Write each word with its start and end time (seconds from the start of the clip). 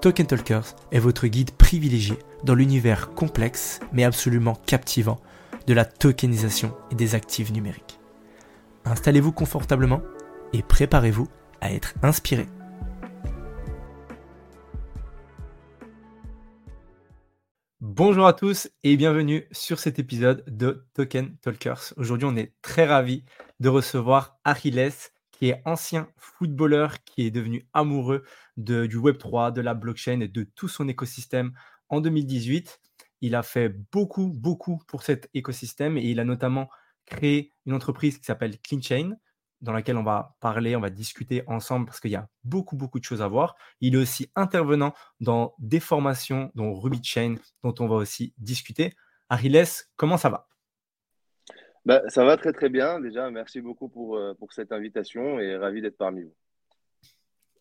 Token 0.00 0.26
Talkers 0.26 0.76
est 0.92 0.98
votre 0.98 1.26
guide 1.26 1.50
privilégié 1.50 2.16
dans 2.42 2.54
l'univers 2.54 3.10
complexe 3.10 3.80
mais 3.92 4.04
absolument 4.04 4.54
captivant 4.54 5.20
de 5.66 5.74
la 5.74 5.84
tokenisation 5.84 6.74
et 6.90 6.94
des 6.94 7.14
actifs 7.14 7.52
numériques. 7.52 8.00
Installez-vous 8.86 9.32
confortablement 9.32 10.00
et 10.54 10.62
préparez-vous 10.62 11.28
à 11.60 11.74
être 11.74 11.92
inspiré. 12.02 12.46
Bonjour 17.82 18.26
à 18.26 18.32
tous 18.32 18.70
et 18.82 18.96
bienvenue 18.96 19.44
sur 19.52 19.78
cet 19.78 19.98
épisode 19.98 20.42
de 20.46 20.86
Token 20.94 21.36
Talkers. 21.42 21.92
Aujourd'hui, 21.98 22.26
on 22.26 22.36
est 22.36 22.54
très 22.62 22.86
ravis 22.86 23.22
de 23.60 23.68
recevoir 23.68 24.38
Achilles, 24.44 24.92
qui 25.30 25.48
est 25.48 25.62
ancien 25.64 26.08
footballeur, 26.16 27.02
qui 27.04 27.26
est 27.26 27.30
devenu 27.30 27.66
amoureux 27.72 28.24
du 28.60 28.98
Web3, 28.98 29.52
de 29.52 29.60
la 29.60 29.74
blockchain 29.74 30.20
et 30.20 30.28
de 30.28 30.42
tout 30.42 30.68
son 30.68 30.88
écosystème 30.88 31.52
en 31.88 32.00
2018. 32.00 32.80
Il 33.22 33.34
a 33.34 33.42
fait 33.42 33.68
beaucoup, 33.68 34.28
beaucoup 34.28 34.82
pour 34.86 35.02
cet 35.02 35.28
écosystème 35.34 35.96
et 35.98 36.04
il 36.04 36.20
a 36.20 36.24
notamment 36.24 36.68
créé 37.06 37.52
une 37.66 37.74
entreprise 37.74 38.18
qui 38.18 38.24
s'appelle 38.24 38.58
CleanChain, 38.60 39.16
dans 39.60 39.72
laquelle 39.72 39.96
on 39.96 40.02
va 40.02 40.36
parler, 40.40 40.74
on 40.74 40.80
va 40.80 40.90
discuter 40.90 41.42
ensemble 41.46 41.86
parce 41.86 42.00
qu'il 42.00 42.10
y 42.10 42.16
a 42.16 42.28
beaucoup, 42.44 42.76
beaucoup 42.76 42.98
de 42.98 43.04
choses 43.04 43.20
à 43.20 43.28
voir. 43.28 43.56
Il 43.80 43.94
est 43.94 43.98
aussi 43.98 44.30
intervenant 44.34 44.94
dans 45.20 45.54
des 45.58 45.80
formations, 45.80 46.50
dont 46.54 46.74
Ruby 46.74 47.00
Chain, 47.02 47.36
dont 47.62 47.74
on 47.78 47.86
va 47.86 47.96
aussi 47.96 48.32
discuter. 48.38 48.94
Ariles, 49.28 49.64
comment 49.96 50.16
ça 50.16 50.30
va? 50.30 50.48
Bah, 51.84 52.02
Ça 52.08 52.24
va 52.24 52.36
très, 52.36 52.52
très 52.52 52.68
bien. 52.68 53.00
Déjà, 53.00 53.30
merci 53.30 53.60
beaucoup 53.60 53.88
pour, 53.88 54.16
euh, 54.16 54.34
pour 54.34 54.52
cette 54.52 54.72
invitation 54.72 55.38
et 55.38 55.56
ravi 55.56 55.82
d'être 55.82 55.98
parmi 55.98 56.22
vous. 56.22 56.34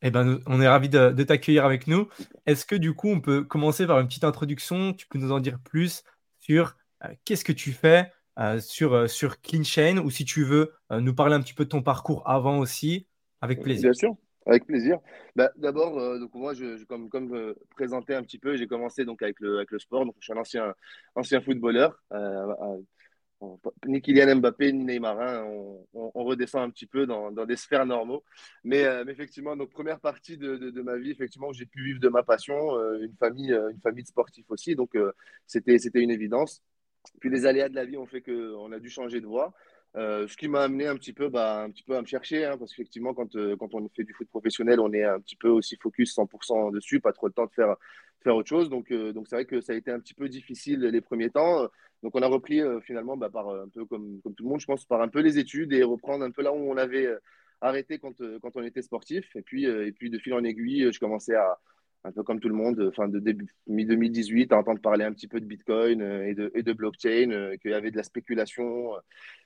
Eh 0.02 0.12
ben, 0.12 0.40
on 0.48 0.62
est 0.62 0.68
ravi 0.68 0.88
de, 0.88 1.24
t'accueillir 1.24 1.66
avec 1.66 1.88
nous. 1.88 2.08
Est-ce 2.46 2.66
que 2.66 2.76
du 2.76 2.94
coup, 2.94 3.10
on 3.10 3.20
peut 3.20 3.44
commencer 3.44 3.86
par 3.86 4.00
une 4.00 4.08
petite 4.08 4.24
introduction? 4.24 4.94
Tu 4.94 5.08
peux 5.08 5.20
nous 5.20 5.32
en 5.32 5.40
dire 5.40 5.60
plus 5.60 6.04
sur 6.40 6.78
euh, 7.04 7.10
qu'est-ce 7.26 7.44
que 7.44 7.52
tu 7.52 7.72
fais, 7.72 8.12
euh, 8.40 8.60
sur, 8.60 8.94
euh, 8.94 9.08
sur 9.08 9.42
Clean 9.42 9.64
Chain? 9.64 9.98
Ou 9.98 10.10
si 10.10 10.24
tu 10.24 10.44
veux 10.44 10.72
euh, 10.92 11.02
nous 11.02 11.14
parler 11.14 11.36
un 11.36 11.42
petit 11.42 11.54
peu 11.54 11.66
de 11.66 11.70
ton 11.70 11.82
parcours 11.82 12.24
avant 12.30 12.60
aussi, 12.60 13.08
avec 13.42 13.62
plaisir. 13.62 13.90
Bien 13.90 13.94
sûr, 13.94 14.16
avec 14.46 14.66
plaisir. 14.66 15.00
Bah, 15.36 15.52
D'abord, 15.58 15.96
donc 16.20 16.34
moi, 16.34 16.54
je, 16.54 16.84
comme, 16.86 17.10
comme 17.10 17.54
présenté 17.76 18.16
un 18.16 18.24
petit 18.24 18.40
peu, 18.40 18.56
j'ai 18.56 18.68
commencé 18.68 19.04
donc 19.04 19.22
avec 19.22 19.42
le, 19.42 19.58
avec 19.58 19.72
le 19.72 19.80
sport. 19.80 20.06
Donc, 20.06 20.16
je 20.20 20.26
suis 20.26 20.34
un 20.34 20.38
ancien, 20.38 20.74
ancien 21.16 21.42
footballeur. 21.42 22.02
Ni 23.86 24.02
Kylian 24.02 24.38
Mbappé, 24.38 24.74
ni 24.74 24.84
Neymar. 24.84 25.20
Hein, 25.20 25.46
on, 25.94 26.24
redescend 26.24 26.64
un 26.64 26.70
petit 26.70 26.86
peu 26.86 27.06
dans, 27.06 27.32
des 27.32 27.56
sphères 27.56 27.86
normaux. 27.86 28.24
Mais, 28.64 28.84
mais, 29.06 29.12
effectivement, 29.12 29.56
donc 29.56 29.70
première 29.72 30.00
partie 30.00 30.38
de, 30.38 30.82
ma 30.82 30.98
vie, 30.98 31.12
effectivement, 31.12 31.52
j'ai 31.54 31.66
pu 31.66 31.84
vivre 31.84 32.00
de 32.00 32.10
ma 32.10 32.24
passion, 32.24 32.78
une 33.00 33.16
famille, 33.18 33.52
une 33.52 33.80
famille 33.82 34.04
de 34.04 34.10
sportifs 34.10 34.50
aussi. 34.50 34.76
Donc, 34.76 34.98
c'était 35.48 35.80
c'était 35.80 36.02
une 36.02 36.12
évidence. 36.12 36.62
Puis 37.20 37.30
les 37.30 37.46
aléas 37.46 37.70
de 37.70 37.76
la 37.76 37.86
vie 37.86 37.98
ont 37.98 38.06
fait 38.06 38.22
qu'on 38.22 38.72
a 38.72 38.80
dû 38.80 38.90
changer 38.90 39.22
de 39.22 39.26
voie. 39.26 39.54
Euh, 39.96 40.28
ce 40.28 40.38
qui 40.38 40.48
m'a 40.48 40.62
amené 40.64 40.86
un 40.88 40.96
petit 40.96 41.14
peu, 41.14 41.30
bah, 41.30 41.64
un 41.64 41.72
petit 41.72 41.84
peu 41.84 41.96
à 41.98 42.02
me 42.02 42.06
chercher, 42.06 42.46
hein, 42.46 42.58
parce 42.58 42.72
qu'effectivement, 42.72 43.14
quand, 43.14 43.36
euh, 43.36 43.56
quand 43.58 43.74
on 43.74 43.90
fait 43.90 44.04
du 44.04 44.14
foot 44.14 44.30
professionnel, 44.30 44.80
on 44.80 44.94
est 44.94 45.04
un 45.04 45.20
petit 45.20 45.36
peu 45.36 45.50
aussi 45.50 45.78
focus 45.78 46.14
100% 46.14 46.72
dessus, 46.72 47.00
pas 47.00 47.12
trop 47.12 47.28
de 47.28 47.34
temps 47.34 47.48
de 47.48 47.52
faire, 47.52 47.76
faire 48.24 48.36
autre 48.36 48.50
chose. 48.50 48.70
Donc, 48.70 48.92
euh, 48.92 49.14
donc 49.14 49.28
c'est 49.28 49.36
vrai 49.36 49.46
que 49.46 49.62
ça 49.62 49.74
a 49.74 49.76
été 49.76 49.90
un 49.92 50.00
petit 50.00 50.14
peu 50.14 50.30
difficile 50.30 50.82
les 50.82 51.02
premiers 51.02 51.32
temps. 51.32 51.68
Donc, 52.04 52.16
on 52.16 52.22
a 52.22 52.28
repris 52.28 52.62
finalement, 52.84 53.18
bah, 53.18 53.30
par 53.30 53.50
un 53.50 53.68
peu 53.70 53.86
comme, 53.86 54.22
tout 54.24 54.44
le 54.44 54.50
monde, 54.50 54.62
je 54.62 54.66
pense, 54.66 54.86
par 54.86 55.02
un 55.02 55.10
peu 55.10 55.22
les 55.22 55.38
études 55.38 55.74
et 55.74 55.84
reprendre 55.84 56.24
un 56.24 56.32
peu 56.32 56.42
là 56.42 56.54
où 56.54 56.58
on 56.58 56.78
avait 56.78 57.08
arrêté 57.62 58.00
quand, 58.00 58.22
quand 58.42 58.56
on 58.56 58.64
était 58.64 58.82
sportif. 58.82 59.36
Et 59.36 59.42
puis, 59.42 59.66
et 59.66 59.92
puis, 59.92 60.10
de 60.10 60.18
fil 60.18 60.34
en 60.34 60.44
aiguille, 60.44 60.92
je 60.94 61.00
commençais 61.00 61.36
à, 61.36 61.60
un 62.04 62.12
peu 62.12 62.24
comme 62.24 62.40
tout 62.40 62.50
le 62.50 62.56
monde, 62.56 62.82
enfin 62.88 63.08
de 63.08 63.20
début 63.20 63.48
mi-2018, 63.68 64.54
à 64.54 64.58
entendre 64.58 64.82
parler 64.82 65.04
un 65.04 65.14
petit 65.14 65.28
peu 65.28 65.40
de 65.40 65.46
Bitcoin 65.46 66.02
euh, 66.02 66.28
et 66.28 66.34
de, 66.34 66.52
et 66.56 66.64
de 66.64 66.74
blockchain, 66.74 67.32
euh, 67.32 67.58
qu'il 67.58 67.72
y 67.72 67.74
avait 67.74 67.92
de 67.92 67.98
la 67.98 68.04
spéculation. 68.04 68.96
Euh. 68.96 69.00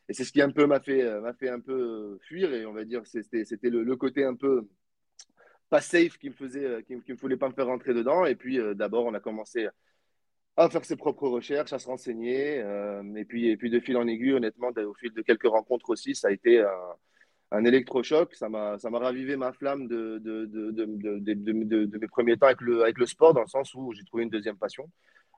Et 0.10 0.14
c'est 0.14 0.24
ce 0.24 0.32
qui 0.32 0.42
un 0.42 0.52
peu 0.52 0.66
m'a 0.68 0.80
fait, 0.80 1.04
m'a 1.22 1.34
fait 1.34 1.50
un 1.50 1.60
peu 1.60 2.20
fuir. 2.28 2.54
Et 2.54 2.66
on 2.66 2.74
va 2.74 2.84
dire, 2.86 3.06
c'était, 3.06 3.46
c'était 3.46 3.70
le, 3.70 3.96
côté 3.96 4.26
un 4.26 4.36
peu 4.36 4.68
pas 5.70 5.82
safe 5.82 6.18
qui 6.18 6.30
me 6.30 6.36
faisait, 6.36 6.84
qui, 6.84 6.96
me 6.96 7.16
voulait 7.16 7.38
pas 7.38 7.50
me 7.50 7.54
faire 7.54 7.68
rentrer 7.68 7.94
dedans. 7.94 8.26
Et 8.26 8.36
puis 8.36 8.60
d'abord, 8.76 9.06
on 9.06 9.14
a 9.14 9.22
commencé 9.22 9.68
à 10.58 10.70
faire 10.70 10.86
ses 10.86 10.96
propres 10.96 11.28
recherches, 11.28 11.74
à 11.74 11.80
se 11.80 11.88
renseigner. 11.88 12.58
et, 13.16 13.26
puis, 13.26 13.50
et 13.50 13.58
puis 13.58 13.70
de 13.70 13.80
fil 13.80 13.98
en 13.98 14.08
aiguille, 14.08 14.34
honnêtement, 14.34 14.70
au 14.70 14.94
fil 14.94 15.12
de 15.14 15.22
quelques 15.22 15.48
rencontres 15.48 15.90
aussi, 15.90 16.16
ça 16.16 16.28
a 16.28 16.32
été 16.32 16.60
un 16.60 16.70
un 17.54 17.64
électrochoc. 17.66 18.36
Ça 18.36 18.50
m'a, 18.50 18.78
ravivé 18.84 19.38
ma 19.38 19.54
flamme 19.54 19.88
de, 19.88 20.18
de, 20.18 20.46
de, 20.46 20.72
de, 20.72 21.98
mes 21.98 22.08
premiers 22.08 22.36
temps 22.38 22.48
avec 22.48 22.62
le, 22.62 22.82
avec 22.82 22.98
le 22.98 23.06
sport, 23.06 23.34
dans 23.34 23.42
le 23.42 23.48
sens 23.48 23.74
où 23.76 23.94
j'ai 23.94 24.04
trouvé 24.04 24.24
une 24.24 24.30
deuxième 24.30 24.58
passion, 24.58 24.90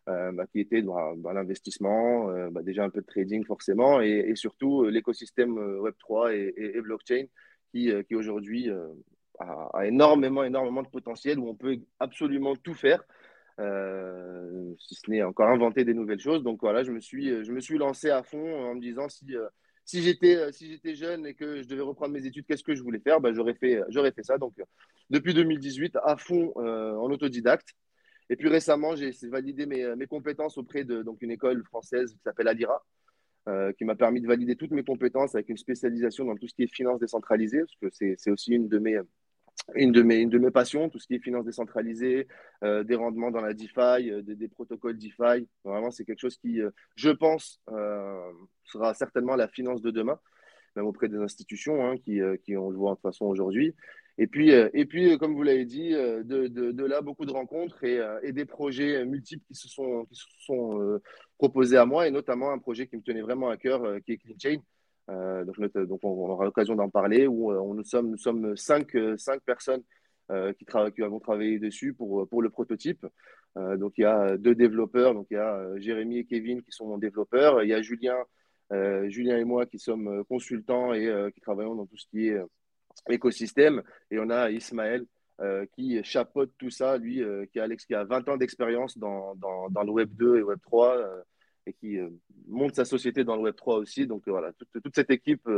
euh, 0.10 0.32
bah, 0.32 0.46
qui 0.48 0.62
était 0.62 0.82
dans, 0.82 1.14
l'investissement, 1.34 2.30
euh, 2.30 2.50
bah, 2.50 2.64
déjà 2.64 2.86
un 2.86 2.90
peu 2.90 3.02
de 3.02 3.06
trading 3.06 3.46
forcément, 3.46 4.02
et, 4.02 4.34
surtout 4.36 4.84
euh, 4.84 4.90
l'écosystème 4.90 5.54
Web3 5.56 6.34
et, 6.34 6.82
blockchain, 6.82 7.26
qui, 7.72 7.92
qui 8.08 8.16
aujourd'hui 8.16 8.70
a, 9.40 9.86
énormément, 9.86 10.44
énormément 10.46 10.84
de 10.84 10.88
potentiel, 10.88 11.38
où 11.38 11.50
on 11.50 11.56
peut 11.56 11.78
absolument 12.00 12.56
tout 12.56 12.74
faire. 12.74 13.04
Si 13.58 14.96
ce 14.96 15.10
n'est 15.10 15.24
encore 15.24 15.50
inventer 15.50 15.86
des 15.86 15.94
nouvelles 15.94 16.20
choses. 16.20 16.44
Donc 16.44 16.60
voilà, 16.62 16.84
je 16.84 16.92
me 16.92 17.00
suis, 17.00 17.44
je 17.44 17.52
me 17.52 17.60
suis 17.60 17.78
lancé 17.78 18.10
à 18.10 18.24
fond 18.24 18.70
en 18.70 18.76
me 18.76 18.82
disant 18.82 19.08
si, 19.10 19.26
si 19.86 20.02
j'étais 20.02 20.36
euh, 20.36 20.52
si 20.52 20.80
jeune 20.96 21.26
et 21.28 21.36
que 21.36 21.62
je 21.62 21.68
devais 21.68 21.82
reprendre 21.82 22.14
mes 22.14 22.26
études, 22.26 22.46
qu'est-ce 22.46 22.64
que 22.64 22.76
je 22.76 22.82
voulais 22.82 23.00
faire? 23.00 23.22
Ben, 23.22 23.34
j'aurais 23.34 23.54
fait 23.54 23.82
fait 23.94 24.24
ça. 24.24 24.38
Donc 24.38 24.56
depuis 25.10 25.34
2018 25.34 25.98
à 26.04 26.18
fond 26.18 26.54
euh, 26.58 26.96
en 26.96 27.10
autodidacte. 27.12 27.70
Et 28.32 28.36
puis 28.36 28.50
récemment, 28.50 28.96
j'ai 28.96 29.12
validé 29.30 29.68
mes, 29.68 29.96
mes, 29.96 30.08
compétences 30.08 30.58
auprès 30.58 30.84
de 30.84 31.04
donc 31.04 31.22
une 31.22 31.30
école 31.30 31.64
française 31.64 32.12
qui 32.12 32.20
s'appelle 32.24 32.48
Adira, 32.48 32.84
euh, 33.48 33.72
qui 33.74 33.86
m'a 33.86 33.94
permis 33.94 34.20
de 34.20 34.28
valider 34.28 34.56
toutes 34.56 34.72
mes 34.72 34.84
compétences 34.84 35.36
avec 35.36 35.50
une 35.50 35.58
spécialisation 35.58 36.26
dans 36.26 36.36
tout 36.36 36.48
ce 36.48 36.56
qui 36.56 36.64
est 36.64 36.74
finance 36.74 37.00
décentralisée, 37.00 37.60
parce 37.60 37.94
que 37.94 38.16
c'est 38.18 38.32
aussi 38.32 38.54
une 38.54 38.68
de 38.68 38.80
mes 38.80 39.00
une 39.74 39.92
de, 39.92 40.04
mes, 40.04 40.18
une 40.18 40.30
de 40.30 40.38
mes 40.38 40.52
passions, 40.52 40.90
tout 40.90 41.00
ce 41.00 41.08
qui 41.08 41.16
est 41.16 41.20
finance 41.20 41.46
décentralisée, 41.46 42.28
euh, 42.64 42.84
des 42.84 42.96
rendements 42.96 43.32
dans 43.32 43.42
la 43.42 43.54
DeFi, 43.54 44.12
euh, 44.12 44.22
des, 44.22 44.48
protocoles 44.48 44.98
DeFi. 44.98 45.48
Vraiment, 45.64 45.92
c'est 45.92 46.06
quelque 46.06 46.20
chose 46.20 46.38
qui, 46.38 46.62
euh, 46.62 46.70
je 46.96 47.10
pense, 47.10 47.62
sera 48.66 48.94
certainement 48.94 49.36
la 49.36 49.48
finance 49.48 49.82
de 49.82 49.92
demain, 49.92 50.20
même 50.76 50.86
auprès 50.86 51.10
des 51.10 51.18
institutions 51.18 51.86
hein, 51.86 51.98
qui, 51.98 52.20
qui, 52.44 52.56
on 52.58 52.70
le 52.70 52.78
voit 52.78 52.92
de 52.92 52.96
toute 52.96 53.04
façon 53.04 53.26
aujourd'hui. 53.26 53.74
Et 54.18 54.28
puis, 54.28 54.52
et 54.52 54.86
puis, 54.86 55.18
comme 55.18 55.34
vous 55.34 55.44
l'avez 55.44 55.66
dit, 55.66 55.90
de, 55.92 56.48
de, 56.48 56.86
là, 56.86 57.02
beaucoup 57.02 57.26
de 57.26 57.34
rencontres 57.34 57.84
et, 57.84 58.00
et, 58.24 58.32
des 58.32 58.46
projets 58.46 59.04
multiples 59.04 59.44
qui 59.46 59.56
se 59.56 59.68
sont, 59.68 60.06
qui 60.06 60.16
se 60.16 60.26
sont 60.46 61.02
proposés 61.38 61.76
à 61.76 61.86
moi, 61.86 62.08
et 62.08 62.12
notamment 62.12 62.52
un 62.52 62.60
projet 62.60 62.88
qui 62.88 62.96
me 62.96 63.02
tenait 63.02 63.22
vraiment 63.22 63.50
à 63.50 63.58
cœur, 63.58 64.02
qui 64.06 64.14
est 64.14 64.18
CleanChain, 64.18 64.62
euh, 65.10 65.46
donc, 65.46 66.00
on, 66.04 66.10
aura 66.10 66.46
l'occasion 66.46 66.76
d'en 66.76 66.90
parler, 66.90 67.26
euh, 67.26 67.30
nous, 67.30 67.84
sommes, 67.84 68.12
nous 68.12 68.18
sommes 68.18 68.58
cinq, 68.58 68.96
euh, 68.96 69.18
cinq 69.18 69.42
personnes 69.42 69.84
qui, 70.58 70.66
qui, 70.66 71.04
avons 71.04 71.20
travaillé 71.20 71.60
dessus 71.60 71.94
pour, 71.94 72.42
le 72.42 72.50
prototype. 72.50 73.06
donc 73.56 73.94
il 74.00 74.02
y 74.02 74.06
a 74.06 74.38
deux 74.38 74.56
développeurs, 74.56 75.14
donc 75.14 75.28
il 75.30 75.36
y 75.36 75.38
a 75.38 75.78
Jérémy 75.78 76.18
et 76.18 76.26
Kevin 76.26 76.64
qui 76.64 76.72
sont 76.72 76.98
développeurs, 76.98 77.62
il 77.62 77.70
y 77.70 77.76
a 77.76 77.82
Julien, 77.84 78.18
Julien 78.72 79.38
et 79.38 79.44
moi 79.44 79.68
qui 79.68 79.78
sommes 79.78 80.24
consultants 80.24 80.96
et 80.96 81.32
qui 81.32 81.42
travaillons 81.42 81.76
dans 81.76 81.86
tout 81.86 81.98
ce 81.98 82.08
qui 82.08 82.30
est 82.30 82.42
écosystème, 83.08 83.84
et 84.10 84.18
on 84.18 84.32
a 84.32 84.50
Ismaël 84.50 85.06
qui 85.76 86.04
chapeaute 86.04 86.54
tout 86.58 86.72
ça, 86.72 86.98
lui, 86.98 87.22
qui, 87.52 87.60
a 87.60 88.04
20 88.04 88.30
ans 88.30 88.38
d'expérience 88.38 88.98
dans, 88.98 89.36
le 89.40 89.92
Web 89.92 90.10
2 90.16 90.38
et 90.38 90.42
Web 90.42 90.58
3 90.64 91.24
et 91.66 91.74
qui 91.74 91.98
monte 92.48 92.76
sa 92.76 92.86
société 92.86 93.24
dans 93.24 93.36
le 93.36 93.42
Web 93.42 93.56
3 93.56 93.78
aussi. 93.78 94.08
Donc 94.08 94.28
voilà, 94.28 94.52
toute, 94.54 94.96
cette 94.96 95.10
équipe 95.12 95.50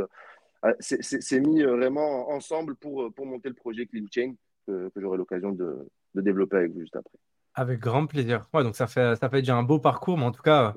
s'est 0.80 1.39
mis 1.39 1.63
vraiment 1.63 2.30
ensemble 2.31 2.75
pour, 2.75 3.13
pour 3.13 3.25
monter 3.25 3.50
le 3.50 3.56
projet 3.56 3.86
Clean 3.86 4.06
Chain 4.13 4.33
que, 4.68 4.89
que 4.89 5.01
j'aurai 5.01 5.18
l'occasion 5.18 5.51
de, 5.51 5.88
développer 6.21 6.57
avec 6.57 6.71
vous 6.71 6.81
juste 6.81 6.95
après. 6.95 7.18
Avec 7.54 7.80
grand 7.80 8.06
plaisir. 8.06 8.48
Ouais, 8.54 8.63
donc 8.63 8.75
ça 8.75 8.88
fait, 8.88 9.15
ça 9.15 9.30
fait 9.30 9.39
déjà 9.42 9.56
un 9.56 9.63
beau 9.63 9.80
parcours, 9.80 10.18
mais 10.18 10.25
en 10.25 10.31
tout 10.31 10.44
cas, 10.44 10.75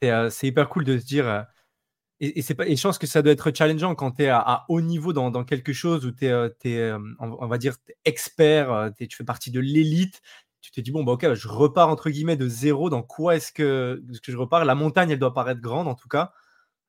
c'est 0.00 0.10
euh, 0.10 0.30
hyper 0.42 0.68
cool 0.68 0.84
de 0.84 0.98
se 0.98 1.04
dire. 1.04 1.28
Euh, 1.28 1.42
et, 2.20 2.42
c'est 2.42 2.54
pas, 2.54 2.66
et 2.66 2.76
je 2.76 2.82
pense 2.82 2.96
que 2.96 3.06
ça 3.06 3.20
doit 3.22 3.32
être 3.32 3.50
challengeant 3.54 3.94
quand 3.94 4.12
tu 4.12 4.22
es 4.22 4.28
à, 4.28 4.64
haut 4.68 4.80
niveau 4.80 5.12
dans, 5.12 5.30
dans 5.30 5.44
quelque 5.44 5.72
chose 5.72 6.06
où 6.06 6.12
tu 6.12 6.26
es, 6.26 6.30
es, 6.64 6.92
on 7.18 7.46
va 7.46 7.58
dire, 7.58 7.76
expert, 8.04 8.72
euh, 8.72 8.90
tu 8.98 9.14
fais 9.14 9.24
partie 9.24 9.50
de 9.50 9.60
l'élite. 9.60 10.22
Tu 10.64 10.70
te 10.70 10.80
dis, 10.80 10.92
bon, 10.92 11.04
bah, 11.04 11.12
ok, 11.12 11.34
je 11.34 11.48
repars 11.48 11.90
entre 11.90 12.10
guillemets 12.10 12.36
de 12.36 12.48
zéro. 12.48 12.90
Dans 12.90 13.02
quoi 13.02 13.36
est-ce 13.36 13.52
que, 13.52 14.02
je 14.22 14.36
repars? 14.36 14.64
La 14.64 14.74
montagne, 14.74 15.10
elle 15.10 15.18
doit 15.18 15.34
paraître 15.34 15.60
grande 15.60 15.88
en 15.88 15.94
tout 15.94 16.08
cas. 16.08 16.32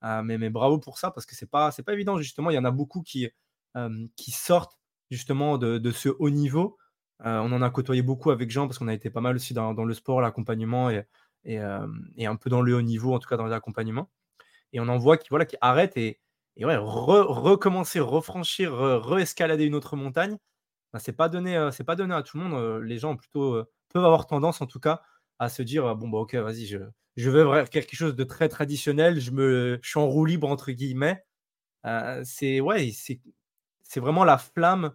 mais, 0.01 0.37
mais 0.37 0.49
bravo 0.49 0.79
pour 0.79 0.97
ça 0.97 1.11
parce 1.11 1.25
que 1.25 1.35
c'est 1.35 1.49
pas, 1.49 1.71
pas 1.71 1.93
évident, 1.93 2.17
justement. 2.17 2.51
Il 2.51 2.55
y 2.55 2.59
en 2.59 2.65
a 2.65 2.71
beaucoup 2.71 3.01
qui, 3.01 3.29
qui 4.15 4.31
sortent 4.31 4.77
justement 5.11 5.57
de, 5.57 5.91
ce 5.91 6.09
haut 6.09 6.29
niveau 6.29 6.77
euh, 7.25 7.39
on 7.39 7.51
en 7.53 7.61
a 7.61 7.69
côtoyé 7.69 8.01
beaucoup 8.01 8.31
avec 8.31 8.51
Jean 8.51 8.67
parce 8.67 8.77
qu'on 8.77 8.87
a 8.87 8.93
été 8.93 9.09
pas 9.09 9.21
mal 9.21 9.35
aussi 9.35 9.53
dans, 9.53 9.71
le 9.73 9.93
sport, 9.93 10.21
l'accompagnement 10.21 10.89
et, 10.89 11.05
euh, 11.47 11.87
et, 12.17 12.25
un 12.25 12.35
peu 12.35 12.49
dans 12.49 12.61
le 12.61 12.75
haut 12.75 12.81
niveau, 12.81 13.13
en 13.13 13.19
tout 13.19 13.29
cas 13.29 13.37
dans 13.37 13.45
l'accompagnement. 13.45 14.09
Et 14.73 14.79
on 14.79 14.87
en 14.89 14.97
voit 14.97 15.17
qui, 15.17 15.29
voilà, 15.29 15.45
qui 15.45 15.55
arrêtent 15.61 15.97
et, 15.97 16.19
et 16.57 16.65
ouais, 16.65 16.75
recommencer, 16.77 17.99
refranchir, 17.99 18.73
re-escalader 18.73 19.65
une 19.65 19.75
autre 19.75 19.95
montagne. 19.95 20.37
C'est 20.99 21.13
pas 21.13 21.29
donné, 21.29 21.57
euh, 21.57 21.71
c'est 21.71 21.83
pas 21.83 21.95
donné 21.95 22.13
à 22.13 22.23
tout 22.23 22.37
le 22.37 22.43
monde. 22.43 22.83
Les 22.83 22.97
gens 22.97 23.15
plutôt 23.15 23.63
peuvent 23.93 24.05
avoir 24.05 24.27
tendance, 24.27 24.61
en 24.61 24.67
tout 24.67 24.79
cas, 24.79 25.01
à 25.39 25.49
se 25.49 25.61
dire 25.61 25.95
bon 25.95 26.09
bah 26.09 26.19
ok, 26.19 26.35
vas-y, 26.35 26.65
je, 26.65 26.79
je 27.17 27.29
veux 27.29 27.65
quelque 27.65 27.95
chose 27.95 28.15
de 28.15 28.23
très 28.23 28.49
traditionnel. 28.49 29.19
Je 29.19 29.31
me, 29.31 29.79
je 29.81 29.89
suis 29.89 29.99
en 29.99 30.07
roue 30.07 30.25
libre 30.25 30.49
entre 30.49 30.71
guillemets. 30.71 31.23
c'est 32.23 32.59
ouais, 32.61 32.91
c'est, 32.91 33.21
c'est 33.83 33.99
vraiment 33.99 34.23
la 34.23 34.37
flamme 34.37 34.91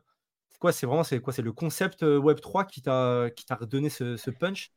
quoi 0.61 0.73
C'est 0.73 0.87
vraiment 0.87 1.03
c'est 1.03 1.21
quoi 1.21 1.33
C'est 1.33 1.43
le 1.43 1.53
concept 1.53 2.05
euh, 2.05 2.19
Web 2.19 2.41
3 2.41 2.65
qui 2.67 2.83
t'a 2.83 3.29
qui 3.35 3.45
t'a 3.45 3.57
redonné 3.57 3.89
ce, 3.89 4.31
punch? 4.31 4.71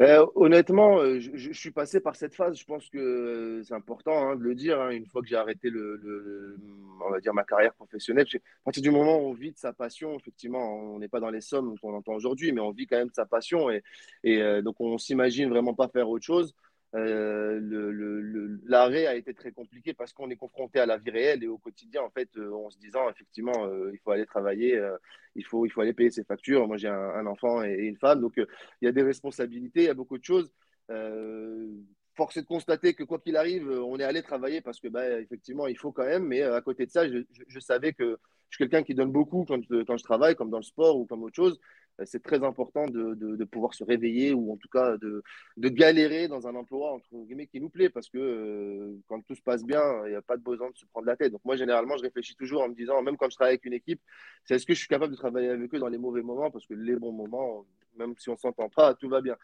Euh, 0.00 0.26
honnêtement, 0.34 0.98
euh, 0.98 1.20
je, 1.20 1.52
suis 1.52 1.70
passé 1.70 2.00
par 2.00 2.16
cette 2.16 2.34
phase. 2.34 2.56
Je 2.56 2.64
pense 2.64 2.88
que 2.88 3.62
c'est 3.64 3.74
important 3.74 4.30
hein, 4.30 4.36
de 4.36 4.42
le 4.42 4.54
dire. 4.54 4.80
Hein, 4.80 4.90
une 4.90 5.06
fois 5.06 5.20
que 5.20 5.28
j'ai 5.28 5.36
arrêté 5.36 5.68
le, 5.68 6.56
on 7.04 7.10
va 7.10 7.20
dire 7.20 7.34
ma 7.34 7.44
carrière 7.44 7.74
professionnelle, 7.74 8.26
à 8.34 8.64
partir 8.64 8.82
du 8.82 8.90
moment 8.90 9.18
où 9.18 9.28
on 9.28 9.34
vit 9.34 9.52
de 9.52 9.58
sa 9.58 9.72
passion, 9.74 10.16
effectivement, 10.16 10.74
on 10.94 10.98
n'est 10.98 11.08
pas 11.08 11.20
dans 11.20 11.30
les 11.30 11.42
sommes 11.42 11.78
qu'on 11.80 11.94
entend 11.94 12.14
aujourd'hui, 12.14 12.52
mais 12.52 12.60
on 12.60 12.70
vit 12.70 12.86
quand 12.86 12.96
même 12.96 13.08
de 13.08 13.14
sa 13.14 13.26
passion 13.26 13.68
et 14.24 14.62
donc 14.62 14.80
on 14.80 14.96
s'imagine 14.96 15.50
vraiment 15.50 15.74
pas 15.74 15.88
faire 15.88 16.08
autre 16.08 16.24
chose. 16.24 16.54
Euh, 16.96 18.58
l'arrêt 18.64 19.06
a 19.06 19.14
été 19.14 19.32
très 19.32 19.52
compliqué 19.52 19.94
parce 19.94 20.12
qu'on 20.12 20.28
est 20.28 20.36
confronté 20.36 20.80
à 20.80 20.86
la 20.86 20.96
vie 20.96 21.10
réelle 21.10 21.44
et 21.44 21.46
au 21.46 21.58
quotidien, 21.58 22.02
en 22.02 22.10
fait, 22.10 22.28
euh, 22.36 22.52
en 22.52 22.70
se 22.70 22.78
disant 22.78 23.08
effectivement, 23.08 23.64
euh, 23.66 23.90
il 23.92 23.98
faut 24.00 24.10
aller 24.10 24.26
travailler, 24.26 24.80
il, 25.36 25.44
faut, 25.44 25.66
il 25.66 25.70
faut 25.70 25.82
aller 25.82 25.92
payer 25.92 26.10
ses 26.10 26.24
factures. 26.24 26.66
Moi, 26.66 26.76
j'ai 26.78 26.88
un, 26.88 27.26
enfant 27.26 27.62
et, 27.62 27.74
une 27.74 27.96
femme, 27.96 28.20
donc 28.20 28.34
il 28.36 28.46
y 28.82 28.88
a 28.88 28.92
des 28.92 29.02
responsabilités, 29.02 29.82
il 29.82 29.86
y 29.86 29.88
a 29.88 29.94
beaucoup 29.94 30.18
de 30.18 30.24
choses. 30.24 30.52
force 32.14 32.36
est 32.36 32.42
de 32.42 32.46
constater 32.46 32.94
que 32.94 33.04
quoi 33.04 33.18
qu'il 33.20 33.36
arrive, 33.36 33.70
on 33.70 33.98
est 33.98 34.04
allé 34.04 34.22
travailler 34.22 34.60
parce 34.60 34.80
que, 34.80 34.88
bah, 34.88 35.20
effectivement, 35.20 35.66
il 35.68 35.78
faut 35.78 35.92
quand 35.92 36.04
même, 36.04 36.24
mais 36.24 36.42
à 36.42 36.60
côté 36.60 36.86
de 36.86 36.90
ça, 36.90 37.08
je, 37.08 37.18
je 37.46 37.60
savais 37.60 37.92
que 37.92 38.18
je 38.50 38.56
suis 38.56 38.64
quelqu'un 38.64 38.82
qui 38.82 38.94
donne 38.94 39.12
beaucoup 39.12 39.44
quand, 39.46 39.60
quand 39.86 39.96
je 39.96 40.04
travaille, 40.04 40.34
comme 40.34 40.50
dans 40.50 40.58
le 40.58 40.64
sport 40.64 40.98
ou 40.98 41.06
comme 41.06 41.22
autre 41.22 41.36
chose. 41.36 41.60
Euh, 42.00 42.04
c'est 42.06 42.22
très 42.22 42.42
important 42.44 42.86
de, 42.86 43.14
de, 43.14 43.44
pouvoir 43.44 43.74
se 43.74 43.84
réveiller 43.84 44.32
ou 44.32 44.52
en 44.52 44.56
tout 44.56 44.68
cas 44.68 44.96
de, 44.98 45.22
de, 45.56 45.68
galérer 45.68 46.28
dans 46.28 46.46
un 46.46 46.54
emploi 46.54 46.92
entre 46.92 47.08
guillemets 47.24 47.46
qui 47.46 47.60
nous 47.60 47.68
plaît 47.68 47.90
parce 47.90 48.08
que 48.08 48.18
euh, 48.18 48.96
quand 49.08 49.20
tout 49.22 49.34
se 49.34 49.42
passe 49.42 49.64
bien, 49.64 49.82
il 50.06 50.10
n'y 50.10 50.16
a 50.16 50.22
pas 50.22 50.36
de 50.36 50.42
besoin 50.42 50.70
de 50.70 50.76
se 50.76 50.86
prendre 50.86 51.06
la 51.06 51.16
tête. 51.16 51.32
Donc 51.32 51.44
moi 51.44 51.56
généralement 51.56 51.96
je 51.96 52.02
réfléchis 52.02 52.36
toujours 52.36 52.62
en 52.62 52.68
me 52.68 52.74
disant 52.74 53.02
même 53.02 53.16
quand 53.16 53.30
je 53.30 53.36
travaille 53.36 53.54
avec 53.54 53.64
une 53.64 53.72
équipe, 53.72 54.00
c'est 54.44 54.54
est-ce 54.54 54.66
que 54.66 54.74
je 54.74 54.78
suis 54.78 54.88
capable 54.88 55.12
de 55.12 55.18
travailler 55.18 55.48
avec 55.48 55.74
eux 55.74 55.78
dans 55.78 55.88
les 55.88 55.98
mauvais 55.98 56.22
moments? 56.22 56.50
Parce 56.50 56.66
que 56.66 56.74
les 56.74 56.96
bons 56.96 57.12
moments, 57.12 57.66
même 57.96 58.14
si 58.18 58.28
on 58.28 58.36
s'entend 58.36 58.68
pas, 58.68 58.94
tout 58.94 59.08
va 59.08 59.20
bien. 59.20 59.36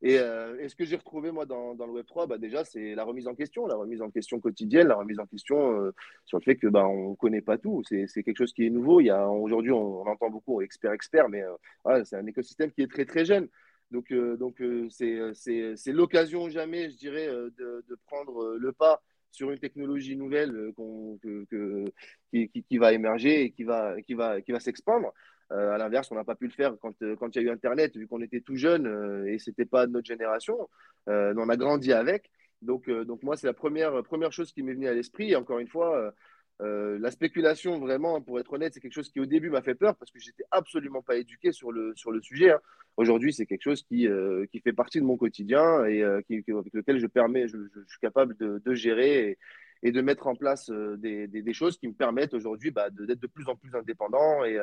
Et, 0.00 0.18
euh, 0.18 0.68
ce 0.68 0.76
que 0.76 0.84
j'ai 0.84 0.96
retrouvé, 0.96 1.32
moi, 1.32 1.44
dans, 1.44 1.74
le 1.74 2.02
Web3, 2.02 2.28
bah, 2.28 2.38
déjà, 2.38 2.64
c'est 2.64 2.94
la 2.94 3.04
remise 3.04 3.26
en 3.26 3.34
question, 3.34 3.66
la 3.66 3.74
remise 3.74 4.00
en 4.00 4.10
question 4.10 4.38
quotidienne, 4.38 4.88
la 4.88 4.94
remise 4.94 5.18
en 5.18 5.26
question 5.26 5.80
euh, 5.80 5.94
sur 6.24 6.38
le 6.38 6.44
fait 6.44 6.56
que 6.56 6.68
bah, 6.68 6.86
on 6.86 7.14
connaît 7.16 7.40
pas 7.40 7.58
tout. 7.58 7.82
C'est 7.84 8.06
quelque 8.22 8.38
chose 8.38 8.52
qui 8.52 8.66
est 8.66 8.70
nouveau. 8.70 9.00
Aujourd'hui, 9.00 9.72
on, 9.72 10.06
entend 10.06 10.30
beaucoup 10.30 10.60
expert, 10.62 10.92
expert, 10.92 11.28
mais 11.28 11.42
euh, 11.86 12.04
c'est 12.04 12.16
un 12.16 12.26
écosystème 12.26 12.70
qui 12.70 12.82
est 12.82 12.90
très, 12.90 13.06
très 13.06 13.24
jeune. 13.24 13.48
Donc, 13.90 14.12
donc 14.12 14.62
c'est 14.90 15.92
l'occasion 15.92 16.48
jamais, 16.50 16.90
je 16.90 16.96
dirais, 16.96 17.26
de, 17.26 17.98
prendre 18.06 18.56
le 18.56 18.72
pas 18.72 19.02
sur 19.30 19.50
une 19.50 19.58
technologie 19.58 20.16
nouvelle 20.16 20.72
que, 20.76 21.84
qui, 22.30 22.48
qui, 22.50 22.62
qui, 22.62 22.78
va 22.78 22.92
émerger 22.92 23.44
et 23.44 23.50
qui 23.50 23.64
va, 23.64 24.00
qui 24.02 24.14
va, 24.14 24.42
qui 24.42 24.52
va 24.52 24.60
s'expandre. 24.60 25.12
Euh, 25.52 25.72
à 25.72 25.78
l'inverse, 25.78 26.10
on 26.10 26.14
n'a 26.14 26.24
pas 26.24 26.34
pu 26.34 26.46
le 26.46 26.52
faire 26.52 26.76
quand, 26.80 27.00
euh, 27.02 27.16
il 27.34 27.36
y 27.36 27.38
a 27.38 27.42
eu 27.42 27.50
Internet, 27.50 27.96
vu 27.96 28.06
qu'on 28.06 28.20
était 28.20 28.40
tout 28.40 28.56
jeune 28.56 28.86
euh, 28.86 29.24
et 29.26 29.38
ce 29.38 29.50
n'était 29.50 29.64
pas 29.64 29.86
de 29.86 29.92
notre 29.92 30.06
génération. 30.06 30.68
on 31.06 31.48
a 31.48 31.56
grandi 31.56 31.92
avec. 31.92 32.30
Donc, 32.60 32.90
donc 32.90 33.22
moi, 33.22 33.36
c'est 33.36 33.46
la 33.46 33.54
première, 33.54 34.02
première 34.02 34.32
chose 34.32 34.52
qui 34.52 34.62
m'est 34.62 34.74
venue 34.74 34.88
à 34.88 34.94
l'esprit. 34.94 35.34
Encore 35.36 35.60
une 35.60 35.68
fois, 35.68 36.12
la 36.60 37.10
spéculation, 37.10 37.78
vraiment, 37.78 38.20
pour 38.20 38.38
être 38.40 38.52
honnête, 38.52 38.74
c'est 38.74 38.80
quelque 38.80 38.92
chose 38.92 39.08
qui 39.08 39.20
au 39.20 39.26
début 39.26 39.48
m'a 39.48 39.62
fait 39.62 39.76
peur 39.76 39.96
parce 39.96 40.10
que 40.10 40.18
j'étais 40.18 40.44
absolument 40.50 41.00
pas 41.00 41.16
éduqué 41.16 41.52
sur 41.52 41.72
le, 41.72 41.94
sur 41.94 42.10
le 42.10 42.20
sujet. 42.20 42.50
Hein. 42.50 42.60
Aujourd'hui, 42.96 43.32
c'est 43.32 43.46
quelque 43.46 43.62
chose 43.62 43.84
qui, 43.84 44.08
qui 44.50 44.60
fait 44.60 44.72
partie 44.72 45.00
de 45.00 45.04
mon 45.04 45.16
quotidien 45.16 45.86
et 45.86 46.02
avec 46.02 46.26
lequel 46.28 46.98
je, 46.98 47.06
permets, 47.06 47.46
je, 47.48 47.56
suis 47.86 48.00
capable 48.00 48.36
de, 48.36 48.74
gérer 48.74 49.30
et, 49.30 49.38
et, 49.84 49.92
de 49.92 50.02
mettre 50.02 50.26
en 50.26 50.34
place 50.34 50.68
des, 50.98 51.28
des, 51.28 51.42
des, 51.42 51.54
choses 51.54 51.78
qui 51.78 51.86
me 51.86 51.94
permettent 51.94 52.34
aujourd'hui 52.34 52.72
bah, 52.72 52.90
d'être 52.90 53.20
de, 53.20 53.26
plus 53.28 53.48
en 53.48 53.54
plus 53.54 53.74
indépendant 53.76 54.44
et, 54.44 54.58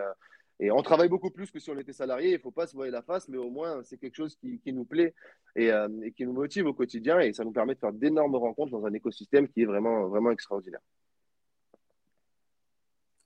et 0.59 0.71
on 0.71 0.81
travaille 0.81 1.09
beaucoup 1.09 1.31
plus 1.31 1.51
que 1.51 1.59
si 1.59 1.69
on 1.69 1.77
était 1.77 1.93
salarié. 1.93 2.29
Il 2.29 2.33
ne 2.33 2.39
faut 2.39 2.51
pas 2.51 2.67
se 2.67 2.75
voir 2.75 2.89
la 2.89 3.01
face, 3.01 3.27
mais 3.27 3.37
au 3.37 3.49
moins, 3.49 3.83
c'est 3.83 3.97
quelque 3.97 4.15
chose 4.15 4.35
qui, 4.37 4.73
nous 4.73 4.85
plaît 4.85 5.13
euh, 5.57 5.89
et, 6.03 6.11
qui 6.11 6.25
nous 6.25 6.33
motive 6.33 6.65
au 6.65 6.73
quotidien. 6.73 7.19
Et 7.19 7.33
ça 7.33 7.43
nous 7.43 7.51
permet 7.51 7.75
de 7.75 7.79
faire 7.79 7.91
d'énormes 7.91 8.35
rencontres 8.35 8.71
dans 8.71 8.85
un 8.85 8.93
écosystème 8.93 9.47
qui 9.49 9.63
est 9.63 9.65
vraiment, 9.65 10.07
vraiment 10.07 10.31
extraordinaire. 10.31 10.81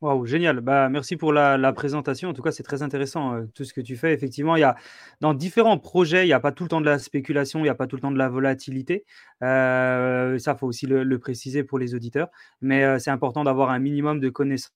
Waouh, 0.02 0.26
génial. 0.26 0.62
Bah, 0.62 0.88
merci 0.88 1.18
pour 1.18 1.34
la, 1.34 1.74
présentation. 1.74 2.30
En 2.30 2.34
tout 2.34 2.42
cas, 2.42 2.52
c'est 2.52 2.64
très 2.64 2.84
intéressant 2.84 3.34
euh, 3.34 3.46
tout 3.54 3.66
ce 3.66 3.74
que 3.74 3.82
tu 3.82 3.98
fais. 3.98 4.14
Effectivement, 4.14 4.56
il 4.56 4.62
y 4.62 4.64
a 4.64 4.78
dans 5.20 5.34
différents 5.34 5.78
projets, 5.78 6.24
il 6.24 6.28
n'y 6.28 6.34
a 6.34 6.40
pas 6.40 6.54
tout 6.54 6.64
le 6.64 6.70
temps 6.70 6.80
de 6.80 6.86
la 6.86 7.00
spéculation, 7.00 7.60
il 7.60 7.64
n'y 7.64 7.70
a 7.70 7.76
pas 7.76 7.86
tout 7.86 7.98
le 7.98 8.02
temps 8.02 8.12
de 8.12 8.18
la 8.18 8.30
volatilité. 8.30 9.06
Euh, 9.44 10.40
ça, 10.40 10.56
faut 10.56 10.68
aussi 10.68 10.88
le, 10.88 11.20
préciser 11.20 11.66
pour 11.66 11.80
les 11.80 11.96
auditeurs. 11.96 12.30
Mais 12.62 12.86
euh, 12.86 12.98
c'est 12.98 13.12
important 13.12 13.44
d'avoir 13.44 13.72
un 13.72 13.80
minimum 13.80 14.22
de 14.22 14.30
connaissances 14.30 14.72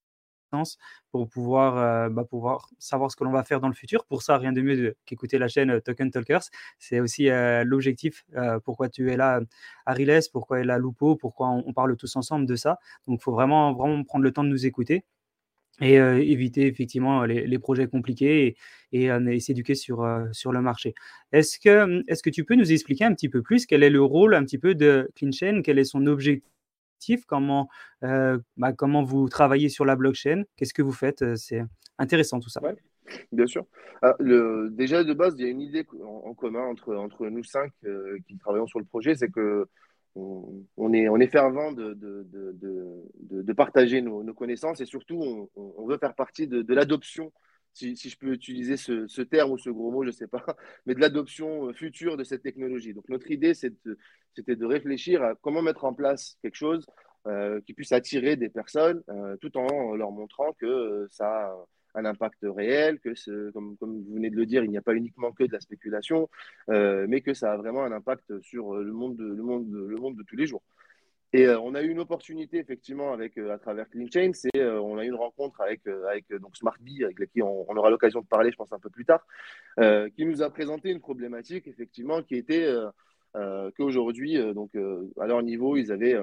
pour 1.11 1.29
pouvoir, 1.29 1.77
euh, 1.77 2.09
bah, 2.09 2.23
pouvoir 2.23 2.69
savoir 2.79 3.11
ce 3.11 3.15
que 3.15 3.23
l'on 3.23 3.31
va 3.31 3.43
faire 3.43 3.59
dans 3.59 3.67
le 3.67 3.73
futur. 3.73 4.05
Pour 4.05 4.23
ça, 4.23 4.37
rien 4.37 4.51
de 4.51 4.61
mieux 4.61 4.95
qu'écouter 5.05 5.37
la 5.37 5.47
chaîne 5.47 5.71
euh, 5.71 5.79
Token 5.79 6.11
Talkers. 6.11 6.43
C'est 6.79 6.99
aussi 6.99 7.29
euh, 7.29 7.63
l'objectif, 7.63 8.25
pourquoi 8.65 8.89
tu 8.89 9.11
es 9.11 9.17
là, 9.17 9.41
Ariles, 9.85 10.19
pourquoi 10.31 10.59
est 10.59 10.63
là 10.63 10.77
Lupo, 10.77 11.15
pourquoi 11.15 11.49
on, 11.49 11.73
parle 11.73 11.95
tous 11.97 12.15
ensemble 12.15 12.45
de 12.45 12.55
ça. 12.55 12.79
Donc, 13.07 13.19
il 13.19 13.23
faut 13.23 13.31
vraiment, 13.31 13.73
prendre 13.75 14.23
le 14.23 14.31
temps 14.31 14.43
de 14.43 14.49
nous 14.49 14.65
écouter 14.65 15.05
et 15.81 15.95
éviter 15.95 16.67
effectivement 16.67 17.23
les, 17.25 17.59
projets 17.59 17.87
compliqués 17.87 18.55
et, 18.91 19.39
s'éduquer 19.39 19.75
sur, 19.75 20.07
sur 20.31 20.51
le 20.51 20.61
marché. 20.61 20.93
Est-ce 21.31 21.59
que, 21.59 22.03
est 22.07 22.13
-ce 22.13 22.23
que 22.23 22.29
tu 22.29 22.45
peux 22.45 22.55
nous 22.55 22.71
expliquer 22.71 23.05
un 23.05 23.13
petit 23.13 23.29
peu 23.29 23.41
plus 23.41 23.65
quel 23.65 23.83
est 23.83 23.89
le 23.89 24.03
rôle 24.03 24.35
un 24.35 24.43
petit 24.43 24.59
peu 24.59 24.75
de 24.75 25.09
CleanChain, 25.15 25.61
quel 25.63 25.79
est 25.79 25.85
son 25.85 26.05
objectif? 26.05 26.52
Comment, 27.27 27.69
euh, 28.03 28.37
bah, 28.57 28.73
comment 28.73 29.03
vous 29.03 29.29
travaillez 29.29 29.69
sur 29.69 29.85
la 29.85 29.95
blockchain, 29.95 30.43
qu'est-ce 30.55 30.73
que 30.73 30.81
vous 30.81 30.91
faites? 30.91 31.21
Euh, 31.21 31.35
c'est 31.35 31.63
intéressant 31.97 32.39
tout 32.39 32.49
ça. 32.49 32.61
bien 33.31 33.47
sûr. 33.47 33.65
Ah, 34.01 34.15
déjà, 34.71 35.03
de 35.03 35.13
base, 35.13 35.35
il 35.37 35.45
y 35.45 35.47
a 35.47 35.51
une 35.51 35.61
idée 35.61 35.85
en, 36.03 36.33
commun 36.33 36.63
entre, 36.63 36.95
entre 36.95 37.27
nous 37.27 37.43
cinq 37.43 37.71
euh, 37.85 38.17
qui 38.27 38.37
travaillons 38.37 38.67
sur 38.67 38.79
le 38.79 38.85
projet, 38.85 39.15
c'est 39.15 39.29
que 39.29 39.67
on, 40.15 40.93
est, 40.93 41.09
on 41.09 41.17
est 41.17 41.27
fervent 41.27 41.71
de, 41.71 41.93
de, 41.93 42.27
de, 42.31 43.41
de 43.41 43.53
partager 43.53 44.01
nos, 44.01 44.33
connaissances 44.33 44.79
et 44.79 44.85
surtout, 44.85 45.49
on, 45.55 45.87
veut 45.87 45.97
faire 45.97 46.13
partie 46.13 46.47
de, 46.47 46.73
l'adoption 46.73 47.31
si, 47.73 47.95
je 47.95 48.17
peux 48.17 48.33
utiliser 48.33 48.77
ce, 48.77 49.07
ce, 49.07 49.21
terme 49.21 49.51
ou 49.51 49.57
ce 49.57 49.69
gros 49.69 49.91
mot, 49.91 50.03
je 50.03 50.09
ne 50.09 50.13
sais 50.13 50.27
pas, 50.27 50.43
mais 50.85 50.93
de 50.93 50.99
l'adoption 50.99 51.73
future 51.73 52.17
de 52.17 52.23
cette 52.23 52.43
technologie. 52.43 52.93
Donc 52.93 53.09
notre 53.09 53.29
idée, 53.31 53.53
c'était 53.53 54.55
de 54.55 54.65
réfléchir 54.65 55.23
à 55.23 55.35
comment 55.35 55.61
mettre 55.61 55.85
en 55.85 55.93
place 55.93 56.37
quelque 56.41 56.55
chose 56.55 56.85
euh, 57.25 57.61
qui 57.61 57.73
puisse 57.73 57.93
attirer 57.93 58.35
des 58.35 58.49
personnes 58.49 59.01
euh, 59.07 59.37
tout 59.37 59.57
en 59.57 59.95
leur 59.95 60.11
montrant 60.11 60.51
que 60.51 60.65
euh, 60.65 61.07
ça 61.09 61.25
a 61.25 61.65
un 61.95 62.03
impact 62.03 62.39
réel, 62.43 62.99
que 62.99 63.13
comme, 63.51 63.77
comme 63.77 64.03
vous 64.03 64.15
venez 64.15 64.29
de 64.29 64.35
le 64.35 64.45
dire, 64.45 64.63
il 64.65 64.69
n'y 64.69 64.77
a 64.77 64.81
pas 64.81 64.93
uniquement 64.93 65.31
que 65.31 65.45
de 65.45 65.53
la 65.53 65.59
spéculation, 65.59 66.27
mais 66.67 67.21
que 67.21 67.35
ça 67.35 67.53
a 67.53 67.57
vraiment 67.57 67.83
un 67.83 67.91
impact 67.91 68.41
sur 68.41 68.73
le 68.73 68.91
monde 68.91 69.19
le 69.19 69.43
monde 69.43 69.69
de 70.17 70.23
tous 70.23 70.35
les 70.35 70.47
jours. 70.47 70.63
Et 71.35 71.49
on 71.49 71.73
a 71.73 71.81
eu 71.81 71.89
une 71.89 71.99
opportunité 71.99 72.57
effectivement 72.59 73.11
avec 73.11 73.39
à 73.39 73.57
travers 73.57 73.89
CleanChain, 73.89 74.31
c'est 74.33 74.63
on 74.63 74.99
a 74.99 75.03
eu 75.03 75.07
une 75.07 75.15
rencontre 75.15 75.61
avec 75.61 75.81
avec 76.07 76.31
donc 76.39 76.55
SmartBee 76.55 77.03
avec 77.03 77.31
qui 77.31 77.41
on, 77.41 77.65
aura 77.75 77.89
l'occasion 77.89 78.21
de 78.21 78.27
parler, 78.27 78.51
je 78.51 78.55
pense 78.55 78.71
un 78.71 78.79
peu 78.79 78.91
plus 78.91 79.05
tard, 79.05 79.25
qui 80.15 80.25
nous 80.25 80.43
a 80.43 80.49
présenté 80.51 80.91
une 80.91 80.99
problématique 80.99 81.67
effectivement 81.67 82.21
qui 82.21 82.35
était 82.35 82.71
qu'aujourd'hui 83.75 84.37
donc 84.53 84.75
à 85.19 85.25
leur 85.25 85.41
niveau 85.41 85.75
ils 85.75 85.91
avaient 85.91 86.15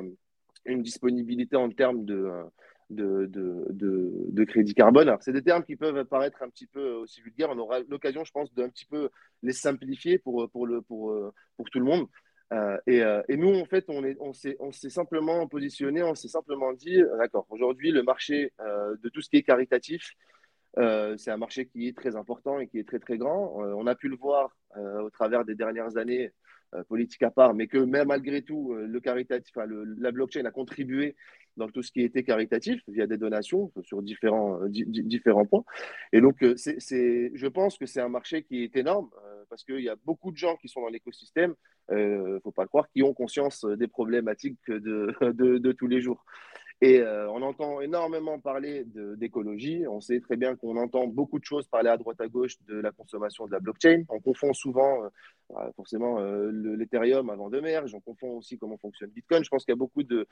une 0.64 0.82
disponibilité 0.82 1.56
en 1.56 1.70
termes 1.70 2.04
de 2.04 2.30
de, 2.90 3.26
de, 3.26 3.66
de, 3.70 4.44
crédit 4.44 4.74
carbone. 4.74 5.08
Alors, 5.08 5.22
c'est 5.22 5.32
des 5.32 5.42
termes 5.42 5.62
qui 5.62 5.76
peuvent 5.76 6.04
paraître 6.06 6.42
un 6.42 6.48
petit 6.48 6.66
peu 6.66 6.94
aussi 6.94 7.22
vulgaires. 7.22 7.48
On 7.50 7.58
aura 7.58 7.78
l'occasion, 7.88 8.24
je 8.24 8.32
pense, 8.32 8.52
d'un 8.52 8.68
petit 8.68 8.84
peu 8.84 9.10
les 9.44 9.52
simplifier 9.52 10.18
pour, 10.18 10.50
pour, 10.50 10.66
le, 10.66 10.82
pour, 10.82 11.14
pour 11.56 11.70
tout 11.70 11.78
le 11.78 11.84
monde. 11.84 12.08
Euh, 12.52 12.78
et, 12.86 13.02
euh, 13.02 13.22
et, 13.28 13.36
nous, 13.36 13.54
en 13.54 13.64
fait, 13.64 13.84
on, 13.88 14.04
est, 14.04 14.16
on, 14.20 14.32
s'est, 14.32 14.90
simplement 14.90 15.46
positionné, 15.46 16.02
on 16.02 16.14
s'est 16.14 16.28
simplement 16.28 16.72
dit, 16.72 17.00
d'accord, 17.18 17.46
aujourd'hui, 17.50 17.92
le 17.92 18.02
marché 18.02 18.52
euh, 18.60 18.96
de 19.02 19.08
tout 19.08 19.20
ce 19.20 19.30
qui 19.30 19.36
est 19.36 19.42
caritatif, 19.42 20.14
c'est 20.76 21.30
un 21.30 21.36
marché 21.36 21.66
qui 21.66 21.88
est 21.88 21.96
très 21.96 22.14
important 22.14 22.60
et 22.60 22.68
qui 22.68 22.78
est 22.78 22.86
très, 22.86 23.00
très 23.00 23.18
grand. 23.18 23.56
on 23.56 23.86
a 23.88 23.96
pu 23.96 24.08
le 24.08 24.16
voir 24.16 24.56
au 24.76 25.10
travers 25.10 25.44
des 25.44 25.56
dernières 25.56 25.96
années, 25.96 26.32
politique 26.88 27.22
à 27.22 27.30
part, 27.30 27.54
mais 27.54 27.66
que 27.66 27.78
même 27.78 28.08
malgré 28.08 28.42
tout, 28.42 28.74
le 28.74 29.00
caritatif, 29.00 29.54
la 29.56 30.12
blockchain 30.12 30.44
a 30.44 30.50
contribué 30.50 31.16
dans 31.56 31.68
tout 31.68 31.82
ce 31.82 31.90
qui 31.90 32.02
était 32.02 32.22
caritatif 32.22 32.80
via 32.88 33.06
des 33.06 33.16
donations 33.18 33.72
sur 33.82 34.02
différents, 34.02 34.60
différents 34.68 35.46
points. 35.46 35.64
Et 36.12 36.20
donc, 36.20 36.44
c'est, 36.56 37.32
je 37.34 37.46
pense 37.48 37.76
que 37.76 37.86
c'est 37.86 38.00
un 38.00 38.08
marché 38.08 38.44
qui 38.44 38.62
est 38.62 38.76
énorme 38.76 39.10
parce 39.50 39.64
qu'il 39.64 39.80
y 39.80 39.88
a 39.88 39.96
beaucoup 40.04 40.30
de 40.30 40.36
gens 40.36 40.56
qui 40.56 40.68
sont 40.68 40.80
dans 40.80 40.88
l'écosystème, 40.88 41.54
il 41.90 41.96
euh, 41.96 42.34
ne 42.34 42.38
faut 42.40 42.52
pas 42.52 42.62
le 42.62 42.68
croire, 42.68 42.88
qui 42.88 43.02
ont 43.02 43.12
conscience 43.12 43.64
des 43.64 43.88
problématiques 43.88 44.58
de, 44.68 45.12
de, 45.32 45.72
tous 45.72 45.88
les 45.88 46.00
jours. 46.00 46.24
Et 46.82 47.00
euh, 47.00 47.30
on 47.30 47.42
entend 47.42 47.80
énormément 47.80 48.38
parler 48.38 48.84
d'écologie. 49.16 49.84
On 49.86 50.00
sait 50.00 50.20
très 50.20 50.36
bien 50.36 50.56
qu'on 50.56 50.76
entend 50.76 51.06
beaucoup 51.06 51.38
de 51.38 51.44
choses 51.44 51.68
parler 51.68 51.90
à 51.90 51.98
droite 51.98 52.20
à 52.20 52.28
gauche 52.28 52.56
de 52.68 52.80
la 52.80 52.90
consommation 52.90 53.46
de 53.46 53.52
la 53.52 53.60
blockchain. 53.60 54.04
On 54.08 54.20
confond 54.20 54.54
souvent, 54.54 55.04
euh, 55.04 55.70
forcément, 55.76 56.18
l'Ethereum 56.20 57.28
avant 57.28 57.50
de 57.50 57.60
merge. 57.60 57.94
On 57.94 58.00
confond 58.00 58.38
aussi 58.38 58.58
comment 58.58 58.78
fonctionne 58.78 59.10
Bitcoin. 59.10 59.44
Je 59.44 59.50
pense 59.50 59.64
qu'il 59.64 59.72
y 59.72 59.76
a 59.76 59.76
beaucoup 59.76 60.02
de, 60.02 60.26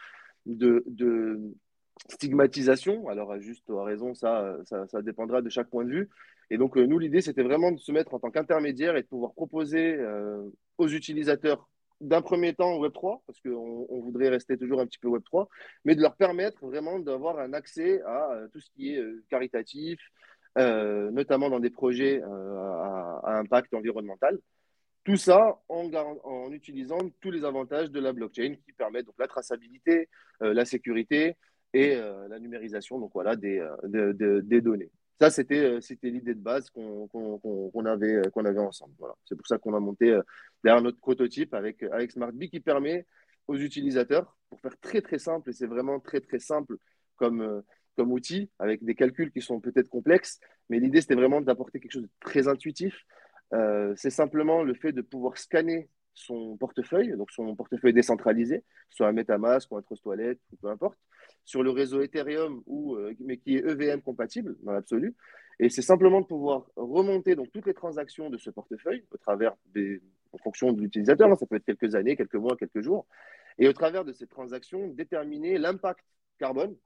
stigmatisation. 2.09 3.09
Alors, 3.09 3.39
juste 3.41 3.69
à 3.69 3.85
raison, 3.85 4.15
ça, 4.15 4.57
ça, 4.65 5.03
dépendra 5.03 5.43
de 5.43 5.51
chaque 5.51 5.69
point 5.69 5.85
de 5.85 5.91
vue. 5.91 6.09
Et 6.51 6.59
donc, 6.59 6.77
euh, 6.77 6.87
nous, 6.87 6.99
l'idée, 6.99 7.21
c'était 7.21 7.43
vraiment 7.43 7.73
de 7.73 7.79
se 7.79 7.93
mettre 7.93 8.15
en 8.15 8.19
tant 8.19 8.31
qu'intermédiaire 8.31 8.97
et 8.97 9.03
de 9.03 9.07
pouvoir 9.07 9.33
proposer 9.33 9.97
euh, 9.97 10.43
aux 10.79 10.89
utilisateurs 10.89 11.69
d'un 12.01 12.23
premier 12.23 12.55
temps 12.55 12.79
Web3, 12.79 13.21
parce 13.27 13.41
qu'on 13.41 13.87
on 13.89 14.01
voudrait 14.01 14.29
rester 14.29 14.57
toujours 14.57 14.81
un 14.81 14.87
petit 14.87 14.99
peu 14.99 15.09
Web3, 15.09 15.47
mais 15.85 15.95
de 15.95 16.03
leur 16.03 16.17
permettre 16.17 16.67
vraiment 16.67 16.99
d'avoir 16.99 17.39
un 17.39 17.53
accès 17.53 18.03
à 18.03 18.33
euh, 18.33 18.49
tout 18.49 18.61
ce 18.61 18.71
qui 18.71 18.95
est 18.95 19.03
caritatif, 19.29 19.99
notamment 20.57 21.51
dans 21.51 21.61
des 21.61 21.71
projets 21.71 22.21
à, 22.21 23.39
impact 23.39 23.75
environnemental. 23.75 24.39
Tout 25.05 25.17
ça 25.17 25.61
en, 25.69 26.51
utilisant 26.51 26.99
tous 27.21 27.31
les 27.31 27.45
avantages 27.45 27.93
de 27.93 28.01
la 28.01 28.13
blockchain 28.13 28.57
qui 28.65 28.73
permettent 28.73 29.07
donc 29.07 29.15
la 29.21 29.29
traçabilité, 29.29 30.09
la 30.41 30.65
sécurité 30.65 31.37
et 31.73 31.95
la 31.95 32.41
numérisation 32.41 32.99
donc 32.99 33.13
voilà, 33.15 33.37
des 33.37 34.61
données. 34.61 34.91
Ça, 35.21 35.31
c'était 35.31 35.59
euh, 35.59 35.81
c'était 35.81 36.11
l'idée 36.11 36.35
de 36.35 36.41
base 36.41 36.71
qu'on 36.71 37.09
avait, 37.85 38.15
euh, 38.15 38.31
avait 38.37 38.59
ensemble. 38.59 38.95
Voilà. 38.99 39.15
C'est 39.25 39.35
pour 39.35 39.47
ça 39.47 39.59
qu'on 39.59 39.75
a 39.75 39.81
monté 39.81 40.11
euh, 40.11 40.23
derrière 40.63 40.83
notre 40.83 40.99
prototype 40.99 41.55
avec, 41.55 41.83
avec 41.83 42.13
SmartBee 42.13 42.51
qui 42.51 42.61
permet 42.61 43.05
aux 43.49 43.57
utilisateurs, 43.57 44.37
pour 44.51 44.61
faire 44.61 44.79
très 44.79 45.01
très 45.01 45.19
simple, 45.19 45.51
et 45.51 45.53
c'est 45.53 45.67
vraiment 45.67 46.01
très 46.01 46.21
très 46.21 46.39
simple 46.39 46.77
comme, 47.17 47.63
comme 47.97 48.13
outil, 48.13 48.51
avec 48.59 48.85
des 48.85 48.95
calculs 48.95 49.33
qui 49.33 49.41
sont 49.41 49.59
peut-être 49.59 49.89
complexes, 49.89 50.39
mais 50.69 50.79
l'idée 50.79 51.01
c'était 51.01 51.15
vraiment 51.15 51.41
d'apporter 51.41 51.81
quelque 51.81 51.93
chose 51.93 52.03
de 52.03 52.11
très 52.21 52.47
intuitif. 52.47 53.07
c'est 53.97 54.11
simplement 54.11 54.63
le 54.63 54.75
fait 54.75 54.93
de 54.93 55.01
pouvoir 55.01 55.39
scanner 55.39 55.89
son 56.13 56.59
portefeuille, 56.59 57.17
donc 57.17 57.31
son 57.31 57.57
portefeuille 57.57 57.95
décentralisé, 57.95 58.65
soit 58.91 59.09
un 59.09 59.13
MetaMask 59.13 59.73
ou 59.73 59.79
un 59.79 59.83
Trust 59.83 60.05
Wallet, 60.05 60.39
ou 60.53 60.57
peu 60.57 60.69
importe, 60.69 60.99
sur 61.49 61.63
le 61.63 61.71
réseau 61.71 62.03
Ethereum, 62.03 62.63
ou, 62.67 62.95
euh, 62.97 63.15
mais 63.21 63.39
qui 63.39 63.57
est 63.57 63.67
EVM 63.67 64.03
compatible 64.03 64.55
dans 64.65 64.73
l'absolu. 64.73 65.15
Et 65.59 65.71
c'est 65.71 65.81
simplement 65.81 66.21
de 66.21 66.27
pouvoir 66.27 66.67
remonter 66.77 67.37
donc, 67.37 67.51
toutes 67.53 67.65
les 67.65 67.73
transactions 67.73 68.29
de 68.29 68.37
ce 68.37 68.51
portefeuille 68.51 69.07
au 69.11 69.17
travers 69.17 69.57
des, 69.73 70.03
en 70.33 70.37
fonction 70.37 70.75
de 70.75 70.83
l'utilisateur, 70.83 71.27
hein, 71.33 71.37
ça 71.37 71.47
peut 71.47 71.57
être 71.57 71.65
quelques 71.65 71.95
années, 71.95 72.17
quelques 72.17 72.35
mois, 72.35 72.55
quelques 72.55 72.83
jours, 72.83 73.07
et 73.57 73.67
au 73.67 73.73
travers 73.73 74.05
de 74.05 74.13
ces 74.13 74.27
transactions, 74.27 74.89
déterminer 74.89 75.57
l'impact 75.57 76.05
carbone 76.39 76.77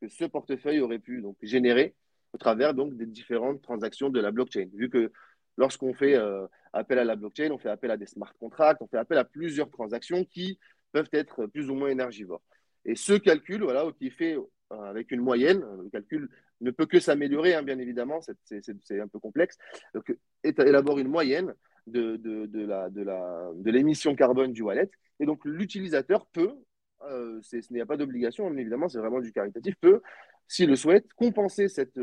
que 0.00 0.06
ce 0.06 0.24
portefeuille 0.24 0.78
aurait 0.78 1.00
pu 1.00 1.20
donc, 1.20 1.36
générer 1.42 1.96
au 2.32 2.38
travers 2.38 2.74
donc, 2.74 2.96
des 2.96 3.06
différentes 3.06 3.60
transactions 3.60 4.08
de 4.08 4.20
la 4.20 4.30
blockchain. 4.30 4.68
Vu 4.72 4.88
que 4.88 5.10
lorsqu'on 5.56 5.94
fait 5.94 6.14
euh, 6.14 6.46
appel 6.72 7.00
à 7.00 7.04
la 7.04 7.16
blockchain, 7.16 7.50
on 7.50 7.58
fait 7.58 7.70
appel 7.70 7.90
à 7.90 7.96
des 7.96 8.06
smart 8.06 8.32
contracts, 8.38 8.80
on 8.82 8.86
fait 8.86 8.98
appel 8.98 9.18
à 9.18 9.24
plusieurs 9.24 9.68
transactions 9.68 10.24
qui 10.24 10.60
peuvent 10.92 11.10
être 11.12 11.46
plus 11.46 11.68
ou 11.70 11.74
moins 11.74 11.88
énergivores. 11.88 12.40
Et 12.84 12.96
ce 12.96 13.14
calcul, 13.14 13.62
voilà, 13.62 13.84
qui 13.98 14.08
est 14.08 14.10
fait 14.10 14.36
euh, 14.36 14.76
avec 14.82 15.10
une 15.10 15.20
moyenne, 15.20 15.64
le 15.82 15.88
calcul 15.90 16.28
ne 16.60 16.70
peut 16.70 16.86
que 16.86 17.00
s'améliorer, 17.00 17.54
hein, 17.54 17.62
bien 17.62 17.78
évidemment, 17.78 18.20
c'est 18.44 19.00
un 19.00 19.08
peu 19.08 19.18
complexe. 19.18 19.58
Donc, 19.94 20.16
élabore 20.42 20.98
une 20.98 21.08
moyenne 21.08 21.54
de, 21.86 22.16
de, 22.16 22.46
de 22.46 23.70
l'émission 23.70 24.10
la, 24.10 24.14
de 24.14 24.18
carbone 24.18 24.52
du 24.52 24.62
wallet. 24.62 24.90
Et 25.20 25.26
donc, 25.26 25.44
l'utilisateur 25.44 26.26
peut, 26.26 26.54
euh, 27.02 27.40
ce 27.42 27.72
n'est 27.72 27.84
pas 27.84 27.96
d'obligation, 27.96 28.48
mais 28.50 28.60
évidemment, 28.62 28.88
c'est 28.88 28.98
vraiment 28.98 29.20
du 29.20 29.32
caritatif, 29.32 29.74
peut, 29.80 30.02
s'il 30.46 30.68
le 30.68 30.76
souhaite, 30.76 31.12
compenser 31.14 31.68
cette, 31.68 31.98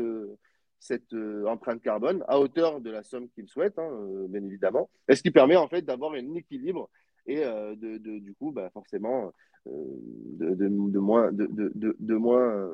cette 0.78 1.12
euh, 1.12 1.46
empreinte 1.46 1.82
carbone 1.82 2.24
à 2.26 2.40
hauteur 2.40 2.80
de 2.80 2.90
la 2.90 3.02
somme 3.02 3.28
qu'il 3.30 3.48
souhaite, 3.48 3.78
hein, 3.78 3.88
euh, 3.92 4.26
bien 4.28 4.42
évidemment. 4.42 4.90
Ce 5.08 5.22
qui 5.22 5.30
permet 5.30 5.56
en 5.56 5.68
fait 5.68 5.82
d'avoir 5.82 6.12
un 6.12 6.34
équilibre 6.34 6.90
et 7.26 7.44
euh, 7.44 7.74
de, 7.76 7.98
du 7.98 8.34
coup, 8.34 8.52
bah, 8.52 8.70
forcément, 8.72 9.32
de, 9.66 10.54
de, 10.54 10.98
moins, 10.98 11.30
de, 11.32 12.14
moins 12.14 12.70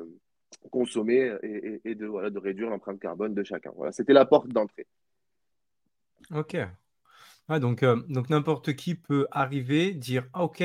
consommer 0.71 1.35
et, 1.83 1.95
de, 1.95 2.05
voilà, 2.05 2.29
de 2.29 2.39
réduire 2.39 2.69
l'empreinte 2.69 2.99
carbone 2.99 3.33
de 3.33 3.43
chacun. 3.43 3.71
Voilà, 3.75 3.91
c'était 3.91 4.13
la 4.13 4.25
porte 4.25 4.47
d'entrée. 4.47 4.87
Ok. 6.33 6.57
donc, 7.49 7.83
donc 7.83 8.29
n'importe 8.29 8.73
qui 8.73 8.95
peut 8.95 9.27
arriver, 9.31 9.93
dire 9.93 10.27
ah, 10.33 10.43
ok, 10.43 10.63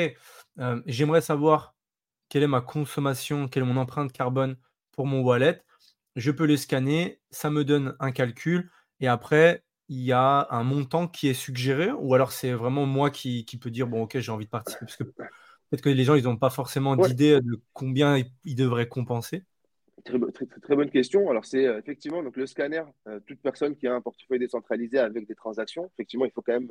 j'aimerais 0.87 1.21
savoir 1.21 1.75
quelle 2.29 2.45
est 2.45 2.49
ma 2.49 2.61
consommation, 2.61 3.49
quelle 3.49 3.65
est 3.65 3.67
mon 3.67 3.77
empreinte 3.77 4.13
carbone 4.13 4.57
pour 4.93 5.07
mon 5.07 5.23
wallet 5.23 5.63
je 6.17 6.31
peux 6.31 6.45
les 6.45 6.57
scanner, 6.57 7.21
ça 7.31 7.51
me 7.51 7.65
donne 7.65 7.97
un 8.01 8.13
calcul, 8.13 8.71
et 9.01 9.09
après, 9.09 9.65
il 9.89 10.01
y 10.01 10.13
a 10.13 10.47
un 10.51 10.65
montant 10.65 11.09
qui 11.09 11.29
est 11.29 11.35
suggéré, 11.35 11.91
ou 11.93 12.15
alors 12.15 12.33
c'est 12.33 12.53
vraiment 12.53 12.87
moi 12.87 13.11
qui, 13.11 13.45
qui 13.45 13.59
peux 13.59 13.71
dire, 13.71 13.87
bon, 13.87 14.03
ok, 14.03 14.19
j'ai 14.19 14.33
envie 14.33 14.47
de 14.47 14.51
participer, 14.51 14.85
parce 14.87 14.97
que 14.97 15.05
peut-être 15.05 15.83
que 15.83 15.91
les 15.91 16.05
gens, 16.05 16.15
ils 16.15 16.25
n'ont 16.25 16.37
pas 16.37 16.51
forcément 16.51 16.97
d'idée 16.97 17.41
de 17.41 17.61
combien 17.73 18.23
ils 18.45 18.57
devraient 18.57 18.89
compenser. 18.89 19.45
Très, 20.05 20.19
très, 20.63 20.75
bonne 20.75 20.91
question. 20.91 21.31
Alors, 21.31 21.45
c'est 21.45 21.67
euh, 21.67 21.79
effectivement 21.79 22.23
donc, 22.23 22.37
le 22.37 22.47
scanner, 22.47 22.83
euh, 23.07 23.21
toute 23.27 23.41
personne 23.41 23.77
qui 23.77 23.87
a 23.87 23.95
un 23.95 24.01
portefeuille 24.01 24.41
décentralisé 24.41 24.99
avec 24.99 25.29
des 25.29 25.35
transactions, 25.35 25.89
effectivement, 25.95 26.25
il 26.25 26.33
faut 26.33 26.43
quand 26.43 26.55
même 26.55 26.69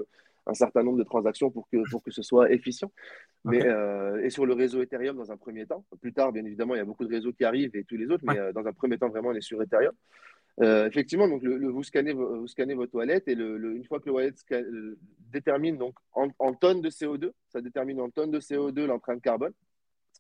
un 0.48 0.54
certain 0.54 0.84
nombre 0.84 0.98
de 0.98 1.04
transactions 1.04 1.50
pour 1.50 1.70
que, 1.70 1.78
pour 1.90 2.04
que 2.04 2.12
ce 2.12 2.24
soit 2.24 2.52
efficient. 2.52 2.92
Mais, 3.46 3.66
euh, 3.66 4.22
et 4.24 4.30
sur 4.30 4.46
le 4.46 4.54
réseau 4.54 4.82
Ethereum, 4.82 5.16
dans 5.16 5.32
un 5.32 5.38
premier 5.38 5.66
temps, 5.66 5.86
plus 6.02 6.14
tard, 6.14 6.34
bien 6.34 6.44
évidemment, 6.44 6.76
il 6.76 6.80
y 6.80 6.82
a 6.82 6.86
beaucoup 6.86 7.06
de 7.06 7.14
réseaux 7.14 7.32
qui 7.32 7.46
arrivent 7.46 7.76
et 7.76 7.86
tous 7.86 7.96
les 7.96 8.08
autres, 8.08 8.24
mais 8.26 8.38
dans 8.54 8.66
un 8.66 8.74
premier 8.74 8.98
temps, 8.98 9.10
vraiment, 9.10 9.30
on 9.30 9.34
est 9.34 9.42
sur 9.42 9.62
Ethereum. 9.62 9.94
Effectivement, 10.60 11.28
donc 11.28 11.44
le, 11.44 11.68
vous, 11.70 11.84
scannez, 11.84 12.14
vous 12.14 12.48
scannez 12.48 12.74
votre 12.74 12.96
wallet 12.96 13.24
et 13.28 13.36
le, 13.36 13.76
une 13.76 13.86
fois 13.86 14.00
que 14.00 14.06
le 14.08 14.12
wallet 14.12 14.34
détermine 15.32 15.78
donc 15.78 15.96
en, 16.14 16.28
en 16.40 16.54
tonnes 16.54 16.82
de 16.82 16.90
CO2, 16.90 17.32
ça 17.50 17.62
détermine 17.62 18.00
en 18.02 18.10
tonnes 18.10 18.32
de 18.32 18.40
CO2 18.40 18.86
l'empreinte 18.86 19.22
carbone. 19.22 19.54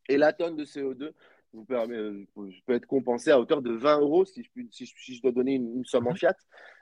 Et 0.09 0.17
la 0.17 0.33
tonne 0.33 0.55
de 0.55 0.65
CO2 0.65 1.11
vous 1.53 1.65
permet, 1.65 1.95
euh, 1.95 2.25
je 2.37 2.59
peux 2.65 2.73
être 2.73 2.85
compensé 2.85 3.31
à 3.31 3.39
hauteur 3.39 3.61
de 3.61 3.71
20 3.71 3.99
euros 3.99 4.25
si 4.25 4.43
je, 4.43 4.61
si, 4.71 4.87
si 4.87 5.15
je 5.15 5.21
dois 5.21 5.31
donner 5.31 5.55
une, 5.55 5.83
somme 5.85 6.07
en 6.07 6.11
mhm. 6.11 6.17
fiat. 6.17 6.35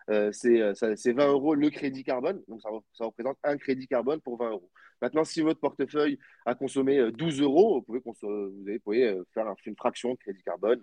Euh, 0.10 0.32
c'est 0.32 1.14
20 1.14 1.28
euros 1.28 1.54
le 1.54 1.70
crédit 1.70 2.04
carbone, 2.04 2.42
donc 2.48 2.62
ça, 2.62 2.70
ça, 2.94 3.06
représente 3.06 3.38
un 3.44 3.58
crédit 3.58 3.88
carbone 3.88 4.20
pour 4.22 4.38
20 4.38 4.52
euros. 4.52 4.72
Maintenant, 5.02 5.24
si 5.24 5.42
votre 5.42 5.60
portefeuille 5.60 6.18
a 6.46 6.56
consommé 6.56 7.12
12 7.12 7.40
euh, 7.40 7.44
euros, 7.44 7.76
vous 7.76 7.82
pouvez, 7.84 8.02
vous 8.04 8.80
pouvez 8.84 9.18
faire 9.34 9.54
une 9.66 9.76
fraction 9.76 10.14
de 10.14 10.18
crédit 10.18 10.42
carbone 10.44 10.82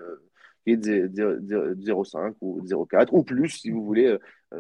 qui 0.65 0.73
est 0.73 0.77
de 0.77 1.09
0,5 1.09 2.35
ou 2.41 2.61
0,4 2.63 3.09
ou 3.13 3.25
plus 3.25 3.51
si 3.51 3.71
vous 3.71 3.85
voulez 3.85 4.17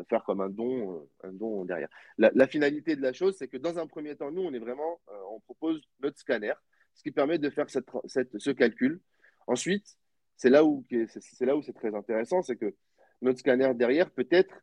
faire 0.09 0.25
comme 0.25 0.41
un 0.41 0.51
don, 0.51 1.09
un 1.23 1.33
don 1.33 1.65
derrière. 1.65 1.89
La, 2.19 2.31
la 2.35 2.47
finalité 2.47 2.97
de 2.97 3.03
la 3.03 3.13
chose, 3.13 3.37
c'est 3.39 3.49
que 3.49 3.57
dans 3.57 3.79
un 3.79 3.87
premier 3.87 4.15
temps, 4.17 4.31
nous, 4.31 4.43
on 4.43 4.53
est 4.53 4.59
vraiment, 4.59 5.01
on 5.31 5.41
propose 5.41 5.81
notre 6.01 6.19
scanner, 6.19 6.55
ce 6.95 7.03
qui 7.03 7.13
permet 7.13 7.39
de 7.39 7.51
faire 7.51 7.71
cette, 7.71 7.89
cette, 8.07 8.37
ce 8.39 8.51
calcul 8.51 9.01
Ensuite, 9.47 9.97
c'est 10.37 10.51
là 10.51 10.65
où 10.65 10.85
c'est 10.91 11.75
très 11.75 11.95
intéressant, 11.95 12.43
c'est 12.43 12.57
que 12.57 12.75
notre 13.23 13.39
scanner 13.39 13.73
derrière 13.75 14.11
peut 14.11 14.29
être 14.31 14.55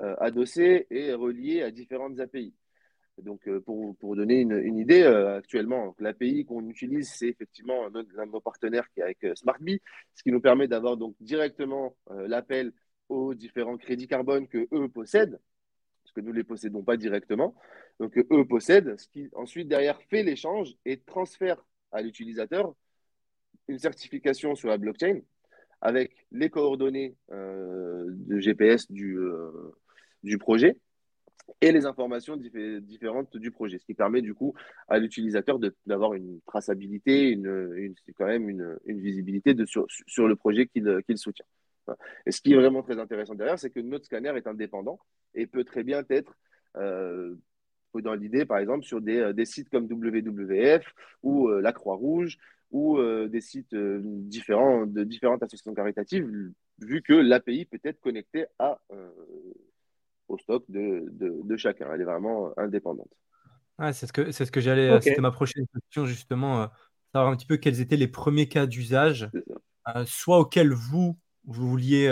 euh, 0.00 0.14
adossé 0.18 0.86
et 0.90 1.12
relié 1.12 1.62
à 1.62 1.70
différentes 1.70 2.18
API. 2.20 2.54
Donc, 3.22 3.48
pour, 3.66 3.96
pour 3.96 4.14
donner 4.14 4.40
une, 4.40 4.78
idée, 4.78 5.02
actuellement, 5.02 5.96
l'API 5.98 6.44
qu'on 6.44 6.68
utilise, 6.68 7.12
c'est 7.12 7.26
effectivement 7.26 7.88
l'un 7.88 8.04
de 8.04 8.30
nos 8.30 8.40
partenaires 8.40 8.88
qui 8.90 9.00
est 9.00 9.02
avec 9.02 9.18
SmartBee, 9.34 9.80
ce 10.14 10.22
qui 10.22 10.30
nous 10.30 10.40
permet 10.40 10.68
d'avoir 10.68 10.96
donc 10.96 11.16
directement 11.18 11.96
l'appel 12.10 12.72
aux 13.08 13.34
différents 13.34 13.76
crédits 13.76 14.06
carbone 14.06 14.46
que 14.46 14.68
eux 14.72 14.88
possèdent, 14.88 15.40
parce 16.04 16.12
que 16.14 16.20
nous 16.20 16.30
ne 16.30 16.36
les 16.36 16.44
possédons 16.44 16.84
pas 16.84 16.96
directement. 16.96 17.56
Donc, 17.98 18.16
eux 18.16 18.46
possèdent, 18.46 18.96
ce 18.98 19.08
qui 19.08 19.28
ensuite 19.34 19.66
derrière 19.66 20.00
fait 20.02 20.22
l'échange 20.22 20.76
et 20.84 21.00
transfère 21.00 21.64
à 21.90 22.02
l'utilisateur 22.02 22.72
une 23.68 23.78
certification 23.78 24.54
sur 24.54 24.68
la 24.68 24.78
blockchain 24.78 25.20
avec 25.80 26.26
les 26.32 26.50
coordonnées 26.50 27.16
euh, 27.30 28.06
de 28.08 28.38
GPS 28.38 28.90
du, 28.90 29.16
euh, 29.18 29.50
du 30.22 30.38
projet 30.38 30.76
et 31.60 31.72
les 31.72 31.86
informations 31.86 32.36
différentes 32.36 33.36
du 33.36 33.50
projet, 33.50 33.78
ce 33.78 33.86
qui 33.86 33.94
permet 33.94 34.20
du 34.20 34.34
coup 34.34 34.54
à 34.86 34.98
l'utilisateur 34.98 35.58
d'avoir 35.86 36.12
une 36.12 36.40
traçabilité, 36.46 37.30
une, 37.30 37.94
quand 38.16 38.26
même 38.26 38.50
une, 38.50 38.78
une 38.84 39.00
visibilité 39.00 39.54
de, 39.54 39.64
sur, 39.64 39.86
sur, 39.88 40.28
le 40.28 40.36
projet 40.36 40.66
qu'il 40.66 41.02
soutient. 41.16 41.46
Et 42.26 42.32
ce 42.32 42.42
qui 42.42 42.52
est 42.52 42.56
vraiment 42.56 42.82
très 42.82 42.98
intéressant 42.98 43.34
derrière, 43.34 43.58
c'est 43.58 43.70
que 43.70 43.80
notre 43.80 44.04
scanner 44.04 44.36
est 44.36 44.46
indépendant 44.46 45.00
et 45.34 45.46
peut 45.46 45.64
très 45.64 45.84
bien 45.84 46.04
être 46.10 46.36
euh, 46.76 47.34
dans 47.94 48.14
l'idée, 48.14 48.44
par 48.44 48.58
exemple, 48.58 48.84
sur 48.84 49.00
des, 49.00 49.32
des, 49.32 49.46
sites 49.46 49.70
comme 49.70 49.86
WWF 49.86 50.84
ou 51.22 51.48
la 51.48 51.72
Croix-Rouge 51.72 52.38
ou 52.70 52.98
euh, 52.98 53.28
des 53.28 53.40
sites 53.40 53.72
euh, 53.72 54.00
différents 54.02 54.86
de 54.86 55.04
différentes 55.04 55.42
associations 55.42 55.74
caritatives, 55.74 56.28
vu 56.80 57.02
que 57.02 57.14
l'API 57.14 57.64
peut 57.64 57.80
être 57.84 58.00
connectée 58.00 58.46
à, 58.58 58.78
euh, 58.92 59.10
au 60.28 60.38
stock 60.38 60.64
de, 60.68 61.04
de, 61.10 61.56
chacun. 61.56 61.88
Elle 61.92 62.02
est 62.02 62.04
vraiment 62.04 62.52
indépendante. 62.58 63.10
c'est 63.92 64.06
ce 64.06 64.12
que, 64.12 64.30
c'est 64.32 64.44
ce 64.44 64.52
que 64.52 64.60
j'allais. 64.60 65.00
C'était 65.00 65.20
ma 65.20 65.30
prochaine 65.30 65.66
question, 65.72 66.04
justement, 66.06 66.68
savoir 67.12 67.32
un 67.32 67.36
petit 67.36 67.46
peu 67.46 67.56
quels 67.56 67.80
étaient 67.80 67.96
les 67.96 68.08
premiers 68.08 68.48
cas 68.48 68.66
d'usage, 68.66 69.30
soit 70.04 70.38
auxquels 70.38 70.72
vous, 70.72 71.18
vous 71.44 71.68
vouliez 71.68 72.10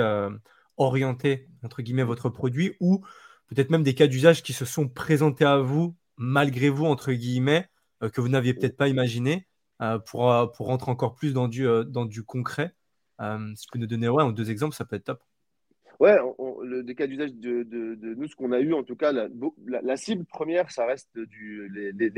orienter, 0.78 1.48
entre 1.62 1.82
guillemets, 1.82 2.02
votre 2.02 2.30
produit, 2.30 2.76
ou 2.80 3.04
peut-être 3.48 3.70
même 3.70 3.82
des 3.82 3.94
cas 3.94 4.06
d'usage 4.06 4.42
qui 4.42 4.54
se 4.54 4.64
sont 4.64 4.88
présentés 4.88 5.44
à 5.44 5.58
vous, 5.58 5.94
malgré 6.16 6.70
vous, 6.70 6.86
entre 6.86 7.12
guillemets, 7.12 7.68
que 8.00 8.20
vous 8.22 8.30
n'aviez 8.30 8.54
peut-être 8.54 8.78
pas 8.78 8.88
imaginé. 8.88 9.46
Euh, 9.82 9.98
pour, 9.98 10.32
euh, 10.32 10.46
pour 10.46 10.66
rentrer 10.66 10.90
encore 10.90 11.14
plus 11.14 11.34
dans 11.34 11.48
du, 11.48 11.66
euh, 11.66 11.84
dans 11.84 12.06
du 12.06 12.22
concret. 12.22 12.74
si 13.20 13.66
tu 13.66 13.68
peux 13.70 13.78
nous 13.78 13.86
donner 13.86 14.08
ouais, 14.08 14.32
deux 14.32 14.50
exemples, 14.50 14.74
ça 14.74 14.86
peut 14.86 14.96
être 14.96 15.04
top. 15.04 15.22
Ouais, 16.00 16.16
le, 16.62 16.82
des 16.82 16.94
cas 16.94 17.06
d'usage 17.06 17.34
de, 17.34 17.62
de, 17.62 18.14
nous, 18.14 18.28
ce 18.28 18.36
qu'on 18.36 18.52
a 18.52 18.60
eu, 18.60 18.74
en 18.74 18.82
tout 18.82 18.96
cas, 18.96 19.12
la, 19.12 19.28
la, 19.66 19.96
cible 19.96 20.26
première, 20.26 20.70
ça 20.70 20.84
reste 20.84 21.18
du, 21.18 21.70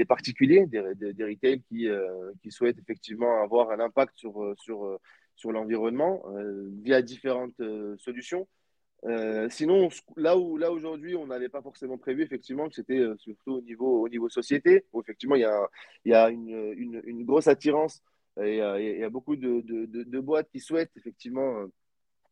particuliers, 0.08 0.66
des, 0.66 1.12
des, 1.14 1.36
qui, 1.68 1.88
qui 2.42 2.50
souhaitent 2.50 2.78
effectivement 2.78 3.40
avoir 3.40 3.70
un 3.70 3.78
impact 3.78 4.14
sur, 4.16 4.52
sur, 4.58 4.98
sur 5.36 5.52
l'environnement 5.52 6.24
via 6.82 7.02
différentes 7.02 7.62
solutions. 7.98 8.48
Euh, 9.04 9.48
sinon, 9.48 9.88
là 10.16 10.36
où 10.36 10.56
là 10.56 10.72
aujourd'hui, 10.72 11.14
on 11.14 11.26
n'avait 11.26 11.48
pas 11.48 11.62
forcément 11.62 11.98
prévu 11.98 12.22
effectivement 12.22 12.68
que 12.68 12.74
c'était 12.74 12.98
euh, 12.98 13.16
surtout 13.18 13.52
au 13.52 13.60
niveau 13.60 14.02
au 14.02 14.08
niveau 14.08 14.28
société 14.28 14.86
où 14.92 15.00
effectivement 15.00 15.36
il 15.36 15.42
y 15.42 16.14
a 16.14 16.30
il 16.30 16.34
une, 16.34 17.00
une, 17.04 17.24
grosse 17.24 17.46
attirance 17.46 18.02
et 18.42 18.60
euh, 18.60 18.80
il 18.80 18.98
y 18.98 19.04
a 19.04 19.10
beaucoup 19.10 19.36
de, 19.36 19.60
de, 19.60 19.86
de, 19.86 20.20
boîtes 20.20 20.48
qui 20.50 20.58
souhaitent 20.58 20.96
effectivement 20.96 21.64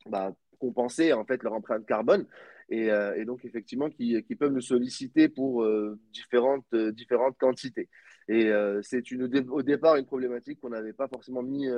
bah, 0.06 0.34
compenser 0.58 1.12
en 1.12 1.24
fait 1.24 1.42
leur 1.44 1.52
empreinte 1.52 1.86
carbone 1.86 2.26
et, 2.68 2.88
et 3.16 3.24
donc 3.24 3.44
effectivement 3.44 3.88
qui, 3.88 4.20
qui, 4.24 4.34
peuvent 4.34 4.52
nous 4.52 4.60
solliciter 4.60 5.28
pour 5.28 5.64
différentes 6.12 6.74
différentes 6.74 7.38
quantités. 7.38 7.88
Et 8.28 8.50
c'est 8.82 9.12
une 9.12 9.22
au 9.50 9.62
départ 9.62 9.96
une 9.96 10.06
problématique 10.06 10.60
qu'on 10.60 10.70
n'avait 10.70 10.92
pas 10.92 11.06
forcément 11.06 11.42
mis 11.42 11.68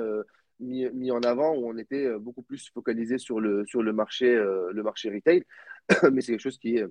mis, 0.59 1.11
en 1.11 1.21
avant 1.21 1.55
où 1.55 1.67
on 1.67 1.77
était 1.77 2.05
euh, 2.05 2.19
beaucoup 2.19 2.41
plus 2.41 2.69
focalisé 2.73 3.17
sur 3.17 3.39
le, 3.39 3.65
sur 3.65 3.83
le, 3.83 3.93
marché, 3.93 4.33
euh, 4.35 4.71
le 4.73 4.83
marché 4.83 5.09
retail. 5.09 5.43
Mais 6.11 6.21
c'est 6.21 6.33
quelque 6.33 6.41
chose 6.41 6.57
qui 6.57 6.77
est, 6.77 6.85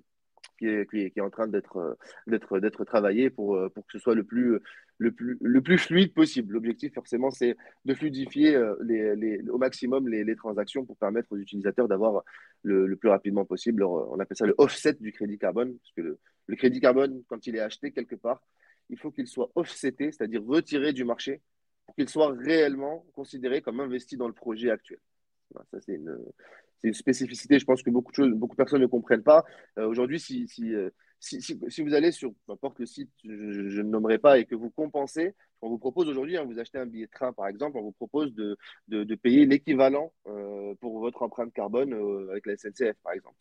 qui 0.58 0.66
est, 0.66 0.90
qui 0.90 1.18
est, 1.18 1.20
en 1.20 1.30
train 1.30 1.46
d'être, 1.46 1.96
d'être, 2.26 2.58
d'être 2.58 2.84
travaillé 2.84 3.30
pour, 3.30 3.58
pour 3.72 3.86
que 3.86 3.92
ce 3.92 3.98
soit 3.98 4.14
le 4.14 4.24
plus, 4.24 4.58
le 4.98 5.12
plus, 5.12 5.38
le 5.40 5.62
plus 5.62 5.78
fluide 5.78 6.12
possible. 6.12 6.52
L'objectif, 6.52 6.92
forcément, 6.92 7.30
c'est 7.30 7.56
de 7.84 7.94
fluidifier 7.94 8.54
euh, 8.56 8.74
les, 8.82 9.14
les, 9.16 9.48
au 9.48 9.58
maximum 9.58 10.08
les, 10.08 10.24
les, 10.24 10.36
transactions 10.36 10.84
pour 10.84 10.96
permettre 10.96 11.28
aux 11.30 11.38
utilisateurs 11.38 11.88
d'avoir 11.88 12.22
le, 12.62 12.86
le, 12.86 12.96
plus 12.96 13.08
rapidement 13.08 13.44
possible. 13.44 13.84
on 13.84 14.18
appelle 14.18 14.36
ça 14.36 14.46
le 14.46 14.54
offset 14.58 14.94
du 14.94 15.12
crédit 15.12 15.38
carbone, 15.38 15.76
parce 15.78 15.92
que 15.92 16.00
le, 16.02 16.18
le 16.46 16.56
crédit 16.56 16.80
carbone, 16.80 17.22
quand 17.28 17.46
il 17.46 17.56
est 17.56 17.60
acheté 17.60 17.92
quelque 17.92 18.16
part, 18.16 18.42
il 18.90 18.98
faut 18.98 19.10
qu'il 19.10 19.26
soit 19.26 19.50
offseté, 19.54 20.10
c'est-à-dire 20.12 20.42
retiré 20.44 20.92
du 20.92 21.04
marché 21.04 21.40
pour 21.88 21.94
qu'il 21.94 22.08
soit 22.10 22.34
réellement 22.34 23.06
considéré 23.14 23.62
comme 23.62 23.80
investi 23.80 24.18
dans 24.18 24.28
le 24.28 24.34
projet 24.34 24.70
actuel. 24.70 24.98
ça, 25.70 25.80
c'est 25.80 25.94
une, 25.94 26.92
spécificité, 26.92 27.58
je 27.58 27.64
pense 27.64 27.82
que 27.82 27.88
beaucoup 27.88 28.12
de, 28.12 28.28
beaucoup 28.34 28.54
de 28.54 28.58
personnes 28.58 28.82
ne 28.82 28.86
comprennent 28.86 29.22
pas. 29.22 29.42
Euh, 29.78 29.88
aujourd'hui, 29.88 30.20
si, 30.20 30.46
euh, 30.60 30.90
si, 31.18 31.40
si, 31.40 31.58
si, 31.68 31.82
vous 31.82 31.94
allez 31.94 32.12
sur 32.12 32.34
n'importe 32.46 32.78
le 32.78 32.84
site, 32.84 33.10
je, 33.24 33.30
ne 33.30 33.88
nommerai 33.88 34.18
pas, 34.18 34.38
et 34.38 34.44
que 34.44 34.54
vous 34.54 34.68
compensez, 34.68 35.34
on 35.62 35.70
vous 35.70 35.78
propose 35.78 36.10
aujourd'hui, 36.10 36.36
hein, 36.36 36.44
vous 36.44 36.58
achetez 36.58 36.76
un 36.76 36.84
billet 36.84 37.06
de 37.06 37.10
train 37.10 37.32
par 37.32 37.48
exemple, 37.48 37.78
on 37.78 37.82
vous 37.82 37.92
propose 37.92 38.34
de, 38.34 38.58
de, 38.88 39.02
de 39.02 39.14
payer 39.14 39.46
l'équivalent 39.46 40.12
euh, 40.26 40.74
pour 40.82 41.00
votre 41.00 41.22
empreinte 41.22 41.54
carbone 41.54 41.94
avec 42.30 42.44
la 42.44 42.54
SNCF 42.54 42.96
par 43.02 43.14
exemple. 43.14 43.36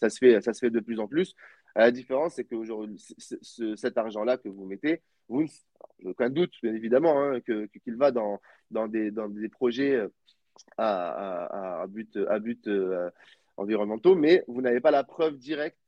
Ça 0.00 0.08
se, 0.08 0.16
fait, 0.16 0.40
ça 0.40 0.54
se 0.54 0.60
fait 0.60 0.70
de 0.70 0.80
plus 0.80 0.98
en 0.98 1.08
plus. 1.08 1.34
La 1.74 1.90
différence, 1.90 2.34
c'est 2.34 2.44
que 2.44 2.56
cet 3.76 3.96
argent-là 3.96 4.36
que 4.36 4.48
vous 4.48 4.66
mettez, 4.66 5.02
vous, 5.28 5.46
aucun 6.04 6.30
doute, 6.30 6.52
bien 6.62 6.74
évidemment, 6.74 7.20
hein, 7.22 7.40
qu'il 7.40 7.96
va 7.96 8.10
dans, 8.10 8.40
dans, 8.70 8.88
des, 8.88 9.10
dans 9.10 9.28
des 9.28 9.48
projets 9.48 9.94
euh, 9.94 10.08
à, 10.76 11.80
à, 11.82 11.86
but, 11.86 12.16
à 12.28 12.38
but 12.38 12.66
euh, 12.66 13.10
environnementaux, 13.56 14.14
mais 14.14 14.44
vous 14.48 14.60
n'avez 14.60 14.80
pas 14.80 14.90
la 14.90 15.04
preuve 15.04 15.38
directe 15.38 15.78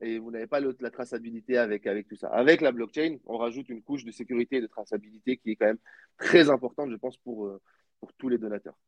et 0.00 0.18
vous 0.18 0.30
n'avez 0.30 0.46
pas 0.46 0.60
la 0.60 0.90
traçabilité 0.90 1.58
avec, 1.58 1.86
avec 1.86 2.08
tout 2.08 2.16
ça. 2.16 2.28
Avec 2.28 2.60
la 2.60 2.72
blockchain, 2.72 3.16
on 3.26 3.36
rajoute 3.36 3.68
une 3.68 3.82
couche 3.82 4.04
de 4.04 4.12
sécurité 4.12 4.56
et 4.56 4.60
de 4.60 4.66
traçabilité 4.66 5.36
qui 5.36 5.50
est 5.50 5.56
quand 5.56 5.66
même 5.66 5.78
très 6.18 6.50
importante, 6.50 6.90
je 6.90 6.96
pense, 6.96 7.16
pour, 7.18 7.46
euh, 7.46 7.60
pour 8.00 8.12
tous 8.14 8.28
les 8.28 8.38
donateurs. 8.38 8.78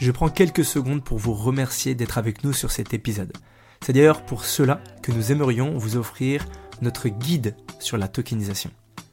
Je 0.00 0.10
prends 0.10 0.28
quelques 0.28 0.64
secondes 0.64 1.02
pour 1.02 1.18
vous 1.18 1.32
remercier 1.32 1.94
d'être 1.94 2.18
avec 2.18 2.44
nous 2.44 2.52
sur 2.52 2.70
cet 2.70 2.92
épisode. 2.92 3.32
C'est 3.84 3.92
d'ailleurs 3.92 4.24
pour 4.24 4.46
cela 4.46 4.80
que 5.02 5.12
nous 5.12 5.30
aimerions 5.30 5.76
vous 5.76 5.98
offrir 5.98 6.46
notre 6.80 7.10
guide 7.10 7.54
sur 7.80 7.98
la 7.98 8.08
tokenisation. 8.08 8.70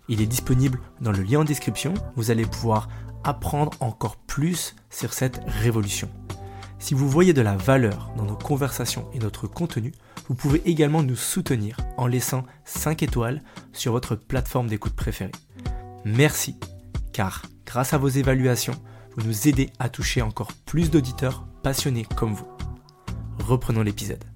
Il 0.08 0.22
est 0.22 0.28
disponible 0.28 0.80
dans 1.02 1.12
le 1.12 1.24
lien 1.24 1.42
en 1.42 1.44
description, 1.44 1.94
vous 2.16 2.32
allez 2.32 2.46
pouvoir 2.46 2.88
apprendre 3.26 3.74
encore 3.82 4.16
plus 4.16 4.74
sur 4.90 5.12
cette 5.12 5.42
révolution. 5.46 6.10
Si 6.80 6.94
vous 6.94 7.10
voyez 7.10 7.34
de 7.34 7.42
la 7.42 7.58
valeur 7.58 8.14
dans 8.16 8.24
nos 8.24 8.38
conversations 8.38 9.10
et 9.14 9.20
notre 9.20 9.46
contenu, 9.46 9.92
vous 10.30 10.36
pouvez 10.36 10.62
également 10.64 11.04
nous 11.04 11.18
soutenir 11.18 11.76
en 11.98 12.08
laissant 12.08 12.46
5 12.64 13.04
étoiles 13.04 13.44
sur 13.74 13.92
votre 13.92 14.16
plateforme 14.16 14.68
d'écoute 14.68 14.96
préférée. 14.96 15.34
Merci, 16.06 16.56
car 17.12 17.42
grâce 17.66 17.92
à 17.92 17.98
vos 17.98 18.08
évaluations, 18.08 18.82
vous 19.18 19.28
nous 19.28 19.50
aidez 19.50 19.70
à 19.80 19.90
toucher 19.90 20.22
encore 20.22 20.54
plus 20.66 20.90
d'auditeurs 20.90 21.46
passionnés 21.62 22.06
comme 22.16 22.34
vous. 22.34 22.48
Reprenons 23.40 23.82
l'épisode. 23.82 24.31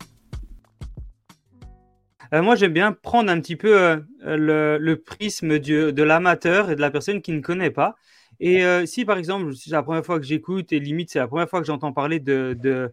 Euh, 2.34 2.42
moi, 2.42 2.56
j'aime 2.56 2.74
bien 2.74 2.92
prendre 2.92 3.32
un 3.32 3.40
petit 3.40 3.56
peu 3.56 3.78
euh, 3.78 4.78
le, 4.80 4.96
prisme 4.96 5.60
de 5.60 6.04
l'amateur 6.04 6.72
et 6.72 6.76
de 6.76 6.82
la 6.82 6.92
personne 6.92 7.22
qui 7.22 7.32
ne 7.32 7.42
connaît 7.42 7.72
pas. 7.72 7.96
Et 8.40 8.66
euh, 8.66 8.86
si, 8.86 9.06
par 9.06 9.18
exemple, 9.18 9.54
c'est 9.56 9.72
la 9.72 9.84
première 9.84 10.06
fois 10.06 10.20
que 10.20 10.26
j'écoute 10.26 10.74
et 10.74 10.80
limite, 10.80 11.12
c'est 11.12 11.20
la 11.20 11.28
première 11.28 11.50
fois 11.50 11.62
que 11.62 11.68
j'entends 11.68 11.94
parler 11.94 12.20
de, 12.20 12.92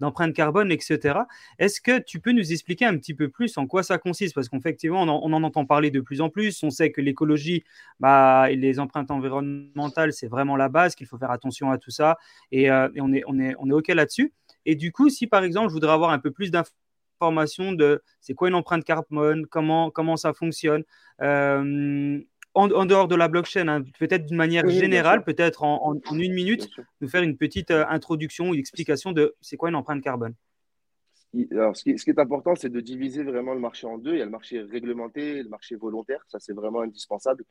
d'empreinte 0.00 0.32
carbone, 0.32 0.70
etc. 0.72 1.20
Est-ce 1.58 1.80
que 1.80 1.98
tu 1.98 2.20
peux 2.20 2.32
nous 2.32 2.52
expliquer 2.52 2.86
un 2.86 2.96
petit 2.96 3.14
peu 3.14 3.28
plus 3.28 3.58
en 3.58 3.66
quoi 3.66 3.82
ça 3.82 3.98
consiste? 3.98 4.34
Parce 4.34 4.48
qu'effectivement, 4.48 5.02
on, 5.02 5.32
en 5.32 5.42
entend 5.42 5.66
parler 5.66 5.90
de 5.90 6.00
plus 6.00 6.20
en 6.20 6.30
plus. 6.30 6.62
On 6.62 6.70
sait 6.70 6.90
que 6.92 7.00
l'écologie 7.00 7.64
bah, 8.00 8.50
et 8.50 8.56
les 8.56 8.78
empreintes 8.80 9.10
environnementales, 9.10 10.12
c'est 10.12 10.28
vraiment 10.28 10.56
la 10.56 10.68
base, 10.68 10.94
qu'il 10.94 11.06
faut 11.06 11.18
faire 11.18 11.32
attention 11.32 11.70
à 11.70 11.78
tout 11.78 11.90
ça. 11.90 12.16
Et, 12.52 12.70
on, 12.70 13.12
est, 13.12 13.24
on, 13.26 13.38
est, 13.38 13.54
on 13.58 13.68
est 13.68 13.74
OK 13.74 13.88
là-dessus. 13.88 14.32
Et 14.64 14.74
du 14.74 14.92
coup, 14.92 15.10
si 15.10 15.26
par 15.26 15.44
exemple, 15.44 15.68
je 15.68 15.74
voudrais 15.74 15.92
avoir 15.92 16.10
un 16.10 16.18
peu 16.18 16.30
plus 16.30 16.50
d'informations 16.50 16.87
formation 17.18 17.72
de 17.72 18.02
c'est 18.20 18.34
quoi 18.34 18.48
une 18.48 18.54
empreinte 18.54 18.84
carbone, 18.84 19.46
comment, 19.46 19.90
comment 19.90 20.16
ça 20.16 20.32
fonctionne. 20.32 20.84
Euh, 21.22 22.20
en, 22.54 22.86
dehors 22.86 23.08
de 23.08 23.14
la 23.14 23.28
blockchain, 23.28 23.68
hein, 23.68 23.82
peut-être 23.98 24.26
d'une 24.26 24.36
manière 24.36 24.68
générale, 24.68 25.22
peut-être 25.22 25.62
en, 25.62 25.94
une 26.12 26.34
minute, 26.34 26.68
nous 27.00 27.08
faire 27.08 27.22
une 27.22 27.36
petite 27.36 27.70
euh, 27.70 27.84
introduction 27.88 28.50
ou 28.50 28.54
explication 28.54 29.12
de 29.12 29.36
c'est 29.40 29.56
quoi 29.56 29.68
une 29.68 29.76
empreinte 29.76 30.02
carbone. 30.02 30.34
Alors, 31.52 31.76
ce, 31.76 31.84
qui, 31.84 31.98
ce 31.98 32.04
qui 32.04 32.10
est 32.10 32.18
important, 32.18 32.54
c'est 32.54 32.70
de 32.70 32.80
diviser 32.80 33.22
vraiment 33.22 33.52
le 33.52 33.60
marché 33.60 33.86
en 33.86 33.98
deux. 33.98 34.14
Il 34.14 34.18
y 34.18 34.22
a 34.22 34.24
le 34.24 34.30
marché 34.30 34.60
réglementé 34.62 35.38
et 35.38 35.42
le 35.42 35.48
marché 35.48 35.76
volontaire. 35.76 36.24
Ça, 36.26 36.38
c'est 36.40 36.54
vraiment 36.54 36.80
indispensable. 36.80 37.44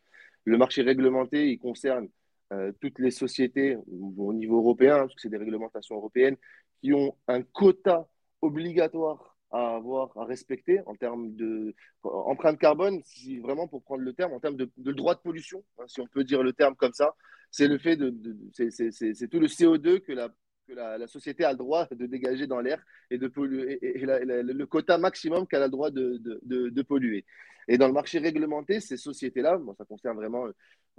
Le 0.46 0.58
marché 0.58 0.82
réglementé, 0.82 1.52
il 1.52 1.60
concerne 1.60 2.10
euh, 2.54 2.72
toutes 2.82 3.00
les 3.00 3.12
sociétés 3.12 3.78
au 4.18 4.34
niveau 4.34 4.58
européen, 4.58 5.00
parce 5.00 5.16
que 5.16 5.22
c'est 5.22 5.30
des 5.30 5.38
réglementations 5.38 5.96
européennes, 5.96 6.38
qui 6.82 6.94
ont 6.94 7.16
un 7.28 7.44
quota 7.44 8.08
obligatoire 8.42 9.37
à 9.52 9.76
avoir, 9.76 10.18
à 10.18 10.26
respecter 10.26 10.82
en 10.86 10.96
termes 10.96 11.36
de 11.36 11.74
empreinte 12.04 12.60
carbone, 12.60 13.02
si 13.06 13.40
vraiment 13.40 13.68
pour 13.68 13.84
prendre 13.84 14.04
le 14.04 14.14
terme, 14.14 14.34
en 14.34 14.40
termes 14.40 14.58
de, 14.58 14.70
droit 14.92 15.16
de 15.16 15.20
pollution, 15.20 15.64
hein, 15.80 15.86
si 15.88 16.02
on 16.02 16.08
peut 16.08 16.24
dire 16.24 16.44
le 16.44 16.54
terme 16.54 16.76
comme 16.76 16.94
ça, 16.94 17.16
c'est 17.52 17.68
le 17.68 17.78
fait 17.78 17.96
de, 17.96 18.14
c'est 18.54 19.28
tout 19.30 19.40
le 19.40 19.48
CO2 19.48 20.02
que 20.02 20.12
la 20.12 20.30
que 20.68 20.74
la, 20.74 21.08
société 21.08 21.46
a 21.46 21.52
le 21.52 21.58
droit 21.58 21.88
de 21.92 22.06
dégager 22.06 22.46
dans 22.46 22.60
l'air 22.60 22.84
et 23.10 23.18
de 23.18 23.28
polluer, 23.28 23.80
et, 23.82 24.06
le 24.06 24.66
quota 24.66 24.98
maximum 24.98 25.48
qu'elle 25.48 25.62
a 25.62 25.68
le 25.68 25.72
droit 25.72 25.92
de, 25.92 26.18
de, 26.18 26.70
de, 26.70 26.82
polluer. 26.82 27.26
Et 27.70 27.78
dans 27.78 27.88
le 27.88 27.94
marché 27.94 28.20
réglementé, 28.20 28.82
ces 28.82 28.98
sociétés-là, 28.98 29.58
bon, 29.58 29.74
ça 29.76 29.86
concerne 29.86 30.18
vraiment, 30.18 30.46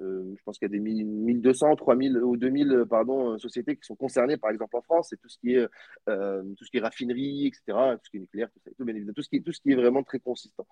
euh, 0.00 0.34
je 0.37 0.42
pense 0.44 0.58
qu'il 0.58 0.66
y 0.66 0.70
a 0.70 0.78
des 0.78 0.80
1200, 0.80 1.76
3000 1.76 2.18
ou 2.18 2.37
2000 2.37 2.84
pardon, 2.88 3.38
sociétés 3.38 3.76
qui 3.76 3.84
sont 3.84 3.96
concernées, 3.96 4.37
par 4.37 4.50
exemple 4.50 4.76
en 4.76 4.82
France, 4.82 5.08
c'est 5.11 5.20
tout 5.20 5.28
ce 5.28 5.38
qui 5.38 5.54
est, 5.54 5.66
euh, 6.08 6.42
tout 6.56 6.64
ce 6.64 6.70
qui 6.70 6.76
est 6.76 6.80
raffinerie, 6.80 7.46
etc., 7.46 7.62
tout 7.96 8.04
ce 8.04 8.11
qui 8.11 8.16
est 8.16 8.20
nucléaire, 8.20 8.48
tout, 8.54 9.22
ce 9.22 9.28
qui, 9.28 9.42
tout 9.42 9.52
ce 9.52 9.61
qui 9.61 9.72
est 9.72 9.76
vraiment 9.76 10.02
très 10.02 10.20
consistant. 10.20 10.66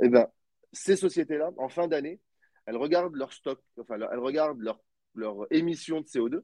Et 0.00 0.06
eh 0.06 0.08
ben, 0.08 0.26
ces 0.72 0.96
sociétés-là, 0.96 1.52
en 1.56 1.68
fin 1.68 1.88
d'année, 1.88 2.20
elles 2.66 2.76
regardent 2.76 3.16
leur 3.16 3.32
stock, 3.32 3.60
enfin, 3.78 3.96
elles 3.96 4.18
regardent 4.18 4.60
leur, 4.60 4.80
leur 5.14 5.46
émission 5.50 6.00
de 6.00 6.06
CO2. 6.06 6.42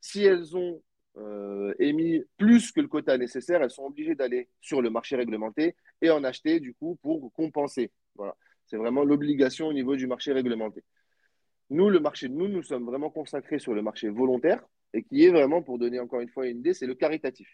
Si 0.00 0.22
elles 0.24 0.56
ont 0.56 0.82
euh, 1.16 1.74
émis 1.78 2.22
plus 2.36 2.72
que 2.72 2.80
le 2.80 2.88
quota 2.88 3.16
nécessaire, 3.16 3.62
elles 3.62 3.70
sont 3.70 3.84
obligées 3.84 4.14
d'aller 4.14 4.48
sur 4.60 4.82
le 4.82 4.90
marché 4.90 5.16
réglementé 5.16 5.76
et 6.02 6.10
en 6.10 6.24
acheter 6.24 6.60
du 6.60 6.74
coup 6.74 6.98
pour 7.02 7.32
compenser. 7.32 7.90
Voilà. 8.14 8.36
C'est 8.66 8.76
vraiment 8.76 9.04
l'obligation 9.04 9.66
au 9.66 9.72
niveau 9.72 9.96
du 9.96 10.06
marché 10.06 10.32
réglementé. 10.32 10.84
Nous, 11.70 11.88
le 11.88 12.00
marché 12.00 12.28
nous, 12.28 12.48
nous 12.48 12.62
sommes 12.62 12.84
vraiment 12.84 13.10
consacrés 13.10 13.58
sur 13.58 13.74
le 13.74 13.82
marché 13.82 14.08
volontaire 14.08 14.64
et 14.92 15.02
qui 15.02 15.24
est 15.24 15.30
vraiment, 15.30 15.62
pour 15.62 15.78
donner 15.78 16.00
encore 16.00 16.20
une 16.20 16.28
fois 16.28 16.46
une 16.46 16.58
idée, 16.58 16.74
c'est 16.74 16.86
le 16.86 16.94
caritatif. 16.94 17.48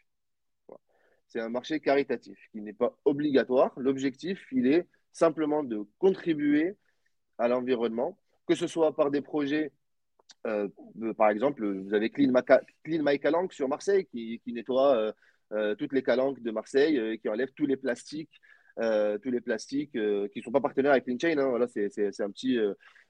C'est 1.29 1.41
un 1.41 1.49
marché 1.49 1.81
caritatif 1.81 2.39
qui 2.53 2.61
n'est 2.61 2.73
pas 2.73 2.97
obligatoire. 3.05 3.73
L'objectif, 3.77 4.47
il 4.53 4.67
est 4.69 4.87
simplement 5.13 5.63
de 5.63 5.85
contribuer 5.99 6.77
à 7.39 7.49
l'environnement, 7.49 8.19
que 8.47 8.55
ce 8.55 8.67
soit 8.67 8.95
par 8.95 9.11
des 9.11 9.21
projets 9.21 9.73
euh, 10.47 10.69
par 11.17 11.31
exemple, 11.31 11.67
vous 11.67 11.95
avez 11.95 12.11
Clean, 12.11 12.33
My 12.87 13.19
Calanque 13.19 13.53
sur 13.53 13.69
Marseille 13.69 14.07
qui, 14.07 14.41
nettoie 14.47 14.97
euh, 14.97 15.13
euh, 15.53 15.75
toutes 15.75 15.93
les 15.93 16.03
calanques 16.03 16.41
de 16.41 16.51
Marseille, 16.51 17.19
qui 17.19 17.29
enlève 17.29 17.51
tous 17.57 17.67
les 17.67 17.77
plastiques, 17.77 18.41
tous 18.77 19.31
les 19.31 19.41
plastiques 19.41 19.93
qui 19.93 19.99
ne 20.39 20.43
sont 20.43 20.53
pas 20.53 20.61
partenaires 20.61 20.93
avec 20.93 21.05
Clean 21.05 21.19
Chain. 21.19 21.39
Hein. 21.39 21.67
c'est 21.69 22.21
un 22.21 22.31
petit. 22.31 22.59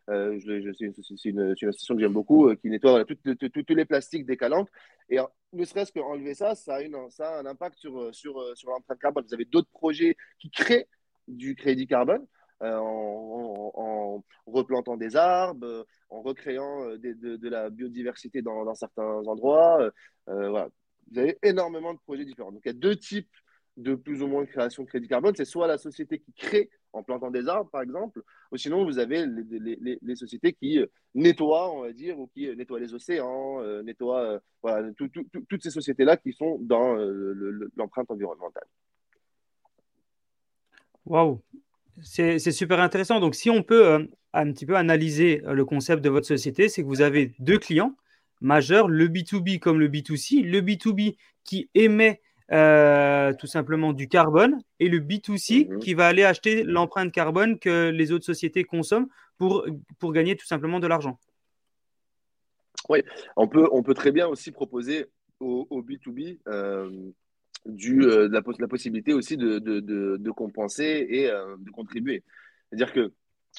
Je, 0.09 0.73
c'est 0.77 1.29
une, 1.31 1.41
une, 1.41 1.69
association 1.69 1.95
que 1.95 2.01
j'aime 2.01 2.13
beaucoup 2.13 2.55
qui 2.57 2.69
nettoie 2.69 3.05
tous 3.05 3.75
les 3.75 3.85
plastiques 3.85 4.27
des 4.27 4.37
calanques. 4.37 4.69
Et 5.09 5.19
ne 5.53 5.65
serait-ce 5.65 5.93
qu'enlever 5.93 6.35
ça, 6.35 6.55
ça 6.55 6.77
a, 6.77 7.11
ça 7.11 7.37
a 7.37 7.41
un 7.41 7.47
impact 7.47 7.79
sur, 7.79 8.15
sur, 8.15 8.35
l'empreinte 8.67 8.99
carbone. 9.01 9.25
Vous 9.27 9.35
avez 9.35 9.45
d'autres 9.45 9.71
projets 9.71 10.17
qui 10.39 10.51
créent 10.51 10.89
du 11.29 11.55
crédit 11.55 11.87
carbone. 11.87 12.27
Euh, 12.63 12.79
en, 12.79 14.25
replantant 14.47 14.97
des 14.97 15.15
arbres, 15.15 15.67
euh, 15.67 15.85
en 16.09 16.23
recréant 16.23 16.89
euh, 16.89 16.97
de, 16.97 17.49
la 17.49 17.69
biodiversité 17.69 18.41
dans, 18.41 18.75
certains 18.75 19.21
endroits. 19.27 19.91
Vous 20.27 21.19
avez 21.19 21.39
énormément 21.43 21.93
de 21.93 21.99
projets 21.99 22.25
différents. 22.25 22.53
Donc 22.53 22.63
il 22.65 22.69
y 22.69 22.71
a 22.71 22.79
deux 22.79 22.97
types 22.97 23.31
de 23.77 23.95
plus 23.95 24.23
ou 24.23 24.27
moins 24.27 24.43
de 24.43 24.49
création 24.49 24.83
de 24.83 24.89
crédit 24.89 25.09
carbone. 25.09 25.35
C'est 25.37 25.45
soit 25.45 25.67
la 25.67 25.79
société 25.79 26.19
qui 26.19 26.33
crée 26.33 26.71
en 26.93 27.03
plantant 27.03 27.31
des 27.31 27.49
arbres, 27.49 27.71
par 27.71 27.83
exemple, 27.83 28.23
ou 28.51 28.57
sinon 28.57 28.85
vous 28.85 28.99
avez 28.99 29.27
les, 29.27 30.17
sociétés 30.17 30.55
qui 30.55 30.81
nettoient, 31.15 31.71
on 31.71 31.83
va 31.83 31.93
dire, 31.93 32.19
ou 32.19 32.27
qui 32.29 32.49
nettoient 32.57 32.81
les 32.81 32.95
océans, 32.95 33.63
nettoient 33.83 34.41
voilà, 34.63 34.89
toutes 34.97 35.63
ces 35.63 35.71
sociétés-là 35.71 36.17
qui 36.17 36.33
sont 36.33 36.59
dans 36.61 36.95
l'empreinte 37.77 38.11
environnementale. 38.11 38.65
Waouh 41.05 41.43
c'est 42.03 42.39
super 42.39 42.81
intéressant. 42.81 43.21
Donc, 43.21 43.35
si 43.35 43.51
on 43.51 43.63
peut 43.63 43.87
euh, 43.87 44.07
un 44.33 44.53
petit 44.53 44.67
peu 44.67 44.77
analyser 44.77 45.43
euh, 45.45 45.53
le 45.53 45.65
concept 45.65 46.03
de 46.03 46.11
votre 46.11 46.27
société, 46.27 46.69
c'est 46.69 46.83
que 46.83 46.87
vous 46.87 47.01
avez 47.01 47.33
deux 47.39 47.59
clients 47.59 47.95
majeurs, 48.41 48.89
le 48.89 49.09
B2B 49.09 49.59
comme 49.59 49.81
le 49.81 49.89
B2C. 49.89 50.45
Le 50.45 50.61
B2B 50.61 51.17
qui 51.45 51.71
émet 51.75 52.21
euh, 52.53 53.33
tout 53.39 53.47
simplement 53.47 53.93
du 53.93 54.09
carbone 54.09 54.61
et 54.79 54.89
le 54.89 55.01
B2C 55.01 55.69
mhm. 55.69 55.79
qui 55.79 55.95
va 55.95 56.07
aller 56.07 56.25
acheter 56.25 56.63
l'empreinte 56.63 57.13
carbone 57.13 57.59
que 57.59 57.91
les 57.91 58.13
autres 58.13 58.25
sociétés 58.25 58.65
consomment 58.65 59.09
pour, 59.39 59.67
pour 59.99 60.13
gagner 60.13 60.37
tout 60.37 60.47
simplement 60.47 60.81
de 60.81 60.87
l'argent. 60.87 61.19
Oui, 62.89 63.03
on 63.37 63.49
peut, 63.49 63.69
on 63.73 63.83
peut 63.83 63.95
très 63.95 64.13
bien 64.13 64.29
aussi 64.29 64.53
proposer 64.53 65.07
au, 65.41 65.83
B2B 65.83 66.39
du, 67.67 68.05
euh, 68.05 68.29
la, 68.31 68.43
la, 68.59 68.69
possibilité 68.69 69.13
aussi 69.13 69.37
de, 69.37 69.59
de, 69.59 69.81
de, 69.81 70.31
compenser 70.31 71.07
et 71.09 71.31
euh, 71.31 71.57
de 71.59 71.71
contribuer. 71.71 72.23
C'est-à-dire 72.69 72.93
que 72.93 73.13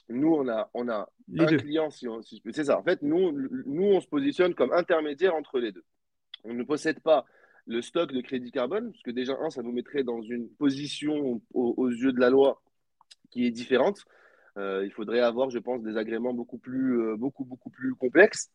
nous, 0.09 0.33
on 0.33 0.47
a, 0.47 0.69
on 0.73 0.87
a 0.89 1.09
un 1.37 1.45
client, 1.45 1.89
si, 1.89 2.07
si 2.23 2.41
c'est 2.53 2.65
ça. 2.65 2.79
En 2.79 2.83
fait, 2.83 3.01
nous, 3.01 3.31
nous, 3.65 3.83
on 3.83 4.01
se 4.01 4.07
positionne 4.07 4.53
comme 4.53 4.71
intermédiaire 4.71 5.35
entre 5.35 5.59
les 5.59 5.71
deux. 5.71 5.83
On 6.43 6.53
ne 6.53 6.63
possède 6.63 6.99
pas 6.99 7.25
le 7.67 7.81
stock 7.81 8.11
de 8.11 8.21
crédit 8.21 8.51
carbone, 8.51 8.91
parce 8.91 9.03
que 9.03 9.11
déjà, 9.11 9.37
un, 9.39 9.49
ça 9.49 9.61
nous 9.61 9.71
mettrait 9.71 10.03
dans 10.03 10.21
une 10.21 10.49
position 10.49 11.41
aux, 11.53 11.89
yeux 11.89 12.13
de 12.13 12.19
la 12.19 12.29
loi 12.29 12.61
qui 13.29 13.45
est 13.45 13.51
différente. 13.51 14.05
Euh, 14.57 14.83
il 14.85 14.91
faudrait 14.91 15.19
avoir, 15.19 15.49
je 15.49 15.59
pense, 15.59 15.83
des 15.83 15.97
agréments 15.97 16.33
beaucoup 16.33 16.57
plus, 16.57 17.15
beaucoup, 17.17 17.45
beaucoup 17.45 17.69
plus 17.69 17.93
complexes. 17.95 18.51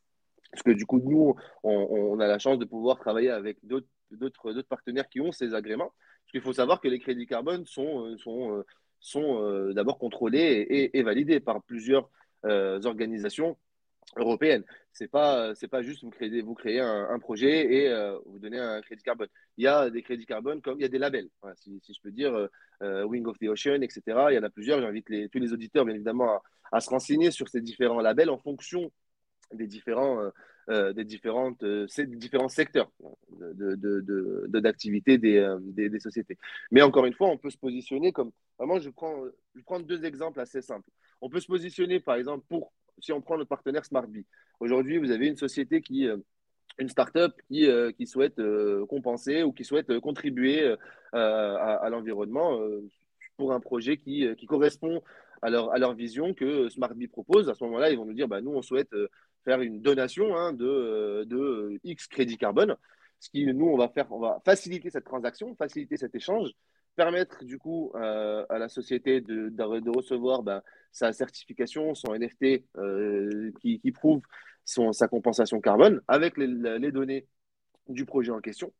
Parce 0.52 0.62
que 0.62 0.70
du 0.70 0.84
coup, 0.84 1.00
nous, 1.02 1.34
on, 1.62 2.20
a 2.20 2.26
la 2.26 2.38
chance 2.38 2.58
de 2.58 2.66
pouvoir 2.66 2.98
travailler 2.98 3.30
avec 3.30 3.58
d'autres 3.64 4.62
partenaires 4.68 5.08
qui 5.08 5.20
ont 5.20 5.32
ces 5.32 5.54
agréments. 5.54 5.92
Parce 6.24 6.32
qu'il 6.32 6.42
faut 6.42 6.52
savoir 6.52 6.80
que 6.80 6.88
les 6.88 6.98
crédits 6.98 7.26
carbone 7.26 7.64
sont, 7.64 8.06
euh, 8.06 8.18
sont, 8.18 8.58
euh, 8.58 8.66
sont 9.00 9.42
euh, 9.42 9.72
d'abord 9.72 9.98
contrôlés 9.98 10.90
et, 10.92 11.02
validés 11.02 11.40
par 11.40 11.62
plusieurs 11.62 12.10
organisations 12.44 13.56
européennes. 14.16 14.64
Ce 14.92 15.04
n'est 15.04 15.08
pas, 15.08 15.52
pas 15.70 15.82
juste 15.82 16.04
vous 16.04 16.10
créez, 16.10 16.42
vous 16.42 16.54
créez 16.54 16.80
un, 16.80 17.18
projet 17.18 17.72
et 17.72 18.16
vous 18.26 18.38
donnez 18.38 18.58
un 18.58 18.80
crédit 18.82 19.02
carbone. 19.02 19.28
Il 19.56 19.64
y 19.64 19.66
a 19.66 19.88
des 19.88 20.02
crédits 20.02 20.26
carbone 20.26 20.60
comme 20.60 20.78
il 20.78 20.82
y 20.82 20.84
a 20.84 20.88
des 20.88 20.98
labels, 20.98 21.30
si, 21.56 21.80
je 21.88 22.00
peux 22.02 22.10
dire, 22.10 22.48
Wing 22.80 23.26
of 23.26 23.38
the 23.38 23.48
Ocean, 23.48 23.80
etc. 23.80 24.02
Il 24.30 24.34
y 24.34 24.38
en 24.38 24.42
a 24.42 24.50
plusieurs. 24.50 24.82
J'invite 24.82 25.06
tous 25.30 25.38
les 25.38 25.52
auditeurs, 25.54 25.86
bien 25.86 25.94
évidemment, 25.94 26.42
à, 26.70 26.80
se 26.80 26.90
renseigner 26.90 27.30
sur 27.30 27.48
ces 27.48 27.62
différents 27.62 28.02
labels 28.02 28.28
en 28.28 28.38
fonction 28.38 28.92
des 29.54 29.66
différents 29.66 30.30
euh, 30.68 30.92
des, 30.92 31.04
différentes, 31.04 31.60
euh, 31.64 31.88
différents 32.06 32.48
secteurs 32.48 32.88
d'activité 34.48 35.18
de, 35.18 35.26
de, 35.26 35.36
euh, 35.36 35.58
des, 35.60 35.88
des, 35.88 35.98
sociétés. 35.98 36.38
Mais 36.70 36.82
encore 36.82 37.04
une 37.04 37.14
fois, 37.14 37.26
on 37.30 37.36
peut 37.36 37.50
se 37.50 37.58
positionner 37.58 38.12
comme. 38.12 38.30
Vraiment, 38.58 38.78
je 38.78 38.88
prends, 38.90 39.24
je 39.56 39.62
prends 39.62 39.80
deux 39.80 40.04
exemples 40.04 40.38
assez 40.38 40.62
simples. 40.62 40.88
On 41.20 41.28
peut 41.28 41.40
se 41.40 41.48
positionner, 41.48 41.98
par 41.98 42.14
exemple, 42.14 42.44
pour. 42.48 42.72
Si 42.98 43.12
on 43.12 43.20
prend 43.20 43.36
notre 43.36 43.48
partenaire 43.48 43.84
SmartBee. 43.84 44.26
Aujourd'hui, 44.60 44.98
vous 44.98 45.10
avez 45.10 45.26
une 45.26 45.36
société 45.36 45.80
qui 45.80 46.08
une 46.78 46.88
start-up 46.88 47.34
qui, 47.48 47.68
qui 47.96 48.06
souhaite 48.06 48.40
compenser 48.88 49.42
ou 49.42 49.52
qui 49.52 49.64
souhaite 49.64 49.98
contribuer 50.00 50.74
à, 51.12 51.88
l'environnement 51.90 52.58
pour 53.36 53.52
un 53.52 53.60
projet 53.60 53.96
qui, 53.98 54.26
qui 54.36 54.46
correspond 54.46 55.02
à 55.42 55.50
leur, 55.50 55.72
à 55.72 55.78
leur 55.78 55.94
vision 55.94 56.32
que 56.32 56.68
SmartBee 56.70 57.08
propose. 57.08 57.50
À 57.50 57.54
ce 57.54 57.64
moment-là, 57.64 57.90
ils 57.90 57.98
vont 57.98 58.04
nous 58.04 58.14
dire 58.14 58.28
bah, 58.28 58.40
nous, 58.40 58.52
on 58.52 58.62
souhaite 58.62 58.94
faire 59.44 59.60
une 59.60 59.80
donation 59.80 60.36
hein, 60.36 60.52
de, 60.52 60.66
euh, 60.66 61.24
de 61.24 61.80
X 61.84 62.06
crédit 62.06 62.38
carbone. 62.38 62.76
Ce 63.20 63.30
qui, 63.30 63.46
nous, 63.46 63.66
on 63.66 63.76
va 63.76 63.88
faire, 63.88 64.10
on 64.10 64.18
va 64.18 64.40
faciliter 64.44 64.90
cette 64.90 65.04
transaction, 65.04 65.54
faciliter 65.54 65.96
cet 65.96 66.14
échange, 66.14 66.50
permettre 66.96 67.44
du 67.44 67.58
coup 67.58 67.92
euh, 67.94 68.44
à 68.48 68.58
la 68.58 68.68
société 68.68 69.20
de, 69.20 69.48
de, 69.48 69.90
recevoir 69.90 70.42
ben, 70.42 70.62
sa 70.90 71.12
certification, 71.12 71.94
son 71.94 72.14
NFT 72.14 72.64
euh, 72.76 73.50
qui, 73.60 73.92
prouve 73.92 74.22
son, 74.64 74.92
sa 74.92 75.08
compensation 75.08 75.60
carbone 75.60 76.00
avec 76.08 76.36
les, 76.36 76.48
données 76.92 77.26
du 77.88 78.04
projet 78.04 78.30
en 78.30 78.40
question. 78.40 78.72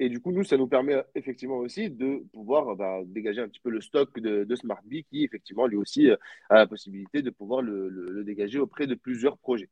Et 0.00 0.08
du 0.08 0.20
coup, 0.20 0.32
nous, 0.32 0.42
ça 0.42 0.56
nous 0.56 0.66
permet 0.66 1.04
effectivement 1.14 1.58
aussi 1.58 1.88
de 1.88 2.24
pouvoir 2.32 2.74
bah, 2.74 2.98
dégager 3.06 3.40
un 3.40 3.48
petit 3.48 3.60
peu 3.60 3.70
le 3.70 3.80
stock 3.80 4.18
de, 4.18 4.44
de 4.44 4.56
SmartBee 4.56 5.04
qui, 5.04 5.24
effectivement, 5.24 5.66
lui 5.66 5.76
aussi 5.76 6.10
a 6.10 6.18
la 6.54 6.66
possibilité 6.66 7.22
de 7.22 7.30
pouvoir 7.30 7.62
le, 7.62 7.88
le 7.88 8.24
dégager 8.24 8.58
auprès 8.58 8.86
de 8.88 8.96
plusieurs 8.96 9.38
projets. 9.38 9.70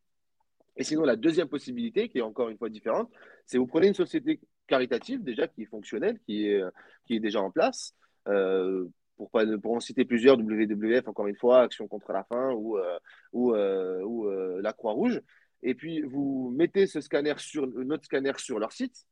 Et 0.77 0.85
sinon, 0.85 1.03
la 1.03 1.17
deuxième 1.17 1.49
possibilité, 1.49 2.09
qui 2.09 2.19
est 2.19 2.23
encore 2.23 2.49
une 2.49 2.57
fois 2.57 2.69
différente, 2.69 3.11
c'est 3.47 3.59
vous 3.59 3.67
prenez 3.67 3.89
une 3.89 3.95
société 3.95 4.41
caritative 4.73 5.23
déjà 5.23 5.47
qui 5.47 5.63
est 5.63 5.67
fonctionnelle, 5.77 6.19
qui 6.25 6.49
est, 6.49 6.63
qui 7.07 7.17
est 7.17 7.21
déjà 7.21 7.41
en 7.41 7.51
place. 7.51 7.95
Euh, 8.29 8.87
pour, 9.17 9.31
pas, 9.31 9.45
pour 9.59 9.75
en 9.75 9.81
citer 9.81 10.05
plusieurs, 10.05 10.37
WWF, 10.37 11.07
encore 11.07 11.27
une 11.27 11.37
fois, 11.37 11.63
Action 11.63 11.87
contre 11.87 12.13
la 12.13 12.25
faim 12.25 12.53
ou, 12.57 12.79
euh, 12.79 12.99
ou, 13.33 13.55
euh, 13.55 14.03
ou 14.03 14.29
la 14.61 14.73
Croix-Rouge. 14.73 15.21
Et 15.63 15.75
puis, 15.75 16.01
vous 16.03 16.53
mettez 16.57 16.87
ce 16.87 17.01
scanner 17.01 17.35
sur, 17.37 17.67
notre 17.67 18.05
scanner 18.05 18.33
sur 18.39 18.59
leur 18.59 18.73
site. 18.73 19.07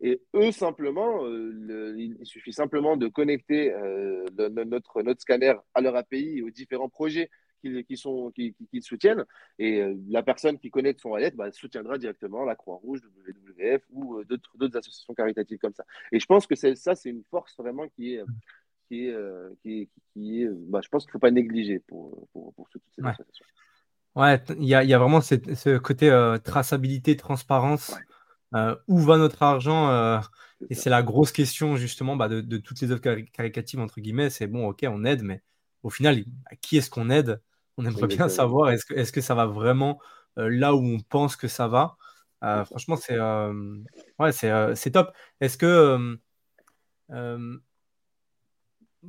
Et 0.00 0.22
eux, 0.34 0.52
simplement, 0.52 1.26
il 1.26 2.16
suffit 2.22 2.52
simplement 2.52 2.96
de 2.96 3.08
connecter 3.08 3.74
notre, 4.38 5.02
notre 5.02 5.20
scanner 5.20 5.54
à 5.74 5.80
leur 5.80 5.96
API 5.96 6.38
et 6.38 6.42
aux 6.42 6.50
différents 6.50 6.88
projets 6.88 7.28
qui, 7.62 7.96
sont, 7.96 8.30
qui, 8.34 8.54
qui, 8.70 8.82
soutiennent. 8.82 9.24
Et 9.58 9.80
euh, 9.80 9.94
la 10.08 10.22
personne 10.22 10.58
qui 10.58 10.70
connecte 10.70 11.00
son 11.00 11.10
wallet 11.10 11.30
bah, 11.30 11.50
soutiendra 11.52 11.98
directement 11.98 12.44
la 12.44 12.56
Croix-Rouge, 12.56 13.00
WWF 13.26 13.82
ou 13.90 14.18
euh, 14.18 14.24
d'autres 14.24 14.76
associations 14.76 15.14
caritatives 15.14 15.58
comme 15.58 15.74
ça. 15.74 15.84
Et 16.10 16.20
je 16.20 16.26
pense 16.26 16.46
que 16.46 16.54
ça, 16.54 16.94
c'est 16.94 17.10
une 17.10 17.24
force 17.30 17.56
vraiment 17.56 17.88
qui 17.88 18.14
est, 18.14 18.22
qui 18.88 19.06
est, 19.06 19.16
qui 19.62 19.88
qui 20.12 20.46
bah, 20.68 20.80
je 20.82 20.88
pense 20.88 21.04
qu'il 21.04 21.10
ne 21.10 21.12
faut 21.12 21.18
pas 21.18 21.30
négliger 21.30 21.78
pour, 21.80 22.28
pour, 22.32 22.52
pour 22.54 22.68
toutes 22.68 22.82
ces 22.94 23.04
associations. 23.04 23.46
Ouais, 24.14 24.42
il 24.58 24.66
y 24.66 24.74
a, 24.74 24.84
y 24.84 24.92
a, 24.92 24.98
vraiment 24.98 25.22
ce 25.22 25.78
côté 25.78 26.10
traçabilité, 26.44 27.16
transparence. 27.16 27.94
où 28.88 28.98
va 28.98 29.16
notre 29.16 29.42
argent 29.42 30.20
Et 30.68 30.74
c'est 30.74 30.90
la 30.90 31.02
grosse 31.02 31.32
question 31.32 31.76
justement 31.76 32.16
bah, 32.16 32.28
de, 32.28 32.42
de, 32.42 32.58
toutes 32.58 32.80
les 32.82 32.90
œuvres 32.90 33.00
caricatives, 33.00 33.80
entre 33.80 34.00
guillemets. 34.00 34.28
C'est 34.28 34.46
bon, 34.46 34.68
ok, 34.68 34.84
on 34.86 35.04
aide, 35.04 35.22
mais 35.22 35.42
au 35.82 35.90
final, 35.90 36.24
à 36.46 36.56
qui 36.56 36.76
est-ce 36.76 36.90
qu'on 36.90 37.10
aide? 37.10 37.40
On 37.78 37.86
aimerait 37.86 38.06
bien 38.06 38.28
savoir, 38.28 38.70
est-ce 38.70 38.84
que, 38.84 38.94
est 38.94 39.10
que 39.12 39.20
ça 39.20 39.34
va 39.34 39.46
vraiment 39.46 39.98
là 40.36 40.74
où 40.74 40.84
on 40.84 41.00
pense 41.00 41.36
que 41.36 41.48
ça 41.48 41.68
va? 41.68 41.96
Franchement, 42.66 42.96
c'est 42.96 43.18
ouais, 44.18 44.32
c'est 44.32 44.90
top. 44.90 45.12
Est-ce 45.40 45.56
que 45.56 46.18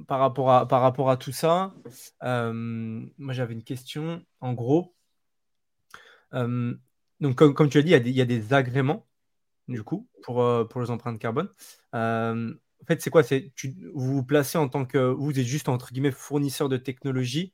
par 0.08 0.20
rapport 0.20 0.52
à, 0.52 0.68
par 0.68 0.82
rapport 0.82 1.10
à 1.10 1.18
tout 1.18 1.32
ça, 1.32 1.74
moi 2.22 3.34
j'avais 3.34 3.54
une 3.54 3.64
question. 3.64 4.24
En 4.42 4.54
gros, 4.54 4.96
donc 6.32 7.36
comme, 7.36 7.54
comme, 7.54 7.70
tu 7.70 7.78
as 7.78 7.82
dit, 7.82 7.92
il 7.92 8.10
y, 8.10 8.22
a 8.22 8.26
des, 8.26 8.54
agréments 8.54 9.08
du 9.68 9.84
coup 9.84 10.10
pour, 10.24 10.68
pour 10.68 10.82
les 10.82 10.92
empreintes 10.92 11.20
carbone. 11.20 11.50
en 11.94 12.86
fait, 12.88 13.02
c'est 13.02 13.10
quoi? 13.10 13.24
C'est 13.24 13.52
vous 13.94 14.16
vous 14.16 14.24
placez 14.24 14.58
en 14.58 14.70
tant 14.70 14.86
que 14.86 14.98
vous 14.98 15.40
êtes 15.40 15.46
juste 15.46 15.70
entre 15.70 15.92
guillemets 15.92 16.12
fournisseur 16.12 16.70
de 16.70 16.78
technologie 16.78 17.54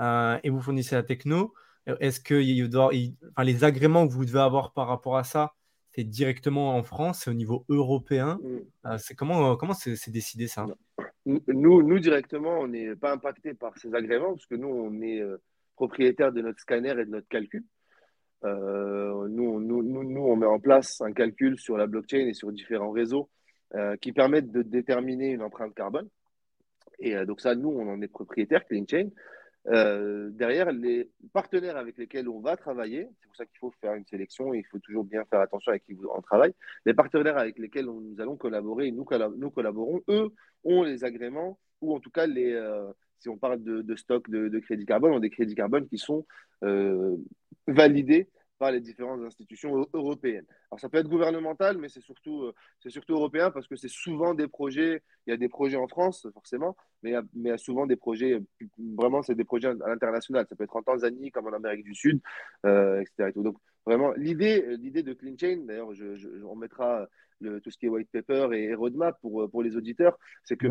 et 0.00 0.50
vous 0.50 0.60
fournissez 0.60 0.94
la 0.94 1.02
techno. 1.02 1.52
Est-ce 1.86 2.20
que 2.20 2.34
il 2.34 2.68
doit, 2.68 2.90
enfin, 3.32 3.44
les 3.44 3.64
agréments 3.64 4.06
que 4.06 4.12
vous 4.12 4.24
devez 4.24 4.40
avoir 4.40 4.72
par 4.72 4.86
rapport 4.86 5.16
à 5.16 5.24
ça, 5.24 5.54
c'est 5.92 6.04
directement 6.04 6.76
en 6.76 6.82
France, 6.82 7.22
c'est 7.24 7.30
au 7.30 7.34
niveau 7.34 7.64
européen? 7.68 8.38
Mm. 8.42 8.98
c'est 8.98 9.14
comment 9.14 9.56
comment 9.56 9.74
c'est 9.74 10.10
décidé 10.10 10.46
ça? 10.46 10.66
Nous, 11.26 11.82
nous, 11.82 11.98
directement, 11.98 12.60
on 12.60 12.68
n'est 12.68 12.96
pas 12.96 13.12
impacté 13.12 13.54
par 13.54 13.76
ces 13.78 13.94
agréments 13.94 14.32
parce 14.32 14.46
que 14.46 14.54
nous, 14.54 14.68
on 14.68 15.00
est 15.02 15.20
euh, 15.20 15.36
propriétaire 15.76 16.32
de 16.32 16.40
notre 16.40 16.60
scanner 16.60 16.90
et 16.90 17.04
de 17.04 17.10
notre 17.10 17.28
calcul. 17.28 17.64
Euh, 18.44 19.28
nous, 19.28 19.60
nous, 19.60 19.82
nous, 19.82 20.22
on 20.22 20.36
met 20.36 20.46
en 20.46 20.58
place 20.58 21.00
un 21.02 21.12
calcul 21.12 21.58
sur 21.58 21.76
la 21.76 21.86
blockchain 21.86 22.26
et 22.26 22.32
sur 22.32 22.50
différents 22.52 22.90
réseaux 22.90 23.28
euh, 23.74 23.96
qui 23.96 24.12
permettent 24.12 24.50
de 24.50 24.62
déterminer 24.62 25.30
une 25.32 25.42
empreinte 25.42 25.74
carbone. 25.74 26.08
Et 26.98 27.14
donc 27.26 27.40
ça, 27.40 27.54
nous, 27.54 27.70
on 27.70 27.88
en 27.88 28.00
est 28.00 28.08
propriétaire, 28.08 28.66
CleanChain. 28.66 29.08
Euh, 29.66 30.30
derrière, 30.30 30.72
les 30.72 31.10
partenaires 31.32 31.76
avec 31.76 31.98
lesquels 31.98 32.28
on 32.28 32.40
va 32.40 32.56
travailler, 32.56 33.08
c'est 33.20 33.26
pour 33.26 33.36
ça 33.36 33.44
qu'il 33.44 33.58
faut 33.58 33.72
faire 33.80 33.94
une 33.94 34.06
sélection 34.06 34.54
et 34.54 34.58
il 34.58 34.66
faut 34.66 34.78
toujours 34.78 35.04
bien 35.04 35.24
faire 35.26 35.40
attention 35.40 35.70
avec 35.70 35.84
qui 35.84 35.96
on 36.14 36.22
travaille. 36.22 36.54
Les 36.86 36.94
partenaires 36.94 37.36
avec 37.36 37.58
lesquels 37.58 37.86
nous 37.86 38.16
allons 38.18 38.36
collaborer 38.36 38.88
et 38.88 38.92
nous, 38.92 39.04
collaborons, 39.04 40.00
eux, 40.08 40.30
ont 40.64 40.82
les 40.82 41.04
agréments 41.04 41.58
ou 41.80 41.94
en 41.94 42.00
tout 42.00 42.10
cas, 42.10 42.26
les, 42.26 42.52
euh, 42.52 42.90
si 43.18 43.28
on 43.28 43.36
parle 43.36 43.62
de, 43.62 43.96
stock 43.96 44.28
de, 44.30 44.58
crédit 44.58 44.86
carbone, 44.86 45.12
ont 45.12 45.20
des 45.20 45.30
crédits 45.30 45.54
carbone 45.54 45.86
qui 45.86 45.98
sont 45.98 46.26
euh, 46.62 47.16
validés 47.66 48.28
par 48.60 48.70
les 48.70 48.80
différentes 48.80 49.24
institutions 49.24 49.88
européennes. 49.94 50.44
Alors 50.70 50.78
ça 50.78 50.90
peut 50.90 50.98
être 50.98 51.08
gouvernemental, 51.08 51.78
mais 51.78 51.88
c'est 51.88 52.02
surtout, 52.02 52.42
euh, 52.42 52.54
c'est 52.78 52.90
surtout 52.90 53.14
européen 53.14 53.50
parce 53.50 53.66
que 53.66 53.74
c'est 53.74 53.88
souvent 53.88 54.34
des 54.34 54.48
projets, 54.48 55.02
il 55.26 55.30
y 55.30 55.32
a 55.32 55.38
des 55.38 55.48
projets 55.48 55.78
en 55.78 55.88
France 55.88 56.28
forcément, 56.34 56.76
mais 57.02 57.10
il 57.10 57.12
y 57.14 57.16
a, 57.16 57.22
mais 57.34 57.56
souvent 57.56 57.86
des 57.86 57.96
projets, 57.96 58.38
vraiment 58.78 59.22
c'est 59.22 59.34
des 59.34 59.44
projets 59.44 59.68
à 59.68 59.88
l'international, 59.88 60.46
ça 60.46 60.54
peut 60.56 60.64
être 60.64 60.76
en 60.76 60.82
Tanzanie 60.82 61.30
comme 61.30 61.46
en 61.46 61.54
Amérique 61.54 61.84
du 61.84 61.94
Sud, 61.94 62.20
euh, 62.66 63.00
etc. 63.00 63.32
Donc 63.34 63.56
vraiment, 63.86 64.12
l'idée, 64.12 64.76
l'idée 64.76 65.02
de 65.02 65.14
Clean 65.14 65.36
Chain, 65.40 65.64
d'ailleurs 65.64 65.94
je, 65.94 66.44
on 66.44 66.54
mettra 66.54 67.08
tout 67.62 67.70
ce 67.70 67.78
qui 67.78 67.86
est 67.86 67.88
white 67.88 68.10
paper 68.12 68.48
et, 68.52 68.74
roadmap 68.74 69.18
pour, 69.20 69.50
pour 69.50 69.62
les 69.62 69.76
auditeurs, 69.76 70.18
c'est 70.44 70.56
que 70.56 70.66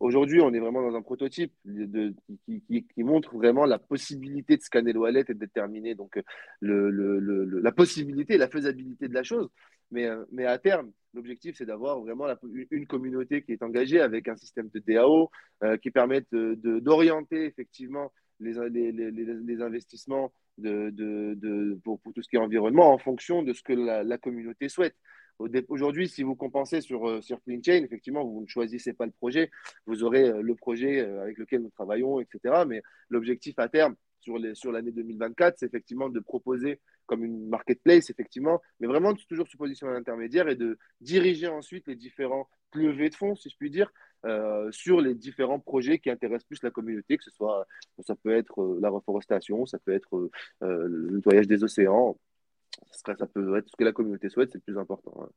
aujourd'hui, 0.00 0.40
on 0.40 0.52
est 0.52 0.60
vraiment 0.60 0.82
dans 0.82 0.96
un 0.96 1.02
prototype 1.02 1.52
de, 1.64 2.14
qui, 2.46 2.86
qui, 2.94 3.02
montre 3.02 3.34
vraiment 3.34 3.64
la 3.64 3.78
possibilité 3.78 4.56
de 4.56 4.62
scanner 4.62 4.92
le 4.92 5.00
wallet 5.00 5.24
et 5.28 5.34
de 5.34 5.38
déterminer 5.38 5.94
donc, 5.94 6.20
le, 6.60 6.90
le, 6.90 7.60
la 7.60 7.72
possibilité, 7.72 8.38
la 8.38 8.48
faisabilité 8.48 9.08
de 9.08 9.14
la 9.14 9.22
chose. 9.22 9.48
Mais, 9.90 10.08
mais 10.30 10.44
à 10.44 10.58
terme, 10.58 10.92
l'objectif, 11.14 11.56
c'est 11.56 11.66
d'avoir 11.66 12.00
vraiment 12.00 12.26
une 12.70 12.86
communauté 12.86 13.42
qui 13.42 13.52
est 13.52 13.62
engagée 13.62 14.00
avec 14.00 14.28
un 14.28 14.36
système 14.36 14.68
de 14.68 14.80
DAO 14.80 15.30
euh, 15.62 15.76
qui 15.78 15.90
permette 15.90 16.26
d'orienter 16.30 17.46
effectivement 17.46 18.12
les, 18.40 18.52
les, 18.68 18.92
les, 18.92 19.10
les 19.10 19.62
investissements 19.62 20.32
de, 20.58 20.90
de, 20.90 21.34
de 21.34 21.78
pour, 21.84 22.00
pour, 22.00 22.12
tout 22.12 22.22
ce 22.22 22.28
qui 22.28 22.36
est 22.36 22.40
environnement 22.40 22.92
en 22.92 22.98
fonction 22.98 23.42
de 23.42 23.52
ce 23.52 23.62
que 23.62 23.72
la, 23.72 24.02
la 24.02 24.18
communauté 24.18 24.68
souhaite. 24.68 24.96
Aujourd'hui, 25.38 26.08
si 26.08 26.24
vous 26.24 26.34
compensez 26.34 26.80
sur, 26.80 27.08
euh, 27.08 27.20
sur 27.20 27.40
CleanChain, 27.42 27.84
effectivement, 27.84 28.24
vous 28.24 28.40
ne 28.42 28.46
choisissez 28.46 28.92
pas 28.92 29.06
le 29.06 29.12
projet. 29.12 29.50
Vous 29.86 30.02
aurez 30.02 30.24
euh, 30.24 30.42
le 30.42 30.54
projet 30.56 31.00
euh, 31.00 31.22
avec 31.22 31.38
lequel 31.38 31.62
nous 31.62 31.70
travaillons, 31.70 32.20
etc. 32.20 32.64
Mais 32.66 32.82
l'objectif 33.08 33.56
à 33.58 33.68
terme 33.68 33.94
sur 34.20 34.36
l'année 34.36 34.54
sur 34.54 34.72
2024, 34.72 35.58
c'est 35.58 35.66
effectivement 35.66 36.08
de 36.08 36.18
proposer 36.18 36.80
comme 37.06 37.24
une 37.24 37.48
marketplace, 37.48 38.10
effectivement, 38.10 38.60
mais 38.80 38.88
vraiment 38.88 39.14
toujours 39.14 39.46
sous 39.46 39.56
position 39.56 39.88
intermédiaire 39.88 40.48
et 40.48 40.56
de 40.56 40.76
diriger 41.00 41.46
ensuite 41.46 41.86
les 41.86 41.94
différents 41.94 42.48
levées 42.74 43.08
de 43.08 43.14
fonds, 43.14 43.36
si 43.36 43.48
je 43.48 43.56
puis 43.56 43.70
dire, 43.70 43.90
sur 44.70 45.00
les 45.00 45.14
différents 45.14 45.60
projets 45.60 45.98
qui 45.98 46.10
intéressent 46.10 46.46
plus 46.46 46.62
la 46.62 46.70
communauté, 46.70 47.16
que 47.16 47.24
ce 47.24 47.30
soit, 47.30 47.66
ça 48.00 48.14
peut 48.16 48.36
être 48.36 48.78
la 48.82 48.90
reforestation, 48.90 49.64
ça 49.64 49.78
peut 49.78 49.92
être 49.92 50.28
le 50.60 51.10
nettoyage 51.10 51.46
des 51.46 51.64
océans, 51.64 52.18
ça, 52.90 53.14
peut 53.26 53.56
être 53.56 53.68
ce 53.68 53.76
que 53.76 53.84
la 53.84 53.92
communauté 53.92 54.28
souhaite, 54.28 54.50
c'est 54.52 54.58
le 54.58 54.72
plus 54.72 54.78
important. 54.78 55.28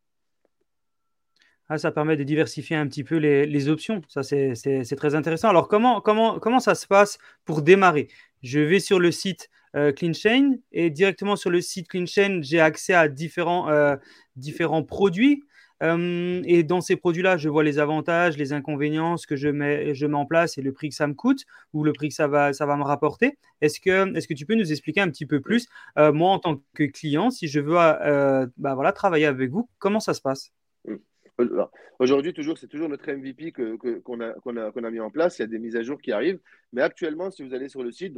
Ah, 1.69 1.77
ça 1.77 1.91
permet 1.91 2.17
de 2.17 2.23
diversifier 2.23 2.75
un 2.75 2.87
petit 2.87 3.03
peu 3.03 3.15
les, 3.15 3.69
options. 3.69 4.01
Ça, 4.09 4.23
c'est 4.23 4.95
très 4.97 5.15
intéressant. 5.15 5.49
Alors, 5.49 5.67
comment, 5.67 6.59
ça 6.59 6.75
se 6.75 6.85
passe 6.85 7.17
pour 7.45 7.61
démarrer? 7.61 8.09
Je 8.43 8.59
vais 8.59 8.79
sur 8.79 8.99
le 8.99 9.11
site 9.11 9.49
euh, 9.75 9.93
CleanChain 9.93 10.57
et 10.73 10.89
directement 10.89 11.37
sur 11.37 11.49
le 11.49 11.61
site 11.61 11.87
CleanChain, 11.87 12.41
j'ai 12.41 12.59
accès 12.59 12.93
à 12.93 13.07
différents, 13.07 13.69
euh, 13.69 13.95
différents 14.35 14.83
produits. 14.83 15.43
Euh, 15.81 16.41
et 16.45 16.63
dans 16.63 16.81
ces 16.81 16.95
produits-là, 16.95 17.37
je 17.37 17.49
vois 17.49 17.63
les 17.63 17.79
avantages, 17.79 18.37
les 18.37 18.53
inconvénients, 18.53 19.17
ce 19.17 19.25
que 19.25 19.35
je 19.35 19.49
mets, 19.49 19.95
je 19.95 20.05
mets 20.05 20.15
en 20.15 20.25
place 20.25 20.57
et 20.57 20.61
le 20.61 20.71
prix 20.71 20.89
que 20.89 20.95
ça 20.95 21.07
me 21.07 21.13
coûte 21.13 21.45
ou 21.73 21.83
le 21.83 21.91
prix 21.91 22.09
que 22.09 22.13
ça 22.13 22.27
va, 22.27 22.53
ça 22.53 22.65
va 22.65 22.77
me 22.77 22.83
rapporter. 22.83 23.37
Est-ce 23.61 23.79
que, 23.79 24.15
est 24.15 24.27
que 24.27 24.33
tu 24.33 24.45
peux 24.45 24.55
nous 24.55 24.71
expliquer 24.71 25.01
un 25.01 25.09
petit 25.09 25.25
peu 25.25 25.41
plus, 25.41 25.67
euh, 25.97 26.11
moi 26.13 26.31
en 26.31 26.39
tant 26.39 26.61
que 26.75 26.83
client, 26.83 27.31
si 27.31 27.47
je 27.47 27.59
veux 27.59 27.77
euh, 27.77 28.45
bah 28.57 28.75
voilà, 28.75 28.91
travailler 28.91 29.25
avec 29.25 29.49
vous, 29.49 29.69
comment 29.79 29.99
ça 29.99 30.13
se 30.13 30.21
passe? 30.21 30.51
Aujourd'hui, 31.97 32.33
toujours, 32.33 32.57
c'est 32.57 32.67
toujours 32.67 32.89
notre 32.89 33.11
MVP 33.11 33.51
qu'on 33.51 33.77
que, 33.77 34.23
a, 34.23 34.33
qu'on 34.33 34.57
a, 34.57 34.87
a, 34.87 34.91
mis 34.91 34.99
en 34.99 35.09
place. 35.09 35.39
Il 35.39 35.41
y 35.41 35.45
a 35.45 35.47
des 35.47 35.57
mises 35.57 35.75
à 35.75 35.81
jour 35.81 35.99
qui 35.99 36.11
arrivent. 36.11 36.39
Mais 36.71 36.83
actuellement, 36.83 37.31
si 37.31 37.41
vous 37.41 37.53
allez 37.55 37.67
sur 37.67 37.83
le 37.83 37.91
site, 37.91 38.15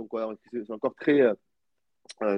c'est 0.51 0.71
encore 0.71 0.95
très, 0.95 1.21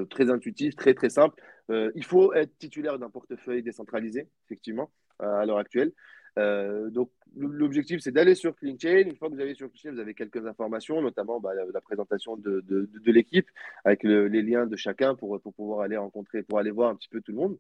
très 0.10 0.30
intuitif, 0.30 0.76
très 0.76 0.94
très 0.94 1.10
simple. 1.10 1.42
il 1.70 2.04
faut 2.04 2.34
être 2.34 2.56
titulaire 2.60 3.00
d'un 3.00 3.10
portefeuille 3.10 3.64
décentralisé, 3.64 4.28
effectivement 4.46 4.92
à 5.20 5.46
l'heure 5.46 5.58
actuelle. 5.58 5.92
Euh, 6.38 6.90
donc, 6.90 7.12
l'objectif, 7.36 8.02
c'est 8.02 8.12
d'aller 8.12 8.36
sur 8.36 8.56
CleanChain. 8.56 9.08
Une 9.08 9.16
fois 9.16 9.30
que 9.30 9.36
vous 9.36 9.42
avez 9.42 9.56
sur 9.56 9.72
CleanChain, 9.72 9.94
vous 9.94 10.00
avez 10.00 10.14
quelques 10.14 10.46
informations, 10.46 11.02
notamment 11.02 11.40
bah, 11.40 11.52
la, 11.54 11.82
présentation 11.82 12.38
de, 12.38 12.90
l'équipe 13.06 13.50
avec 13.84 14.04
les 14.04 14.42
liens 14.42 14.66
de 14.66 14.76
chacun 14.76 15.16
pour, 15.16 15.40
pouvoir 15.42 15.82
aller 15.82 15.98
rencontrer, 15.98 16.44
pour 16.44 16.60
aller 16.60 16.72
voir 16.72 16.90
un 16.90 16.96
petit 16.96 17.10
peu 17.10 17.22
tout 17.22 17.32
le 17.32 17.38
monde. 17.38 17.58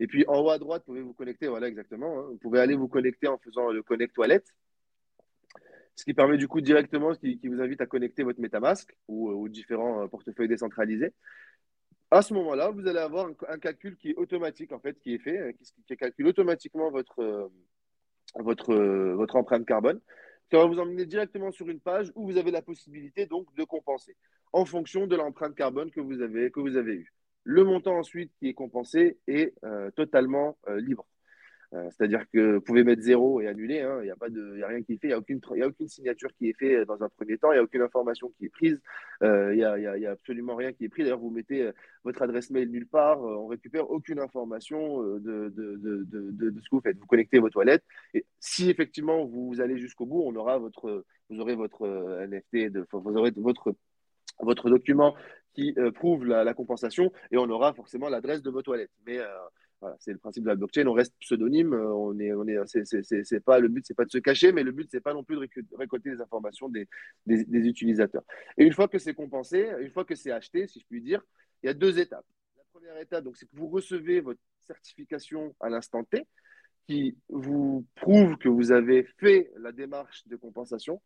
Et 0.00 0.06
puis, 0.06 0.24
en 0.28 0.40
haut 0.40 0.50
à 0.50 0.58
droite, 0.58 0.82
vous 0.86 0.92
pouvez 0.92 1.02
vous 1.02 1.14
connecter. 1.14 1.48
Voilà, 1.48 1.68
exactement. 1.68 2.20
Hein. 2.20 2.26
Vous 2.30 2.38
pouvez 2.38 2.60
aller 2.60 2.74
vous 2.74 2.88
connecter 2.88 3.28
en 3.28 3.38
faisant 3.38 3.70
le 3.70 3.82
Connect 3.82 4.14
Toilette. 4.14 4.46
Ce 5.96 6.04
qui 6.04 6.14
permet 6.14 6.38
du 6.38 6.48
coup 6.48 6.62
directement, 6.62 7.14
qui, 7.14 7.38
qui 7.38 7.48
vous 7.48 7.60
invite 7.60 7.82
à 7.82 7.86
connecter 7.86 8.22
votre 8.22 8.40
MetaMask 8.40 8.96
ou, 9.08 9.30
ou 9.30 9.48
différents 9.50 10.04
euh, 10.04 10.06
portefeuilles 10.06 10.48
décentralisés 10.48 11.12
à 12.10 12.22
ce 12.22 12.34
moment-là, 12.34 12.70
vous 12.70 12.86
allez 12.88 12.98
avoir 12.98 13.28
un, 13.48 13.58
calcul 13.58 13.96
qui 13.96 14.10
est 14.10 14.16
automatique, 14.16 14.72
en 14.72 14.80
fait, 14.80 14.98
qui 14.98 15.14
est 15.14 15.18
fait, 15.18 15.38
euh, 15.38 15.52
qui, 15.86 15.96
calcule 15.96 16.26
automatiquement 16.26 16.90
votre, 16.90 17.20
euh, 17.20 17.48
euh, 18.38 19.14
votre 19.14 19.36
empreinte 19.36 19.66
carbone. 19.66 20.00
Ça 20.50 20.58
va 20.58 20.66
vous 20.66 20.80
emmener 20.80 21.06
directement 21.06 21.52
sur 21.52 21.68
une 21.68 21.80
page 21.80 22.10
où 22.16 22.26
vous 22.26 22.36
avez 22.36 22.50
la 22.50 22.62
possibilité 22.62 23.26
donc 23.26 23.54
de 23.54 23.62
compenser 23.62 24.16
en 24.52 24.64
fonction 24.64 25.06
de 25.06 25.14
l'empreinte 25.14 25.54
carbone 25.54 25.92
que 25.92 26.00
vous 26.00 26.22
avez 26.22 26.92
eue. 26.94 27.12
Le 27.44 27.62
montant 27.62 27.96
ensuite 27.96 28.32
qui 28.40 28.48
est 28.48 28.54
compensé 28.54 29.18
est 29.28 29.54
totalement 29.94 30.58
libre. 30.78 31.06
Euh, 31.72 31.88
c'est-à-dire 31.90 32.28
que 32.32 32.54
vous 32.54 32.60
pouvez 32.60 32.82
mettre 32.82 33.02
zéro 33.02 33.40
et 33.40 33.46
annuler, 33.46 33.80
hein. 33.80 33.98
il 34.00 34.06
n'y 34.06 34.10
a, 34.10 34.16
pas 34.16 34.28
de, 34.28 34.60
a 34.60 34.66
rien 34.66 34.82
qui 34.82 34.94
est 34.94 34.96
fait, 34.96 35.06
il 35.06 35.10
n'y 35.10 35.14
a, 35.14 35.18
aucune, 35.18 35.40
a 35.62 35.66
aucune 35.68 35.86
signature 35.86 36.30
qui 36.36 36.48
est 36.48 36.58
faite 36.58 36.84
dans 36.88 37.00
un 37.04 37.08
premier 37.08 37.38
temps, 37.38 37.52
il 37.52 37.54
n'y 37.54 37.60
a 37.60 37.62
aucune 37.62 37.82
information 37.82 38.32
qui 38.36 38.46
est 38.46 38.48
prise, 38.48 38.80
euh, 39.22 39.54
il 39.54 39.58
n'y 39.58 39.64
a, 39.64 39.78
y 39.78 40.06
a, 40.06 40.10
absolument 40.10 40.56
rien 40.56 40.72
qui 40.72 40.86
est 40.86 40.88
pris. 40.88 41.04
D'ailleurs, 41.04 41.20
vous 41.20 41.30
mettez 41.30 41.62
euh, 41.62 41.72
votre 42.02 42.22
adresse 42.22 42.50
mail 42.50 42.70
nulle 42.70 42.88
part, 42.88 43.22
on 43.22 43.46
récupère 43.46 43.88
aucune 43.88 44.18
information 44.18 45.00
de, 45.00 45.20
de, 45.20 45.76
de, 45.76 46.50
de, 46.50 46.60
ce 46.60 46.68
que 46.68 46.74
vous 46.74 46.80
faites. 46.80 46.98
Vous 46.98 47.06
connectez 47.06 47.38
vos 47.38 47.50
toilettes 47.50 47.84
et 48.14 48.26
si 48.40 48.68
effectivement 48.68 49.24
vous 49.24 49.60
allez 49.60 49.78
jusqu'au 49.78 50.06
bout, 50.06 50.22
on 50.26 50.34
aura 50.34 50.58
votre, 50.58 51.04
vous 51.28 51.38
aurez 51.38 51.54
votre 51.54 51.86
NFT, 52.26 52.76
vous 52.92 53.16
aurez 53.16 53.30
votre 53.36 53.74
votre 54.40 54.70
document 54.70 55.14
qui 55.52 55.74
prouve 55.94 56.24
la, 56.24 56.54
compensation 56.54 57.12
et 57.30 57.36
on 57.36 57.48
aura 57.50 57.74
forcément 57.74 58.08
l'adresse 58.08 58.42
de 58.42 58.50
vos 58.50 58.62
toilettes. 58.62 58.90
Mais 59.06 59.18
c'est 59.98 60.12
le 60.12 60.18
principe 60.18 60.44
de 60.44 60.48
la 60.48 60.54
blockchain. 60.56 60.86
On 60.86 60.92
reste 60.92 61.14
pseudonyme. 61.20 61.74
On 61.74 62.18
est, 62.18 62.32
on 62.32 62.46
est, 62.46 62.58
c'est, 62.66 63.40
pas 63.40 63.58
le 63.58 63.68
but, 63.68 63.84
c'est 63.86 63.94
pas 63.94 64.04
de 64.04 64.10
se 64.10 64.18
cacher, 64.18 64.52
mais 64.52 64.62
le 64.62 64.72
but 64.72 64.88
c'est 64.90 65.00
pas 65.00 65.14
non 65.14 65.24
plus 65.24 65.36
de 65.36 65.76
récolter 65.76 66.10
les 66.10 66.20
informations 66.20 66.68
des, 66.68 66.88
des, 67.26 67.68
utilisateurs. 67.68 68.22
Et 68.58 68.64
une 68.64 68.72
fois 68.72 68.88
que 68.88 68.98
c'est 68.98 69.14
compensé, 69.14 69.70
une 69.80 69.90
fois 69.90 70.04
que 70.04 70.14
c'est 70.14 70.30
acheté, 70.30 70.66
si 70.66 70.80
je 70.80 70.86
puis 70.86 71.00
dire, 71.00 71.22
il 71.62 71.66
y 71.66 71.70
a 71.70 71.74
deux 71.74 71.98
étapes. 71.98 72.26
La 72.56 72.64
première 72.72 72.98
étape, 72.98 73.24
donc, 73.24 73.36
c'est 73.36 73.46
que 73.46 73.56
vous 73.56 73.68
recevez 73.68 74.20
votre 74.20 74.40
certification 74.60 75.54
à 75.60 75.68
l'instant 75.68 76.04
T, 76.04 76.26
qui 76.86 77.16
vous 77.28 77.86
prouve 77.94 78.36
que 78.36 78.48
vous 78.48 78.72
avez 78.72 79.04
fait 79.18 79.50
la 79.58 79.72
démarche 79.72 80.26
de 80.26 80.36
compensation. 80.36 81.00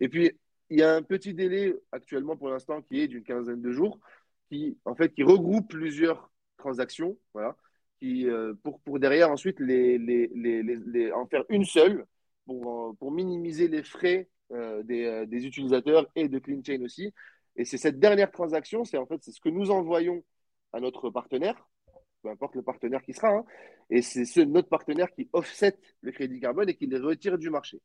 Et 0.00 0.08
puis, 0.08 0.32
il 0.70 0.78
y 0.78 0.82
a 0.82 0.94
un 0.94 1.02
petit 1.02 1.34
délai 1.34 1.74
actuellement 1.92 2.36
pour 2.36 2.48
l'instant 2.48 2.80
qui 2.82 3.00
est 3.00 3.08
d'une 3.08 3.24
quinzaine 3.24 3.60
de 3.60 3.72
jours, 3.72 3.98
qui 4.48 4.78
en 4.84 4.94
fait 4.94 5.12
qui 5.12 5.22
regroupe 5.22 5.68
plusieurs 5.68 6.30
transactions, 6.56 7.16
voilà, 7.32 7.56
euh, 8.02 8.54
pour, 8.62 8.80
pour 8.80 8.98
derrière 8.98 9.30
ensuite 9.30 9.60
les, 9.60 9.98
les, 9.98 10.30
les, 10.34 11.12
en 11.12 11.26
faire 11.26 11.44
une 11.48 11.64
seule 11.64 12.06
pour, 12.46 12.96
pour 12.98 13.12
minimiser 13.12 13.68
les 13.68 13.82
frais 13.82 14.28
euh, 14.52 14.82
des, 14.82 15.04
euh, 15.04 15.26
des, 15.26 15.46
utilisateurs 15.46 16.08
et 16.16 16.28
de 16.28 16.38
CleanChain 16.38 16.82
aussi. 16.82 17.12
Et 17.56 17.64
c'est 17.64 17.78
cette 17.78 18.00
dernière 18.00 18.30
transaction, 18.30 18.84
c'est 18.84 18.96
en 18.96 19.06
fait 19.06 19.18
c'est 19.22 19.32
ce 19.32 19.40
que 19.40 19.48
nous 19.48 19.70
envoyons 19.70 20.24
à 20.72 20.80
notre 20.80 21.10
partenaire, 21.10 21.68
peu 22.22 22.30
importe 22.30 22.54
le 22.56 22.62
partenaire 22.62 23.02
qui 23.02 23.12
sera, 23.12 23.28
hein, 23.28 23.44
et 23.90 24.02
c'est 24.02 24.24
ce, 24.24 24.40
notre 24.40 24.68
partenaire 24.68 25.10
qui 25.12 25.28
offset 25.32 25.76
le 26.00 26.10
crédit 26.10 26.40
carbone 26.40 26.68
et 26.68 26.74
qui 26.74 26.86
les 26.86 26.98
retire 26.98 27.38
du 27.38 27.50
marché. 27.50 27.80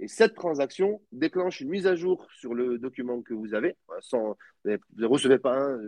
Et 0.00 0.08
cette 0.08 0.34
transaction 0.34 1.02
déclenche 1.12 1.60
une 1.60 1.70
mise 1.70 1.86
à 1.86 1.94
jour 1.94 2.26
sur 2.32 2.54
le 2.54 2.78
document 2.78 3.20
que 3.20 3.34
vous 3.34 3.54
avez. 3.54 3.76
Sans, 4.00 4.36
vous 4.64 4.76
ne 4.96 5.06
recevez 5.06 5.38
pas 5.38 5.56
hein, 5.56 5.78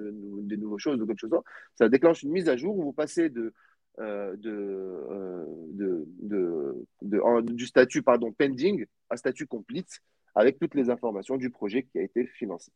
des 0.42 0.56
nouvelles 0.56 0.80
choses 0.80 1.00
ou 1.00 1.06
quelque 1.06 1.20
chose. 1.20 1.30
Ça 1.76 1.88
déclenche 1.88 2.24
une 2.24 2.32
mise 2.32 2.48
à 2.48 2.56
jour 2.56 2.76
où 2.76 2.82
vous 2.82 2.92
passez 2.92 3.30
de, 3.30 3.54
euh, 4.00 4.34
euh, 4.44 5.44
de, 5.72 6.06
de, 7.02 7.52
du 7.52 7.66
statut 7.66 8.02
pardon, 8.02 8.32
pending 8.32 8.86
à 9.10 9.16
statut 9.16 9.46
complete 9.46 10.00
avec 10.34 10.58
toutes 10.58 10.74
les 10.74 10.90
informations 10.90 11.36
du 11.36 11.50
projet 11.50 11.82
qui 11.84 11.98
a 11.98 12.02
été 12.02 12.26
financé. 12.26 12.72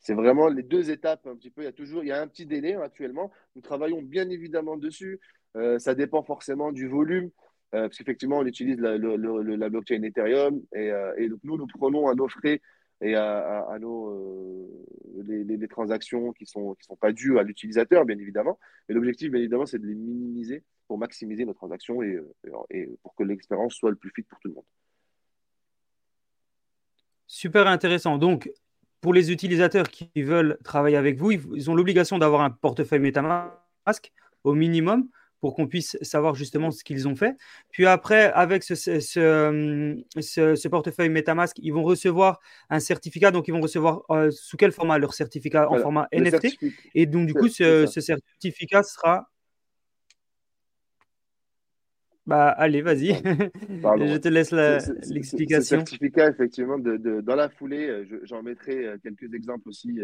C'est 0.00 0.14
vraiment 0.14 0.48
les 0.48 0.62
deux 0.62 0.90
étapes 0.90 1.26
un 1.26 1.36
petit 1.36 1.50
peu. 1.50 1.62
Il 1.62 1.66
y 1.66 1.68
a 1.68 1.72
toujours 1.72 2.02
il 2.02 2.08
y 2.08 2.12
a 2.12 2.20
un 2.20 2.26
petit 2.26 2.46
délai 2.46 2.74
hein, 2.74 2.82
actuellement. 2.82 3.30
Nous 3.54 3.62
travaillons 3.62 4.02
bien 4.02 4.28
évidemment 4.28 4.76
dessus. 4.76 5.20
Euh, 5.56 5.78
ça 5.78 5.94
dépend 5.94 6.22
forcément 6.22 6.72
du 6.72 6.88
volume. 6.88 7.30
Euh, 7.74 7.82
parce 7.82 7.98
qu'effectivement, 7.98 8.38
on 8.38 8.46
utilise 8.46 8.80
la, 8.80 8.98
blockchain 8.98 10.02
Ethereum 10.02 10.60
et, 10.74 10.90
euh, 10.90 11.14
et, 11.16 11.28
donc 11.28 11.38
nous, 11.44 11.56
nous 11.56 11.68
prenons 11.68 12.08
à 12.08 12.14
nos 12.14 12.28
frais 12.28 12.60
et 13.02 13.14
à, 13.14 13.78
nos, 13.80 14.10
euh, 14.10 14.86
les, 15.24 15.44
les, 15.44 15.68
transactions 15.68 16.32
qui 16.32 16.44
ne 16.44 16.48
sont, 16.48 16.74
qui 16.74 16.84
sont 16.84 16.96
pas 16.96 17.12
dues 17.12 17.38
à 17.38 17.42
l'utilisateur, 17.42 18.04
bien 18.04 18.18
évidemment. 18.18 18.58
Mais 18.88 18.94
l'objectif, 18.94 19.30
bien 19.30 19.40
évidemment, 19.40 19.66
c'est 19.66 19.78
de 19.78 19.86
les 19.86 19.94
minimiser 19.94 20.64
pour 20.86 20.98
maximiser 20.98 21.44
nos 21.44 21.54
transactions 21.54 22.02
et, 22.02 22.20
et 22.70 22.88
pour 23.02 23.14
que 23.14 23.22
l'expérience 23.22 23.74
soit 23.74 23.90
le 23.90 23.96
plus 23.96 24.10
fit 24.14 24.22
pour 24.22 24.38
tout 24.40 24.48
le 24.48 24.54
monde. 24.54 24.64
Super 27.26 27.68
intéressant. 27.68 28.18
Donc, 28.18 28.50
pour 29.00 29.14
les 29.14 29.32
utilisateurs 29.32 29.88
qui 29.88 30.10
veulent 30.16 30.58
travailler 30.62 30.96
avec 30.96 31.16
vous, 31.16 31.30
ils 31.30 31.70
ont 31.70 31.74
l'obligation 31.74 32.18
d'avoir 32.18 32.42
un 32.42 32.50
portefeuille 32.50 32.98
MetaMask 32.98 34.12
au 34.44 34.54
minimum 34.54 35.08
pour 35.40 35.54
qu'on 35.54 35.66
puisse 35.66 35.96
savoir 36.02 36.34
justement 36.34 36.70
ce 36.70 36.84
qu'ils 36.84 37.08
ont 37.08 37.16
fait. 37.16 37.36
Puis 37.70 37.86
après, 37.86 38.30
avec 38.32 38.62
ce, 38.62 38.74
ce, 38.74 40.68
portefeuille 40.68 41.08
MetaMask, 41.08 41.58
ils 41.60 41.72
vont 41.72 41.82
recevoir 41.82 42.40
un 42.68 42.80
certificat. 42.80 43.30
Donc, 43.30 43.48
ils 43.48 43.52
vont 43.52 43.60
recevoir 43.60 44.02
euh, 44.10 44.30
sous 44.30 44.56
quel 44.56 44.72
format 44.72 44.98
leur 44.98 45.14
certificat 45.14 45.70
En 45.70 45.78
format 45.78 46.08
NFT. 46.12 46.58
Et 46.94 47.06
donc, 47.06 47.26
du 47.26 47.34
coup, 47.34 47.48
ce, 47.48 47.86
certificat 47.86 48.82
sera. 48.82 49.28
Bah, 52.26 52.50
allez, 52.50 52.82
vas-y. 52.82 53.08
je 53.24 54.16
te 54.18 54.28
laisse 54.28 54.52
l'explication. 54.52 55.80
Ce 55.80 55.90
certificat, 55.90 56.28
effectivement, 56.28 56.78
de, 56.78 57.20
dans 57.22 57.34
la 57.34 57.48
foulée, 57.48 57.88
euh, 57.88 58.20
j'en 58.24 58.42
mettrai 58.42 58.86
euh, 58.86 58.98
quelques 59.02 59.32
exemples 59.34 59.68
aussi 59.68 59.98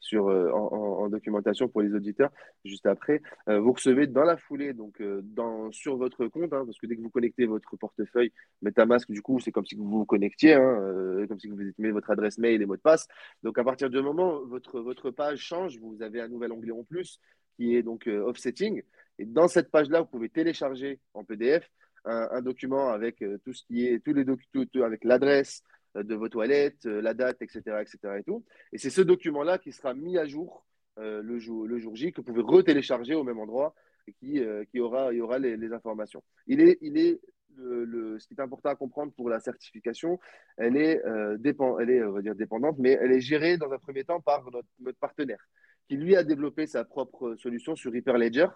sur, 0.00 0.28
euh, 0.28 0.50
en, 0.52 1.08
documentation 1.08 1.68
pour 1.68 1.80
les 1.80 1.94
auditeurs 1.94 2.30
juste 2.64 2.86
après. 2.86 3.22
Euh, 3.48 3.60
vous 3.60 3.72
recevez 3.72 4.06
dans 4.06 4.24
la 4.24 4.36
foulée, 4.36 4.74
donc 4.74 5.00
euh, 5.00 5.20
dans, 5.22 5.72
sur 5.72 5.96
votre 5.96 6.26
compte, 6.26 6.52
hein, 6.52 6.64
parce 6.64 6.78
que 6.78 6.86
dès 6.86 6.96
que 6.96 7.00
vous 7.00 7.10
connectez 7.10 7.46
votre 7.46 7.76
portefeuille 7.76 8.32
MetaMask, 8.62 9.10
du 9.10 9.22
coup, 9.22 9.40
c'est 9.40 9.52
comme 9.52 9.64
si 9.64 9.74
vous 9.74 9.88
vous 9.88 10.04
connectiez, 10.04 10.54
hein, 10.54 11.26
comme 11.28 11.38
si 11.38 11.48
vous 11.48 11.56
mettez 11.56 11.90
votre 11.90 12.10
adresse 12.10 12.38
mail 12.38 12.60
et 12.60 12.66
mot 12.66 12.76
de 12.76 12.80
passe. 12.80 13.06
Donc 13.42 13.58
à 13.58 13.64
partir 13.64 13.88
du 13.90 14.00
moment 14.02 14.38
où 14.40 14.48
votre, 14.48 14.80
votre 14.80 15.10
page 15.10 15.38
change, 15.38 15.78
vous 15.78 16.02
avez 16.02 16.20
un 16.20 16.28
nouvel 16.28 16.52
onglet 16.52 16.72
en 16.72 16.84
plus 16.84 17.20
qui 17.56 17.74
est 17.74 17.82
donc 17.82 18.06
offsetting. 18.06 18.82
Et 19.18 19.24
dans 19.24 19.48
cette 19.48 19.70
page-là, 19.70 20.02
vous 20.02 20.06
pouvez 20.06 20.28
télécharger 20.28 21.00
en 21.14 21.24
PDF 21.24 21.68
un, 22.04 22.40
document 22.42 22.90
avec 22.90 23.24
tout 23.44 23.52
ce 23.52 23.64
qui 23.64 23.86
est 23.86 24.02
tous 24.04 24.14
les 24.14 24.24
documents, 24.24 24.64
avec 24.84 25.04
l'adresse, 25.04 25.62
de 26.02 26.14
vos 26.14 26.28
toilettes, 26.28 26.86
euh, 26.86 27.00
la 27.00 27.14
date, 27.14 27.42
etc. 27.42 27.60
etc. 27.80 27.98
Et, 28.18 28.22
tout. 28.22 28.44
et 28.72 28.78
c'est 28.78 28.90
ce 28.90 29.00
document-là 29.00 29.58
qui 29.58 29.72
sera 29.72 29.94
mis 29.94 30.18
à 30.18 30.26
jour 30.26 30.66
euh, 30.98 31.22
le, 31.22 31.38
jour, 31.38 31.66
le 31.66 31.78
jour 31.78 31.94
J, 31.94 32.12
que 32.12 32.20
vous 32.20 32.26
pouvez 32.26 32.42
retélécharger 32.42 33.14
au 33.14 33.24
même 33.24 33.38
endroit 33.38 33.74
et 34.06 34.12
qui, 34.12 34.40
qui 34.70 34.80
aura, 34.80 35.12
y 35.12 35.20
aura 35.20 35.38
les, 35.38 35.72
informations. 35.72 36.22
Il 36.46 36.62
est, 36.62 36.78
il 36.80 36.96
est 36.96 37.20
le, 37.56 38.18
ce 38.18 38.26
qui 38.26 38.32
est 38.32 38.40
important 38.40 38.70
à 38.70 38.74
comprendre 38.74 39.12
pour 39.12 39.28
la 39.28 39.38
certification, 39.38 40.18
elle 40.56 40.78
est, 40.78 41.02
elle 41.04 41.90
est 41.90 42.02
on 42.02 42.12
va 42.12 42.22
dire 42.22 42.34
dépendante, 42.34 42.76
mais 42.78 42.96
elle 43.02 43.12
est 43.12 43.20
gérée 43.20 43.58
dans 43.58 43.70
un 43.70 43.78
premier 43.78 44.04
temps 44.04 44.22
par 44.22 44.50
notre, 44.50 44.66
notre 44.80 44.98
partenaire, 44.98 45.46
qui 45.88 45.96
lui 45.96 46.16
a 46.16 46.24
développé 46.24 46.66
sa 46.66 46.84
propre 46.84 47.36
solution 47.36 47.76
sur 47.76 47.94
Hyperledger, 47.94 48.46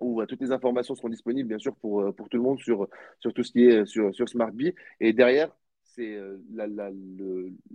où 0.00 0.24
toutes 0.24 0.40
les 0.40 0.52
informations 0.52 0.94
seront 0.94 1.08
disponibles, 1.08 1.48
bien 1.48 1.58
sûr, 1.58 1.76
pour, 1.76 2.14
pour 2.14 2.28
tout 2.28 2.38
le 2.38 2.42
monde 2.42 2.58
sur, 2.58 2.88
sur 3.18 3.32
tout 3.32 3.42
ce 3.42 3.52
qui 3.52 3.64
est 3.64 3.84
sur, 3.84 4.14
sur 4.14 4.28
SmartBee. 4.28 4.74
Et 4.98 5.12
derrière, 5.12 5.54
c'est 6.00 6.14
euh, 6.14 6.38
la, 6.52 6.90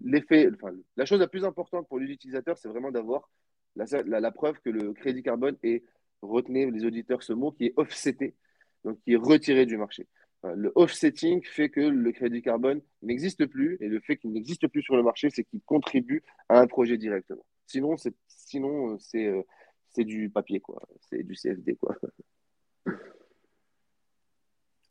l'effet, 0.03 0.49
enfin, 0.55 0.73
la 0.97 1.05
chose 1.05 1.19
la 1.19 1.27
plus 1.27 1.45
importante 1.45 1.87
pour 1.87 1.99
l'utilisateur, 1.99 2.57
c'est 2.57 2.67
vraiment 2.67 2.91
d'avoir 2.91 3.29
la, 3.75 4.31
preuve 4.31 4.59
que 4.61 4.69
le 4.69 4.93
crédit 4.93 5.21
carbone 5.21 5.57
est, 5.61 5.83
retenez 6.21 6.71
les 6.71 6.85
auditeurs 6.85 7.21
ce 7.21 7.33
mot, 7.33 7.51
qui 7.51 7.65
est 7.65 7.73
offseté, 7.75 8.35
donc 8.83 8.99
qui 9.03 9.13
est 9.13 9.17
retiré 9.17 9.65
du 9.65 9.77
marché. 9.77 10.07
Le 10.43 10.71
offsetting 10.75 11.43
fait 11.43 11.69
que 11.69 11.81
le 11.81 12.11
crédit 12.11 12.41
carbone 12.41 12.81
n'existe 13.01 13.45
plus 13.47 13.77
et 13.79 13.87
le 13.87 13.99
fait 13.99 14.17
qu'il 14.17 14.31
n'existe 14.31 14.67
plus 14.67 14.83
sur 14.83 14.95
le 14.95 15.03
marché, 15.03 15.29
c'est 15.29 15.43
qu'il 15.43 15.61
contribue 15.61 16.23
à 16.49 16.59
un 16.59 16.67
projet 16.67 16.97
directement. 16.97 17.45
Sinon, 17.67 17.97
c'est, 17.97 18.13
euh, 19.27 19.39
euh, 19.39 19.43
c'est 19.89 20.03
du 20.03 20.29
papier, 20.29 20.59
quoi. 20.59 20.81
C'est 21.09 21.23
du 21.23 21.35
CFD, 21.35 21.75
quoi. 21.75 21.95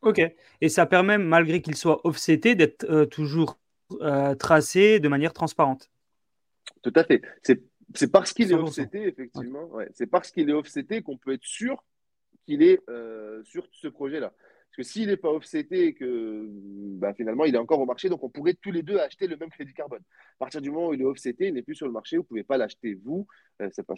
Ok. 0.05 0.21
Et 0.61 0.69
ça 0.69 0.87
permet, 0.87 1.19
malgré 1.19 1.63
qu'il 1.63 1.77
soit 1.77 2.07
offseté, 2.07 2.55
d'être 2.55 2.85
euh, 2.85 3.07
toujours 3.07 3.59
euh, 4.03 4.35
tracé 4.35 5.01
de 5.01 5.09
manière 5.09 5.33
transparente. 5.33 5.91
Tout 6.83 6.93
à 6.95 7.05
fait. 7.05 7.23
C'est 7.43 8.11
parce 8.11 8.33
qu'il 8.33 8.51
est 8.51 8.55
offseté, 8.55 9.09
effectivement. 9.09 9.71
C'est 9.93 10.07
parce 10.07 10.31
qu'il 10.31 10.51
est 10.51 10.53
offseté 10.53 11.03
qu'on 11.03 11.17
peut 11.17 11.33
être 11.33 11.45
sûr 11.45 11.85
qu'il 12.47 12.63
est 12.63 12.81
euh, 12.89 13.43
sur 13.45 13.67
ce 13.73 13.89
projet-là. 13.89 14.33
Parce 14.77 14.89
que 14.89 14.93
s'il 14.93 15.07
n'est 15.07 15.17
pas 15.17 15.31
offseté 15.31 15.87
et 15.87 15.95
que 15.95 16.49
bah, 16.99 17.15
finalement 17.15 17.45
il 17.45 17.55
est 17.55 17.59
encore 17.59 17.79
au 17.79 17.87
marché, 17.87 18.09
donc 18.09 18.25
on 18.25 18.29
pourrait 18.29 18.55
tous 18.55 18.73
les 18.73 18.83
deux 18.83 18.99
acheter 18.99 19.29
le 19.29 19.37
même 19.37 19.51
crédit 19.51 19.73
carbone. 19.73 20.01
À 20.01 20.39
partir 20.41 20.61
du 20.61 20.71
moment 20.71 20.89
où 20.89 20.95
il 20.95 21.01
est 21.01 21.05
offseté, 21.05 21.47
il 21.47 21.55
n'est 21.55 21.63
plus 21.63 21.77
sur 21.77 21.87
le 21.87 21.93
marché, 21.93 22.17
vous 22.17 22.25
ne 22.25 22.27
pouvez 22.27 22.43
pas 22.43 22.59
l'acheter 22.59 22.99
vous. 23.05 23.27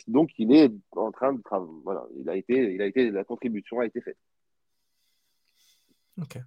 donc 0.06 0.30
il 0.36 0.54
est 0.54 0.70
en 0.92 1.10
train 1.12 1.32
de 1.32 1.40
travailler. 1.40 1.72
Voilà, 1.82 2.06
il 2.14 2.28
a 2.28 2.36
été, 2.36 2.74
il 2.74 2.82
a 2.82 2.86
été, 2.86 3.10
la 3.10 3.24
contribution 3.24 3.80
a 3.80 3.86
été 3.86 4.02
faite. 4.02 4.18
Ok. 6.20 6.38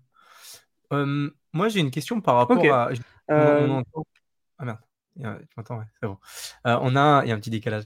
moi, 1.53 1.69
j'ai 1.69 1.79
une 1.79 1.91
question 1.91 2.21
par 2.21 2.35
rapport 2.35 2.63
à. 2.73 2.89
On, 3.27 3.33
euh, 3.33 3.67
entend... 3.67 4.05
Ah 4.57 4.65
merde, 4.65 4.79
tu 5.15 5.53
m'entends, 5.55 5.77
ouais, 5.77 5.85
c'est 6.01 6.07
bon. 6.07 6.17
Euh, 6.65 6.77
on 6.81 6.95
a, 6.95 7.23
il 7.23 7.29
y 7.29 7.31
a 7.31 7.35
un 7.35 7.39
petit 7.39 7.51
décalage. 7.51 7.83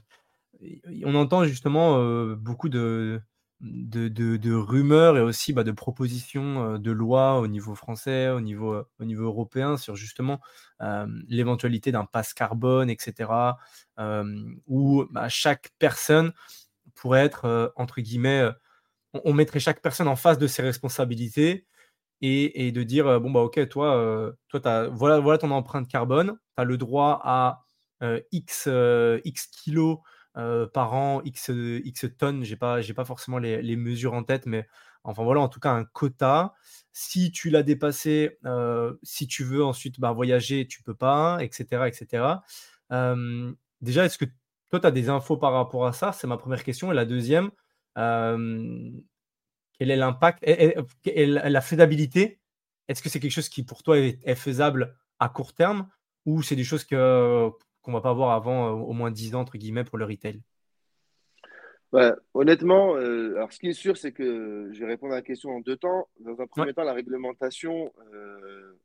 On 1.04 1.14
entend 1.14 1.44
justement 1.44 1.98
euh, 1.98 2.34
beaucoup 2.34 2.70
de, 2.70 3.20
de, 3.60 4.08
de, 4.08 4.54
rumeurs 4.54 5.18
et 5.18 5.20
aussi 5.20 5.52
bah, 5.52 5.64
de 5.64 5.72
propositions 5.72 6.78
de 6.78 6.90
loi 6.90 7.38
au 7.38 7.46
niveau 7.46 7.74
français, 7.74 8.30
au 8.30 8.40
niveau, 8.40 8.82
au 8.98 9.04
niveau 9.04 9.24
européen 9.24 9.76
sur 9.76 9.96
justement 9.96 10.40
l'éventualité 11.28 11.92
d'un 11.92 12.06
passe 12.06 12.32
carbone, 12.32 12.88
etc. 12.88 13.30
où 14.66 15.04
bah, 15.10 15.28
chaque 15.28 15.70
personne 15.78 16.32
pourrait 16.94 17.24
être, 17.24 17.72
entre 17.76 18.00
guillemets, 18.00 18.48
on, 19.12 19.34
mettrait 19.34 19.60
chaque 19.60 19.82
personne 19.82 20.08
en 20.08 20.16
face 20.16 20.38
de 20.38 20.46
ses 20.46 20.62
responsabilités 20.62 21.66
et, 22.24 22.72
de 22.72 22.82
dire 22.82 23.06
euh, 23.06 23.18
bon 23.18 23.30
bah 23.30 23.40
ok 23.40 23.68
toi 23.68 23.96
euh, 23.96 24.32
toi 24.48 24.66
as, 24.66 24.88
voilà 24.88 25.20
voilà 25.20 25.38
ton 25.38 25.50
empreinte 25.50 25.88
carbone. 25.88 26.38
Tu 26.56 26.62
as 26.62 26.64
le 26.64 26.76
droit 26.78 27.20
à 27.22 27.64
euh, 28.02 28.20
x 28.32 28.68
x 29.24 29.46
kilos 29.48 29.98
par 30.34 30.94
an 30.94 31.22
x 31.24 31.50
x 31.50 32.06
tonnes. 32.18 32.44
J'ai 32.44 32.56
pas 32.56 32.80
j'ai 32.80 32.94
pas 32.94 33.04
forcément 33.04 33.38
les, 33.38 33.76
mesures 33.76 34.14
en 34.14 34.24
tête 34.24 34.46
mais 34.46 34.66
enfin 35.04 35.22
voilà 35.22 35.40
en 35.40 35.48
tout 35.48 35.60
cas 35.60 35.72
un 35.72 35.84
quota. 35.84 36.54
Si 36.92 37.30
tu 37.32 37.50
l'as 37.50 37.62
dépassé 37.62 38.38
si 39.02 39.26
tu 39.26 39.44
veux 39.44 39.64
ensuite 39.64 40.00
bah, 40.00 40.12
voyager 40.12 40.66
tu 40.66 40.82
peux 40.82 40.94
pas 40.94 41.38
etc 41.40 41.84
etc 41.86 42.24
déjà 43.80 44.04
est-ce 44.06 44.18
que 44.18 44.24
toi 44.70 44.80
tu 44.80 44.86
as 44.86 44.90
des 44.90 45.08
infos 45.08 45.36
par 45.36 45.52
rapport 45.52 45.86
à 45.86 45.92
ça? 45.92 46.12
C'est 46.12 46.26
ma 46.26 46.38
première 46.38 46.64
question. 46.64 46.90
Et 46.90 46.94
la 46.94 47.04
deuxième 47.04 47.50
quel 49.78 49.90
est 49.90 49.96
l'impact 49.96 50.40
et, 50.42 51.26
la 51.26 51.60
faisabilité 51.60 52.38
Est-ce 52.88 53.02
que 53.02 53.08
c'est 53.08 53.20
quelque 53.20 53.32
chose 53.32 53.48
qui 53.48 53.64
pour 53.64 53.82
toi 53.82 53.98
est, 53.98 54.34
faisable 54.34 54.96
à 55.18 55.28
court 55.28 55.54
terme 55.54 55.88
ou 56.26 56.42
c'est 56.42 56.56
des 56.56 56.64
choses 56.64 56.84
que 56.84 57.50
qu'on 57.82 57.92
va 57.92 58.00
pas 58.00 58.14
voir 58.14 58.30
avant 58.30 58.70
au 58.70 58.92
moins 58.94 59.10
10 59.10 59.34
ans 59.34 59.40
entre 59.40 59.58
guillemets 59.58 59.84
pour 59.84 59.98
le 59.98 60.06
retail? 60.06 60.40
Honnêtement, 62.32 62.96
euh, 62.96 63.36
alors 63.36 63.52
ce 63.52 63.60
qui 63.60 63.68
est 63.68 63.72
sûr, 63.72 63.96
c'est 63.96 64.10
que 64.10 64.68
je 64.72 64.80
vais 64.80 64.86
répondre 64.86 65.12
à 65.12 65.16
la 65.16 65.22
question 65.22 65.50
en 65.50 65.60
deux 65.60 65.76
temps. 65.76 66.08
Dans 66.18 66.40
un 66.40 66.46
premier 66.46 66.74
temps, 66.74 66.82
la 66.82 66.92
réglementation, 66.92 67.92
euh, 68.12 68.76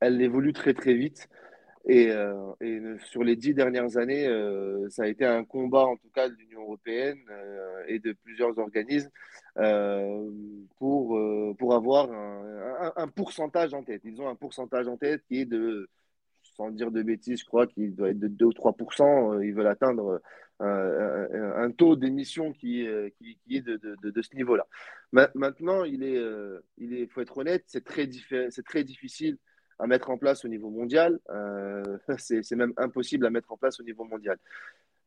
elle 0.00 0.20
évolue 0.22 0.54
très 0.54 0.72
très 0.72 0.94
vite. 0.94 1.28
Et, 1.86 2.10
euh, 2.10 2.52
et, 2.60 2.80
sur 3.10 3.22
les 3.22 3.36
dix 3.36 3.54
dernières 3.54 3.96
années, 3.96 4.26
ça 4.90 5.02
a 5.02 5.06
été 5.06 5.24
un 5.24 5.44
combat, 5.44 5.84
en 5.84 5.96
tout 5.96 6.10
cas, 6.14 6.28
de 6.28 6.34
l'Union 6.34 6.62
européenne 6.62 7.18
et 7.88 7.98
de 7.98 8.12
plusieurs 8.12 8.58
organismes 8.58 9.10
pour, 10.78 11.20
pour 11.58 11.74
avoir 11.74 12.10
un, 12.96 13.08
pourcentage 13.08 13.74
en 13.74 13.82
tête. 13.82 14.02
Ils 14.04 14.20
ont 14.20 14.28
un 14.28 14.34
pourcentage 14.34 14.88
en 14.88 14.96
tête 14.96 15.22
qui 15.28 15.40
est 15.40 15.44
de, 15.44 15.88
sans 16.56 16.70
dire 16.70 16.90
de 16.90 17.02
bêtises, 17.02 17.40
je 17.40 17.44
crois 17.44 17.66
qu'il 17.66 17.94
doit 17.94 18.10
être 18.10 18.18
de 18.18 18.28
2 18.28 18.46
ou 18.46 18.52
3% 18.52 19.44
Ils 19.44 19.54
veulent 19.54 19.66
atteindre 19.66 20.20
un, 20.60 21.70
taux 21.72 21.96
d'émission 21.96 22.52
qui, 22.52 22.86
qui, 23.18 23.56
est 23.56 23.60
de, 23.60 23.76
de, 23.76 24.22
ce 24.22 24.34
niveau-là. 24.34 24.66
Maintenant, 25.34 25.84
il 25.84 26.02
est, 26.02 26.16
euh, 26.16 26.60
il 26.76 27.08
faut 27.08 27.20
être 27.20 27.38
honnête, 27.38 27.64
c'est 27.66 27.84
très, 27.84 28.08
c'est 28.50 28.64
très 28.64 28.84
difficile 28.84 29.38
à 29.78 29.86
mettre 29.86 30.10
en 30.10 30.18
place 30.18 30.44
au 30.44 30.48
niveau 30.48 30.70
mondial. 30.70 31.18
Euh, 31.30 31.82
c'est 32.18 32.52
même 32.52 32.72
impossible 32.76 33.26
à 33.26 33.30
mettre 33.30 33.52
en 33.52 33.56
place 33.56 33.80
au 33.80 33.82
niveau 33.82 34.04
mondial. 34.04 34.38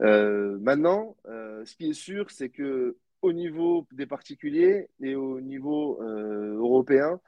Euh, 0.01 0.57
maintenant, 0.59 1.15
ce 1.25 1.75
qui 1.75 1.89
est 1.89 1.93
sûr, 1.93 2.29
c'est 2.29 2.49
que 2.49 2.97
au 3.21 3.33
niveau 3.33 3.87
des 3.91 4.05
particuliers 4.05 4.89
et 5.01 5.15
au 5.15 5.41
niveau 5.41 5.99
européen, 6.01 7.19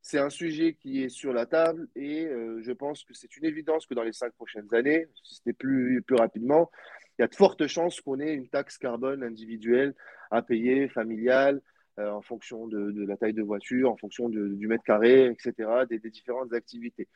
c'est 0.00 0.18
un 0.18 0.30
sujet 0.30 0.74
qui 0.74 1.02
est 1.02 1.08
sur 1.08 1.32
la 1.32 1.46
table 1.46 1.88
et 1.94 2.26
je 2.60 2.72
pense 2.72 3.04
que 3.04 3.12
c'est 3.14 3.36
une 3.36 3.44
évidence 3.44 3.86
que 3.86 3.94
dans 3.94 4.02
les 4.02 4.12
cinq 4.12 4.32
prochaines 4.32 4.72
années, 4.74 5.06
si 5.22 5.40
n'est 5.44 5.52
plus, 5.52 6.02
plus 6.02 6.16
rapidement, 6.16 6.70
il 7.18 7.22
y 7.22 7.24
a 7.24 7.28
de 7.28 7.34
fortes 7.34 7.66
chances 7.66 8.00
qu'on 8.00 8.18
ait 8.20 8.34
une 8.34 8.48
taxe 8.48 8.78
carbone 8.78 9.22
individuelle 9.22 9.94
à 10.30 10.42
payer, 10.42 10.88
familiale, 10.88 11.60
euh, 12.00 12.10
en 12.10 12.22
fonction 12.22 12.66
de, 12.66 13.04
la 13.06 13.16
taille 13.16 13.34
de 13.34 13.42
voiture, 13.42 13.88
en 13.92 13.96
fonction 13.96 14.28
du 14.28 14.66
mètre 14.66 14.82
carré, 14.82 15.26
etc., 15.26 15.86
des, 15.88 16.00
différentes 16.10 16.52
activités. 16.52 17.06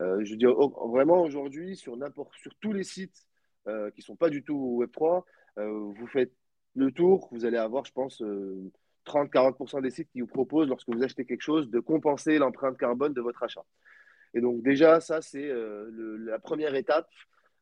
Euh, 0.00 0.24
je 0.24 0.30
veux 0.30 0.36
dire, 0.36 0.54
vraiment 0.54 1.22
aujourd'hui, 1.22 1.74
sur, 1.74 1.98
sur 2.40 2.54
tous 2.60 2.72
les 2.72 2.84
sites 2.84 3.26
euh, 3.66 3.90
qui 3.90 4.00
ne 4.00 4.04
sont 4.04 4.14
pas 4.14 4.30
du 4.30 4.44
tout 4.44 4.80
Web3, 4.80 5.24
vous 5.56 6.06
faites 6.06 6.32
le 6.76 6.92
tour, 6.92 7.28
vous 7.32 7.44
allez 7.44 7.56
avoir, 7.56 7.84
je 7.84 7.90
pense, 7.90 8.22
30-40% 9.06 9.82
des 9.82 9.90
sites 9.90 10.08
qui 10.12 10.20
vous 10.20 10.28
proposent, 10.28 10.68
lorsque 10.68 10.88
vous 10.88 11.02
achetez 11.02 11.24
quelque 11.24 11.42
chose, 11.42 11.68
de 11.68 11.80
compenser 11.80 12.38
l'empreinte 12.38 12.78
carbone 12.78 13.12
de 13.12 13.20
votre 13.20 13.42
achat. 13.42 13.64
Et 14.34 14.40
donc 14.40 14.62
déjà, 14.62 15.00
ça, 15.00 15.20
c'est 15.20 15.52
la 15.52 16.38
première 16.38 16.76
étape 16.76 17.08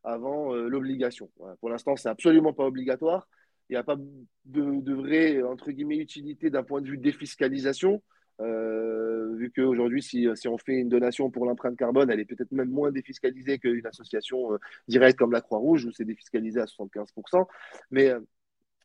avant 0.04 0.54
l'obligation. 0.54 1.30
Pour 1.60 1.70
l'instant, 1.70 1.96
c'est 1.96 2.10
absolument 2.10 2.52
pas 2.52 2.64
obligatoire. 2.64 3.26
Il 3.68 3.72
n'y 3.72 3.76
a 3.76 3.82
pas 3.82 3.96
de, 4.44 4.92
vraie, 4.92 5.42
entre 5.42 5.70
guillemets, 5.70 5.98
utilité 5.98 6.50
d'un 6.50 6.62
point 6.62 6.80
de 6.80 6.88
vue 6.88 6.98
défiscalisation, 6.98 8.02
euh, 8.40 9.34
vu 9.36 9.50
qu'aujourd'hui, 9.50 10.02
si, 10.02 10.28
si, 10.34 10.46
on 10.46 10.58
fait 10.58 10.74
une 10.74 10.88
donation 10.88 11.30
pour 11.30 11.46
l'empreinte 11.46 11.76
carbone, 11.76 12.10
elle 12.10 12.20
est 12.20 12.26
peut-être 12.26 12.52
même 12.52 12.68
moins 12.68 12.92
défiscalisée 12.92 13.58
qu'une 13.58 13.86
association 13.86 14.52
euh, 14.52 14.58
directe 14.88 15.18
comme 15.18 15.32
la 15.32 15.40
Croix-Rouge, 15.40 15.86
où 15.86 15.92
c'est 15.92 16.04
défiscalisé 16.04 16.60
à 16.60 16.66
75%. 16.66 17.46
Mais, 17.90 18.12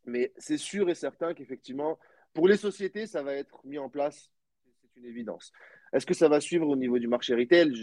mais 0.06 0.32
c'est 0.38 0.58
sûr 0.58 0.90
et 0.90 0.96
certain 0.96 1.34
qu'effectivement, 1.34 2.00
pour 2.34 2.48
les 2.48 2.58
sociétés, 2.58 3.08
ça 3.08 3.24
va 3.24 3.34
être 3.34 3.66
mis 3.66 3.78
en 3.78 3.90
place, 3.90 4.32
c'est 4.82 5.00
une 5.00 5.06
évidence. 5.06 5.52
Est-ce 5.94 6.06
que 6.06 6.14
ça 6.14 6.30
va 6.30 6.40
suivre 6.40 6.68
au 6.68 6.76
niveau 6.76 6.98
du 7.00 7.08
marché 7.08 7.36
retail? 7.36 7.74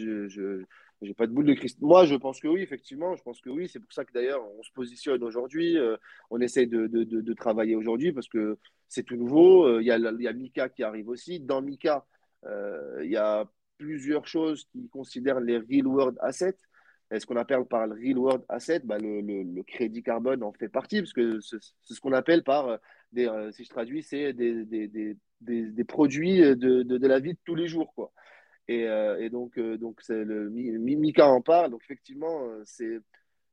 J'ai 1.03 1.15
pas 1.15 1.27
de 1.27 1.33
boule 1.33 1.47
de 1.47 1.55
cristal. 1.55 1.85
Moi, 1.85 2.05
je 2.07 2.17
pense 2.17 2.41
que 2.41 2.49
oui, 2.49 2.61
effectivement. 2.63 3.15
Je 3.15 3.23
pense 3.23 3.41
que 3.41 3.51
oui. 3.51 3.69
C'est 3.69 3.79
pour 3.79 3.93
ça 3.93 4.05
que 4.05 4.13
d'ailleurs, 4.13 4.43
on 4.59 4.63
se 4.63 4.73
positionne 4.73 5.23
aujourd'hui. 5.23 5.79
Euh, 5.79 5.97
on 6.31 6.41
essaie 6.41 6.67
de, 6.67 6.87
de, 6.87 7.05
de, 7.05 7.33
travailler 7.35 7.77
aujourd'hui 7.77 8.13
parce 8.13 8.29
que 8.29 8.59
c'est 8.89 9.05
tout 9.05 9.17
nouveau. 9.17 9.65
Euh, 9.67 9.83
il 9.83 9.87
y, 9.87 9.93
a, 9.93 9.97
il 9.97 10.23
y, 10.23 10.29
a, 10.29 10.33
Mika 10.33 10.69
qui 10.69 10.83
arrive 10.83 11.09
aussi. 11.09 11.41
Dans 11.41 11.63
Mika, 11.63 12.05
euh, 12.47 13.01
il 13.05 13.11
y 13.11 13.17
a 13.17 13.49
plusieurs 13.77 14.27
choses 14.27 14.65
qui 14.73 14.89
considèrent 14.89 15.41
les 15.41 15.59
real 15.59 15.87
world 15.87 16.19
assets. 16.21 16.57
est 17.13 17.21
ce 17.21 17.27
qu'on 17.27 17.37
appelle 17.37 17.65
par 17.65 17.87
le 17.87 17.95
real 17.95 18.19
world 18.19 18.45
asset, 18.49 18.81
bah, 18.81 18.99
le, 18.99 19.21
le, 19.21 19.63
crédit 19.63 20.03
carbone 20.03 20.43
en 20.43 20.53
fait 20.53 20.69
partie 20.69 21.01
parce 21.01 21.13
que 21.13 21.39
c'est 21.41 21.59
ce 21.95 22.01
qu'on 22.01 22.13
appelle 22.13 22.43
par, 22.43 22.77
des, 23.13 23.31
si 23.53 23.63
je 23.63 23.69
traduis, 23.69 24.03
c'est 24.03 24.33
des, 24.33 24.65
des, 24.65 24.89
des, 24.89 25.17
des, 25.41 25.85
produits 25.85 26.41
de, 26.41 26.83
de, 26.83 27.07
la 27.07 27.21
vie 27.21 27.35
de 27.35 27.39
tous 27.45 27.55
les 27.55 27.69
jours. 27.69 27.95
Quoi. 27.95 28.13
Euh, 28.71 29.19
et, 29.19 29.31
donc, 29.31 29.59
euh, 29.59 29.79
donc 29.79 30.01
le 30.09 30.51
Mika 30.51 31.29
en 31.29 31.41
parle. 31.41 31.71
Donc, 31.71 31.83
effectivement, 31.85 32.45
euh, 32.45 32.63
c'est, 32.65 32.99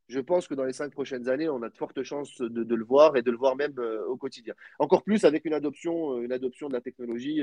je 0.07 0.20
pense 0.20 0.47
que 0.47 0.53
dans 0.53 0.66
les 0.66 0.74
cinq 0.74 0.91
prochaines 0.91 1.30
années, 1.30 1.49
on 1.49 1.61
a 1.63 1.70
de 1.70 1.78
fortes 1.78 2.03
chances 2.03 2.38
de, 2.41 2.76
le 2.76 2.84
voir 2.84 3.16
et 3.16 3.22
de 3.22 3.32
le 3.32 3.38
voir 3.38 3.55
même 3.55 3.74
au 4.07 4.18
quotidien. 4.18 4.53
Encore 4.80 5.03
plus 5.03 5.24
avec 5.26 5.45
une 5.45 5.53
adoption, 5.53 6.22
une 6.22 6.32
adoption 6.32 6.68
de 6.68 6.74
la 6.74 6.82
technologie 6.82 7.41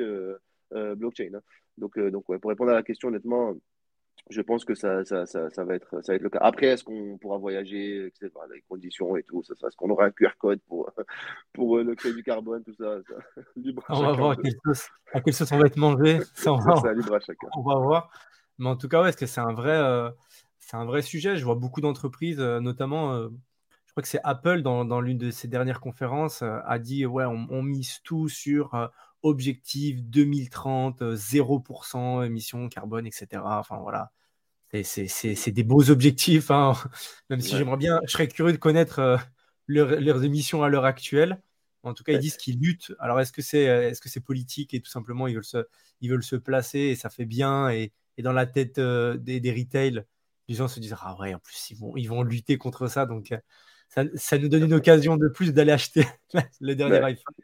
blockchain. 0.70 1.31
Hein. 1.35 1.41
Donc, 1.79 1.99
donc 1.99 2.25
pour 2.25 2.51
répondre 2.51 2.70
à 2.70 2.75
la 2.75 2.83
question, 2.83 3.09
honnêtement, 3.09 3.55
je 4.31 4.41
pense 4.41 4.65
que 4.65 4.75
ça, 4.75 5.05
ça, 5.05 5.27
ça, 5.27 5.51
ça, 5.51 5.65
va 5.65 5.75
être, 5.75 6.03
ça 6.03 6.13
va 6.13 6.17
être 6.17 6.23
le 6.23 6.31
cas. 6.31 6.39
Après, 6.41 6.67
est-ce 6.67 6.85
qu'on 6.85 7.19
pourra 7.19 7.39
voyager, 7.39 8.07
etc., 8.07 8.31
les 8.53 8.63
conditions 8.63 9.17
et 9.17 9.23
tout, 9.23 9.43
ça, 9.43 9.55
est-ce 9.55 9.77
qu'on 9.77 9.91
aura 9.91 10.07
un 10.07 10.11
QR 10.11 10.31
code 10.39 10.61
pour, 10.69 10.91
pour 11.53 11.79
le 11.79 11.95
crédit 11.95 12.23
carbone, 12.23 12.63
tout 12.65 12.75
ça, 12.75 12.99
On 13.89 14.03
va 14.03 14.13
voir 14.13 14.31
à 14.33 14.37
quelle, 15.21 15.35
sauce, 15.35 15.53
on 15.53 15.59
va 15.59 15.67
être 15.67 15.77
mangé. 15.77 16.21
Ça, 16.35 16.53
on, 16.53 16.59
va, 16.59 16.93
libre 16.95 17.15
à 17.15 17.21
chacun. 17.21 17.49
on 17.57 17.63
va 17.63 17.77
voir. 17.77 18.11
Mais 18.59 18.69
en 18.69 18.77
tout 18.77 18.89
cas, 18.89 19.03
ouais, 19.03 19.11
est-ce 19.11 19.17
que 19.17 19.27
c'est 19.27 19.41
un 19.41 19.53
vrai, 19.53 19.77
euh, 19.77 20.11
c'est 20.59 20.77
un 20.77 20.85
vrai 20.85 21.03
sujet. 21.03 21.37
Je 21.37 21.45
vois 21.45 21.55
beaucoup 21.55 21.81
d'entreprises, 21.81 22.41
euh, 22.41 22.61
notamment, 22.61 23.13
euh, 23.13 23.29
je 23.87 23.93
crois 23.93 24.03
que 24.03 24.09
c'est 24.09 24.21
Apple 24.25 24.63
dans, 24.63 24.85
dans 24.85 25.01
l'une 25.01 25.19
de 25.19 25.31
ses 25.31 25.49
dernières 25.49 25.81
conférences, 25.81 26.43
a 26.43 26.79
dit 26.79 27.05
ouais, 27.05 27.25
on, 27.25 27.47
on 27.51 27.63
mise 27.63 28.01
tout 28.03 28.29
sur 28.29 28.91
objectif 29.23 30.03
2030, 30.03 31.03
0% 31.03 32.25
émissions 32.25 32.68
carbone, 32.68 33.07
etc. 33.07 33.43
Enfin 33.45 33.79
voilà, 33.79 34.12
c'est 34.83 35.51
des 35.51 35.62
beaux 35.64 35.91
objectifs. 35.91 36.51
Hein. 36.51 36.75
Même 37.31 37.41
si 37.41 37.57
j'aimerais 37.57 37.77
bien, 37.77 38.01
je 38.07 38.12
serais 38.12 38.29
curieux 38.29 38.53
de 38.53 38.59
connaître 38.59 38.99
euh, 39.01 39.16
leurs 39.68 40.25
émissions 40.25 40.62
à 40.62 40.68
l'heure 40.68 40.85
actuelle. 40.85 41.41
En 41.85 41.95
tout 41.95 42.05
cas, 42.05 42.12
ils 42.12 42.20
disent 42.20 42.37
qu'ils 42.37 42.61
luttent. 42.61 42.93
Alors, 43.01 43.20
est-ce 43.20 43.33
que 43.33 43.43
c'est 43.43 43.62
est 43.62 43.93
-ce 43.93 44.09
c'est 44.09 44.20
politique 44.20 44.73
et 44.75 44.81
tout 44.81 44.91
simplement 44.91 45.27
ils 45.27 45.35
veulent 45.35 45.45
se, 45.45 45.66
ils 46.01 46.11
veulent 46.11 46.23
se 46.23 46.37
placer 46.37 46.79
et 46.79 46.97
ça 46.97 47.11
fait 47.11 47.25
bien 47.27 47.70
et, 47.70 47.93
et 48.16 48.23
dans 48.23 48.33
la 48.33 48.47
tête 48.47 48.79
euh, 48.79 49.16
des, 49.16 49.41
des 49.41 49.53
retail, 49.53 50.05
les 50.49 50.55
gens 50.55 50.68
se 50.68 50.81
disent 50.81 50.95
Ah 51.01 51.16
ouais, 51.20 51.35
en 51.35 51.39
plus, 51.39 51.70
ils 51.70 51.77
vont, 51.77 51.97
ils 51.97 52.07
vont 52.09 52.23
lutter 52.23 52.59
contre 52.59 52.89
ça. 52.89 53.07
Donc, 53.07 53.33
euh, 53.33 53.39
ça, 53.89 54.05
ça 54.14 54.39
nous 54.39 54.49
donne 54.49 54.64
une 54.64 54.75
occasion 54.75 55.16
de 55.16 55.29
plus 55.29 55.53
d'aller 55.53 55.73
acheter 55.73 56.07
le 56.61 56.75
dernier 56.75 56.99
iPhone. 56.99 57.35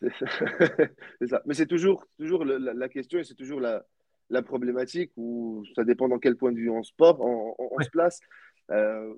c'est 1.20 1.26
ça. 1.26 1.42
Mais 1.46 1.54
c'est 1.54 1.66
toujours, 1.66 2.06
toujours 2.18 2.44
la, 2.44 2.88
question 2.88 3.18
et 3.18 3.24
c'est 3.24 3.34
toujours 3.34 3.60
la, 3.60 3.84
la, 4.30 4.42
problématique 4.42 5.12
où 5.16 5.64
ça 5.74 5.84
dépend 5.84 6.08
dans 6.08 6.18
quel 6.18 6.36
point 6.36 6.52
de 6.52 6.58
vue 6.58 6.70
on 6.70 6.82
se, 6.82 6.92
on, 6.98 7.80
se 7.80 7.90
place. 7.90 8.20
Euh, 8.70 9.14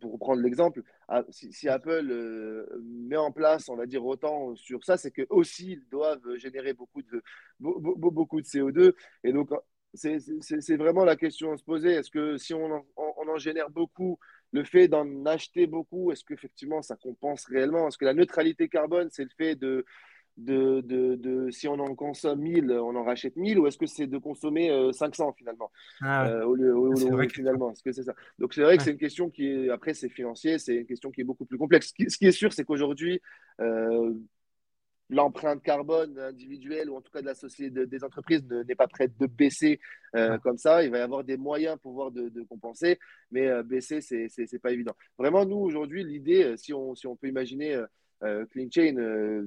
pour 0.00 0.12
reprendre 0.12 0.42
l'exemple, 0.42 0.82
ah, 1.08 1.24
si, 1.30 1.68
Apple 1.68 2.08
euh, 2.10 2.66
met 2.82 3.16
en 3.16 3.32
place, 3.32 3.68
on 3.70 3.76
va 3.76 3.86
dire 3.86 4.04
autant 4.04 4.54
sur 4.54 4.84
ça, 4.84 4.98
c'est 4.98 5.10
que 5.10 5.26
aussi 5.30 5.72
ils 5.72 5.88
doivent 5.88 6.36
générer 6.36 6.74
beaucoup 6.74 7.02
de, 7.02 7.22
beaucoup 7.58 8.40
de 8.40 8.46
CO2. 8.46 8.94
Et 9.24 9.32
donc, 9.32 9.50
c'est 9.94 10.76
vraiment 10.76 11.04
la 11.04 11.16
question 11.16 11.52
à 11.52 11.56
se 11.56 11.64
poser. 11.64 11.92
Est-ce 11.92 12.10
que 12.10 12.36
si 12.36 12.54
on 12.54 12.70
en, 12.70 12.84
on 12.96 13.28
en, 13.28 13.38
génère 13.38 13.70
beaucoup, 13.70 14.18
le 14.52 14.64
fait 14.64 14.88
d'en 14.88 15.24
acheter 15.24 15.66
beaucoup, 15.66 16.12
est-ce 16.12 16.24
qu'effectivement 16.24 16.82
ça 16.82 16.96
compense 16.96 17.46
réellement? 17.46 17.88
Est-ce 17.88 17.98
que 17.98 18.04
la 18.04 18.14
neutralité 18.14 18.68
carbone, 18.68 19.08
c'est 19.10 19.24
le 19.24 19.30
fait 19.36 19.54
de, 19.54 19.84
de, 20.38 20.80
de, 20.80 21.14
de, 21.16 21.50
si 21.50 21.68
on 21.68 21.78
en 21.78 21.94
consomme 21.94 22.40
1000, 22.40 22.72
on 22.72 22.96
en 22.96 23.04
rachète 23.04 23.36
1000 23.36 23.58
ou 23.58 23.66
est-ce 23.66 23.78
que 23.78 23.86
c'est 23.86 24.06
de 24.06 24.18
consommer 24.18 24.70
500 24.92 25.28
euh, 25.28 25.32
finalement? 25.36 25.70
Ah 26.00 26.26
euh, 26.28 26.44
au 26.44 26.54
lieu, 26.54 26.76
au, 26.76 27.28
finalement 27.28 27.74
ce 27.74 27.82
que 27.82 27.92
c'est 27.92 28.02
ça? 28.02 28.14
Donc 28.38 28.54
c'est 28.54 28.62
vrai 28.62 28.76
que 28.76 28.82
c'est 28.82 28.92
une 28.92 28.98
question 28.98 29.30
qui 29.30 29.46
est 29.46 29.68
après 29.68 29.94
c'est 29.94 30.08
financier 30.08 30.58
c'est 30.58 30.76
une 30.76 30.86
question 30.86 31.10
qui 31.10 31.20
est 31.20 31.24
beaucoup 31.24 31.44
plus 31.44 31.58
complexe. 31.58 31.92
Ce 32.08 32.16
qui, 32.16 32.26
est 32.26 32.32
sûr 32.32 32.52
c'est 32.52 32.64
qu'aujourd'hui 32.64 33.20
euh, 33.60 34.14
l'empreinte 35.10 35.62
carbone 35.62 36.18
individuelle 36.18 36.88
ou 36.88 36.96
en 36.96 37.02
tout 37.02 37.12
cas 37.12 37.20
de 37.20 37.26
la 37.26 37.34
société 37.34 37.86
des 37.86 38.04
entreprises 38.04 38.42
n'est 38.66 38.74
pas 38.74 38.88
prête 38.88 39.16
de 39.18 39.26
baisser 39.26 39.80
comme 40.42 40.56
ça. 40.56 40.82
Il 40.82 40.90
va 40.90 40.98
y 40.98 41.02
avoir 41.02 41.24
des 41.24 41.36
moyens 41.36 41.74
pour 41.74 41.92
pouvoir 41.92 42.10
de, 42.10 42.42
compenser 42.48 42.98
mais 43.30 43.62
baisser 43.64 44.00
c'est 44.00 44.28
c'est 44.28 44.58
pas 44.58 44.72
évident. 44.72 44.96
Vraiment 45.18 45.44
nous 45.44 45.58
aujourd'hui 45.58 46.04
l'idée 46.04 46.54
si 46.56 46.72
on, 46.72 46.94
si 46.94 47.06
on 47.06 47.16
peut 47.16 47.28
imaginer 47.28 47.78
Clean 48.22 48.68
Chain 48.70 49.46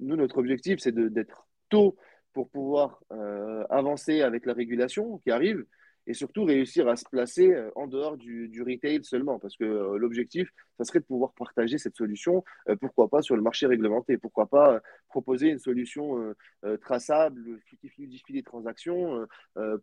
nous, 0.00 0.16
notre 0.16 0.38
objectif, 0.38 0.78
c'est 0.80 0.94
d'être 0.94 1.46
tôt 1.68 1.96
pour 2.32 2.50
pouvoir 2.50 3.00
euh, 3.12 3.64
avancer 3.70 4.22
avec 4.22 4.46
la 4.46 4.52
régulation 4.52 5.18
qui 5.18 5.30
arrive 5.30 5.64
et 6.06 6.14
surtout 6.14 6.44
réussir 6.44 6.88
à 6.88 6.96
se 6.96 7.04
placer 7.10 7.52
euh, 7.52 7.70
en 7.74 7.86
dehors 7.86 8.16
du, 8.16 8.62
retail 8.62 9.04
seulement. 9.04 9.38
Parce 9.38 9.56
que 9.56 9.64
euh, 9.64 9.98
l'objectif, 9.98 10.50
ça 10.78 10.84
serait 10.84 11.00
de 11.00 11.04
pouvoir 11.04 11.32
partager 11.32 11.78
cette 11.78 11.96
solution, 11.96 12.44
euh, 12.68 12.76
pourquoi 12.76 13.08
pas 13.08 13.22
sur 13.22 13.36
le 13.36 13.42
marché 13.42 13.66
réglementé, 13.66 14.18
pourquoi 14.18 14.46
pas 14.46 14.80
proposer 15.08 15.48
une 15.48 15.58
solution 15.58 16.34
traçable 16.82 17.60
qui 17.80 17.88
fluidifie 17.88 18.32
les 18.32 18.42
transactions 18.42 19.26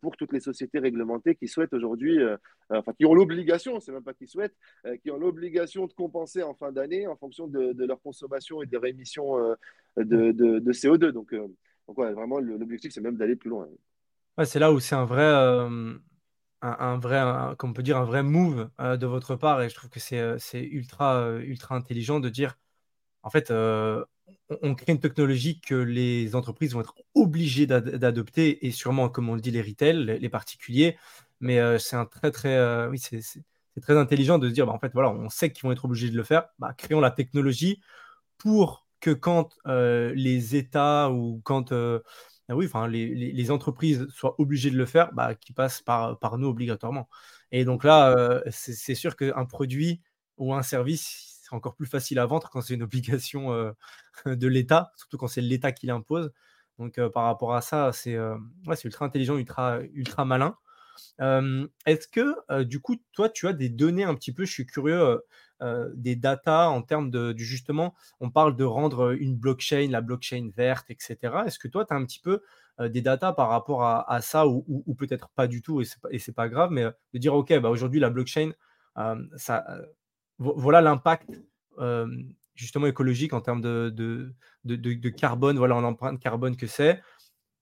pour 0.02 0.16
toutes 0.16 0.32
les 0.32 0.40
sociétés 0.40 0.80
réglementées 0.80 1.36
qui 1.36 1.48
souhaitent 1.48 1.74
aujourd'hui, 1.74 2.20
enfin 2.70 2.94
qui 2.94 3.06
ont 3.06 3.14
l'obligation, 3.14 3.80
c'est 3.80 3.92
même 3.92 4.04
pas 4.04 4.14
qui 4.14 4.28
souhaitent, 4.28 4.56
qui 5.02 5.10
ont 5.10 5.18
l'obligation 5.18 5.88
de 5.88 5.94
compenser 5.94 6.44
en 6.44 6.54
fin 6.54 6.72
d'année 6.72 7.08
en 7.08 7.16
fonction 7.16 7.48
de, 7.48 7.86
leur 7.86 8.02
consommation 8.02 8.62
et 8.62 8.68
de 8.68 8.74
leur 8.74 8.86
émissions 8.86 9.38
de, 9.98 10.32
de, 10.32 10.74
CO2. 10.74 11.10
Donc, 11.10 11.34
donc 11.34 11.98
vraiment, 11.98 12.40
l'objectif, 12.40 12.92
c'est 12.94 13.02
même 13.02 13.18
d'aller 13.18 13.36
plus 13.36 13.50
loin. 13.50 13.68
c'est 14.44 14.60
là 14.60 14.72
où 14.72 14.80
c'est 14.80 14.96
un 14.96 15.06
vrai, 15.06 15.68
un, 16.64 16.98
vrai, 16.98 17.22
comme 17.58 17.72
on 17.72 17.74
peut 17.74 17.84
dire, 17.84 17.98
un 17.98 18.06
vrai 18.06 18.24
move 18.24 18.70
euh, 18.80 18.98
de 18.98 19.06
votre 19.06 19.36
part. 19.36 19.62
Et 19.62 19.70
je 19.70 19.76
trouve 19.76 19.90
que 19.90 20.00
c'est 20.00 20.20
euh, 20.20 20.38
ultra, 20.54 21.16
euh, 21.16 21.42
ultra 21.42 21.76
intelligent 21.76 22.20
de 22.20 22.30
dire, 22.30 22.58
en 23.24 23.30
fait, 23.30 23.52
on, 23.52 24.76
crée 24.76 24.94
une 24.94 25.00
technologie 25.00 25.60
que 25.62 25.76
les 25.76 26.36
entreprises 26.36 26.74
vont 26.74 26.82
être 26.82 26.96
obligées 27.16 27.68
d'adopter 27.68 28.66
et 28.66 28.72
sûrement, 28.72 29.10
comme 29.10 29.30
on 29.30 29.36
le 29.36 29.42
dit, 29.42 29.52
les 29.52 29.62
retail, 29.62 30.06
les, 30.20 30.30
particuliers. 30.30 30.98
Mais 31.40 31.80
c'est 31.80 31.96
un 31.96 32.06
très, 32.06 32.32
très, 32.32 32.88
oui, 32.88 33.00
c'est 33.00 33.22
très 33.82 33.98
intelligent 33.98 34.40
de 34.40 34.50
se 34.50 34.54
dire, 34.54 34.66
bah, 34.66 34.74
en 34.74 34.80
fait, 34.80 34.92
voilà, 34.94 35.10
on 35.12 35.30
sait 35.30 35.52
qu'ils 35.52 35.64
vont 35.64 35.72
être 35.72 35.86
obligés 35.86 36.10
de 36.10 36.18
le 36.18 36.24
faire. 36.24 36.48
Bah, 36.60 36.74
créons 36.78 37.00
la 37.00 37.12
technologie 37.12 37.82
pour 38.38 38.88
que 39.00 39.12
quand 39.12 39.56
les 39.66 40.56
États 40.56 41.10
ou 41.12 41.42
quand 41.44 41.72
ah 42.50 42.56
oui, 42.56 42.66
enfin, 42.66 42.88
les, 42.88 43.52
entreprises 43.52 44.08
soient 44.10 44.36
obligées 44.40 44.70
de 44.70 44.78
le 44.78 44.86
faire, 44.86 45.14
bah, 45.14 45.36
qui 45.36 45.54
passent 45.54 45.82
par, 45.82 46.38
nous 46.38 46.48
obligatoirement. 46.48 47.08
Et 47.52 47.66
donc 47.66 47.84
là, 47.84 48.10
euh, 48.18 48.42
c'est 48.52 48.96
sûr 48.96 49.16
qu'un 49.16 49.46
produit 49.46 50.02
ou 50.38 50.54
un 50.54 50.64
service, 50.64 51.42
c'est 51.44 51.56
encore 51.56 51.76
plus 51.76 51.86
facile 51.86 52.20
à 52.20 52.26
vendre 52.26 52.50
quand 52.50 52.62
c'est 52.62 52.74
une 52.74 52.84
obligation 52.84 53.54
euh, 53.54 53.72
de 54.26 54.48
l'État, 54.48 54.92
surtout 54.98 55.18
quand 55.18 55.28
c'est 55.28 55.42
l'État 55.42 55.72
qui 55.72 55.88
l'impose. 55.88 56.32
Donc 56.80 56.98
euh, 56.98 57.10
par 57.10 57.26
rapport 57.26 57.54
à 57.54 57.62
ça, 57.62 57.92
c'est 57.94 58.18
ultra 58.84 59.06
intelligent, 59.06 59.38
ultra, 59.38 59.80
ultra 59.94 60.26
malin. 60.26 60.58
Est-ce 61.20 62.08
que 62.08 62.64
du 62.64 62.80
coup, 62.80 62.98
toi, 63.12 63.30
tu 63.30 63.48
as 63.48 63.54
des 63.54 63.70
données 63.70 64.04
un 64.04 64.16
petit 64.16 64.34
peu, 64.34 64.46
je 64.46 64.52
suis 64.52 64.66
curieux, 64.66 65.22
des 65.94 66.16
datas 66.16 66.68
en 66.68 66.82
termes 66.82 67.10
de 67.10 67.34
justement, 67.38 67.94
on 68.20 68.30
parle 68.30 68.56
de 68.56 68.64
rendre 68.64 69.12
une 69.12 69.38
blockchain, 69.38 69.88
la 69.90 70.02
blockchain 70.02 70.50
verte, 70.56 70.90
etc. 70.90 71.18
Est-ce 71.46 71.60
que 71.60 71.68
toi, 71.68 71.86
tu 71.86 71.94
as 71.94 71.98
un 71.98 72.06
petit 72.06 72.20
peu 72.20 72.42
des 72.80 73.02
datas 73.02 73.34
par 73.34 73.50
rapport 73.50 73.84
à, 73.84 74.22
ça 74.22 74.48
ou, 74.48 74.96
peut-être 74.98 75.30
pas 75.30 75.48
du 75.48 75.62
tout 75.62 75.82
et 75.82 76.20
c'est 76.20 76.36
pas, 76.36 76.50
grave, 76.50 76.72
mais 76.72 76.86
de 77.14 77.20
dire, 77.20 77.34
OK, 77.34 77.58
bah, 77.60 77.70
aujourd'hui, 77.70 78.00
la 78.00 78.10
blockchain, 78.10 78.52
ça, 79.38 79.66
voilà 80.38 80.82
l'impact 80.82 81.30
justement 82.56 82.88
écologique 82.88 83.34
en 83.34 83.42
termes 83.42 83.62
de, 83.62 84.34
carbone, 85.18 85.58
voilà 85.58 85.80
l'empreinte 85.80 86.20
carbone 86.20 86.56
que 86.56 86.68
c'est. 86.68 87.02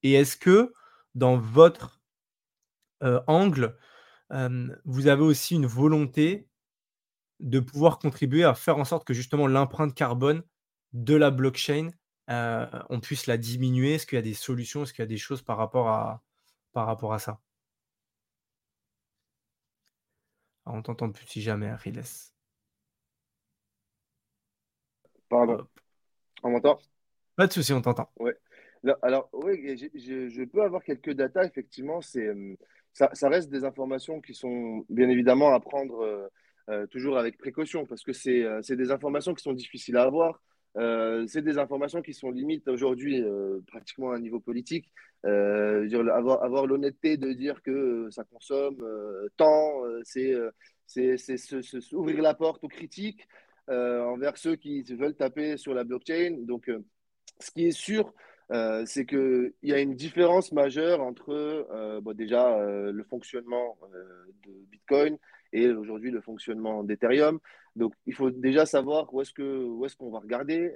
Et 0.03 0.13
est-ce 0.13 0.37
que 0.37 0.73
dans 1.15 1.37
votre 1.37 2.00
angle, 3.27 3.77
vous 4.29 5.07
avez 5.07 5.23
aussi 5.23 5.55
une 5.55 5.65
volonté 5.65 6.47
de 7.39 7.59
pouvoir 7.59 7.99
contribuer 7.99 8.43
à 8.43 8.53
faire 8.53 8.77
en 8.77 8.85
sorte 8.85 9.05
que 9.05 9.13
justement 9.13 9.47
l'empreinte 9.47 9.95
carbone 9.95 10.43
de 10.93 11.15
la 11.15 11.31
blockchain, 11.31 11.89
on 12.27 12.99
puisse 13.01 13.27
la 13.27 13.37
diminuer 13.37 13.95
Est-ce 13.95 14.05
qu'il 14.05 14.17
y 14.17 14.19
a 14.19 14.23
des 14.23 14.33
solutions? 14.33 14.83
Est-ce 14.83 14.93
qu'il 14.93 15.03
y 15.03 15.07
a 15.07 15.07
des 15.07 15.17
choses 15.17 15.41
par 15.41 15.57
rapport 15.57 15.89
à, 15.89 16.23
par 16.73 16.85
rapport 16.85 17.13
à 17.13 17.19
ça? 17.19 17.39
Ah, 20.65 20.71
On 20.73 20.81
t'entend 20.81 21.11
plus 21.11 21.25
si 21.27 21.41
jamais, 21.41 21.73
Riles. 21.73 22.03
Pardon. 25.29 25.67
On 26.43 26.51
m'entend? 26.51 26.79
Pas 27.35 27.47
de 27.47 27.53
souci, 27.53 27.73
on 27.73 27.81
t'entend. 27.81 28.11
Ouais. 28.19 28.37
Alors, 29.01 29.29
oui, 29.33 29.77
je, 29.77 30.43
peux 30.45 30.63
avoir 30.63 30.83
quelques 30.83 31.11
datas, 31.11 31.45
effectivement. 31.45 32.01
C'est, 32.01 32.31
ça, 32.93 33.29
reste 33.29 33.49
des 33.49 33.63
informations 33.63 34.21
qui 34.21 34.33
sont 34.33 34.85
bien 34.89 35.09
évidemment 35.09 35.53
à 35.53 35.59
prendre 35.59 36.01
euh, 36.01 36.27
euh, 36.69 36.87
toujours 36.87 37.17
avec 37.17 37.37
précaution 37.37 37.85
parce 37.85 38.03
que 38.03 38.13
c'est, 38.13 38.43
euh, 38.43 38.61
c'est 38.61 38.75
des 38.75 38.91
informations 38.91 39.33
qui 39.33 39.43
sont 39.43 39.53
difficiles 39.53 39.97
à 39.97 40.03
avoir. 40.03 40.41
c'est 41.27 41.41
des 41.41 41.57
informations 41.57 42.01
qui 42.01 42.13
sont 42.13 42.31
limites 42.31 42.67
aujourd'hui 42.67 43.21
pratiquement 43.67 44.11
à 44.11 44.15
un 44.15 44.19
niveau 44.19 44.39
politique. 44.39 44.87
avoir, 45.23 46.43
avoir 46.43 46.65
l'honnêteté 46.65 47.17
de 47.17 47.33
dire 47.33 47.61
que 47.61 48.07
ça 48.09 48.23
consomme 48.23 48.79
tant, 49.35 49.83
c'est 50.03 50.33
ouvrir 51.91 52.21
la 52.21 52.33
porte 52.33 52.63
aux 52.63 52.69
critiques 52.69 53.27
envers 53.67 54.37
ceux 54.37 54.55
qui 54.55 54.81
veulent 54.83 55.15
taper 55.15 55.57
sur 55.57 55.73
la 55.73 55.83
blockchain. 55.83 56.37
Donc, 56.51 56.71
ce 57.39 57.51
qui 57.51 57.65
est 57.67 57.77
sûr, 57.87 58.13
euh, 58.51 58.83
c'est 58.85 59.05
qu'il 59.05 59.53
y 59.63 59.71
a 59.71 59.79
une 59.79 59.95
différence 59.95 60.51
majeure 60.51 61.01
entre 61.01 61.31
euh, 61.31 62.01
déjà 62.13 62.57
euh, 62.57 62.91
le 62.91 63.03
fonctionnement 63.03 63.77
de 64.45 64.51
Bitcoin 64.69 65.17
et 65.53 65.69
aujourd'hui 65.69 66.11
le 66.11 66.19
fonctionnement 66.21 66.83
d'Ethereum. 66.83 67.39
Donc 67.77 67.93
il 68.05 68.13
faut 68.13 68.29
déjà 68.29 68.65
savoir 68.65 69.13
où 69.13 69.21
est-ce 69.21 69.33
qu'on 69.33 69.85
est 69.85 70.11
va 70.11 70.19
regarder. 70.19 70.75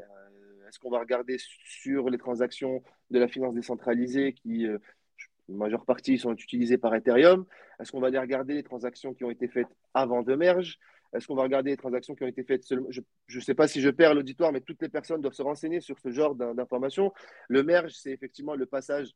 est-ce 0.67 0.79
qu'on 0.79 0.89
va 0.89 0.99
regarder 0.99 1.37
sur 1.37 2.09
les 2.09 2.17
transactions 2.17 2.81
de 3.11 3.19
la 3.19 3.27
finance 3.27 3.53
décentralisée 3.53 4.33
qui, 4.33 4.67
en 5.49 5.53
majeure 5.53 5.85
partie, 5.85 6.17
sont 6.17 6.33
utilisées 6.33 6.77
par 6.77 6.95
Ethereum? 6.95 7.45
Est-ce 7.79 7.91
qu'on 7.91 7.99
va 7.99 8.07
aller 8.07 8.19
regarder 8.19 8.53
les 8.53 8.63
transactions 8.63 9.13
qui 9.13 9.25
ont 9.25 9.31
été 9.31 9.49
faites 9.49 9.67
avant 9.93 10.23
de 10.23 10.33
merge? 10.35 10.79
Est-ce 11.15 11.27
qu'on 11.27 11.35
va 11.35 11.43
regarder 11.43 11.71
les 11.71 11.77
transactions 11.77 12.15
qui 12.15 12.23
ont 12.23 12.27
été 12.27 12.43
faites 12.43 12.63
Je 12.67 13.37
ne 13.37 13.41
sais 13.41 13.55
pas 13.55 13.67
si 13.67 13.81
je 13.81 13.89
perds 13.89 14.13
l'auditoire, 14.13 14.51
mais 14.51 14.61
toutes 14.61 14.81
les 14.81 14.89
personnes 14.89 15.21
doivent 15.21 15.33
se 15.33 15.41
renseigner 15.41 15.81
sur 15.81 15.97
ce 15.99 16.11
genre 16.11 16.35
d'informations. 16.35 17.13
Le 17.47 17.63
merge, 17.63 17.93
c'est 17.93 18.11
effectivement 18.11 18.55
le 18.55 18.65
passage 18.65 19.11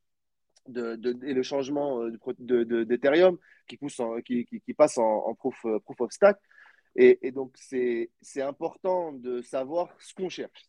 de, 0.68 1.00
et 1.26 1.34
le 1.34 1.44
changement 1.44 2.04
euh, 2.04 2.86
d'Ethereum 2.86 3.38
qui, 3.68 3.78
qui, 4.26 4.46
qui, 4.46 4.74
passe 4.74 4.98
en, 4.98 5.34
proof, 5.36 5.56
euh, 5.66 5.80
proof, 5.80 6.02
of 6.02 6.12
stack. 6.12 6.38
Et, 6.96 7.32
donc, 7.32 7.54
c'est 7.56 8.10
important 8.42 9.14
de 9.14 9.42
savoir 9.42 9.96
ce 10.00 10.14
qu'on 10.14 10.28
cherche. 10.28 10.66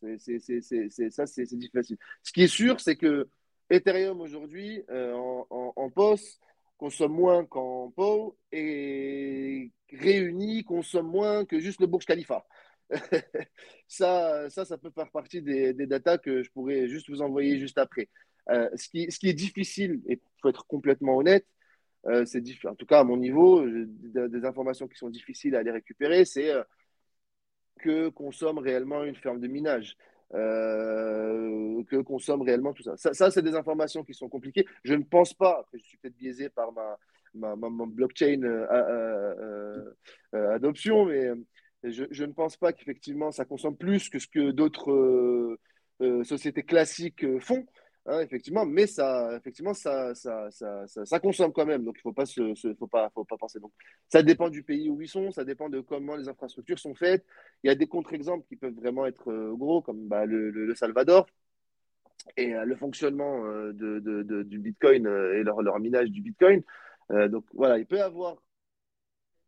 Ça, 1.11 1.27
c'est 1.27 1.45
difficile. 1.57 1.97
Ce 2.23 2.33
qui 2.33 2.43
est 2.43 2.49
sûr, 2.49 2.79
c'est 2.79 2.97
que 2.97 3.29
Ethereum 3.69 4.21
aujourd'hui, 4.21 4.85
euh, 4.91 5.15
en, 5.15 5.47
en, 5.51 5.73
en 5.75 5.91
POS, 5.91 6.39
consomme 6.81 7.13
moins 7.13 7.45
qu'en 7.45 7.91
PO 7.91 8.39
et 8.53 9.71
réunis 9.93 10.65
consomme 10.65 11.09
moins 11.09 11.45
que 11.45 11.61
juste 11.61 11.79
le 11.79 11.87
Burj 11.87 12.07
Khalifa. 12.07 12.47
ça, 13.87 14.49
ça, 14.49 14.79
peut 14.79 14.91
faire 14.91 15.11
partie 15.11 15.43
des, 15.43 15.75
datas 15.75 16.17
que 16.17 16.43
je 16.43 16.51
pourrais 16.51 16.89
juste 16.89 17.11
vous 17.11 17.21
envoyer 17.21 17.59
juste 17.59 17.77
après. 17.77 18.09
Euh, 18.49 18.71
ce, 18.77 18.89
qui, 18.89 19.29
est 19.29 19.35
difficile, 19.35 20.01
et 20.09 20.15
il 20.15 20.41
faut 20.41 20.49
être 20.49 20.67
complètement 20.67 21.19
honnête, 21.19 21.47
euh, 22.07 22.25
c'est 22.25 22.43
en 22.65 22.75
tout 22.75 22.87
cas 22.87 23.01
à 23.01 23.05
mon 23.05 23.19
niveau, 23.19 23.63
des 23.67 24.45
informations 24.47 24.89
qui 24.89 24.97
sont 24.97 25.11
difficiles 25.11 25.57
à 25.57 25.59
aller 25.59 25.71
récupérer, 25.71 26.25
c'est 26.25 26.51
euh, 26.51 26.63
que 27.81 28.09
consomme 28.09 28.57
réellement 28.57 29.05
une 29.05 29.17
ferme 29.17 29.39
de 29.39 29.49
minage. 29.49 29.99
Euh, 30.35 31.83
que 31.89 31.97
consomme 31.97 32.43
réellement 32.43 32.73
tout 32.73 32.85
ça. 32.85 32.97
Ça, 32.97 33.31
c'est 33.31 33.43
des 33.43 33.57
informations 33.57 34.05
qui 34.05 34.15
sont 34.15 34.29
compliquées. 34.29 34.65
Je 34.85 34.95
ne 34.95 35.03
pense 35.03 35.35
pas, 35.35 35.67
je 35.73 35.79
suis 35.79 35.99
peut-être 35.99 36.17
biaisé 36.17 36.49
par 36.49 36.73
ma, 36.73 37.57
blockchain 37.87 38.43
euh, 38.45 39.85
euh, 40.35 40.55
adoption, 40.55 41.07
mais 41.07 41.31
je, 41.83 42.25
ne 42.25 42.33
pense 42.33 42.57
pas 42.57 42.73
qu'effectivement 42.73 43.33
ça 43.33 43.45
consomme 43.45 43.77
plus 43.77 44.09
que 44.09 44.21
ce 44.21 44.29
que 44.29 44.53
d'autres 44.53 45.59
sociétés 46.23 46.63
classiques 46.63 47.27
font. 47.41 47.67
Hein, 48.07 48.21
effectivement, 48.21 48.65
mais 48.65 48.87
ça, 48.87 49.37
effectivement, 49.37 49.75
ça, 49.75 50.15
ça, 50.15 50.51
ça, 50.51 50.87
ça, 50.87 51.21
consomme 51.21 51.53
quand 51.53 51.67
même, 51.67 51.85
donc 51.85 51.97
il 51.99 52.01
faut 52.01 52.15
pas, 52.15 52.25
se, 52.25 52.55
faut 52.79 52.87
pas, 52.87 53.11
faut 53.11 53.25
pas 53.25 53.37
penser. 53.37 53.61
Donc, 53.61 53.73
ça 54.09 54.23
dépend 54.23 54.49
du 54.49 54.63
pays 54.63 54.89
où 54.89 55.03
ils 55.03 55.09
sont, 55.09 55.31
ça 55.31 55.45
dépend 55.45 55.69
de 55.69 55.81
comment 55.81 56.17
les 56.17 56.27
infrastructures 56.27 56.79
sont 56.79 56.95
faites. 56.95 57.25
Il 57.63 57.69
y 57.69 57.71
a 57.71 57.75
des 57.75 57.87
contre-exemples 57.87 58.47
qui 58.49 58.57
peuvent 58.57 58.75
vraiment 58.75 59.05
être 59.05 59.31
euh, 59.31 59.55
gros, 59.55 59.83
comme 59.83 60.09
bah, 60.09 60.25
le, 60.25 60.51
le, 60.51 60.75
Salvador 60.75 61.27
et 62.39 62.55
euh, 62.55 62.65
le 62.65 62.75
fonctionnement 62.75 63.45
euh, 63.45 63.73
de, 63.75 64.01
de, 64.01 64.43
du 64.45 64.59
Bitcoin 64.59 65.07
et 65.07 65.43
leur, 65.43 65.61
leur, 65.61 65.79
minage 65.79 66.11
du 66.11 66.23
Bitcoin. 66.23 66.63
donc 67.11 67.45
voilà, 67.53 67.79
il 67.79 67.87
peut 67.87 67.99
y 67.99 68.01
avoir 68.01 68.37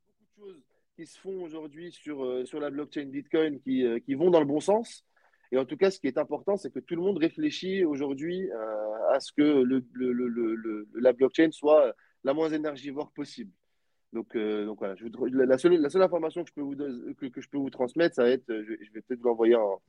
beaucoup 0.09 0.51
de 0.51 0.53
choses 0.53 0.63
qui 0.97 1.07
se 1.07 1.19
font 1.19 1.43
aujourd'hui 1.43 1.91
sur, 1.91 2.61
la 2.61 2.71
blockchain 2.71 3.07
Bitcoin 3.07 3.61
qui 3.61 4.15
vont 4.15 4.31
dans 4.31 4.41
le 4.41 4.47
bon 4.47 4.61
sens. 4.61 5.07
Et 5.53 5.59
en 5.59 5.67
tout 5.67 5.77
cas, 5.77 5.91
ce 5.91 6.01
qui 6.01 6.07
est 6.07 6.19
important, 6.19 6.57
c'est 6.57 6.73
que 6.73 6.81
tout 6.81 6.97
le 6.97 7.03
monde 7.03 7.19
réfléchit 7.19 7.85
aujourd'hui 7.85 8.51
euh, 8.51 9.11
à 9.11 9.21
ce 9.21 9.33
que 9.33 9.43
le, 9.43 9.85
le, 9.93 10.13
le, 10.13 10.89
la 10.95 11.13
blockchain 11.13 11.51
soit 11.53 11.95
la 12.25 12.33
moins 12.33 12.51
énergivore 12.51 13.13
possible. 13.13 13.53
Donc, 14.13 14.35
euh, 14.35 14.67
donc 14.67 14.79
voilà, 14.79 14.95
je 14.95 15.07
la, 15.07 15.59
seule, 15.59 15.75
la, 15.75 15.91
seule, 15.91 16.03
information 16.03 16.43
que 16.43 16.51
je 16.51 16.55
peux 16.55 16.61
vous, 16.61 16.77
que, 16.77 17.27
que, 17.27 17.41
je 17.41 17.49
peux 17.49 17.59
vous 17.59 17.71
transmettre, 17.71 18.15
ça 18.15 18.25
va 18.25 18.31
être, 18.31 18.47
je, 18.49 18.93
vais 18.93 19.01
peut-être 19.01 19.21
vous 19.21 19.29
l'envoyer 19.29 19.57
en, 19.57 19.81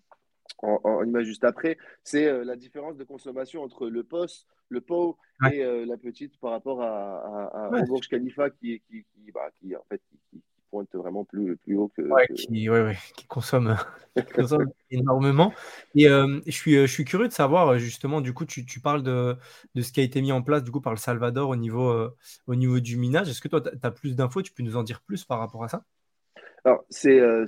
en, 0.62 1.04
image 1.04 1.26
juste 1.26 1.44
après, 1.44 1.78
c'est 2.04 2.26
euh, 2.28 2.46
la 2.46 2.56
différence 2.56 2.96
de 2.96 3.04
consommation 3.04 3.64
entre 3.64 3.90
le 3.90 4.04
POS, 4.04 4.48
le 4.70 4.80
PO 4.80 5.18
et 5.52 5.64
euh, 5.64 5.86
la 5.86 5.98
petite 5.98 6.38
par 6.40 6.52
rapport 6.52 6.82
à, 6.82 7.48
à, 7.48 7.82
au 7.82 7.86
Burj 7.86 8.08
Khalifa 8.08 8.50
qui, 8.50 8.82
qui, 8.88 9.04
qui, 9.04 9.32
bah, 9.34 9.50
qui 9.60 9.76
en 9.76 9.84
fait, 9.90 10.02
qui, 10.30 10.42
pointe 10.74 10.90
vraiment 10.96 11.24
plus, 11.24 11.56
plus 11.58 11.78
haut 11.78 11.92
que. 11.96 12.02
Qui, 12.34 12.68
qui, 13.16 13.28
consomme, 13.28 13.78
énormément. 14.92 15.54
Et 15.94 16.08
euh, 16.08 16.40
je, 16.48 16.52
suis, 16.52 16.74
je 16.74 16.86
suis 16.88 17.06
curieux 17.06 17.28
de 17.28 17.34
savoir, 17.34 17.78
justement, 17.78 18.22
du 18.22 18.34
coup, 18.34 18.46
tu, 18.46 18.66
tu, 18.66 18.80
parles 18.80 19.04
de, 19.04 19.38
de 19.76 19.82
ce 19.82 19.92
qui 19.92 20.00
a 20.00 20.04
été 20.04 20.22
mis 20.22 20.32
en 20.32 20.42
place 20.42 20.64
du 20.64 20.72
coup, 20.72 20.82
par 20.82 20.94
le 20.94 20.98
Salvador 20.98 21.50
au 21.50 21.56
niveau, 21.56 21.94
au 22.48 22.56
niveau 22.56 22.80
du 22.80 22.98
minage. 22.98 23.30
Est-ce 23.30 23.42
que 23.42 23.48
toi, 23.48 23.62
tu 23.62 23.70
as 23.82 23.92
plus 23.92 24.16
d'infos? 24.16 24.42
Tu 24.42 24.52
peux 24.52 24.64
nous 24.64 24.78
en 24.78 24.84
dire 24.84 25.02
plus 25.02 25.24
par 25.24 25.38
rapport 25.38 25.64
à 25.64 25.70
ça? 25.70 25.86
Alors, 26.66 26.86
c'est, 26.90 27.20
euh, 27.20 27.46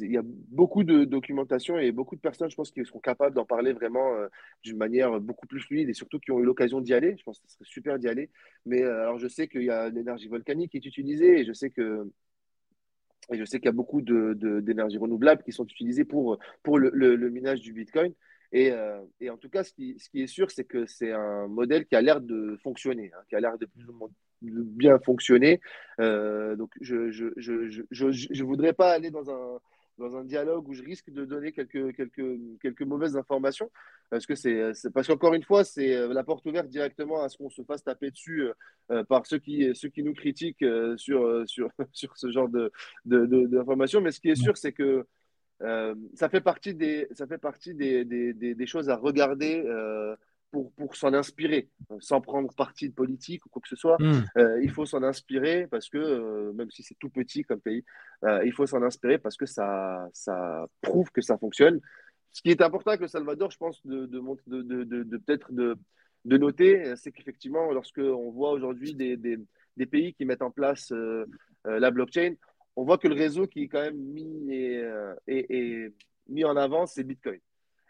il 0.00 0.12
y 0.12 0.16
a 0.16 0.22
beaucoup 0.24 0.82
de 0.82 1.04
documentation 1.04 1.78
et 1.78 1.92
beaucoup 1.92 2.16
de 2.16 2.20
personnes, 2.20 2.50
je 2.50 2.56
pense, 2.56 2.72
qui 2.72 2.84
seront 2.84 2.98
capables 2.98 3.34
d'en 3.34 3.44
parler 3.44 3.72
vraiment 3.72 4.14
euh, 4.16 4.26
d'une 4.64 4.76
manière 4.76 5.20
beaucoup 5.20 5.46
plus 5.46 5.60
fluide 5.60 5.88
et 5.88 5.92
surtout 5.92 6.18
qui 6.18 6.32
ont 6.32 6.40
eu 6.40 6.44
l'occasion 6.44 6.80
d'y 6.80 6.92
aller. 6.92 7.14
Je 7.16 7.22
pense 7.22 7.38
que 7.38 7.46
ce 7.46 7.54
serait 7.54 7.64
super 7.64 7.98
d'y 8.00 8.08
aller. 8.08 8.28
Mais 8.66 8.82
euh, 8.82 9.02
alors, 9.02 9.18
je 9.18 9.28
sais 9.28 9.46
qu'il 9.46 9.62
y 9.62 9.70
a 9.70 9.88
l'énergie 9.88 10.26
volcanique 10.26 10.72
qui 10.72 10.78
est 10.78 10.86
utilisée 10.86 11.40
et 11.40 11.44
je 11.44 11.52
sais 11.52 11.70
que 11.70 12.10
et 13.32 13.38
je 13.38 13.44
sais 13.44 13.58
qu'il 13.58 13.66
y 13.66 13.68
a 13.68 13.72
beaucoup 13.72 14.02
de, 14.02 14.34
d'énergie 14.60 14.98
renouvelable 14.98 15.42
qui 15.42 15.52
sont 15.52 15.64
utilisées 15.64 16.04
pour, 16.04 16.38
pour 16.62 16.78
le, 16.78 16.90
le, 16.92 17.30
minage 17.30 17.60
du 17.60 17.72
Bitcoin. 17.72 18.12
Et, 18.52 18.72
et, 19.20 19.30
en 19.30 19.36
tout 19.36 19.48
cas, 19.48 19.62
ce 19.62 19.72
qui, 19.72 19.96
ce 20.00 20.10
qui 20.10 20.22
est 20.22 20.26
sûr, 20.26 20.50
c'est 20.50 20.64
que 20.64 20.84
c'est 20.84 21.12
un 21.12 21.46
modèle 21.46 21.86
qui 21.86 21.94
a 21.94 22.02
l'air 22.02 22.20
de 22.20 22.58
fonctionner, 22.64 23.12
hein, 23.14 23.22
qui 23.28 23.36
a 23.36 23.40
l'air 23.40 23.56
de 23.58 23.66
plus 23.66 23.88
ou 23.88 23.92
moins 23.92 24.08
bien 24.42 24.98
fonctionner. 24.98 25.60
Euh, 26.00 26.56
donc, 26.56 26.70
je 26.80 26.96
ne 26.96 27.10
je, 27.10 27.82
je, 27.90 28.10
je, 28.10 28.44
voudrais 28.44 28.72
pas 28.72 28.90
aller 28.90 29.10
dans 29.10 29.30
un, 29.30 29.58
dans 30.00 30.16
un 30.16 30.24
dialogue 30.24 30.68
où 30.68 30.74
je 30.74 30.82
risque 30.82 31.10
de 31.10 31.24
donner 31.24 31.52
quelques, 31.52 31.94
quelques, 31.94 32.38
quelques 32.60 32.82
mauvaises 32.82 33.16
informations. 33.16 33.70
Parce 34.10 34.26
que 34.26 34.34
c'est 34.34 34.72
parce 34.92 35.06
qu'encore 35.06 35.34
une 35.34 35.44
fois, 35.44 35.62
c'est 35.62 35.94
euh, 35.94 36.12
la 36.12 36.24
porte 36.24 36.44
ouverte 36.46 36.68
directement 36.68 37.22
à 37.22 37.28
ce 37.28 37.38
qu'on 37.38 37.50
se 37.50 37.62
fasse 37.62 37.84
taper 37.84 38.10
dessus 38.10 38.48
euh, 38.90 39.04
par 39.04 39.26
ceux 39.26 39.38
qui, 39.38 39.72
ceux 39.74 39.88
qui 39.88 40.02
nous 40.02 40.14
critiquent 40.14 40.64
sur, 40.96 41.48
sur, 41.48 41.70
sur 41.92 42.16
ce 42.16 42.30
genre 42.30 42.48
d'informations. 43.04 44.00
De, 44.00 44.04
Mais 44.04 44.10
ce 44.10 44.20
qui 44.20 44.30
est 44.30 44.42
sûr, 44.42 44.56
c'est 44.56 44.72
que 44.72 45.06
ça 46.14 46.28
fait 46.28 46.40
partie 46.40 46.74
des, 46.74 47.06
ça 47.12 47.26
fait 47.26 47.38
partie 47.38 47.74
des, 47.74 48.04
des, 48.04 48.32
des 48.32 48.66
choses 48.66 48.88
à 48.88 48.96
regarder 48.96 49.62
pour, 50.50 50.72
pour 50.72 50.96
s'en 50.96 51.14
inspirer, 51.14 51.68
euh, 51.90 51.96
sans 52.00 52.20
prendre 52.20 52.52
parti 52.54 52.88
de 52.88 52.94
politique 52.94 53.44
ou 53.46 53.48
quoi 53.48 53.62
que 53.62 53.68
ce 53.68 53.76
soit. 53.76 53.96
Hmm. 54.00 54.24
Euh, 54.36 54.62
il 54.62 54.70
faut 54.70 54.86
s'en 54.86 55.02
inspirer 55.02 55.66
parce 55.66 55.88
que, 55.88 55.98
euh, 55.98 56.52
même 56.52 56.70
si 56.70 56.82
c'est 56.82 56.96
tout 56.98 57.10
petit 57.10 57.42
comme 57.44 57.60
pays, 57.60 57.84
il 58.44 58.52
faut 58.52 58.66
s'en 58.66 58.82
inspirer 58.82 59.18
parce 59.18 59.36
que 59.36 59.46
ça, 59.46 60.08
ça 60.12 60.66
prouve 60.82 61.10
que 61.10 61.22
ça 61.22 61.38
fonctionne. 61.38 61.80
Ce 62.32 62.42
qui 62.42 62.50
est 62.50 62.60
important 62.60 62.90
avec 62.90 63.00
le 63.00 63.08
Salvador, 63.08 63.50
je 63.50 63.56
pense, 63.56 63.84
de, 63.86 64.06
de, 64.06 64.22
de, 64.46 65.02
de 65.02 65.16
peut-être 65.16 65.52
de, 65.52 65.76
de 66.26 66.36
noter, 66.36 66.94
c'est 66.96 67.12
qu'effectivement, 67.12 67.72
lorsque 67.72 67.98
on 67.98 68.30
voit 68.30 68.52
aujourd'hui 68.52 68.94
des, 68.94 69.16
des, 69.16 69.38
des, 69.76 69.86
pays 69.86 70.12
qui 70.12 70.26
mettent 70.26 70.42
en 70.42 70.50
place 70.50 70.92
la 71.64 71.90
blockchain, 71.90 72.34
on 72.76 72.84
voit 72.84 72.98
que 72.98 73.08
le 73.08 73.14
réseau 73.14 73.46
qui 73.46 73.62
est 73.62 73.68
quand 73.68 73.80
même 73.80 73.96
mis, 73.96 74.50
et, 74.52 74.84
et 75.26 75.92
mis 76.28 76.44
en 76.44 76.56
avant, 76.56 76.86
c'est 76.86 77.02
Bitcoin. 77.02 77.40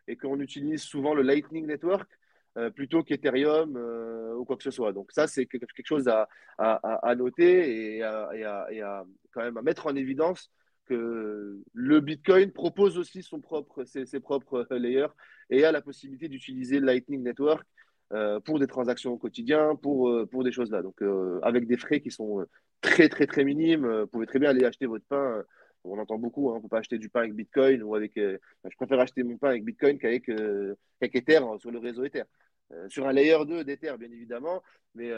Et 0.07 0.17
qu'on 0.17 0.39
utilise 0.39 0.83
souvent 0.83 1.13
le 1.13 1.23
Lightning 1.23 1.67
Network, 1.67 2.09
euh, 2.57 2.69
plutôt 2.69 3.05
qu'Ethereum 3.05 3.77
euh, 3.77 4.35
ou 4.35 4.45
quoi 4.45 4.57
que 4.57 4.65
ce 4.65 4.73
soit. 4.73 4.93
Donc 4.93 5.13
ça, 5.13 5.29
c'est 5.29 5.47
quelque 5.47 5.69
chose 5.85 6.09
à, 6.09 6.29
à, 6.59 7.15
noter 7.15 7.97
et, 7.97 8.03
à, 8.03 9.05
quand 9.33 9.43
même 9.43 9.57
à 9.57 9.63
mettre 9.63 9.87
en 9.87 9.95
évidence 9.95 10.51
que 10.87 11.61
le 11.73 12.01
Bitcoin 12.01 12.51
propose 12.51 12.99
aussi 12.99 13.23
son 13.23 13.41
propre, 13.41 13.85
ses, 13.85 14.19
propres 14.19 14.67
layers 14.71 15.15
et 15.51 15.65
a 15.65 15.71
la 15.71 15.81
possibilité 15.81 16.29
d'utiliser 16.29 16.81
Lightning 16.81 17.23
Network 17.23 17.65
euh, 18.13 18.41
pour 18.41 18.59
des 18.59 18.67
transactions 18.67 19.13
au 19.13 19.19
quotidien, 19.19 19.77
pour, 19.77 20.13
pour 20.29 20.43
des 20.43 20.51
choses 20.51 20.73
là. 20.73 20.83
Donc 20.83 21.03
avec 21.43 21.69
des 21.69 21.77
frais 21.77 22.01
qui 22.01 22.11
sont 22.11 22.45
très 22.81 23.09
très 23.09 23.29
très 23.29 23.45
minimes, 23.45 23.87
vous 23.87 24.07
pouvez 24.09 24.27
très 24.27 24.41
bien 24.41 24.51
aller 24.51 24.65
acheter 24.65 24.87
votre 24.87 25.05
pain 25.05 25.45
on 25.85 25.99
entend 25.99 26.19
beaucoup, 26.19 26.51
hein, 26.51 26.55
on 26.55 26.57
ne 26.57 26.63
peut 26.63 26.69
pas 26.69 26.79
acheter 26.79 26.99
du 26.99 27.09
pain 27.09 27.21
avec 27.21 27.35
Bitcoin 27.35 27.83
ou 27.83 27.95
avec. 27.95 28.17
Euh, 28.19 28.39
je 28.65 28.77
préfère 28.77 29.01
acheter 29.01 29.23
mon 29.23 29.39
pain 29.39 29.51
avec 29.51 29.65
Bitcoin 29.65 29.99
qu'avec 29.99 30.29
euh, 30.29 30.75
Ether 31.01 31.39
hein, 31.39 31.57
sur 31.59 31.71
le 31.71 31.79
réseau 31.79 32.05
Ether. 32.05 32.25
Euh, 32.73 32.89
sur 32.89 33.07
un 33.07 33.13
layer 33.13 33.39
2 33.47 33.65
d'Ether, 33.65 33.95
bien 33.99 34.11
évidemment, 34.11 34.63
mais, 34.95 35.11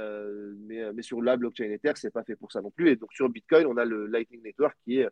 mais, 0.57 0.91
mais, 0.93 1.03
sur 1.03 1.21
la 1.21 1.37
blockchain 1.37 1.71
Ether, 1.71 1.93
ce 1.97 2.07
n'est 2.07 2.11
pas 2.11 2.25
fait 2.25 2.37
pour 2.37 2.51
ça 2.51 2.63
non 2.63 2.71
plus. 2.71 2.91
Et 2.91 2.97
donc 2.97 3.13
sur 3.13 3.29
Bitcoin, 3.29 3.67
on 3.67 3.77
a 3.77 3.85
le 3.85 4.07
Lightning 4.07 4.43
Network 4.43 4.77
qui 4.85 5.01
est 5.01 5.09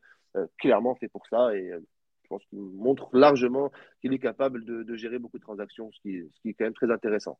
clairement 0.58 0.94
fait 0.94 1.08
pour 1.08 1.26
ça 1.26 1.54
et 1.54 1.70
je 1.70 2.28
pense 2.28 2.42
qu'il 2.46 2.60
montre 2.60 3.10
largement 3.12 3.70
qu'il 4.00 4.14
est 4.14 4.18
capable 4.18 4.64
de, 4.64 4.94
gérer 4.94 5.18
beaucoup 5.18 5.36
de 5.36 5.42
transactions, 5.42 5.90
ce 5.92 6.00
qui, 6.00 6.22
ce 6.34 6.40
qui 6.40 6.50
est 6.50 6.54
quand 6.54 6.64
même 6.64 6.72
très 6.72 6.90
intéressant. 6.90 7.38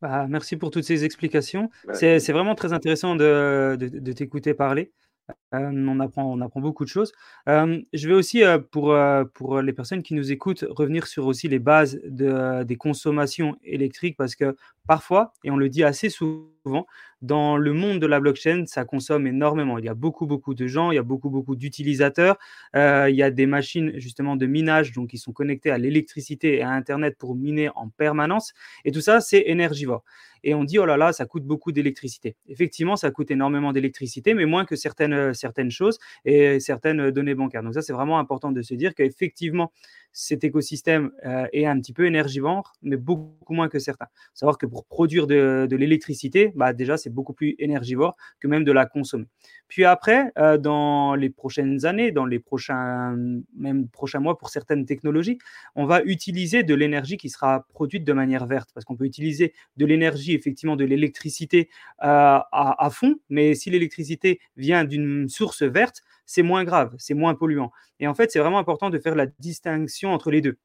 Bah, 0.00 0.26
merci 0.28 0.56
pour 0.56 0.70
toutes 0.70 0.84
ces 0.84 1.04
explications. 1.04 1.70
C'est 1.92 2.32
vraiment 2.32 2.56
très 2.56 2.72
intéressant 2.72 3.14
de, 3.14 3.76
de 3.78 4.12
t'écouter 4.12 4.54
parler 4.54 4.92
on, 5.52 6.00
apprend, 6.00 6.24
on 6.24 6.40
apprend 6.40 6.60
beaucoup 6.60 6.84
de 6.84 6.88
choses. 6.88 7.12
je 7.46 8.08
vais 8.08 8.14
aussi, 8.14 8.42
pour, 8.70 8.96
pour 9.34 9.60
les 9.60 9.72
personnes 9.72 10.02
qui 10.02 10.14
nous 10.14 10.32
écoutent, 10.32 10.64
revenir 10.68 11.06
sur 11.06 11.26
aussi 11.26 11.48
les 11.48 11.58
bases 11.58 12.00
de, 12.04 12.62
des 12.64 12.76
consommations 12.76 13.56
électriques 13.62 14.16
parce 14.16 14.34
que 14.34 14.56
parfois, 14.86 15.32
et 15.44 15.50
on 15.50 15.56
le 15.56 15.68
dit 15.68 15.84
assez 15.84 16.10
souvent, 16.10 16.86
dans 17.22 17.56
le 17.56 17.72
monde 17.72 17.98
de 17.98 18.06
la 18.06 18.20
blockchain, 18.20 18.64
ça 18.66 18.84
consomme 18.84 19.26
énormément. 19.26 19.78
Il 19.78 19.84
y 19.84 19.88
a 19.88 19.94
beaucoup, 19.94 20.26
beaucoup 20.26 20.54
de 20.54 20.66
gens, 20.66 20.90
il 20.92 20.96
y 20.96 20.98
a 20.98 21.02
beaucoup, 21.02 21.30
beaucoup 21.30 21.56
d'utilisateurs. 21.56 22.36
il 22.74 23.14
y 23.14 23.22
a 23.22 23.30
des 23.30 23.46
machines 23.46 23.92
justement 23.96 24.36
de 24.36 24.46
minage 24.46 24.92
donc, 24.92 25.10
qui 25.10 25.18
sont 25.18 25.32
connectées 25.32 25.70
à 25.70 25.78
l'électricité 25.78 26.56
et 26.58 26.62
à 26.62 26.70
Internet 26.70 27.16
pour 27.18 27.34
miner 27.34 27.70
en 27.74 27.88
permanence. 27.88 28.52
Et 28.84 28.92
tout 28.92 29.00
ça, 29.00 29.20
c'est 29.20 29.44
énergivore 29.46 30.04
et 30.44 30.54
on 30.54 30.64
dit 30.64 30.78
oh 30.78 30.86
là 30.86 30.96
là, 30.96 31.12
ça 31.12 31.26
coûte 31.26 31.44
beaucoup 31.44 31.72
d'électricité. 31.72 32.36
Effectivement, 32.48 32.96
ça 32.96 33.10
coûte 33.10 33.30
énormément 33.30 33.72
d'électricité, 33.72 34.34
mais 34.34 34.46
moins 34.46 34.64
que 34.64 34.76
certaines, 34.76 35.12
euh, 35.12 35.32
certaines 35.32 35.70
choses 35.70 35.98
et 36.24 36.60
certaines 36.60 37.00
euh, 37.00 37.12
données 37.12 37.34
bancaires. 37.34 37.62
Donc 37.62 37.74
ça, 37.74 37.82
c'est 37.82 37.92
vraiment 37.92 38.18
important 38.18 38.52
de 38.52 38.62
se 38.62 38.74
dire 38.74 38.94
qu'effectivement, 38.94 39.72
cet 40.12 40.44
écosystème 40.44 41.10
euh, 41.26 41.46
est 41.52 41.66
un 41.66 41.78
petit 41.80 41.92
peu 41.92 42.06
énergivore, 42.06 42.72
mais 42.82 42.96
beaucoup 42.96 43.54
moins 43.54 43.68
que 43.68 43.78
certains. 43.78 44.06
savoir 44.34 44.58
que 44.58 44.66
pour 44.66 44.86
produire 44.86 45.26
de, 45.26 45.68
l'électricité, 45.70 46.52
bah 46.56 46.72
déjà, 46.72 46.96
c'est 46.96 47.07
beaucoup 47.08 47.32
plus 47.32 47.54
énergivore 47.58 48.16
que 48.40 48.48
même 48.48 48.64
de 48.64 48.72
la 48.72 48.86
consommer. 48.86 49.26
Puis 49.68 49.84
après, 49.84 50.32
euh, 50.38 50.58
dans 50.58 51.14
les 51.14 51.30
prochaines 51.30 51.84
années, 51.84 52.10
dans 52.10 52.24
les 52.24 52.38
prochains, 52.38 53.16
même 53.56 53.88
prochains 53.88 54.20
mois 54.20 54.38
pour 54.38 54.50
certaines 54.50 54.86
technologies, 54.86 55.38
on 55.74 55.84
va 55.84 56.02
utiliser 56.02 56.62
de 56.62 56.74
l'énergie 56.74 57.16
qui 57.16 57.28
sera 57.28 57.66
produite 57.72 58.04
de 58.04 58.12
manière 58.12 58.46
verte, 58.46 58.70
parce 58.74 58.84
qu'on 58.84 58.96
peut 58.96 59.04
utiliser 59.04 59.52
de 59.76 59.86
l'énergie, 59.86 60.34
effectivement, 60.34 60.76
de 60.76 60.84
l'électricité 60.84 61.68
euh, 62.02 62.38
à 62.50 62.88
fond, 62.90 63.16
mais 63.28 63.54
si 63.54 63.70
l'électricité 63.70 64.40
vient 64.56 64.84
d'une 64.84 65.28
source 65.28 65.62
verte, 65.62 66.02
c'est 66.26 66.42
moins 66.42 66.64
grave, 66.64 66.94
c'est 66.98 67.14
moins 67.14 67.34
polluant. 67.34 67.72
Et 68.00 68.06
en 68.06 68.14
fait, 68.14 68.30
c'est 68.30 68.38
vraiment 68.38 68.58
important 68.58 68.90
de 68.90 68.98
faire 68.98 69.14
la 69.14 69.26
distinction 69.26 70.12
entre 70.12 70.30
les 70.30 70.40
deux. 70.40 70.58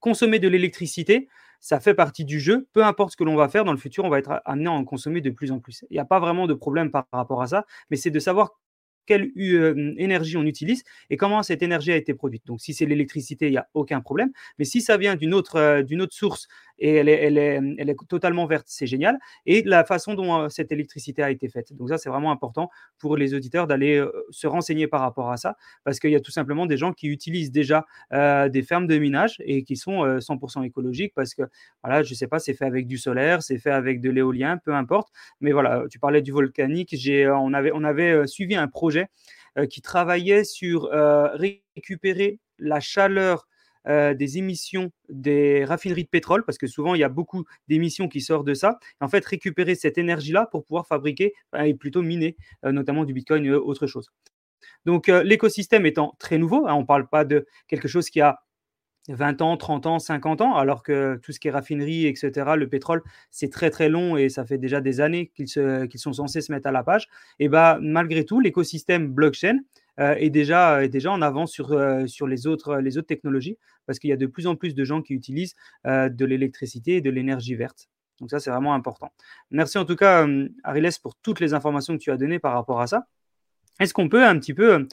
Consommer 0.00 0.38
de 0.38 0.48
l'électricité, 0.48 1.28
ça 1.60 1.78
fait 1.80 1.94
partie 1.94 2.24
du 2.24 2.40
jeu. 2.40 2.66
Peu 2.72 2.84
importe 2.84 3.12
ce 3.12 3.16
que 3.16 3.24
l'on 3.24 3.36
va 3.36 3.48
faire 3.48 3.64
dans 3.64 3.72
le 3.72 3.78
futur, 3.78 4.04
on 4.04 4.08
va 4.10 4.18
être 4.18 4.40
amené 4.44 4.68
à 4.68 4.72
en 4.72 4.84
consommer 4.84 5.20
de 5.20 5.30
plus 5.30 5.52
en 5.52 5.60
plus. 5.60 5.84
Il 5.90 5.94
n'y 5.94 6.00
a 6.00 6.04
pas 6.04 6.18
vraiment 6.20 6.46
de 6.46 6.54
problème 6.54 6.90
par 6.90 7.06
rapport 7.12 7.42
à 7.42 7.46
ça, 7.46 7.66
mais 7.90 7.96
c'est 7.96 8.10
de 8.10 8.18
savoir 8.18 8.58
quelle 9.06 9.32
énergie 9.36 10.36
on 10.36 10.44
utilise 10.44 10.84
et 11.08 11.16
comment 11.16 11.42
cette 11.42 11.62
énergie 11.62 11.90
a 11.90 11.96
été 11.96 12.14
produite. 12.14 12.46
Donc, 12.46 12.60
si 12.60 12.74
c'est 12.74 12.86
l'électricité, 12.86 13.46
il 13.46 13.52
n'y 13.52 13.56
a 13.56 13.68
aucun 13.74 14.00
problème. 14.00 14.30
Mais 14.58 14.64
si 14.64 14.80
ça 14.80 14.96
vient 14.96 15.16
d'une 15.16 15.34
autre 15.34 15.82
source 16.10 16.46
et 16.80 16.94
elle 16.94 17.08
est, 17.08 17.96
totalement 18.08 18.46
verte, 18.46 18.66
c'est 18.68 18.86
génial. 18.86 19.18
Et 19.46 19.62
la 19.62 19.84
façon 19.84 20.14
dont 20.14 20.42
euh, 20.42 20.48
cette 20.48 20.72
électricité 20.72 21.22
a 21.22 21.30
été 21.30 21.48
faite. 21.48 21.72
Donc, 21.74 21.90
ça, 21.90 21.98
c'est 21.98 22.08
vraiment 22.08 22.32
important 22.32 22.70
pour 22.98 23.16
les 23.16 23.34
auditeurs 23.34 23.66
d'aller 23.66 24.04
se 24.30 24.46
renseigner 24.46 24.86
par 24.86 25.00
rapport 25.00 25.30
à 25.30 25.36
ça 25.36 25.56
parce 25.84 26.00
qu'il 26.00 26.10
y 26.10 26.16
a 26.16 26.20
tout 26.20 26.30
simplement 26.30 26.66
des 26.66 26.76
gens 26.76 26.92
qui 26.92 27.08
utilisent 27.08 27.52
déjà 27.52 27.86
des 28.10 28.62
fermes 28.62 28.86
de 28.86 28.98
minage 28.98 29.36
et 29.40 29.62
qui 29.62 29.76
sont 29.76 30.04
100% 30.04 30.64
écologiques 30.64 31.12
parce 31.14 31.34
que, 31.34 31.42
voilà, 31.82 32.02
je 32.02 32.12
ne 32.12 32.16
sais 32.16 32.26
pas, 32.26 32.38
c'est 32.38 32.54
fait 32.54 32.64
avec 32.64 32.86
du 32.86 32.98
solaire, 32.98 33.42
c'est 33.42 33.58
fait 33.58 33.70
avec 33.70 34.00
de 34.00 34.10
l'éolien, 34.10 34.58
peu 34.58 34.74
importe. 34.74 35.08
Mais 35.40 35.52
voilà, 35.52 35.84
tu 35.90 35.98
parlais 35.98 36.22
du 36.22 36.32
volcanique. 36.32 36.94
on, 37.28 37.54
avait, 37.54 38.26
suivi 38.26 38.56
un 38.56 38.68
projet 38.68 39.08
euh, 39.58 39.66
qui 39.66 39.82
travaillait 39.82 40.44
sur 40.44 40.84
euh, 40.92 41.28
récupérer 41.34 42.38
la 42.58 42.78
chaleur 42.78 43.48
euh, 43.88 44.14
des 44.14 44.38
émissions 44.38 44.90
des 45.08 45.64
raffineries 45.64 46.04
de 46.04 46.08
pétrole, 46.08 46.44
parce 46.44 46.58
que 46.58 46.66
souvent 46.66 46.94
il 46.94 47.00
y 47.00 47.04
a 47.04 47.08
beaucoup 47.08 47.44
d'émissions 47.68 48.08
qui 48.08 48.20
sortent 48.20 48.46
de 48.46 48.54
ça. 48.54 48.78
en 49.00 49.08
fait, 49.08 49.24
récupérer 49.24 49.74
cette 49.74 49.98
énergie-là 49.98 50.48
pour 50.50 50.64
pouvoir 50.64 50.86
fabriquer 50.86 51.32
et 51.58 51.74
plutôt 51.74 52.02
miner, 52.02 52.36
notamment 52.62 53.04
du 53.04 53.12
Bitcoin 53.12 53.44
et 53.44 53.50
autre 53.52 53.86
chose. 53.86 54.10
Donc 54.84 55.08
l'écosystème 55.08 55.86
étant 55.86 56.14
très 56.18 56.38
nouveau, 56.38 56.66
hein, 56.66 56.74
on 56.74 56.80
ne 56.80 56.86
parle 56.86 57.08
pas 57.08 57.24
de 57.24 57.46
quelque 57.68 57.88
chose 57.88 58.10
qui 58.10 58.20
a 58.20 58.40
20 59.08 59.42
ans, 59.42 59.56
30 59.56 59.86
ans, 59.86 59.98
50 59.98 60.40
ans, 60.40 60.54
alors 60.56 60.82
que 60.82 61.18
tout 61.22 61.32
ce 61.32 61.40
qui 61.40 61.48
est 61.48 61.50
raffinerie, 61.50 62.06
etc., 62.06 62.52
le 62.56 62.68
pétrole, 62.68 63.02
c'est 63.30 63.50
très 63.50 63.70
très 63.70 63.88
long 63.88 64.16
et 64.16 64.28
ça 64.28 64.44
fait 64.44 64.58
déjà 64.58 64.80
des 64.80 65.00
années 65.00 65.32
qu'ils 65.34 65.48
sont 65.48 66.12
censés 66.12 66.40
se 66.40 66.52
mettre 66.52 66.68
à 66.68 66.72
la 66.72 66.84
page. 66.84 67.08
Et 67.38 67.48
bah, 67.48 67.78
malgré 67.80 68.24
tout, 68.24 68.40
l'écosystème 68.40 69.08
blockchain 69.08 69.58
est, 70.00 70.30
déjà, 70.30 70.82
est 70.82 70.88
déjà 70.88 71.12
en 71.12 71.22
avance 71.22 71.52
sur, 71.52 71.68
sur 72.06 72.26
les, 72.26 72.46
autres, 72.46 72.76
les 72.76 72.98
autres 72.98 73.06
technologies 73.06 73.58
parce 73.86 73.98
qu'il 73.98 74.10
y 74.10 74.12
a 74.12 74.16
de 74.16 74.26
plus 74.26 74.46
en 74.46 74.56
plus 74.56 74.74
de 74.74 74.84
gens 74.84 75.02
qui 75.02 75.14
utilisent 75.14 75.54
de 75.84 76.24
l'électricité 76.24 76.96
et 76.96 77.00
de 77.00 77.10
l'énergie 77.10 77.54
verte. 77.54 77.88
Donc 78.20 78.30
ça, 78.30 78.38
c'est 78.38 78.50
vraiment 78.50 78.74
important. 78.74 79.12
Merci 79.50 79.78
en 79.78 79.84
tout 79.84 79.96
cas, 79.96 80.26
Ariles, 80.62 80.90
pour 81.02 81.16
toutes 81.16 81.40
les 81.40 81.54
informations 81.54 81.94
que 81.96 82.02
tu 82.02 82.10
as 82.10 82.16
données 82.16 82.38
par 82.38 82.52
rapport 82.52 82.80
à 82.80 82.86
ça. 82.86 83.06
Est-ce 83.80 83.94
qu'on 83.94 84.08
peut 84.08 84.24
un 84.24 84.38
petit 84.38 84.52
peu, 84.52 84.86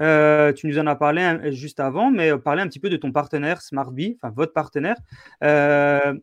euh, 0.00 0.52
tu 0.52 0.66
nous 0.66 0.78
en 0.78 0.86
as 0.86 0.96
parlé 0.96 1.52
juste 1.52 1.80
avant, 1.80 2.10
mais 2.10 2.36
parler 2.38 2.60
un 2.60 2.68
petit 2.68 2.80
peu 2.80 2.90
de 2.90 2.96
ton 2.96 3.10
partenaire 3.10 3.62
SmartBee, 3.62 4.18
enfin 4.20 4.32
votre 4.36 4.52
partenaire. 4.52 4.96
Euh, 5.42 6.14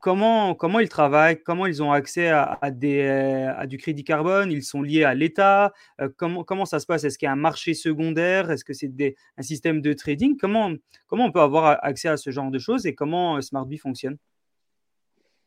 comment, 0.00 0.54
comment 0.54 0.80
ils 0.80 0.88
travaillent, 0.88 1.42
comment 1.42 1.66
ils 1.66 1.82
ont 1.82 1.92
accès 1.92 2.28
à, 2.28 2.58
à 2.60 2.70
du 2.70 3.78
crédit 3.78 4.04
carbone, 4.04 4.50
ils 4.50 4.62
sont 4.62 4.82
liés 4.82 5.04
à 5.04 5.14
l'État, 5.14 5.72
euh, 6.00 6.08
comment, 6.16 6.44
comment 6.44 6.64
ça 6.64 6.80
se 6.80 6.86
passe? 6.86 7.04
Est-ce 7.04 7.18
qu'il 7.18 7.26
y 7.26 7.28
a 7.28 7.32
un 7.32 7.36
marché 7.36 7.74
secondaire? 7.74 8.50
Est-ce 8.50 8.64
que 8.64 8.72
c'est 8.72 8.90
un 9.36 9.42
système 9.42 9.80
de 9.80 9.92
trading? 9.92 10.36
Comment, 10.36 10.72
comment 11.06 11.26
on 11.26 11.32
peut 11.32 11.40
avoir 11.40 11.78
accès 11.82 12.08
à 12.08 12.16
ce 12.16 12.30
genre 12.30 12.50
de 12.50 12.58
choses 12.58 12.86
et 12.86 12.94
comment 12.94 13.40
SmartBee 13.40 13.78
fonctionne? 13.78 14.16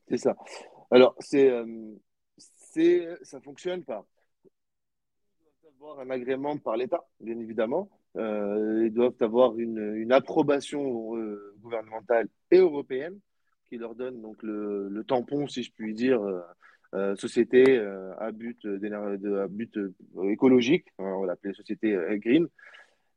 C'est 0.09 0.17
ça. 0.17 0.35
Alors, 0.91 1.15
c'est, 1.19 1.51
ça 3.23 3.39
fonctionne 3.41 3.83
pas 3.83 4.05
avoir 5.79 5.99
un 5.99 6.09
agrément 6.09 6.57
par 6.57 6.75
l'État, 6.75 7.05
bien 7.21 7.39
évidemment. 7.39 7.89
Euh, 8.17 8.83
ils 8.85 8.93
doivent 8.93 9.15
avoir 9.21 9.57
une, 9.57 10.11
approbation 10.11 11.15
euh, 11.15 11.55
gouvernementale 11.61 12.27
et 12.51 12.57
européenne 12.57 13.19
qui 13.69 13.77
leur 13.77 13.95
donne 13.95 14.21
donc 14.21 14.41
le, 14.43 15.03
tampon, 15.07 15.47
si 15.47 15.63
je 15.63 15.71
puis 15.71 15.93
dire, 15.93 16.21
euh, 16.21 16.41
euh 16.95 17.15
société 17.15 17.77
euh, 17.77 18.13
à 18.17 18.31
but, 18.31 18.65
de, 18.65 19.35
à 19.37 19.47
but 19.47 19.77
écologique, 20.23 20.87
on 20.97 21.21
va 21.21 21.27
l'appeler 21.27 21.53
société 21.53 21.97
green. 22.17 22.47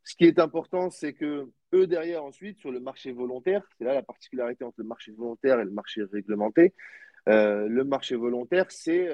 Ce 0.04 0.14
qui 0.16 0.24
est 0.24 0.38
important, 0.38 0.90
c'est 0.90 1.12
que 1.12 1.48
eux 1.72 1.86
derrière 1.86 2.24
ensuite 2.24 2.58
sur 2.58 2.70
le 2.70 2.80
marché 2.80 3.12
volontaire, 3.12 3.62
c'est 3.78 3.84
là 3.84 3.94
la 3.94 4.02
particularité 4.02 4.64
entre 4.64 4.80
le 4.80 4.84
marché 4.84 5.12
volontaire 5.12 5.60
et 5.60 5.64
le 5.64 5.70
marché 5.70 6.02
réglementé. 6.04 6.74
le 7.26 7.82
marché 7.82 8.16
volontaire, 8.16 8.66
c'est 8.70 9.08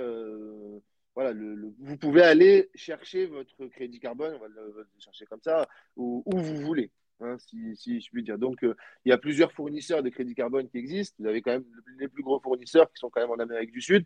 voilà, 1.14 1.32
vous 1.80 1.96
pouvez 1.96 2.22
aller 2.22 2.70
chercher 2.74 3.26
votre 3.26 3.66
crédit 3.66 3.98
carbone, 3.98 4.34
on 4.36 4.38
va 4.38 4.48
le, 4.48 4.86
chercher 4.98 5.26
comme 5.26 5.42
ça, 5.42 5.68
où 5.96 6.22
vous 6.26 6.56
voulez, 6.56 6.90
hein, 7.20 7.36
si, 7.38 8.00
je 8.00 8.10
puis 8.10 8.22
dire. 8.22 8.38
Donc, 8.38 8.62
euh, 8.64 8.74
il 9.04 9.10
y 9.10 9.12
a 9.12 9.18
plusieurs 9.18 9.52
fournisseurs 9.52 10.02
de 10.02 10.08
crédit 10.08 10.34
carbone 10.34 10.68
qui 10.68 10.78
existent. 10.78 11.16
Vous 11.18 11.28
avez 11.28 11.42
quand 11.42 11.52
même 11.52 11.64
les 11.98 12.08
plus 12.08 12.22
gros 12.22 12.40
fournisseurs 12.40 12.90
qui 12.92 12.98
sont 12.98 13.10
quand 13.10 13.20
même 13.20 13.30
en 13.30 13.42
Amérique 13.42 13.72
du 13.72 13.80
Sud, 13.80 14.04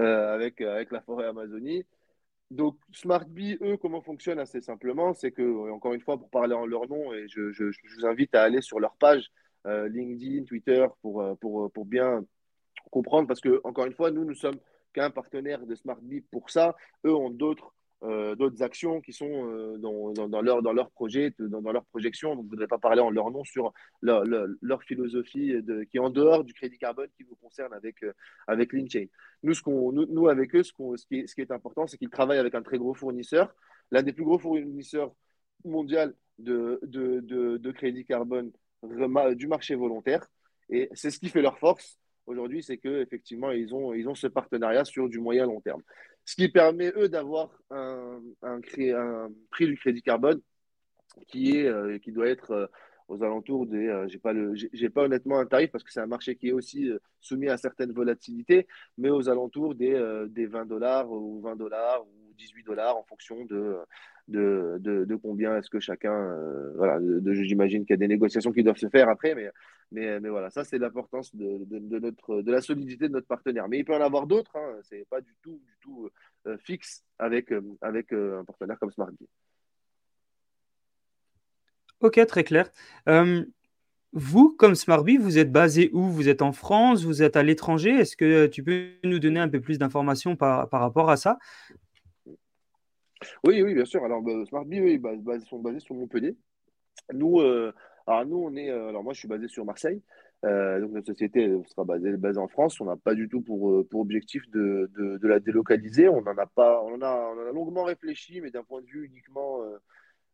euh, 0.00 0.34
avec, 0.34 0.60
avec 0.60 0.90
la 0.90 1.00
forêt 1.00 1.26
Amazonie. 1.26 1.84
Donc, 2.50 2.76
SmartBee, 2.92 3.58
eux, 3.62 3.76
comment 3.76 4.00
fonctionnent 4.00 4.40
assez 4.40 4.60
simplement 4.60 5.14
C'est 5.14 5.30
que, 5.30 5.70
encore 5.70 5.94
une 5.94 6.00
fois, 6.00 6.18
pour 6.18 6.30
parler 6.30 6.54
en 6.54 6.66
leur 6.66 6.88
nom, 6.88 7.12
et 7.12 7.28
je, 7.28 7.52
je, 7.52 7.64
vous 7.64 8.06
invite 8.06 8.34
à 8.34 8.42
aller 8.42 8.60
sur 8.60 8.80
leur 8.80 8.96
page 8.96 9.30
euh, 9.66 9.88
LinkedIn, 9.88 10.44
Twitter, 10.44 10.86
pour, 11.02 11.38
pour, 11.38 11.70
pour 11.70 11.84
bien 11.84 12.24
comprendre, 12.90 13.28
parce 13.28 13.40
que, 13.40 13.60
encore 13.64 13.86
une 13.86 13.94
fois, 13.94 14.10
nous, 14.10 14.24
nous 14.24 14.34
sommes 14.34 14.58
qu'un 14.92 15.10
partenaire 15.10 15.66
de 15.66 15.74
SmartBee 15.74 16.22
pour 16.22 16.50
ça. 16.50 16.76
Eux 17.04 17.14
ont 17.14 17.30
d'autres 17.30 17.72
euh, 18.02 18.34
d'autres 18.34 18.62
actions 18.62 19.02
qui 19.02 19.12
sont 19.12 19.28
euh, 19.30 19.76
dans, 19.76 20.40
leur, 20.40 20.62
dans 20.62 20.72
leur 20.72 20.90
projet, 20.90 21.34
dans, 21.38 21.72
leur 21.72 21.84
projection. 21.84 22.30
Donc, 22.30 22.38
vous 22.38 22.44
ne 22.44 22.50
voudrais 22.50 22.66
pas 22.66 22.78
parler 22.78 23.02
en 23.02 23.10
leur 23.10 23.30
nom 23.30 23.44
sur 23.44 23.74
leur, 24.00 24.24
leur, 24.24 24.82
philosophie 24.82 25.54
qui 25.90 25.98
est 25.98 26.00
en 26.00 26.08
dehors 26.08 26.42
du 26.42 26.54
crédit 26.54 26.78
carbone 26.78 27.10
qui 27.16 27.24
vous 27.24 27.36
concerne 27.36 27.74
avec, 27.74 28.02
euh, 28.02 28.12
avec 28.46 28.72
LinkedIn. 28.72 29.06
Nous, 29.42 29.52
ce 29.52 29.62
nous, 29.68 30.28
avec 30.28 30.54
eux, 30.54 30.62
ce, 30.62 30.72
qu'on, 30.72 30.96
ce, 30.96 31.04
qui 31.04 31.20
est, 31.20 31.26
ce 31.26 31.34
qui 31.34 31.42
est 31.42 31.50
important, 31.50 31.86
c'est 31.86 31.98
qu'ils 31.98 32.08
travaillent 32.08 32.38
avec 32.38 32.54
un 32.54 32.62
très 32.62 32.78
gros 32.78 32.94
fournisseur, 32.94 33.54
l'un 33.90 34.02
des 34.02 34.14
plus 34.14 34.24
gros 34.24 34.38
fournisseurs 34.38 35.14
mondial 35.64 36.14
de, 36.38 36.80
de, 36.82 37.20
de, 37.20 37.58
de 37.58 37.70
crédit 37.70 38.06
carbone 38.06 38.50
du 39.34 39.46
marché 39.46 39.74
volontaire. 39.74 40.26
Et 40.70 40.88
c'est 40.94 41.10
ce 41.10 41.18
qui 41.18 41.28
fait 41.28 41.42
leur 41.42 41.58
force 41.58 41.98
aujourd'hui, 42.30 42.62
c'est 42.62 42.78
qu'effectivement, 42.78 43.50
ils 43.50 43.74
ont, 43.74 43.92
ils 43.92 44.08
ont 44.08 44.14
ce 44.14 44.26
partenariat 44.26 44.84
sur 44.84 45.08
du 45.08 45.18
moyen 45.18 45.46
long 45.46 45.60
terme. 45.60 45.82
Ce 46.24 46.34
qui 46.34 46.48
permet, 46.48 46.92
eux, 46.96 47.08
d'avoir 47.08 47.50
un, 47.70 48.20
prix 48.62 49.66
du 49.66 49.76
crédit 49.76 50.02
carbone 50.02 50.40
qui, 51.28 51.58
est, 51.58 51.66
euh, 51.66 51.98
qui 51.98 52.12
doit 52.12 52.28
être 52.28 52.52
euh, 52.52 52.66
aux 53.08 53.22
alentours 53.24 53.66
des. 53.66 53.88
Euh, 53.88 54.06
j'ai 54.08 54.18
pas 54.18 54.32
j'ai 54.72 54.90
pas 54.90 55.02
honnêtement 55.02 55.38
un 55.40 55.46
tarif 55.46 55.70
parce 55.72 55.82
que 55.82 55.90
c'est 55.90 56.00
un 56.00 56.06
marché 56.06 56.36
qui 56.36 56.48
est 56.48 56.52
aussi 56.52 56.90
soumis 57.20 57.48
à 57.48 57.56
certaines 57.56 57.92
volatilités, 57.92 58.68
mais 58.96 59.10
aux 59.10 59.28
alentours 59.28 59.74
des, 59.74 60.26
des 60.28 60.46
20 60.46 60.66
dollars 60.66 61.10
ou 61.10 61.40
20 61.40 61.56
dollars 61.56 62.04
ou 62.06 62.32
18 62.36 62.62
dollars 62.62 62.96
en 62.96 63.02
fonction 63.02 63.44
de, 63.44 63.76
de, 64.30 65.04
de, 65.04 65.16
combien 65.16 65.56
est-ce 65.56 65.70
que 65.70 65.80
chacun. 65.80 66.12
Euh, 66.12 66.72
voilà, 66.76 66.98
j'imagine 67.42 67.84
qu'il 67.84 67.94
y 67.94 67.98
a 67.98 67.98
des 67.98 68.08
négociations 68.08 68.52
qui 68.52 68.62
doivent 68.62 68.76
se 68.76 68.88
faire 68.88 69.08
après, 69.08 69.34
mais, 69.34 69.50
mais, 69.92 70.20
mais 70.20 70.28
voilà, 70.28 70.50
ça, 70.50 70.64
c'est 70.64 70.78
l'importance 70.78 71.34
de, 71.34 71.64
de, 71.64 71.98
notre, 71.98 72.42
de 72.42 72.52
la 72.52 72.60
solidité 72.60 73.08
de 73.08 73.12
notre 73.12 73.26
partenaire. 73.26 73.68
Mais 73.68 73.78
il 73.78 73.84
peut 73.84 73.94
en 73.94 74.00
avoir 74.00 74.26
d'autres, 74.26 74.56
hein, 74.56 74.78
c'est 74.82 75.06
pas 75.08 75.20
du 75.20 75.34
tout, 75.42 75.60
du 75.66 75.76
tout 75.80 76.08
euh, 76.46 76.56
fixe 76.58 77.04
avec, 77.18 77.52
euh, 77.52 77.62
avec 77.80 78.12
un 78.12 78.44
partenaire 78.44 78.78
comme 78.78 78.90
SmartBee. 78.90 79.28
Ok, 82.00 82.24
très 82.26 82.44
clair. 82.44 82.70
vous, 84.12 84.56
comme 84.56 84.74
SmartBee, 84.74 85.18
vous 85.18 85.38
êtes 85.38 85.52
basé 85.52 85.90
où? 85.92 86.02
Vous 86.02 86.28
êtes 86.28 86.42
en 86.42 86.52
France? 86.52 87.04
Vous 87.04 87.22
êtes 87.22 87.36
à 87.36 87.42
l'étranger? 87.42 87.90
Est-ce 87.90 88.16
que 88.16 88.46
tu 88.46 88.62
peux 88.62 88.92
nous 89.04 89.18
donner 89.18 89.40
un 89.40 89.48
peu 89.48 89.60
plus 89.60 89.78
d'informations 89.78 90.34
par, 90.34 90.68
par 90.68 90.80
rapport 90.80 91.10
à 91.10 91.16
ça? 91.16 91.38
Oui, 93.44 93.60
oui, 93.62 93.74
bien 93.74 93.84
sûr. 93.84 94.04
Alors, 94.04 94.22
bah, 94.22 94.32
SmartBee, 94.46 94.80
oui, 94.80 95.02
ils 95.02 95.46
sont 95.46 95.58
basés 95.58 95.80
sur 95.80 95.94
Montpellier. 95.94 96.36
Nous, 97.12 97.40
euh, 97.40 97.72
alors 98.06 98.26
nous, 98.26 98.36
on 98.36 98.54
est. 98.56 98.70
Euh, 98.70 98.88
alors, 98.88 99.02
moi, 99.02 99.12
je 99.12 99.18
suis 99.18 99.28
basé 99.28 99.48
sur 99.48 99.64
Marseille. 99.64 100.02
Euh, 100.44 100.80
donc, 100.80 100.92
notre 100.92 101.06
société 101.06 101.54
sera 101.66 101.84
basée, 101.84 102.38
en 102.38 102.48
France. 102.48 102.80
On 102.80 102.86
n'a 102.86 102.96
pas 102.96 103.14
du 103.14 103.28
tout 103.28 103.42
pour, 103.42 103.86
pour 103.88 104.00
objectif 104.00 104.42
de, 104.50 104.90
la 105.22 105.40
délocaliser. 105.40 106.08
On 106.08 106.18
en 106.18 106.38
a 106.38 106.46
pas. 106.46 106.82
On 106.82 106.94
en 106.94 107.02
a, 107.02 107.32
on 107.34 107.40
en 107.40 107.48
a 107.48 107.52
longuement 107.52 107.84
réfléchi, 107.84 108.40
mais 108.40 108.50
d'un 108.50 108.64
point 108.64 108.80
de 108.80 108.86
vue 108.86 109.06
uniquement 109.06 109.60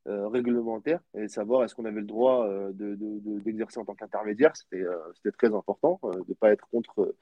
euh, 0.08 0.28
réglementaire 0.28 1.00
et 1.18 1.26
savoir 1.26 1.64
est-ce 1.64 1.74
qu'on 1.74 1.84
avait 1.84 1.98
le 1.98 2.06
droit 2.06 2.46
euh, 2.46 2.70
d'exercer 2.72 3.80
de, 3.80 3.80
en 3.80 3.84
tant 3.86 3.96
qu'intermédiaire. 3.96 4.56
C'était 4.56 4.84
euh, 4.84 5.32
très 5.36 5.52
important 5.52 5.98
de 6.04 6.24
ne 6.28 6.34
pas 6.34 6.52
être 6.52 6.68
contre, 6.68 7.16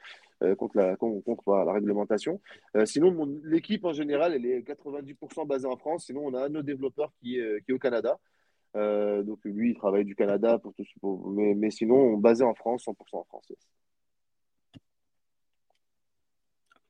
contre, 0.59 0.77
la, 0.77 0.95
contre 0.95 1.73
réglementation. 1.73 2.43
sinon, 2.85 3.41
l'équipe 3.43 3.87
en 3.87 3.95
général, 3.95 4.35
elle 4.35 4.45
est 4.45 4.61
90% 4.61 5.47
basée 5.47 5.67
en 5.67 5.79
France. 5.79 6.05
Sinon, 6.07 6.27
on 6.27 6.35
a 6.35 6.51
nos 6.51 6.61
développeurs 6.61 7.11
qui 7.23 7.39
qui 7.65 7.71
est 7.71 7.73
au 7.73 7.79
Canada. 7.79 8.19
Donc 8.75 9.39
lui, 9.45 9.71
il 9.71 9.77
travaille 9.77 10.05
du 10.05 10.17
Canada, 10.17 10.61
mais, 11.03 11.55
mais 11.55 11.71
sinon, 11.71 12.17
basé 12.17 12.45
en 12.45 12.55
France, 12.55 12.85
100% 12.87 13.19
en 13.19 13.25
France. 13.25 13.53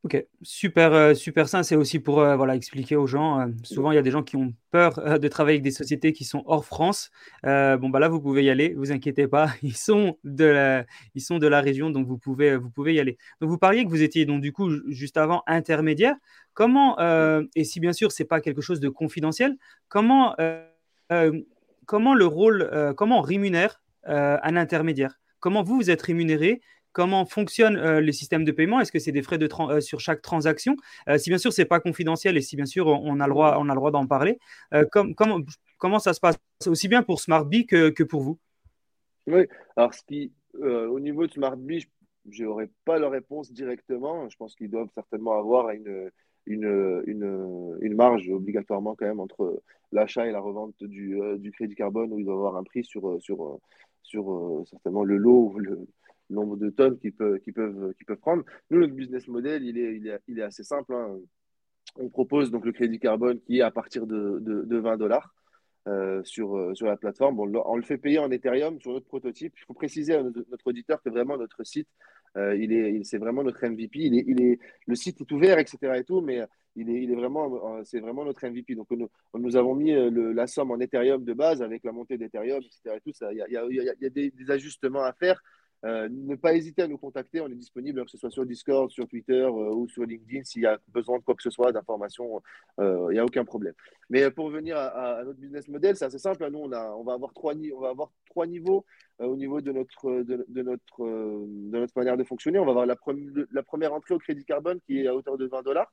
Ok, 0.04 0.22
super, 0.42 0.92
euh, 0.92 1.14
super 1.14 1.48
ça. 1.48 1.62
C'est 1.62 1.76
aussi 1.76 1.98
pour 1.98 2.20
euh, 2.20 2.36
voilà, 2.36 2.54
expliquer 2.56 2.94
aux 2.94 3.06
gens. 3.06 3.40
Euh, 3.40 3.46
souvent, 3.62 3.90
il 3.90 3.94
y 3.94 3.98
a 3.98 4.02
des 4.02 4.10
gens 4.10 4.22
qui 4.22 4.36
ont 4.36 4.52
peur 4.70 5.18
de 5.18 5.28
travailler 5.28 5.54
avec 5.54 5.62
des 5.62 5.70
sociétés 5.70 6.12
qui 6.12 6.24
sont 6.24 6.42
hors 6.44 6.66
France. 6.66 7.10
bon, 7.42 7.88
bah 7.88 8.00
là, 8.00 8.08
vous 8.08 8.20
pouvez 8.20 8.44
y 8.44 8.50
aller. 8.50 8.74
Vous 8.74 8.92
inquiétez 8.92 9.26
pas. 9.28 9.48
Ils 9.62 9.76
sont 9.76 10.18
de 10.22 10.44
la, 10.44 10.84
ils 11.14 11.22
sont 11.22 11.38
de 11.38 11.46
la 11.46 11.62
région, 11.62 11.88
donc 11.88 12.06
vous 12.06 12.18
pouvez, 12.18 12.54
vous 12.58 12.68
pouvez 12.68 12.92
y 12.92 13.00
aller. 13.00 13.16
Donc, 13.40 13.48
vous 13.48 13.56
parliez 13.56 13.84
que 13.84 13.88
vous 13.88 14.02
étiez 14.02 14.26
donc 14.26 14.42
du 14.42 14.52
coup 14.52 14.70
juste 14.90 15.16
avant 15.16 15.42
intermédiaire. 15.46 16.16
Comment 16.52 16.98
et 17.54 17.64
si 17.64 17.80
bien 17.80 17.92
sûr 17.94 18.12
c'est 18.12 18.26
pas 18.26 18.40
quelque 18.42 18.60
chose 18.60 18.80
de 18.80 18.90
confidentiel, 18.90 19.56
comment 19.88 20.36
comment 21.86 22.14
le 22.14 22.26
rôle, 22.26 22.70
comment 22.96 23.18
on 23.18 23.22
rémunère 23.22 23.82
un 24.04 24.56
intermédiaire? 24.56 25.18
Comment 25.40 25.62
vous 25.62 25.76
vous 25.76 25.90
êtes 25.90 26.02
rémunéré? 26.02 26.62
Comment 26.94 27.26
fonctionnent 27.26 27.76
euh, 27.76 28.00
les 28.00 28.12
systèmes 28.12 28.44
de 28.44 28.52
paiement? 28.52 28.78
Est-ce 28.78 28.92
que 28.92 29.00
c'est 29.00 29.10
des 29.10 29.22
frais 29.22 29.36
de 29.36 29.48
euh, 29.60 29.80
sur 29.80 29.98
chaque 29.98 30.22
transaction? 30.22 30.76
Euh, 31.08 31.18
Si 31.18 31.28
bien 31.28 31.38
sûr, 31.38 31.52
ce 31.52 31.60
n'est 31.60 31.66
pas 31.66 31.80
confidentiel 31.80 32.36
et 32.36 32.40
si 32.40 32.54
bien 32.54 32.66
sûr, 32.66 32.86
on 32.86 33.18
a 33.18 33.26
le 33.26 33.32
droit, 33.32 33.62
le 33.62 33.74
droit 33.74 33.90
d'en 33.90 34.06
parler, 34.06 34.38
comment, 34.80 35.98
ça 35.98 36.14
se 36.14 36.20
passe? 36.20 36.36
Aussi 36.66 36.86
bien 36.86 37.02
pour 37.02 37.20
SmartBee 37.20 37.66
que, 37.66 37.90
que 37.90 38.04
pour 38.04 38.22
vous. 38.22 38.38
Oui, 39.26 39.46
alors 39.76 39.92
ce 39.92 40.02
qui, 40.06 40.32
au 40.62 41.00
niveau 41.00 41.26
de 41.26 41.32
SmartBee, 41.32 41.84
je 42.30 42.44
n'aurai 42.44 42.70
pas 42.84 42.98
la 42.98 43.08
réponse 43.10 43.52
directement. 43.52 44.28
Je 44.30 44.36
pense 44.36 44.54
qu'ils 44.54 44.70
doivent 44.70 44.92
certainement 44.94 45.36
avoir 45.36 45.70
une, 45.70 46.10
une, 46.46 47.02
une, 47.06 47.78
une, 47.80 47.94
marge 47.94 48.28
obligatoirement 48.28 48.94
quand 48.94 49.06
même 49.06 49.20
entre 49.20 49.62
l'achat 49.92 50.26
et 50.26 50.32
la 50.32 50.40
revente 50.40 50.74
du, 50.82 51.18
du, 51.38 51.50
crédit 51.52 51.74
carbone 51.74 52.12
où 52.12 52.18
ils 52.18 52.24
doivent 52.24 52.38
avoir 52.38 52.56
un 52.56 52.64
prix 52.64 52.84
sur, 52.84 53.20
sur, 53.22 53.58
sur 54.02 54.62
certainement 54.66 55.04
le 55.04 55.16
lot 55.16 55.52
ou 55.54 55.58
le, 55.58 55.86
nombre 56.30 56.56
de 56.56 56.70
tonnes 56.70 56.98
qu'ils 56.98 57.12
peuvent, 57.12 57.38
peuvent, 57.54 57.94
peuvent 58.06 58.18
prendre. 58.18 58.44
Nous, 58.70 58.80
notre 58.80 58.94
business 58.94 59.28
model, 59.28 59.64
il 59.64 59.78
est, 59.78 59.96
il 59.96 60.08
est, 60.08 60.18
il 60.28 60.38
est 60.38 60.42
assez 60.42 60.64
simple. 60.64 60.92
Hein. 60.94 61.18
On 61.96 62.08
propose 62.08 62.50
donc 62.50 62.64
le 62.64 62.72
crédit 62.72 62.98
carbone 62.98 63.40
qui 63.40 63.58
est 63.58 63.62
à 63.62 63.70
partir 63.70 64.06
de, 64.06 64.38
de, 64.40 64.78
20 64.78 64.96
dollars. 64.96 65.34
Euh, 65.86 66.24
sur, 66.24 66.56
euh, 66.56 66.74
sur 66.74 66.86
la 66.86 66.96
plateforme. 66.96 67.38
on 67.38 67.76
le 67.76 67.82
fait 67.82 67.98
payer 67.98 68.18
en 68.18 68.30
Ethereum 68.30 68.80
sur 68.80 68.92
notre 68.92 69.04
prototype. 69.04 69.52
Il 69.58 69.64
faut 69.66 69.74
préciser 69.74 70.14
à 70.14 70.22
notre, 70.22 70.66
auditeur 70.66 71.02
que 71.02 71.10
vraiment 71.10 71.36
notre 71.36 71.62
site, 71.62 71.88
euh, 72.36 72.56
il 72.56 72.72
est, 72.72 73.04
c'est 73.04 73.18
vraiment 73.18 73.42
notre 73.42 73.64
MVP. 73.66 73.98
Il 74.00 74.18
est, 74.18 74.24
il 74.26 74.58
le 74.86 74.94
site 74.94 75.20
est 75.20 75.32
ouvert, 75.32 75.58
etc. 75.58 75.78
Et 75.96 76.04
tout, 76.04 76.20
mais 76.20 76.42
il 76.76 76.90
est, 76.90 77.02
il 77.02 77.12
est 77.12 77.14
vraiment, 77.14 77.82
c'est 77.84 78.00
vraiment 78.00 78.24
notre 78.24 78.46
MVP. 78.46 78.74
Donc, 78.74 78.90
nous, 78.90 79.08
nous 79.34 79.56
avons 79.56 79.74
mis 79.74 79.92
la 80.34 80.46
somme 80.46 80.70
en 80.72 80.80
Ethereum 80.80 81.24
de 81.24 81.32
base 81.32 81.62
avec 81.62 81.84
la 81.84 81.92
montée 81.92 82.18
d'Ethereum, 82.18 82.62
etc. 82.62 83.28
Il 83.32 83.36
y 83.36 83.56
a, 83.56 83.64
y 83.70 84.06
a, 84.06 84.10
des, 84.10 84.32
ajustements 84.48 85.02
à 85.02 85.12
faire. 85.12 85.40
Euh, 85.84 86.08
ne 86.10 86.34
pas 86.34 86.54
hésiter 86.54 86.82
à 86.82 86.88
nous 86.88 86.96
contacter. 86.96 87.40
On 87.42 87.48
est 87.48 87.54
disponible, 87.54 88.04
que 88.04 88.10
ce 88.10 88.16
soit 88.16 88.30
sur 88.30 88.46
Discord, 88.46 88.90
sur 88.90 89.06
Twitter 89.06 89.42
euh, 89.42 89.74
ou 89.74 89.86
sur 89.88 90.04
LinkedIn. 90.04 90.42
S'il 90.44 90.62
y 90.62 90.66
a 90.66 90.78
besoin 90.88 91.18
de 91.18 91.24
quoi 91.24 91.34
que 91.34 91.42
ce 91.42 91.50
soit, 91.50 91.72
d'informations, 91.72 92.40
euh, 92.80 93.08
il 93.10 93.14
n'y 93.14 93.18
a 93.18 93.24
aucun 93.24 93.44
problème. 93.44 93.74
Mais 94.08 94.30
pour 94.30 94.46
revenir 94.46 94.78
à, 94.78 95.22
notre 95.24 95.38
business 95.38 95.68
model, 95.68 95.94
c'est 95.96 96.06
assez 96.06 96.18
simple. 96.18 96.48
Nous, 96.50 96.58
on, 96.58 96.68
va 96.68 97.12
avoir 97.12 97.34
trois, 97.34 97.54
on 97.54 97.80
va 97.80 97.90
avoir 97.90 98.10
trois 98.30 98.46
niveaux 98.46 98.86
au 99.18 99.36
niveau 99.36 99.60
de 99.60 99.72
notre, 99.72 100.08
manière 101.96 102.16
de 102.16 102.24
fonctionner. 102.24 102.58
On 102.58 102.64
va 102.64 102.70
avoir 102.70 102.86
la, 102.86 103.62
première 103.62 103.92
entrée 103.92 104.14
au 104.14 104.18
crédit 104.18 104.44
carbone 104.44 104.80
qui 104.86 105.00
est 105.00 105.06
à 105.06 105.14
hauteur 105.14 105.36
de 105.36 105.46
20 105.46 105.62
dollars, 105.62 105.92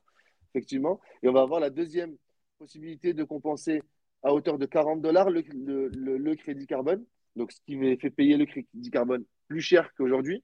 effectivement. 0.54 1.00
Et 1.22 1.28
on 1.28 1.32
va 1.32 1.42
avoir 1.42 1.60
la 1.60 1.70
deuxième 1.70 2.16
possibilité 2.58 3.12
de 3.12 3.24
compenser 3.24 3.82
à 4.22 4.32
hauteur 4.32 4.56
de 4.56 4.64
40 4.64 5.02
dollars 5.02 5.28
le, 5.28 5.42
le 5.92 6.34
crédit 6.34 6.66
carbone. 6.66 7.04
Donc, 7.36 7.52
ce 7.52 7.60
qui 7.66 7.78
fait 7.98 8.10
payer 8.10 8.36
le 8.38 8.46
crédit 8.46 8.90
carbone 8.90 9.24
plus 9.52 9.60
cher 9.60 9.92
qu'aujourd'hui. 9.94 10.42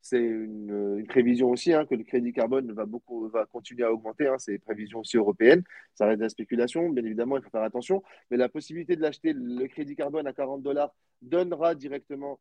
C'est 0.00 0.18
une, 0.18 1.04
prévision 1.06 1.50
aussi 1.50 1.72
hein, 1.72 1.86
que 1.86 1.94
le 1.94 2.02
crédit 2.02 2.32
carbone 2.32 2.72
va, 2.72 2.84
beaucoup, 2.84 3.28
va 3.28 3.46
continuer 3.46 3.84
à 3.84 3.92
augmenter. 3.92 4.26
Hein, 4.26 4.38
c'est 4.38 4.54
une 4.54 4.58
prévision 4.58 4.98
aussi 4.98 5.16
européenne. 5.16 5.62
Ça 5.94 6.06
reste 6.06 6.18
de 6.18 6.24
la 6.24 6.28
spéculation, 6.28 6.90
bien 6.90 7.04
évidemment, 7.04 7.36
il 7.36 7.44
faut 7.44 7.50
faire 7.50 7.62
attention. 7.62 8.02
Mais 8.30 8.36
la 8.36 8.48
possibilité 8.48 8.96
de 8.96 9.02
l'acheter, 9.02 9.32
le 9.32 9.66
crédit 9.68 9.94
carbone 9.94 10.26
à 10.26 10.32
40 10.32 10.62
dollars, 10.62 10.92
donnera 11.22 11.76
directement 11.76 12.40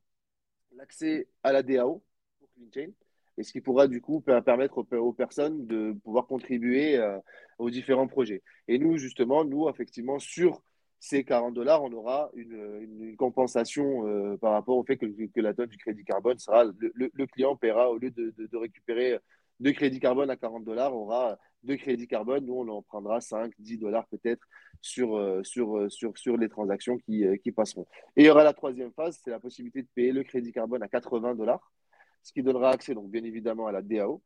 l'accès 0.76 1.28
à 1.44 1.54
la 1.54 1.62
DAO 1.62 2.04
pour 2.40 2.50
CleanChain. 2.56 2.92
Et 3.38 3.44
ce 3.44 3.52
qui 3.52 3.62
pourra 3.62 3.88
du 3.88 4.02
coup 4.02 4.20
permettre 4.22 4.80
aux, 4.80 5.14
personnes 5.14 5.68
de 5.68 5.96
pouvoir 6.04 6.26
contribuer 6.26 6.98
euh, 6.98 7.20
aux 7.60 7.70
différents 7.70 8.08
projets. 8.08 8.42
Et 8.68 8.80
nous, 8.80 8.98
justement, 8.98 9.46
nous, 9.46 9.70
effectivement, 9.70 10.18
sur 10.18 10.64
ces 11.04 11.26
40 11.26 11.54
dollars, 11.54 11.84
on 11.84 11.92
aura 11.92 12.32
une, 12.34 13.18
compensation 13.18 14.08
euh, 14.08 14.38
par 14.38 14.54
rapport 14.54 14.78
au 14.78 14.86
fait 14.86 14.96
que, 14.96 15.42
la 15.42 15.54
tonne 15.54 15.68
du 15.68 15.76
crédit 15.76 16.06
carbone 16.06 16.40
sera, 16.40 16.64
le, 16.64 17.26
client 17.26 17.58
paiera, 17.58 17.92
au 17.92 17.98
lieu 17.98 18.10
de, 18.10 18.58
récupérer 18.58 19.20
deux 19.60 19.74
crédits 19.74 20.00
carbone 20.00 20.30
à 20.30 20.38
40 20.38 20.64
dollars, 20.64 20.96
aura 20.96 21.38
deux 21.64 21.76
crédits 21.76 22.08
carbone. 22.08 22.46
Nous, 22.46 22.54
on 22.54 22.70
en 22.70 22.82
prendra 22.82 23.20
5, 23.20 23.52
10 23.60 23.80
dollars 23.80 24.08
peut-être 24.08 24.48
sur, 24.80 25.18
euh, 25.18 25.44
sur, 25.44 25.76
euh, 25.78 26.38
les 26.40 26.48
transactions 26.48 26.98
qui, 26.98 27.26
qui 27.44 27.52
passeront. 27.52 27.86
Et 28.16 28.24
il 28.24 28.26
y 28.28 28.30
aura 28.30 28.46
la 28.46 28.54
troisième 28.54 28.94
phase, 28.94 29.20
c'est 29.22 29.32
la 29.32 29.42
possibilité 29.42 29.82
de 29.82 29.90
payer 29.94 30.14
le 30.14 30.24
crédit 30.24 30.54
carbone 30.54 30.84
à 30.84 30.88
80 30.88 31.36
dollars, 31.36 31.74
ce 32.22 32.32
qui 32.32 32.44
donnera 32.44 32.70
accès, 32.70 32.94
donc 32.94 33.12
bien 33.12 33.26
évidemment, 33.26 33.68
à 33.68 33.74
la 33.74 33.82
DAO. 33.82 34.22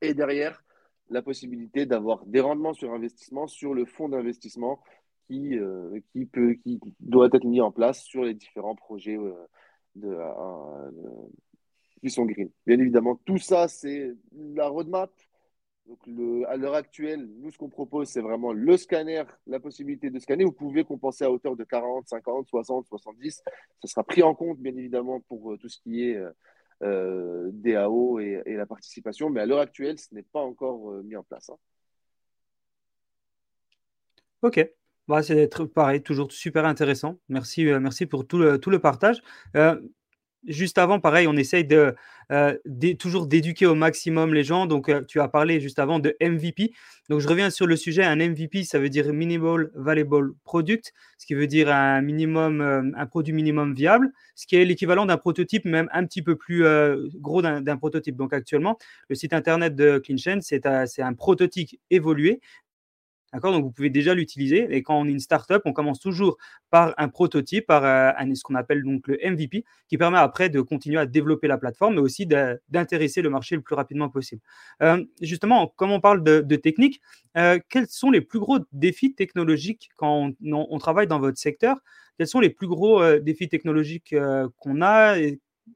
Et 0.00 0.14
derrière, 0.14 0.64
la 1.10 1.22
possibilité 1.22 1.86
d'avoir 1.86 2.26
des 2.26 2.40
rendements 2.40 2.74
sur 2.74 2.92
investissement 2.92 3.46
sur 3.46 3.72
le 3.72 3.84
fonds 3.84 4.08
d'investissement 4.08 4.80
qui, 5.26 5.58
euh, 5.58 6.00
qui, 6.12 6.26
peut, 6.26 6.54
qui 6.54 6.80
doit 7.00 7.28
être 7.32 7.44
mis 7.44 7.60
en 7.60 7.72
place 7.72 8.02
sur 8.02 8.24
les 8.24 8.34
différents 8.34 8.74
projets 8.74 9.16
euh, 9.16 9.34
euh, 10.04 10.90
de, 10.90 11.10
qui 12.00 12.10
sont 12.10 12.24
green. 12.24 12.50
Bien 12.66 12.78
évidemment, 12.78 13.16
tout 13.24 13.38
ça, 13.38 13.68
c'est 13.68 14.12
la 14.32 14.68
roadmap. 14.68 15.10
Donc 15.86 16.00
à 16.48 16.56
l'heure 16.56 16.74
actuelle, 16.74 17.28
nous, 17.38 17.52
ce 17.52 17.58
qu'on 17.58 17.68
propose, 17.68 18.08
c'est 18.08 18.20
vraiment 18.20 18.52
le 18.52 18.76
scanner, 18.76 19.22
la 19.46 19.60
possibilité 19.60 20.10
de 20.10 20.18
scanner. 20.18 20.44
Vous 20.44 20.50
pouvez 20.50 20.82
compenser 20.82 21.24
à 21.24 21.30
hauteur 21.30 21.54
de 21.54 21.62
40, 21.62 22.08
50, 22.08 22.48
60, 22.48 22.86
70. 22.86 23.42
Ça 23.82 23.88
sera 23.88 24.02
pris 24.02 24.22
en 24.24 24.34
compte, 24.34 24.58
bien 24.58 24.76
évidemment, 24.76 25.20
pour 25.20 25.56
tout 25.58 25.68
ce 25.68 25.78
qui 25.78 26.02
est 26.02 26.20
DAO 26.80 28.18
et, 28.18 28.42
et, 28.46 28.54
la 28.54 28.66
participation. 28.66 29.30
Mais 29.30 29.42
à 29.42 29.46
l'heure 29.46 29.60
actuelle, 29.60 29.96
ce 29.96 30.12
n'est 30.12 30.24
pas 30.24 30.40
encore 30.40 30.90
mis 31.04 31.14
en 31.14 31.22
place. 31.22 31.50
Hein. 31.50 31.58
Ok, 34.42 34.58
bah, 35.08 35.22
c'est 35.22 35.48
pareil, 35.72 36.02
toujours 36.02 36.32
super 36.32 36.64
intéressant. 36.64 37.18
Merci, 37.28 37.68
euh, 37.68 37.78
merci 37.78 38.06
pour 38.06 38.26
tout 38.26 38.38
le, 38.38 38.58
tout 38.58 38.70
le 38.70 38.80
partage. 38.80 39.22
Euh, 39.56 39.80
juste 40.48 40.78
avant, 40.78 40.98
pareil, 40.98 41.28
on 41.28 41.36
essaye 41.36 41.64
de, 41.64 41.94
euh, 42.32 42.56
toujours 42.98 43.28
d'éduquer 43.28 43.66
au 43.66 43.76
maximum 43.76 44.34
les 44.34 44.42
gens. 44.42 44.66
Donc, 44.66 44.90
tu 45.06 45.20
as 45.20 45.28
parlé 45.28 45.60
juste 45.60 45.78
avant 45.78 46.00
de 46.00 46.16
MVP. 46.20 46.72
Donc, 47.08 47.20
je 47.20 47.28
reviens 47.28 47.50
sur 47.50 47.68
le 47.68 47.76
sujet. 47.76 48.02
Un 48.02 48.16
MVP, 48.16 48.64
ça 48.64 48.80
veut 48.80 48.88
dire 48.88 49.12
Minimal 49.12 49.70
Valuable 49.76 50.32
Product, 50.42 50.92
ce 51.18 51.26
qui 51.26 51.34
veut 51.34 51.46
dire 51.46 51.70
un 51.70 52.00
minimum, 52.02 52.92
un 52.96 53.06
produit 53.06 53.32
minimum 53.32 53.74
viable, 53.74 54.10
ce 54.34 54.46
qui 54.48 54.56
est 54.56 54.64
l'équivalent 54.64 55.06
d'un 55.06 55.18
prototype, 55.18 55.64
même 55.66 55.88
un 55.92 56.04
petit 56.04 56.22
peu 56.22 56.34
plus 56.34 56.64
gros 57.14 57.42
d'un 57.42 57.76
prototype. 57.76 58.16
Donc, 58.16 58.32
actuellement, 58.32 58.76
le 59.08 59.14
site 59.14 59.32
internet 59.32 59.76
de 59.76 59.98
CleanChain, 59.98 60.40
c'est 60.40 60.66
un 60.66 61.14
prototype 61.14 61.70
évolué, 61.90 62.40
donc, 63.40 63.64
vous 63.64 63.70
pouvez 63.70 63.90
déjà 63.90 64.14
l'utiliser. 64.14 64.66
Et 64.70 64.82
quand 64.82 64.98
on 64.98 65.06
est 65.06 65.10
une 65.10 65.20
startup, 65.20 65.62
on 65.64 65.72
commence 65.72 66.00
toujours 66.00 66.36
par 66.70 66.94
un 66.98 67.08
prototype, 67.08 67.66
par 67.66 67.84
euh, 67.84 68.34
ce 68.34 68.42
qu'on 68.42 68.54
appelle 68.54 68.82
donc 68.82 69.06
le 69.08 69.18
MVP, 69.24 69.64
qui 69.88 69.98
permet 69.98 70.18
après 70.18 70.48
de 70.48 70.60
continuer 70.60 70.98
à 70.98 71.06
développer 71.06 71.48
la 71.48 71.58
plateforme, 71.58 71.94
mais 71.94 72.00
aussi 72.00 72.26
d'intéresser 72.26 73.22
le 73.22 73.30
marché 73.30 73.56
le 73.56 73.62
plus 73.62 73.74
rapidement 73.74 74.08
possible. 74.08 74.42
Euh, 74.82 75.04
justement, 75.20 75.68
comme 75.76 75.90
on 75.90 76.00
parle 76.00 76.22
de, 76.22 76.56
technique, 76.56 77.00
euh, 77.36 77.58
quels 77.68 77.88
sont 77.88 78.10
les 78.10 78.20
plus 78.20 78.38
gros 78.38 78.58
défis 78.72 79.14
technologiques 79.14 79.90
quand 79.96 80.32
on, 80.42 80.78
travaille 80.78 81.06
dans 81.06 81.18
votre 81.18 81.38
secteur? 81.38 81.78
Quels 82.18 82.28
sont 82.28 82.40
les 82.40 82.50
plus 82.50 82.66
gros 82.66 83.18
défis 83.18 83.48
technologiques 83.48 84.14
qu'on 84.58 84.82
a 84.82 85.16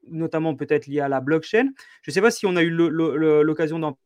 notamment 0.07 0.55
peut-être 0.55 0.87
liés 0.87 1.01
à 1.01 1.09
la 1.09 1.21
blockchain? 1.21 1.69
Je 2.01 2.09
ne 2.09 2.13
sais 2.13 2.21
pas 2.21 2.31
si 2.31 2.45
on 2.45 2.55
a 2.55 2.63
eu 2.63 2.71
l'occasion 2.71 3.77
d'en 3.77 3.97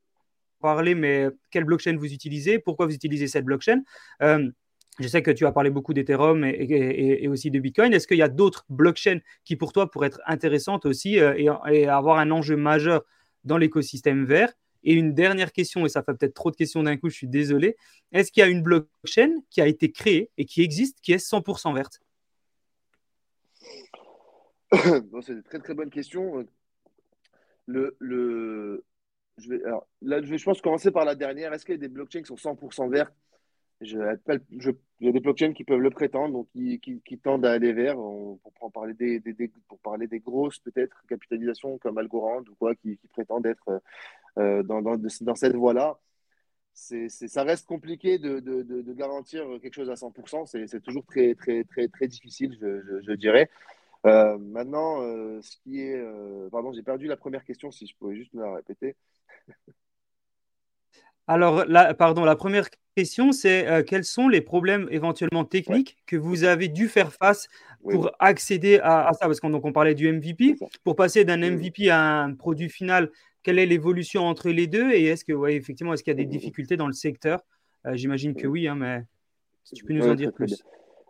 parler, 0.66 0.96
mais 0.96 1.28
quelle 1.52 1.64
blockchain 1.64 1.96
vous 1.98 2.12
utilisez, 2.12 2.60
pourquoi 2.60 2.86
vous 2.88 2.94
utilisez 2.94 3.28
cette 3.28 3.46
blockchain? 3.46 3.82
Euh, 4.22 4.50
je 5.00 5.08
sais 5.08 5.22
que 5.22 5.32
tu 5.32 5.46
as 5.46 5.52
parlé 5.52 5.70
beaucoup 5.70 5.94
d'Ethereum 5.94 6.44
et, 6.46 7.28
aussi 7.28 7.52
de 7.52 7.60
Bitcoin. 7.60 7.94
Est-ce 7.94 8.08
qu'il 8.08 8.18
y 8.18 8.22
a 8.22 8.30
d'autres 8.30 8.66
blockchains 8.70 9.20
qui, 9.44 9.56
pour 9.56 9.74
toi, 9.74 9.92
pourraient 9.92 10.08
être 10.08 10.22
intéressantes 10.26 10.86
aussi 10.86 11.20
euh, 11.20 11.36
et, 11.68 11.88
avoir 11.88 12.18
un 12.18 12.32
enjeu 12.32 12.56
majeur 12.56 13.04
dans 13.44 13.58
l'écosystème 13.58 14.26
vert? 14.26 14.54
Et 14.84 14.94
une 14.94 15.14
dernière 15.14 15.52
question, 15.52 15.86
et 15.86 15.90
ça 15.90 16.04
fait 16.04 16.14
peut-être 16.14 16.36
trop 16.36 16.52
de 16.52 16.56
questions 16.56 16.84
d'un 16.84 16.96
coup, 16.96 17.10
je 17.10 17.16
suis 17.16 17.28
désolé. 17.28 17.76
Est-ce 18.12 18.32
qu'il 18.32 18.42
y 18.42 18.44
a 18.44 18.50
une 18.50 18.62
blockchain 18.62 19.34
qui 19.50 19.60
a 19.60 19.68
été 19.68 19.92
créée 19.92 20.30
et 20.38 20.46
qui 20.46 20.62
existe, 20.62 21.00
qui 21.02 21.12
est 21.12 21.18
100% 21.18 21.74
verte? 21.74 22.02
C'est 25.22 25.34
une 25.34 25.44
très 25.44 25.60
très 25.60 25.74
bonne 25.74 25.90
question. 25.90 26.46
Le, 27.66 27.96
le, 28.00 28.86
je 29.38 29.50
vais, 29.50 29.64
alors, 29.64 29.88
là, 30.02 30.22
je, 30.22 30.44
pense 30.44 30.62
commencer 30.62 30.92
par 30.92 31.06
la 31.06 31.16
dernière. 31.16 31.54
Est-ce 31.54 31.66
qu'il 31.66 31.76
y 31.76 31.78
a 31.78 31.82
des 31.82 31.88
blockchains 31.88 32.22
qui 32.22 32.28
sont 32.28 32.36
100% 32.36 32.90
vertes 32.90 33.14
je, 33.82 33.98
je, 34.58 34.72
Il 35.00 35.08
y 35.08 35.10
a 35.10 35.12
des 35.12 35.20
blockchains 35.20 35.54
qui 35.54 35.66
peuvent 35.66 35.80
le 35.80 35.90
prétendre, 35.90 36.34
donc 36.34 36.48
qui, 36.52 36.80
qui, 36.80 37.18
tendent 37.18 37.46
à 37.46 37.52
aller 37.52 37.74
vers. 37.74 38.00
On, 38.00 38.40
pour, 38.58 38.72
parler 38.72 38.94
des, 38.94 39.20
des, 39.20 39.52
pour 39.68 39.80
parler 39.80 40.08
des 40.08 40.20
grosses, 40.20 40.60
peut-être, 40.60 41.04
capitalisations 41.08 41.78
comme 41.80 41.98
Algorand 41.98 42.42
ou 42.42 42.56
quoi, 42.58 42.76
qui, 42.76 42.98
qui 42.98 43.08
prétendent 43.08 43.46
être 43.46 43.82
euh, 44.38 44.64
dans, 44.64 44.82
dans, 44.82 44.98
dans, 44.98 45.36
cette 45.36 45.56
voie-là. 45.56 46.00
C'est, 46.74 47.10
ça 47.10 47.44
reste 47.44 47.68
compliqué 47.68 48.18
de, 48.18 48.40
de, 48.40 48.62
de, 48.64 48.94
garantir 48.94 49.46
quelque 49.62 49.74
chose 49.74 49.90
à 49.90 49.94
100%. 49.96 50.46
C'est, 50.46 50.82
toujours 50.82 51.06
très, 51.06 51.36
très, 51.36 51.64
très, 51.64 51.88
très 51.88 52.08
difficile, 52.08 52.58
je, 52.62 53.02
je 53.02 53.12
dirais. 53.14 53.50
Euh, 54.06 54.38
maintenant, 54.38 55.02
euh, 55.02 55.42
ce 55.42 55.58
qui 55.58 55.82
est. 55.82 56.02
pardon, 56.52 56.72
j'ai 56.74 56.84
perdu 56.84 57.08
la 57.08 57.18
première 57.18 57.44
question, 57.44 57.72
si 57.72 57.88
je 57.88 57.96
pouvais 57.98 58.16
juste 58.16 58.34
me 58.34 58.42
la 58.42 58.56
répéter. 58.56 58.96
Alors, 61.28 61.66
la, 61.66 61.94
pardon, 61.94 62.24
la 62.24 62.36
première 62.36 62.70
question, 62.96 63.32
c'est 63.32 63.68
euh, 63.68 63.84
quels 63.84 64.04
sont 64.04 64.28
les 64.28 64.42
problèmes 64.42 64.88
éventuellement 64.92 65.44
techniques 65.44 65.98
que 66.06 66.16
vous 66.16 66.44
avez 66.44 66.68
dû 66.68 66.88
faire 66.88 67.12
face 67.12 67.48
pour 67.82 68.12
accéder 68.20 68.80
à, 68.84 69.10
ça? 69.14 69.26
Parce 69.26 69.40
qu'on 69.40 69.54
on 69.54 69.72
parlait 69.74 69.96
du 69.96 70.12
MVP. 70.12 70.56
Pour 70.84 70.96
passer 70.96 71.26
d'un 71.26 71.38
MVP 71.38 71.90
à 71.90 72.24
un 72.24 72.34
produit 72.36 72.70
final, 72.70 73.12
quelle 73.42 73.60
est 73.60 73.66
l'évolution 73.66 74.24
entre 74.24 74.50
les 74.50 74.68
deux? 74.68 74.92
Et 74.92 75.06
est-ce 75.06 75.26
que, 75.26 75.34
ouais, 75.34 75.56
effectivement, 75.56 75.94
est-ce 75.94 76.04
qu'il 76.04 76.12
y 76.12 76.16
a 76.16 76.18
des 76.18 76.26
difficultés 76.26 76.78
dans 76.78 76.88
le 76.88 76.94
secteur? 76.94 77.42
Euh, 77.86 77.96
J'imagine 77.96 78.36
que 78.36 78.48
oui, 78.48 78.68
hein, 78.68 78.76
mais 78.76 79.04
si 79.64 79.76
tu 79.76 79.84
peux 79.84 79.94
nous 79.94 80.08
en 80.08 80.16
dire 80.16 80.32
plus. 80.32 80.64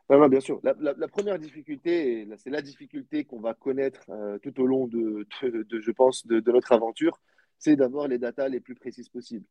Bien. 0.09 0.29
bien 0.29 0.39
sûr. 0.39 0.59
La, 0.63 1.07
première 1.07 1.39
difficulté, 1.39 2.27
c'est 2.37 2.49
la 2.49 2.61
difficulté 2.61 3.25
qu'on 3.25 3.39
va 3.39 3.53
connaître 3.53 4.01
euh, 4.09 4.37
tout 4.39 4.61
au 4.61 4.65
long 4.65 4.87
de, 4.87 5.27
je 5.41 5.91
pense, 5.91 6.25
de, 6.25 6.41
notre 6.51 6.71
aventure, 6.71 7.19
c'est 7.59 7.75
d'avoir 7.75 8.07
les 8.07 8.17
datas 8.17 8.49
les 8.49 8.59
plus 8.59 8.75
précises 8.75 9.09
possibles. 9.09 9.45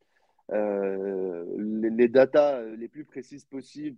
Euh, 0.52 1.44
les, 1.56 1.90
les, 1.90 2.08
datas 2.08 2.62
les 2.62 2.88
plus 2.88 3.04
précises 3.04 3.46
possibles 3.46 3.96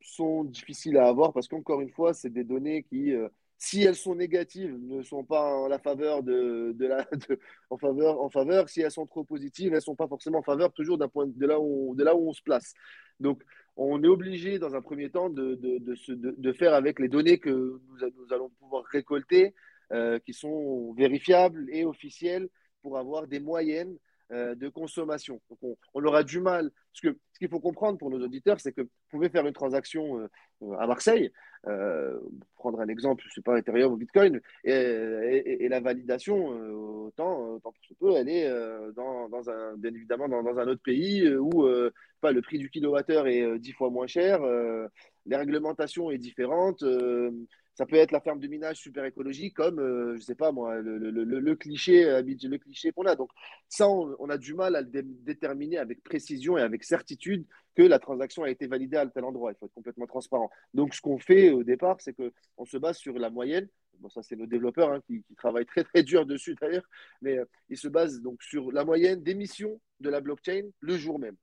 sont 0.00 0.44
difficiles 0.44 0.98
à 0.98 1.08
avoir 1.08 1.32
parce 1.32 1.48
qu'encore 1.48 1.80
une 1.80 1.90
fois, 1.90 2.14
c'est 2.14 2.30
des 2.30 2.44
données 2.44 2.82
qui, 2.84 3.12
euh, 3.12 3.28
si 3.58 3.82
elles 3.82 3.96
sont 3.96 4.14
négatives, 4.14 4.76
ne 4.80 5.02
sont 5.02 5.24
pas 5.24 5.56
en 5.56 5.78
faveur 5.78 6.22
de, 6.22 6.72
de 6.76 6.86
la, 6.86 7.08
en 7.70 7.78
faveur, 7.78 8.20
en 8.20 8.30
faveur. 8.30 8.68
Si 8.68 8.80
elles 8.80 8.90
sont 8.90 9.06
trop 9.06 9.24
positives, 9.24 9.74
elles 9.74 9.82
sont 9.82 9.96
pas 9.96 10.08
forcément 10.08 10.38
en 10.38 10.42
faveur 10.42 10.72
toujours 10.72 10.98
d'un 10.98 11.08
point 11.08 11.26
de 11.26 11.46
là 11.46 11.58
où, 11.58 11.94
de 11.96 12.04
là 12.04 12.14
où 12.14 12.28
on 12.28 12.32
se 12.32 12.42
place. 12.42 12.74
Donc, 13.18 13.42
on 13.76 14.02
est 14.02 14.08
obligé 14.08 14.58
dans 14.58 14.74
un 14.74 14.82
premier 14.82 15.10
temps 15.10 15.30
de, 15.30 15.54
de, 15.54 15.78
de, 15.78 16.34
de 16.36 16.52
faire 16.52 16.74
avec 16.74 16.98
les 16.98 17.08
données 17.08 17.38
que 17.38 17.50
nous, 17.50 17.80
nous 18.00 18.32
allons 18.32 18.50
pouvoir 18.60 18.84
récolter, 18.84 19.54
euh, 19.92 20.18
qui 20.18 20.34
sont 20.34 20.92
vérifiables 20.92 21.66
et 21.70 21.84
officielles 21.84 22.48
pour 22.82 22.98
avoir 22.98 23.26
des 23.26 23.40
moyennes 23.40 23.96
de 24.30 24.68
consommation. 24.68 25.40
On, 25.94 26.04
aura 26.04 26.22
du 26.22 26.40
mal. 26.40 26.70
Parce 26.92 27.00
que 27.00 27.18
ce 27.32 27.38
qu'il 27.38 27.48
faut 27.48 27.60
comprendre 27.60 27.96
pour 27.96 28.10
nos 28.10 28.22
auditeurs, 28.22 28.60
c'est 28.60 28.72
que 28.72 28.82
vous 28.82 28.90
pouvez 29.10 29.30
faire 29.30 29.46
une 29.46 29.54
transaction 29.54 30.28
à 30.78 30.86
Marseille, 30.86 31.32
prendre 32.56 32.80
un 32.80 32.88
exemple, 32.88 33.22
je 33.24 33.30
ne 33.30 33.32
sais 33.32 33.40
pas, 33.40 33.58
Ethereum 33.58 33.92
ou 33.92 33.96
Bitcoin, 33.96 34.38
et, 34.64 35.66
la 35.68 35.80
validation, 35.80 36.48
autant, 37.06 37.54
autant 37.54 37.72
pour 37.72 37.84
ce 37.88 37.94
peu, 37.94 38.16
elle 38.16 38.28
est 38.28 38.50
dans, 38.94 39.48
un, 39.48 39.76
bien 39.78 39.94
évidemment 39.94 40.28
dans, 40.28 40.58
un 40.58 40.68
autre 40.68 40.82
pays 40.82 41.26
où 41.34 41.66
pas, 42.20 42.32
le 42.32 42.42
prix 42.42 42.58
du 42.58 42.68
kilowattheure 42.68 43.28
est 43.28 43.58
dix 43.58 43.72
fois 43.72 43.88
moins 43.88 44.06
cher, 44.06 44.40
les 45.24 45.36
réglementations 45.36 46.10
est 46.10 46.18
différente 46.18 46.84
ça 47.78 47.86
peut 47.86 47.94
être 47.94 48.10
la 48.10 48.20
ferme 48.20 48.40
de 48.40 48.48
minage 48.48 48.78
super 48.78 49.04
écologique, 49.04 49.54
comme, 49.54 49.78
euh, 49.78 50.16
je 50.16 50.22
sais 50.22 50.34
pas 50.34 50.50
moi, 50.50 50.80
le, 50.80 51.54
cliché, 51.54 52.02
le 52.02 52.56
cliché 52.56 52.90
qu'on 52.90 53.06
a. 53.06 53.14
Donc, 53.14 53.30
ça, 53.68 53.88
on, 53.88 54.28
a 54.28 54.36
du 54.36 54.52
mal 54.52 54.74
à 54.74 54.80
le 54.80 54.88
déterminer 54.90 55.78
avec 55.78 56.02
précision 56.02 56.58
et 56.58 56.62
avec 56.62 56.82
certitude 56.82 57.46
que 57.76 57.82
la 57.82 58.00
transaction 58.00 58.42
a 58.42 58.50
été 58.50 58.66
validée 58.66 58.96
à 58.96 59.06
tel 59.06 59.22
endroit. 59.22 59.52
Il 59.52 59.58
faut 59.60 59.66
être 59.66 59.74
complètement 59.74 60.08
transparent. 60.08 60.50
Donc, 60.74 60.92
ce 60.92 61.00
qu'on 61.00 61.20
fait 61.20 61.50
au 61.50 61.62
départ, 61.62 62.00
c'est 62.00 62.14
qu'on 62.14 62.64
se 62.64 62.78
base 62.78 62.96
sur 62.96 63.16
la 63.16 63.30
moyenne. 63.30 63.68
Bon, 64.00 64.08
ça, 64.08 64.22
c'est 64.24 64.34
nos 64.34 64.46
développeurs 64.46 64.90
hein, 64.90 65.00
qui, 65.06 65.22
travaillent 65.36 65.64
très, 65.64 65.84
très 65.84 66.02
dur 66.02 66.26
dessus 66.26 66.56
d'ailleurs. 66.60 66.88
Mais 67.22 67.38
euh, 67.38 67.44
ils 67.68 67.78
se 67.78 67.86
basent 67.86 68.20
donc 68.20 68.42
sur 68.42 68.72
la 68.72 68.84
moyenne 68.84 69.22
d'émissions 69.22 69.80
de 70.00 70.10
la 70.10 70.20
blockchain 70.20 70.68
le 70.80 70.96
jour 70.96 71.20
même. 71.20 71.36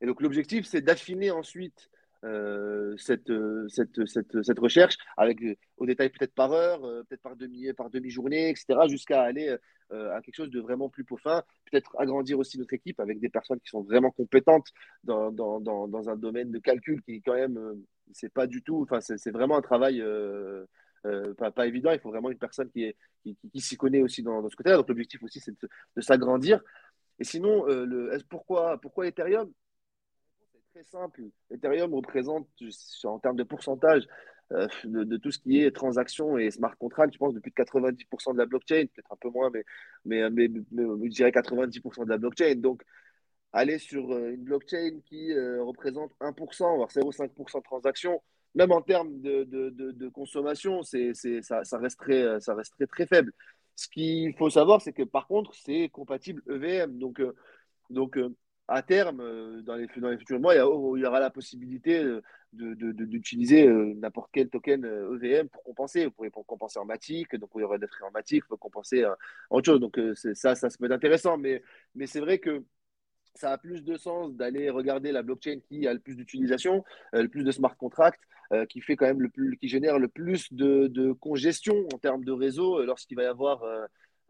Et 0.00 0.06
donc, 0.06 0.20
l'objectif, 0.20 0.66
c'est 0.66 0.80
d'affiner 0.80 1.30
ensuite 1.30 1.90
euh, 1.90 1.95
cette, 2.22 3.30
euh, 3.30 3.68
cette, 3.68 4.06
cette, 4.06 4.42
cette, 4.42 4.58
recherche 4.58 4.96
avec 5.16 5.42
euh, 5.42 5.54
au 5.76 5.86
détail 5.86 6.10
peut-être 6.10 6.34
par 6.34 6.52
heure, 6.52 6.80
peut-être 6.80 7.22
par 7.22 7.36
demi 7.36 7.72
par 7.74 7.90
demi-journée, 7.90 8.50
etc., 8.50 8.80
jusqu'à 8.88 9.22
aller 9.22 9.56
à 9.90 10.20
quelque 10.20 10.34
chose 10.34 10.50
de 10.50 10.60
vraiment 10.60 10.88
plus 10.88 11.04
peaufin, 11.04 11.42
peut-être 11.70 11.94
agrandir 11.98 12.38
aussi 12.38 12.58
notre 12.58 12.74
équipe 12.74 12.98
avec 12.98 13.20
des 13.20 13.28
personnes 13.28 13.60
qui 13.60 13.68
sont 13.68 13.82
vraiment 13.82 14.10
compétentes 14.10 14.66
dans, 15.04 15.30
dans, 15.30 15.60
dans, 15.60 16.08
un 16.08 16.16
domaine 16.16 16.50
de 16.50 16.58
calcul 16.58 17.02
qui 17.02 17.22
quand 17.22 17.34
même 17.34 17.84
c'est 18.12 18.32
pas 18.32 18.48
du 18.48 18.62
tout, 18.62 18.82
enfin 18.82 19.00
c'est 19.00 19.30
vraiment 19.30 19.56
un 19.56 19.62
travail 19.62 20.02
pas, 21.38 21.52
pas, 21.52 21.66
évident. 21.68 21.92
Il 21.92 22.00
faut 22.00 22.10
vraiment 22.10 22.30
une 22.30 22.38
personne 22.38 22.68
qui, 22.70 22.92
qui, 23.22 23.36
qui, 23.52 23.60
s'y 23.60 23.76
connaît 23.76 24.02
aussi 24.02 24.24
dans, 24.24 24.48
ce 24.48 24.56
côté-là. 24.56 24.76
Donc 24.76 24.88
l'objectif 24.88 25.22
aussi 25.22 25.38
c'est 25.38 25.54
de, 25.60 26.00
s'agrandir. 26.00 26.60
Et 27.20 27.24
sinon, 27.24 27.64
le, 27.66 28.18
pourquoi, 28.28 28.80
pourquoi 28.80 29.06
Ethereum 29.06 29.52
simple. 30.84 31.22
Ethereum 31.50 31.94
représente, 31.94 32.48
en 33.04 33.18
termes 33.18 33.36
de 33.36 33.44
pourcentage, 33.44 34.06
euh, 34.52 34.68
de, 34.84 35.16
tout 35.16 35.32
ce 35.32 35.38
qui 35.38 35.60
est 35.60 35.70
transactions 35.72 36.38
et 36.38 36.50
smart 36.50 36.76
contracts, 36.78 37.12
je 37.12 37.18
pense, 37.18 37.34
depuis 37.34 37.50
90% 37.50 38.32
de 38.32 38.38
la 38.38 38.46
blockchain, 38.46 38.84
peut-être 38.94 39.12
un 39.12 39.16
peu 39.16 39.28
moins, 39.28 39.50
mais, 39.50 39.64
mais, 40.04 40.30
mais, 40.30 40.48
je 40.78 41.08
dirais 41.08 41.30
90% 41.30 42.04
de 42.04 42.10
la 42.10 42.18
blockchain. 42.18 42.54
Donc, 42.56 42.82
aller 43.52 43.78
sur 43.78 44.12
euh, 44.12 44.32
une 44.34 44.44
blockchain 44.44 45.00
qui 45.06 45.32
euh, 45.32 45.62
représente 45.64 46.12
1%, 46.20 46.76
voire 46.76 46.88
0,5% 46.90 47.58
de 47.58 47.62
transactions, 47.64 48.22
même 48.54 48.70
en 48.70 48.82
termes 48.82 49.20
de, 49.20 49.44
de, 49.44 49.70
de, 49.70 50.08
consommation, 50.08 50.82
c'est, 50.82 51.12
ça, 51.42 51.64
ça, 51.64 51.78
resterait, 51.78 52.40
ça 52.40 52.54
resterait 52.54 52.86
très 52.86 53.06
faible. 53.06 53.32
Ce 53.74 53.88
qu'il 53.88 54.34
faut 54.36 54.48
savoir, 54.48 54.80
c'est 54.80 54.92
que 54.92 55.02
par 55.02 55.26
contre, 55.26 55.52
c'est 55.54 55.90
compatible 55.90 56.42
EVM. 56.48 56.98
Donc, 56.98 57.20
donc 57.90 58.16
à 58.68 58.82
terme, 58.82 59.20
euh, 59.20 59.62
dans 59.62 59.76
les, 59.76 59.86
futurs 60.18 60.40
mois, 60.40 60.54
il 60.54 60.58
y, 60.58 61.06
aura 61.06 61.20
la 61.20 61.30
possibilité 61.30 62.04
d'utiliser 62.52 63.66
euh, 63.68 63.94
n'importe 63.96 64.30
quel 64.32 64.48
token 64.48 64.84
EVM 64.84 65.24
euh, 65.24 65.44
e 65.44 65.48
pour 65.48 65.62
compenser. 65.62 66.06
Vous 66.06 66.10
pourrez 66.10 66.30
compenser 66.30 66.78
en 66.78 66.84
Matic, 66.84 67.36
donc 67.36 67.50
il 67.54 67.60
y 67.60 67.64
aura 67.64 67.78
des 67.78 67.86
frais 67.86 68.04
en 68.04 68.10
Matic, 68.10 68.44
pour 68.46 68.58
compenser 68.58 69.04
en 69.04 69.14
autre 69.50 69.66
chose. 69.66 69.80
Donc 69.80 70.00
ça, 70.34 70.54
ça 70.54 70.70
se 70.70 70.78
peut 70.78 70.86
être 70.86 70.92
intéressant, 70.92 71.38
mais, 71.38 71.62
c'est 72.06 72.20
vrai 72.20 72.38
que 72.38 72.64
ça 73.34 73.52
a 73.52 73.58
plus 73.58 73.84
de 73.84 73.96
sens 73.96 74.34
d'aller 74.34 74.70
regarder 74.70 75.12
la 75.12 75.22
blockchain 75.22 75.60
qui 75.68 75.86
a 75.86 75.92
le 75.92 76.00
plus 76.00 76.16
d'utilisation, 76.16 76.82
le 77.12 77.28
plus 77.28 77.44
de 77.44 77.52
smart 77.52 77.76
contracts, 77.76 78.22
qui 78.68 78.80
fait 78.80 78.96
quand 78.96 79.06
même 79.06 79.20
le 79.20 79.56
qui 79.56 79.68
génère 79.68 79.98
le 79.98 80.08
plus 80.08 80.52
de 80.52 81.12
congestion 81.12 81.86
en 81.92 81.98
termes 81.98 82.24
de 82.24 82.32
réseau 82.32 82.82
lorsqu'il 82.84 83.16
va 83.16 83.24
y 83.24 83.26
avoir 83.26 83.62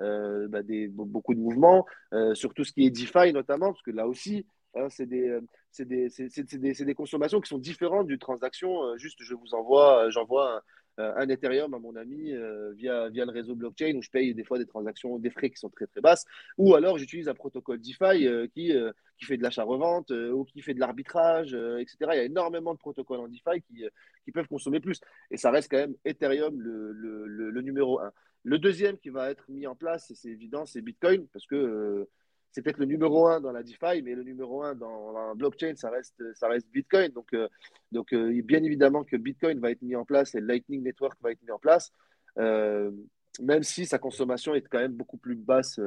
euh, 0.01 0.47
bah, 0.49 0.61
beaucoup 0.91 1.35
de 1.35 1.41
mouvements, 1.41 1.87
euh, 2.13 2.35
sur 2.35 2.53
tout 2.53 2.65
ce 2.65 2.73
qui 2.73 2.87
est 2.87 2.91
DeFi 2.91 3.33
notamment, 3.33 3.73
parce 3.73 3.83
que 3.83 3.91
là 3.91 4.07
aussi, 4.07 4.47
hein, 4.75 4.89
c'est 4.91 5.07
des, 5.07 5.39
des, 5.79 6.09
des, 6.09 6.73
des, 6.85 6.95
consommations 6.95 7.41
qui 7.41 7.49
sont 7.49 7.59
différentes 7.59 8.07
d'une 8.07 8.19
transaction. 8.19 8.85
Euh, 8.85 8.99
juste, 8.99 9.23
je 9.23 9.35
vous 9.35 9.55
envoie, 9.55 10.11
j'envoie 10.11 10.63
un, 10.99 11.29
Ethereum 11.29 11.73
à 11.73 11.79
mon 11.79 11.97
ami 11.97 12.33
via, 12.75 13.11
via 13.11 13.25
le 13.27 13.31
réseau 13.31 13.55
blockchain 13.55 13.95
où 13.97 14.03
je 14.03 14.11
paye 14.11 14.35
des 14.35 14.45
fois 14.45 14.59
des 14.59 14.67
transactions, 14.67 15.19
des 15.19 15.29
frais 15.29 15.51
qui 15.51 15.59
sont 15.59 15.69
très 15.69 15.87
très 15.87 16.01
basses. 16.01 16.25
Ou 16.57 16.75
alors 16.75 16.97
j'utilise 16.97 17.29
un 17.29 17.35
protocole 17.35 17.81
DeFi 17.83 18.49
qui, 18.55 18.73
qui 19.19 19.25
fait 19.27 19.37
de 19.37 19.43
l'achat-revente 19.43 20.11
ou 20.11 20.45
qui 20.45 20.63
fait 20.63 20.73
de 20.73 20.81
l'arbitrage, 20.81 21.53
etc. 21.53 21.97
Il 22.01 22.17
y 22.17 22.21
a 22.21 22.25
énormément 22.25 22.73
de 22.73 22.79
protocoles 22.79 23.21
en 23.21 23.29
DeFi 23.29 23.61
qui, 23.67 23.85
qui 24.25 24.33
peuvent 24.33 24.49
consommer 24.49 24.81
plus. 24.81 24.99
Et 25.31 25.37
ça 25.37 25.51
reste 25.51 25.71
quand 25.71 25.77
même 25.77 25.97
Ethereum 26.07 26.59
le, 26.59 26.93
le, 26.93 27.27
le, 27.27 27.51
le 27.51 27.61
numéro 27.61 28.01
un. 28.01 28.11
Le 28.47 28.61
deuxième 28.61 28.97
qui 28.97 29.09
va 29.09 29.29
être 29.33 29.45
mis 29.49 29.67
en 29.67 29.75
place, 29.75 30.13
c'est 30.15 30.29
évident, 30.29 30.67
c'est 30.67 30.81
Bitcoin, 30.81 31.27
parce 31.33 31.47
que 31.47 31.57
euh, 31.57 32.09
c'est 32.53 32.63
peut-être 32.63 32.79
le 32.79 32.87
numéro 32.87 33.27
un 33.27 33.41
dans 33.41 33.51
la 33.51 33.65
DeFi, 33.65 34.03
mais 34.05 34.15
le 34.15 34.23
numéro 34.23 34.63
un 34.63 34.77
dans 34.77 35.11
la 35.11 35.35
blockchain, 35.35 35.75
ça 35.75 35.91
reste, 35.91 36.23
ça 36.37 36.47
reste 36.47 36.71
Bitcoin. 36.71 37.11
Donc, 37.11 37.35
euh, 37.35 37.49
donc 37.91 38.13
euh, 38.13 38.41
bien 38.45 38.63
évidemment 38.63 39.03
que 39.03 39.17
Bitcoin 39.17 39.59
va 39.59 39.73
être 39.73 39.83
mis 39.83 39.97
en 39.97 40.05
place 40.05 40.37
et 40.37 40.41
Lightning 40.41 40.85
Network 40.85 41.19
va 41.23 41.33
être 41.33 41.43
mis 41.43 41.51
en 41.51 41.59
place, 41.59 41.93
même 42.37 43.65
si 43.65 43.85
sa 43.85 43.99
consommation 43.99 44.55
est 44.55 44.61
quand 44.61 44.79
même 44.79 44.95
beaucoup 44.95 45.19
plus 45.19 45.35
basse 45.35 45.81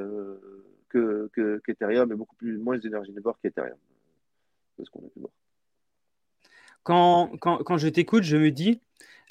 que, 0.89 1.31
qu'Ethereum 1.65 2.11
et 2.11 2.15
beaucoup 2.15 2.35
plus, 2.35 2.57
moins 2.57 2.77
d'énergie 2.77 3.13
network 3.13 3.39
qu'Ethereum. 3.41 3.77
C'est 4.75 4.83
ce 4.83 4.89
qu'on 4.89 4.99
a 4.99 5.09
pu 5.09 5.19
voir. 5.21 5.31
Quand, 6.83 7.31
quand, 7.39 7.63
quand 7.63 7.77
je 7.77 7.87
t'écoute, 7.87 8.23
je 8.23 8.35
me 8.35 8.51
dis, 8.51 8.81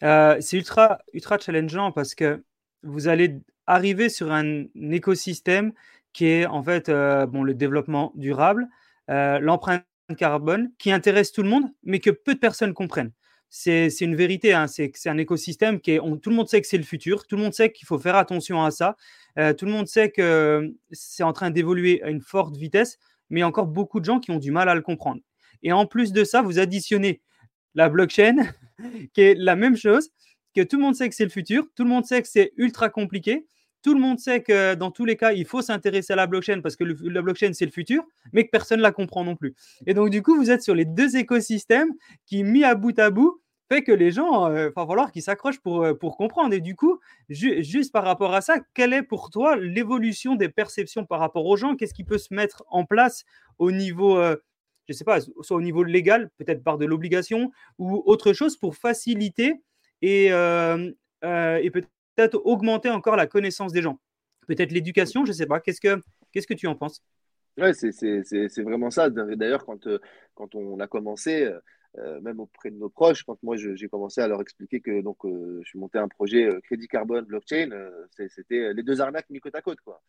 c'est 0.00 0.56
ultra, 0.56 0.98
ultra 1.12 1.36
challengeant 1.36 1.92
parce 1.92 2.14
que 2.14 2.42
vous 2.82 3.08
allez 3.08 3.40
arriver 3.66 4.08
sur 4.08 4.32
un 4.32 4.64
écosystème 4.90 5.72
qui 6.12 6.26
est 6.26 6.46
en 6.46 6.62
fait 6.62 6.88
euh, 6.88 7.26
bon, 7.26 7.42
le 7.42 7.54
développement 7.54 8.12
durable, 8.14 8.68
euh, 9.10 9.38
l'empreinte 9.38 9.84
carbone, 10.16 10.72
qui 10.78 10.90
intéresse 10.90 11.32
tout 11.32 11.42
le 11.42 11.48
monde, 11.48 11.64
mais 11.82 12.00
que 12.00 12.10
peu 12.10 12.34
de 12.34 12.38
personnes 12.38 12.72
comprennent. 12.72 13.12
C'est 13.50 13.88
une 14.00 14.14
vérité, 14.14 14.52
hein, 14.52 14.66
c'est 14.66 14.92
un 15.06 15.16
écosystème 15.16 15.80
qui 15.80 15.92
est, 15.92 16.00
tout 16.20 16.30
le 16.30 16.36
monde 16.36 16.48
sait 16.48 16.60
que 16.60 16.66
c'est 16.66 16.76
le 16.76 16.84
futur, 16.84 17.26
tout 17.26 17.36
le 17.36 17.42
monde 17.42 17.54
sait 17.54 17.72
qu'il 17.72 17.86
faut 17.86 17.98
faire 17.98 18.16
attention 18.16 18.62
à 18.62 18.70
ça, 18.70 18.96
euh, 19.38 19.54
tout 19.54 19.64
le 19.64 19.72
monde 19.72 19.86
sait 19.86 20.10
que 20.10 20.74
c'est 20.90 21.22
en 21.22 21.32
train 21.32 21.50
d'évoluer 21.50 22.02
à 22.02 22.10
une 22.10 22.20
forte 22.20 22.56
vitesse, 22.56 22.98
mais 23.30 23.40
il 23.40 23.42
y 23.42 23.44
a 23.44 23.48
encore 23.48 23.66
beaucoup 23.66 24.00
de 24.00 24.04
gens 24.04 24.20
qui 24.20 24.30
ont 24.32 24.38
du 24.38 24.50
mal 24.50 24.68
à 24.68 24.74
le 24.74 24.82
comprendre. 24.82 25.20
Et 25.62 25.72
en 25.72 25.86
plus 25.86 26.12
de 26.12 26.24
ça, 26.24 26.42
vous 26.42 26.58
additionnez 26.58 27.22
la 27.74 27.88
blockchain, 27.88 28.36
qui 29.14 29.22
est 29.22 29.34
la 29.34 29.56
même 29.56 29.76
chose, 29.76 30.10
que 30.54 30.62
tout 30.62 30.76
le 30.76 30.82
monde 30.82 30.94
sait 30.94 31.08
que 31.08 31.14
c'est 31.14 31.24
le 31.24 31.30
futur, 31.30 31.66
tout 31.74 31.84
le 31.84 31.90
monde 31.90 32.04
sait 32.04 32.22
que 32.22 32.28
c'est 32.28 32.52
ultra 32.56 32.88
compliqué, 32.88 33.46
tout 33.82 33.94
le 33.94 34.00
monde 34.00 34.18
sait 34.18 34.42
que 34.42 34.74
dans 34.74 34.90
tous 34.90 35.04
les 35.04 35.16
cas, 35.16 35.32
il 35.32 35.46
faut 35.46 35.62
s'intéresser 35.62 36.12
à 36.12 36.16
la 36.16 36.26
blockchain 36.26 36.60
parce 36.60 36.76
que 36.76 36.84
la 36.84 37.22
blockchain, 37.22 37.52
c'est 37.52 37.64
le 37.64 37.70
futur, 37.70 38.02
mais 38.32 38.44
que 38.44 38.50
personne 38.50 38.78
ne 38.78 38.82
la 38.82 38.92
comprend 38.92 39.24
non 39.24 39.36
plus. 39.36 39.54
Et 39.86 39.94
donc, 39.94 40.10
du 40.10 40.22
coup, 40.22 40.36
vous 40.36 40.50
êtes 40.50 40.62
sur 40.62 40.74
les 40.74 40.84
deux 40.84 41.16
écosystèmes 41.16 41.90
qui, 42.26 42.42
mis 42.42 42.64
à 42.64 42.74
bout 42.74 42.98
à 42.98 43.10
bout, 43.10 43.40
fait 43.70 43.82
que 43.82 43.92
les 43.92 44.10
gens, 44.10 44.46
euh, 44.46 44.70
va 44.74 44.86
falloir 44.86 45.12
qu'ils 45.12 45.22
s'accrochent 45.22 45.60
pour, 45.60 45.84
euh, 45.84 45.94
pour 45.94 46.16
comprendre. 46.16 46.54
Et 46.54 46.60
du 46.60 46.74
coup, 46.74 46.98
juste 47.28 47.92
par 47.92 48.04
rapport 48.04 48.34
à 48.34 48.40
ça, 48.40 48.56
quelle 48.74 48.92
est 48.92 49.02
pour 49.02 49.30
toi 49.30 49.56
l'évolution 49.56 50.34
des 50.34 50.48
perceptions 50.48 51.04
par 51.04 51.20
rapport 51.20 51.46
aux 51.46 51.56
gens? 51.56 51.76
Qu'est-ce 51.76 51.94
qui 51.94 52.04
peut 52.04 52.18
se 52.18 52.32
mettre 52.32 52.64
en 52.68 52.84
place 52.84 53.24
au 53.58 53.70
niveau, 53.70 54.18
euh, 54.18 54.36
je 54.88 54.94
sais 54.94 55.04
pas, 55.04 55.20
soit 55.20 55.56
au 55.56 55.60
niveau 55.60 55.82
légal, 55.82 56.30
peut-être 56.38 56.64
par 56.64 56.78
de 56.78 56.86
l'obligation 56.86 57.50
ou 57.78 58.02
autre 58.06 58.32
chose 58.32 58.56
pour 58.56 58.74
faciliter 58.74 59.54
et, 60.02 60.32
euh, 60.32 60.90
euh, 61.24 61.56
et 61.56 61.70
peut-être 61.70 62.40
augmenter 62.44 62.90
encore 62.90 63.16
la 63.16 63.26
connaissance 63.26 63.72
des 63.72 63.82
gens. 63.82 63.98
Peut-être 64.46 64.72
l'éducation, 64.72 65.24
je 65.24 65.30
ne 65.30 65.36
sais 65.36 65.46
pas. 65.46 65.60
Qu'est-ce 65.60 65.80
que, 65.80 66.00
qu'est-ce 66.32 66.46
que 66.46 66.54
tu 66.54 66.66
en 66.66 66.74
penses? 66.74 67.02
Ouais, 67.56 67.72
c'est 67.74 68.62
vraiment 68.62 68.90
ça. 68.90 69.10
D'ailleurs, 69.10 69.64
quand, 69.66 69.86
euh, 69.86 69.98
quand 70.34 70.54
on 70.54 70.78
a 70.80 70.86
commencé, 70.86 71.50
même 72.22 72.38
auprès 72.38 72.70
de 72.70 72.76
nos 72.76 72.88
proches, 72.88 73.24
quand 73.24 73.42
moi 73.42 73.56
j'ai 73.56 73.88
commencé 73.88 74.20
à 74.20 74.28
leur 74.28 74.40
expliquer 74.40 74.80
que 74.80 75.02
donc, 75.02 75.18
je 75.24 75.64
suis 75.64 75.78
monté 75.78 75.98
un 75.98 76.06
projet 76.06 76.48
crédit 76.62 76.86
carbone 76.86 77.24
blockchain, 77.24 77.70
c'était 78.16 78.72
les 78.72 78.82
deux 78.84 79.00
arnaques 79.00 79.28
mis 79.30 79.40
côte 79.40 79.56
à 79.56 79.62
côte. 79.62 79.80
Quoi. 79.80 80.00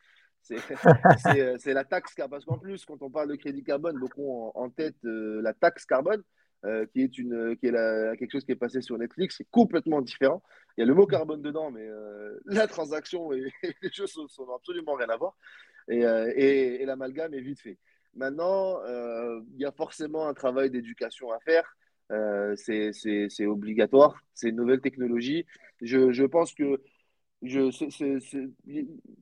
C'est 0.41 0.59
la 1.73 1.83
taxe 1.83 2.13
carbone. 2.13 2.37
Parce 2.37 2.45
qu'en 2.45 2.59
plus, 2.59 2.85
quand 2.85 3.01
on 3.01 3.09
parle 3.09 3.29
de 3.29 3.35
crédit 3.35 3.63
carbone, 3.63 3.97
beaucoup 3.97 4.21
ont 4.21 4.51
en 4.53 4.69
tête 4.69 4.97
la 5.01 5.53
taxe 5.53 5.85
carbone. 5.85 6.21
Euh, 6.66 6.86
qui 6.88 7.01
est, 7.01 7.18
une, 7.18 7.55
qui 7.55 7.68
est 7.68 7.72
la, 7.72 8.18
quelque 8.18 8.34
chose 8.34 8.43
qui 8.43 8.51
est 8.51 8.57
passé 8.57 8.82
sur 8.82 8.97
Netflix, 8.97 9.36
c'est 9.38 9.47
complètement 9.49 10.01
différent. 10.01 10.43
Il 10.76 10.82
y 10.82 10.84
a 10.84 10.86
le 10.86 10.93
mot 10.93 11.05
carbone 11.05 11.41
dedans, 11.41 11.72
mais 11.72 11.88
euh, 11.88 12.38
la 12.45 12.68
transaction 12.68 13.32
et, 13.32 13.49
les 13.82 13.91
choses 13.93 14.12
sont 14.28 14.47
absolument 14.53 14.95
rien 14.95 15.07
à 15.07 15.16
voir. 15.16 15.38
Et, 15.88 16.05
euh, 16.05 16.34
et, 16.36 16.86
l'amalgame 16.86 17.34
est 17.34 17.39
vite 17.39 17.62
fait. 17.62 17.78
Maintenant, 18.14 18.82
il 18.86 19.62
y 19.62 19.66
a 19.66 19.72
forcément 19.72 20.28
un 20.28 20.34
travail 20.34 20.70
d'éducation 20.70 21.32
à 21.32 21.39
faire. 21.39 21.78
c'est 22.57 23.45
obligatoire. 23.45 24.20
C'est 24.34 24.49
une 24.49 24.57
nouvelle 24.57 24.82
technologie. 24.82 25.45
Je, 25.82 26.12
je 26.12 26.26
pense 26.26 26.53
que 26.53 26.82
je, 27.41 27.71
c'est, 27.71 28.49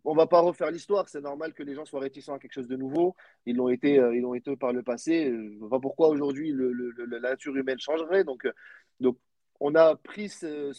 on 0.04 0.16
va 0.16 0.26
pas 0.28 0.40
refaire 0.40 0.72
l'histoire. 0.72 1.08
C'est 1.08 1.22
normal 1.22 1.54
que 1.54 1.64
les 1.64 1.76
gens 1.76 1.86
soient 1.86 2.00
réticents 2.00 2.34
à 2.34 2.40
quelque 2.40 2.54
chose 2.54 2.68
de 2.68 2.76
nouveau. 2.76 3.16
Ils 3.46 3.56
l'ont 3.56 3.70
été, 3.70 4.00
euh, 4.00 4.16
ils 4.16 4.22
l'ont 4.22 4.34
été 4.34 4.56
par 4.56 4.74
le 4.74 4.82
passé. 4.84 5.32
Je 5.32 5.58
vois 5.60 5.70
pas 5.70 5.80
pourquoi 5.80 6.10
aujourd'hui 6.10 6.54
la 6.54 7.20
nature 7.20 7.56
humaine 7.56 7.80
changerait. 7.80 8.24
Donc, 8.24 8.46
euh, 8.46 8.52
donc 9.00 9.18
on 9.60 9.76
a 9.76 9.96
pris 9.96 10.30
ce, 10.30 10.72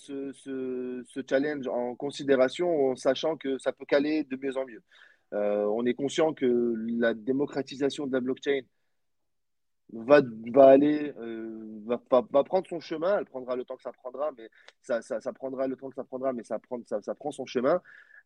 challenge 1.28 1.68
en 1.68 1.94
considération 1.94 2.90
en 2.90 2.96
sachant 2.96 3.36
que 3.36 3.58
ça 3.58 3.72
peut 3.72 3.84
caler 3.86 4.24
de 4.24 4.36
mieux 4.36 4.56
en 4.56 4.66
mieux. 4.66 4.82
Euh, 5.34 5.64
on 5.66 5.84
est 5.84 5.94
conscient 5.94 6.32
que 6.32 6.74
la 6.98 7.14
démocratisation 7.14 8.06
de 8.06 8.12
la 8.12 8.20
blockchain 8.20 8.60
va, 9.92 10.20
va 10.52 10.68
aller, 10.68 11.12
euh, 11.18 11.80
va, 11.86 12.00
va, 12.30 12.44
prendre 12.44 12.66
son 12.68 12.80
chemin. 12.80 13.18
Elle 13.18 13.26
prendra 13.26 13.56
le 13.56 13.64
temps 13.64 13.76
que 13.76 13.82
ça 13.82 13.92
prendra, 13.92 14.30
mais 14.36 14.48
ça, 14.82 15.02
ça, 15.02 15.32
prendra 15.32 15.66
le 15.66 15.76
temps 15.76 15.88
que 15.88 15.94
ça 15.94 16.04
prendra, 16.04 16.32
mais 16.32 16.44
ça 16.44 16.58
prend, 16.58 16.78
ça, 16.86 17.00
ça 17.02 17.14
prend 17.14 17.30
son 17.30 17.46
chemin. 17.46 17.80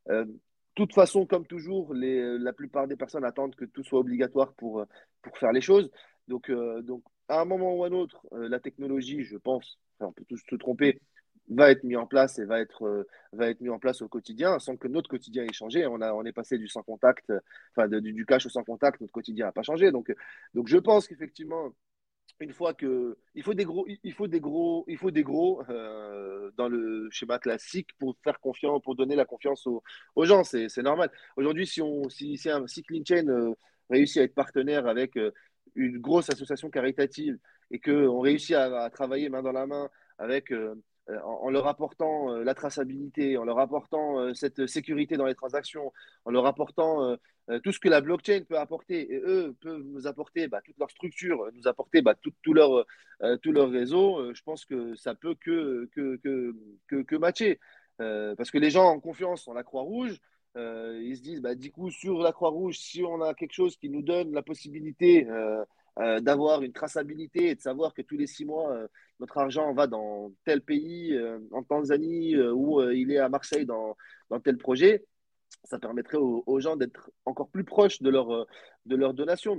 Euh, 0.09 0.27
toute 0.75 0.95
façon, 0.95 1.27
comme 1.27 1.47
toujours, 1.47 1.93
les, 1.93 2.39
la 2.39 2.53
plupart 2.53 2.89
des 2.89 2.97
personnes 2.97 3.25
attendent 3.25 3.55
que 3.55 3.65
tout 3.67 3.85
soit 3.85 4.01
obligatoire 4.01 4.55
pour, 4.55 4.85
pour 5.21 5.39
faire 5.39 5.53
les 5.53 5.61
choses. 5.61 5.91
Donc, 6.29 6.51
euh, 6.51 6.83
donc, 6.83 7.03
à 7.29 7.41
un 7.41 7.45
moment 7.45 7.75
ou 7.75 7.85
à 7.85 7.89
un 7.89 7.93
autre, 7.93 8.27
euh, 8.33 8.49
la 8.49 8.61
technologie, 8.61 9.23
je 9.25 9.37
pense, 9.37 9.79
on 10.01 10.13
peut 10.13 10.25
tous 10.29 10.43
se 10.49 10.57
tromper, 10.57 11.01
va 11.49 11.71
être 11.71 11.85
mis 11.85 11.97
en 11.97 12.07
place 12.07 12.39
et 12.39 12.45
va 12.45 12.61
être, 12.61 12.85
euh, 12.87 13.07
va 13.33 13.49
être 13.49 13.61
mis 13.61 13.69
en 13.69 13.79
place 13.79 14.03
au 14.03 14.09
quotidien 14.09 14.59
sans 14.59 14.77
que 14.77 14.89
notre 14.89 15.09
quotidien 15.09 15.45
ait 15.45 15.53
changé. 15.53 15.87
On, 15.87 16.01
a, 16.01 16.13
on 16.13 16.25
est 16.25 16.33
passé 16.33 16.59
du 16.59 16.69
sans 16.69 16.83
contact, 16.83 17.33
enfin 17.77 17.89
du, 17.89 18.13
du, 18.13 18.27
cash 18.27 18.47
au 18.47 18.49
sans 18.49 18.65
contact, 18.65 19.01
notre 19.01 19.13
quotidien 19.13 19.47
n'a 19.47 19.53
pas 19.53 19.63
changé. 19.63 19.91
Donc, 19.91 20.13
donc 20.55 20.69
je 20.69 20.79
pense 20.79 21.07
qu'effectivement, 21.07 21.73
une 22.41 22.53
fois 22.53 22.75
que 22.75 23.17
il 23.35 23.43
faut 23.43 23.55
des 23.55 23.65
gros, 23.65 23.87
il 24.03 24.13
faut 24.13 24.27
des 24.27 24.41
gros, 24.41 24.85
il 24.89 24.99
faut 24.99 25.11
des 25.11 25.23
gros 25.23 25.63
euh, 25.69 26.51
dans 26.57 26.69
le 26.69 27.09
schéma 27.11 27.39
classique 27.39 27.91
pour 27.99 28.17
faire 28.23 28.41
confiance, 28.41 28.83
pour 28.83 28.95
donner 28.97 29.17
la 29.17 29.25
confiance 29.25 29.67
aux, 29.67 29.83
gens. 30.25 30.45
C'est 30.45 30.77
normal. 30.79 31.11
Aujourd'hui, 31.37 31.67
si 31.67 31.81
on, 31.83 32.09
si, 32.09 32.37
si, 32.37 32.51
un, 32.51 32.67
si 32.67 32.83
CleanChain 32.83 33.29
euh, 33.29 33.55
réussit 33.91 34.19
à 34.19 34.25
être 34.25 34.35
partenaire 34.35 34.87
avec 34.87 35.17
euh, 35.17 35.33
une 35.75 35.99
grosse 35.99 36.31
association 36.31 36.71
caritative 36.71 37.39
et 37.71 37.81
qu'on 37.81 38.21
réussit 38.21 38.57
à, 38.57 38.91
travailler 38.91 39.29
main 39.29 39.43
dans 39.43 39.53
la 39.53 39.67
main 39.67 39.89
avec 40.19 40.53
euh, 40.53 40.75
en, 41.09 41.51
leur 41.51 41.67
apportant 41.67 42.33
euh, 42.33 42.45
la 42.45 42.55
traçabilité, 42.55 43.37
en 43.37 43.45
leur 43.45 43.59
apportant 43.59 44.19
euh, 44.19 44.35
cette 44.35 44.67
sécurité 44.67 45.17
dans 45.17 45.27
les 45.27 45.35
transactions, 45.35 45.93
en 46.25 46.31
leur 46.31 46.47
apportant 46.47 47.17
tout 47.65 47.73
ce 47.73 47.81
que 47.81 47.89
la 47.89 48.01
blockchain 48.01 48.45
peut 48.49 48.59
apporter, 48.59 49.13
et 49.13 49.19
eux 49.19 49.55
peuvent 49.61 49.83
nous 49.83 50.07
apporter 50.07 50.47
bah, 50.47 50.61
toute 50.65 50.79
leur 50.79 50.91
structure, 50.91 51.51
nous 51.55 51.67
apporter 51.67 52.01
bah, 52.01 52.15
tout, 52.15 52.55
leur, 52.55 52.87
réseau, 53.71 54.33
je 54.33 54.43
pense 54.43 54.65
que 54.65 54.95
ça 54.95 55.15
peut 55.15 55.35
que, 55.35 55.91
que, 55.93 56.17
que, 56.87 57.03
que, 57.03 57.17
matcher. 57.17 57.59
parce 57.99 58.53
que 58.53 58.59
les 58.59 58.71
gens 58.71 58.95
ont 58.95 59.01
confiance 59.01 59.49
en 59.49 59.55
la 59.55 59.65
Croix-Rouge, 59.65 60.21
ils 60.57 61.17
se 61.17 61.23
disent, 61.23 61.41
bah, 61.41 61.55
du 61.55 61.73
coup, 61.73 61.91
sur 61.91 62.21
la 62.23 62.33
Croix-Rouge, 62.33 62.79
si 62.79 63.03
on 63.03 63.21
a 63.21 63.35
quelque 63.35 63.55
chose 63.55 63.77
qui 63.77 63.91
nous 63.91 64.03
donne 64.03 64.33
la 64.33 64.43
possibilité 64.43 65.27
euh, 65.29 65.65
d'avoir 65.97 66.63
une 66.63 66.73
traçabilité 66.73 67.49
et 67.51 67.55
de 67.55 67.61
savoir 67.61 67.93
que 67.95 68.03
tous 68.03 68.17
les 68.17 68.27
six 68.27 68.45
mois, 68.45 68.73
euh, 68.73 68.89
notre 69.21 69.39
argent 69.39 69.73
va 69.75 69.87
dans 69.87 70.33
tel 70.45 70.63
pays, 70.63 71.15
euh, 71.15 71.39
en 71.53 71.63
Tanzanie, 71.63 72.37
ou 72.39 72.83
il 72.91 73.13
est 73.13 73.19
à 73.19 73.29
Marseille 73.29 73.67
dans, 73.67 73.97
tel 74.43 74.57
projet, 74.57 75.05
ça 75.65 75.79
permettrait 75.79 76.19
aux, 76.19 76.61
gens 76.61 76.77
d'être 76.77 77.11
encore 77.27 77.49
plus 77.51 77.65
proches 77.65 78.01
de 78.01 78.11
leur, 78.11 78.47
de 78.87 79.13
donation. 79.13 79.57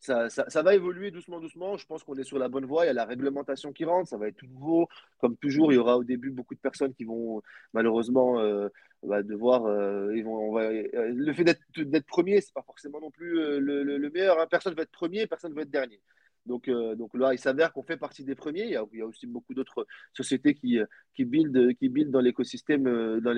Ça, 0.00 0.62
va 0.62 0.74
évoluer 0.74 1.10
doucement, 1.10 1.40
doucement. 1.40 1.76
Je 1.76 1.86
pense 1.86 2.04
qu'on 2.04 2.14
est 2.16 2.24
sur 2.24 2.38
la 2.38 2.48
bonne 2.48 2.64
voie. 2.64 2.84
Il 2.84 2.88
y 2.88 2.90
a 2.90 2.94
la 2.94 3.04
réglementation 3.04 3.72
qui 3.72 3.84
rentre. 3.84 4.08
Ça 4.08 4.16
va 4.16 4.28
être 4.28 4.36
tout 4.36 4.46
nouveau. 4.46 4.88
Comme 5.18 5.36
toujours, 5.36 5.72
il 5.72 5.76
y 5.76 5.78
aura 5.78 5.96
au 5.98 6.04
début 6.04 6.30
beaucoup 6.30 6.54
de 6.54 6.60
personnes 6.60 6.94
qui 6.94 7.04
vont 7.04 7.42
malheureusement 7.72 8.40
euh, 8.40 8.68
bah, 9.02 9.22
devoir. 9.22 9.66
Euh, 9.66 10.16
ils 10.16 10.24
vont, 10.24 10.58
euh, 10.58 10.82
le 10.94 11.32
fait 11.32 11.44
d'être 11.44 12.06
premier, 12.06 12.40
c'est 12.40 12.54
pas 12.54 12.62
forcément 12.62 13.00
non 13.00 13.10
plus 13.10 13.34
le, 13.34 13.82
le, 13.82 14.10
meilleur. 14.10 14.38
Hein. 14.40 14.46
Personne 14.48 14.72
ne 14.72 14.76
va 14.76 14.82
être 14.82 14.92
premier, 14.92 15.26
personne 15.26 15.50
ne 15.50 15.56
va 15.56 15.62
être 15.62 15.70
dernier. 15.70 16.00
Donc, 16.46 16.70
donc 16.70 17.14
là, 17.14 17.34
il 17.34 17.38
s'avère 17.38 17.74
qu'on 17.74 17.82
fait 17.82 17.98
partie 17.98 18.24
des 18.24 18.34
premiers. 18.34 18.64
Il 18.64 18.70
y 18.70 18.76
a, 18.76 19.06
aussi 19.06 19.26
beaucoup 19.26 19.52
d'autres 19.52 19.86
sociétés 20.14 20.54
qui, 20.54 20.78
qui, 21.14 21.26
build, 21.26 21.76
qui 21.76 21.90
build 21.90 22.10
dans 22.10 22.20
l'écosystème. 22.20 22.84
Dans. 23.20 23.34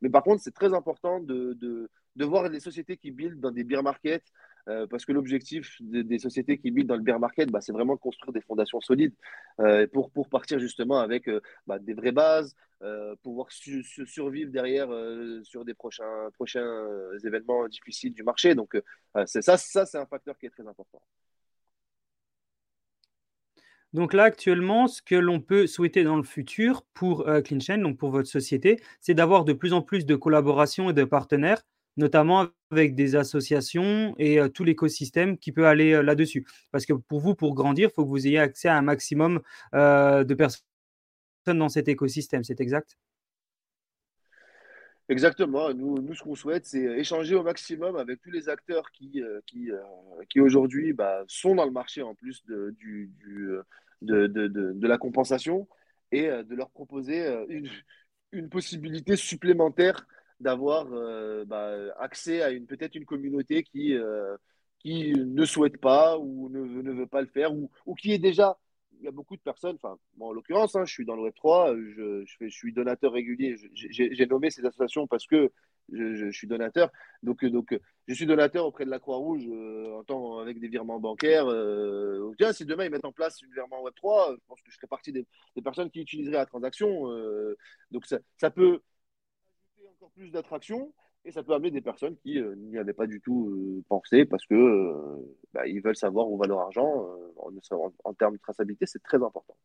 Mais 0.00 0.10
par 0.10 0.24
contre, 0.24 0.42
c'est 0.42 0.54
très 0.54 0.74
important 0.74 1.20
de 1.20 1.88
voir 2.18 2.48
les 2.48 2.58
sociétés 2.58 2.96
qui 2.96 3.12
build 3.12 3.38
dans 3.38 3.52
des 3.52 3.62
beer 3.62 3.82
markets. 3.82 4.24
Euh, 4.68 4.86
parce 4.86 5.04
que 5.04 5.12
l'objectif 5.12 5.76
des, 5.80 6.18
sociétés 6.18 6.58
qui 6.58 6.70
build 6.70 6.86
dans 6.86 6.96
le 6.96 7.02
bear 7.02 7.18
market, 7.18 7.50
bah, 7.50 7.60
c'est 7.60 7.72
vraiment 7.72 7.94
de 7.94 8.00
construire 8.00 8.32
des 8.32 8.40
fondations 8.40 8.80
solides 8.80 9.14
euh, 9.60 9.86
pour, 9.88 10.10
partir 10.28 10.58
justement 10.60 11.00
avec 11.00 11.28
euh, 11.28 11.40
bah, 11.66 11.78
des 11.78 11.94
vraies 11.94 12.12
bases, 12.12 12.56
pouvoir 13.22 13.46
survivre 13.52 14.50
derrière 14.50 14.88
sur 15.44 15.64
des 15.64 15.72
prochains, 15.72 16.30
prochains 16.34 16.84
événements 17.24 17.68
difficiles 17.68 18.12
du 18.12 18.24
marché. 18.24 18.56
Donc, 18.56 18.76
c'est 19.24 19.40
ça, 19.40 19.56
ça 19.56 19.86
c'est 19.86 19.98
un 19.98 20.06
facteur 20.06 20.36
qui 20.36 20.46
est 20.46 20.50
très 20.50 20.66
important. 20.66 21.00
Donc 23.92 24.12
là, 24.12 24.24
actuellement, 24.24 24.88
ce 24.88 25.00
que 25.00 25.14
l'on 25.14 25.40
peut 25.40 25.68
souhaiter 25.68 26.02
dans 26.02 26.16
le 26.16 26.24
futur 26.24 26.82
pour 26.92 27.24
CleanChain, 27.44 27.78
donc 27.78 27.98
pour 27.98 28.10
votre 28.10 28.28
société, 28.28 28.80
c'est 28.98 29.14
d'avoir 29.14 29.44
de 29.44 29.52
plus 29.52 29.74
en 29.74 29.82
plus 29.82 30.04
de 30.04 30.16
collaborations 30.16 30.90
et 30.90 30.92
de 30.92 31.04
partenaires 31.04 31.62
notamment 31.96 32.48
avec 32.70 32.94
des 32.94 33.16
associations 33.16 34.14
et 34.18 34.38
tout 34.54 34.64
l'écosystème 34.64 35.38
qui 35.38 35.52
peut 35.52 35.66
aller 35.66 36.02
là-dessus. 36.02 36.46
Parce 36.70 36.86
que 36.86 36.92
pour 36.94 37.20
vous, 37.20 37.34
pour 37.34 37.54
grandir, 37.54 37.90
il 37.90 37.94
faut 37.94 38.04
que 38.04 38.08
vous 38.08 38.26
ayez 38.26 38.38
accès 38.38 38.68
à 38.68 38.76
un 38.76 38.82
maximum 38.82 39.40
de 39.72 40.34
personnes 40.34 40.62
dans 41.46 41.68
cet 41.68 41.88
écosystème. 41.88 42.44
C'est 42.44 42.60
exact? 42.60 42.96
Exactement. 45.08 45.74
Nous, 45.74 46.00
nous 46.00 46.14
ce 46.14 46.22
qu'on 46.22 46.34
souhaite, 46.34 46.64
c'est 46.64 46.82
échanger 46.98 47.34
au 47.34 47.42
maximum 47.42 47.96
avec 47.96 48.20
tous 48.22 48.30
les 48.30 48.48
acteurs 48.48 48.90
qui, 48.92 49.22
qui, 49.46 49.70
qui 50.30 50.40
aujourd'hui 50.40 50.92
bah, 50.92 51.24
sont 51.26 51.54
dans 51.54 51.66
le 51.66 51.72
marché 51.72 52.02
en 52.02 52.14
plus 52.14 52.42
de, 52.46 52.74
du, 52.78 53.10
de, 54.00 54.26
de, 54.26 54.46
de, 54.48 54.88
la 54.88 54.96
compensation 54.96 55.68
et 56.10 56.28
de 56.28 56.54
leur 56.54 56.70
proposer 56.70 57.26
une, 57.48 57.68
une 58.32 58.48
possibilité 58.48 59.16
supplémentaire 59.16 60.06
d'avoir 60.42 60.86
euh, 60.92 61.44
bah, 61.44 61.72
accès 61.98 62.42
à 62.42 62.50
une 62.50 62.66
peut-être 62.66 62.94
une 62.94 63.04
communauté 63.06 63.62
qui, 63.62 63.94
euh, 63.94 64.36
qui 64.78 65.12
ne 65.12 65.44
souhaite 65.44 65.78
pas 65.80 66.18
ou 66.18 66.48
ne, 66.50 66.60
ne, 66.60 66.92
veut 66.92 67.06
pas 67.06 67.22
le 67.22 67.28
faire 67.28 67.54
ou, 67.54 67.70
ou 67.86 67.94
qui 67.94 68.12
est 68.12 68.18
déjà 68.18 68.58
il 69.02 69.06
y 69.06 69.08
a 69.08 69.12
beaucoup 69.12 69.36
de 69.36 69.42
personnes, 69.42 69.76
enfin, 69.82 69.98
en 70.20 70.32
l'occurrence, 70.32 70.76
hein, 70.76 70.84
je 70.84 70.92
suis 70.92 71.04
dans 71.04 71.16
le 71.16 71.28
Web3, 71.28 71.76
je, 71.76 72.24
je, 72.24 72.46
je 72.46 72.48
suis 72.48 72.72
donateur 72.72 73.12
régulier. 73.12 73.56
J'ai 73.74 74.26
nommé 74.26 74.48
ces 74.50 74.64
associations 74.64 75.08
parce 75.08 75.26
que 75.26 75.50
je, 75.92 76.14
je, 76.14 76.30
suis 76.30 76.46
donateur. 76.46 76.90
Donc, 77.22 77.44
donc, 77.44 77.78
je 78.06 78.14
suis 78.14 78.26
donateur 78.26 78.64
auprès 78.64 78.84
de 78.84 78.90
la 78.90 78.98
Croix-Rouge 78.98 79.44
euh, 79.48 79.98
en 79.98 80.04
temps 80.04 80.38
avec 80.38 80.60
des 80.60 80.68
virements 80.68 81.00
bancaires. 81.00 81.46
Euh, 81.48 82.32
tiens, 82.38 82.52
si 82.52 82.64
demain 82.64 82.84
ils 82.84 82.90
mettent 82.90 83.04
en 83.04 83.12
place 83.12 83.42
une 83.42 83.52
virement 83.52 83.82
Web3, 83.82 84.36
je 84.36 84.46
pense 84.46 84.62
que 84.62 84.70
je 84.70 84.76
serai 84.76 84.86
partie 84.86 85.12
des, 85.12 85.26
personnes 85.62 85.90
qui 85.90 86.00
utiliseraient 86.00 86.36
la 86.36 86.46
transaction. 86.46 87.10
Euh, 87.10 87.56
donc, 87.90 88.06
ça, 88.06 88.18
ça 88.36 88.50
peut 88.50 88.80
plus 90.10 90.30
d'attraction 90.30 90.92
et 91.24 91.30
ça 91.30 91.42
peut 91.42 91.54
amener 91.54 91.70
des 91.70 91.80
personnes 91.80 92.16
qui 92.16 92.38
euh, 92.38 92.54
n'y 92.56 92.78
avaient 92.78 92.92
pas 92.92 93.06
du 93.06 93.20
tout 93.20 93.48
euh, 93.48 93.84
pensé 93.88 94.24
parce 94.24 94.44
que 94.46 94.54
euh, 94.54 95.36
bah, 95.52 95.66
ils 95.66 95.80
veulent 95.80 95.96
savoir 95.96 96.28
où 96.28 96.36
va 96.36 96.46
leur 96.46 96.60
argent. 96.60 97.08
En, 98.04 98.14
termes 98.14 98.34
de 98.34 98.40
traçabilité, 98.40 98.86
c'est 98.86 99.02
très 99.02 99.16
important. 99.16 99.56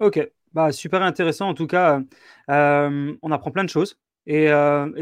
Ok, 0.00 0.30
bah, 0.52 0.72
super 0.72 1.02
intéressant. 1.02 1.48
En 1.48 1.54
tout 1.54 1.66
cas, 1.66 2.00
on 2.48 3.30
apprend 3.30 3.50
plein 3.50 3.64
de 3.64 3.68
choses. 3.68 3.98
Et, 4.26 4.48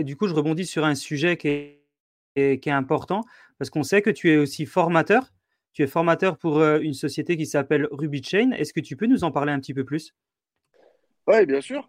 du 0.05 0.16
coup, 0.16 0.26
je 0.26 0.35
rebondis 0.35 0.66
sur 0.66 0.85
un 0.85 0.95
sujet 0.95 1.37
qui 1.37 1.49
est, 1.49 2.61
qui 2.61 2.68
est 2.68 2.72
important 2.72 3.22
parce 3.59 3.70
qu'on 3.70 3.83
sait 3.83 4.03
que 4.03 4.11
tu 4.11 4.31
es 4.31 4.37
aussi 4.37 4.66
formateur. 4.66 5.33
Tu 5.72 5.83
es 5.83 5.87
formateur 5.87 6.39
pour 6.39 6.62
une 6.62 6.95
société 6.95 7.37
qui 7.37 7.46
s'appelle 7.46 7.88
Ruby 7.91 8.22
Chain. 8.22 8.53
Est-ce 8.53 8.72
que 8.72 8.80
tu 8.80 8.96
peux 8.96 9.07
nous 9.07 9.22
en 9.22 9.30
parler 9.30 9.53
un 9.53 9.61
petit 9.61 9.75
peu 9.75 9.84
plus? 9.84 10.14
Oui, 11.31 11.47
bien 11.47 11.61
sûr. 11.61 11.89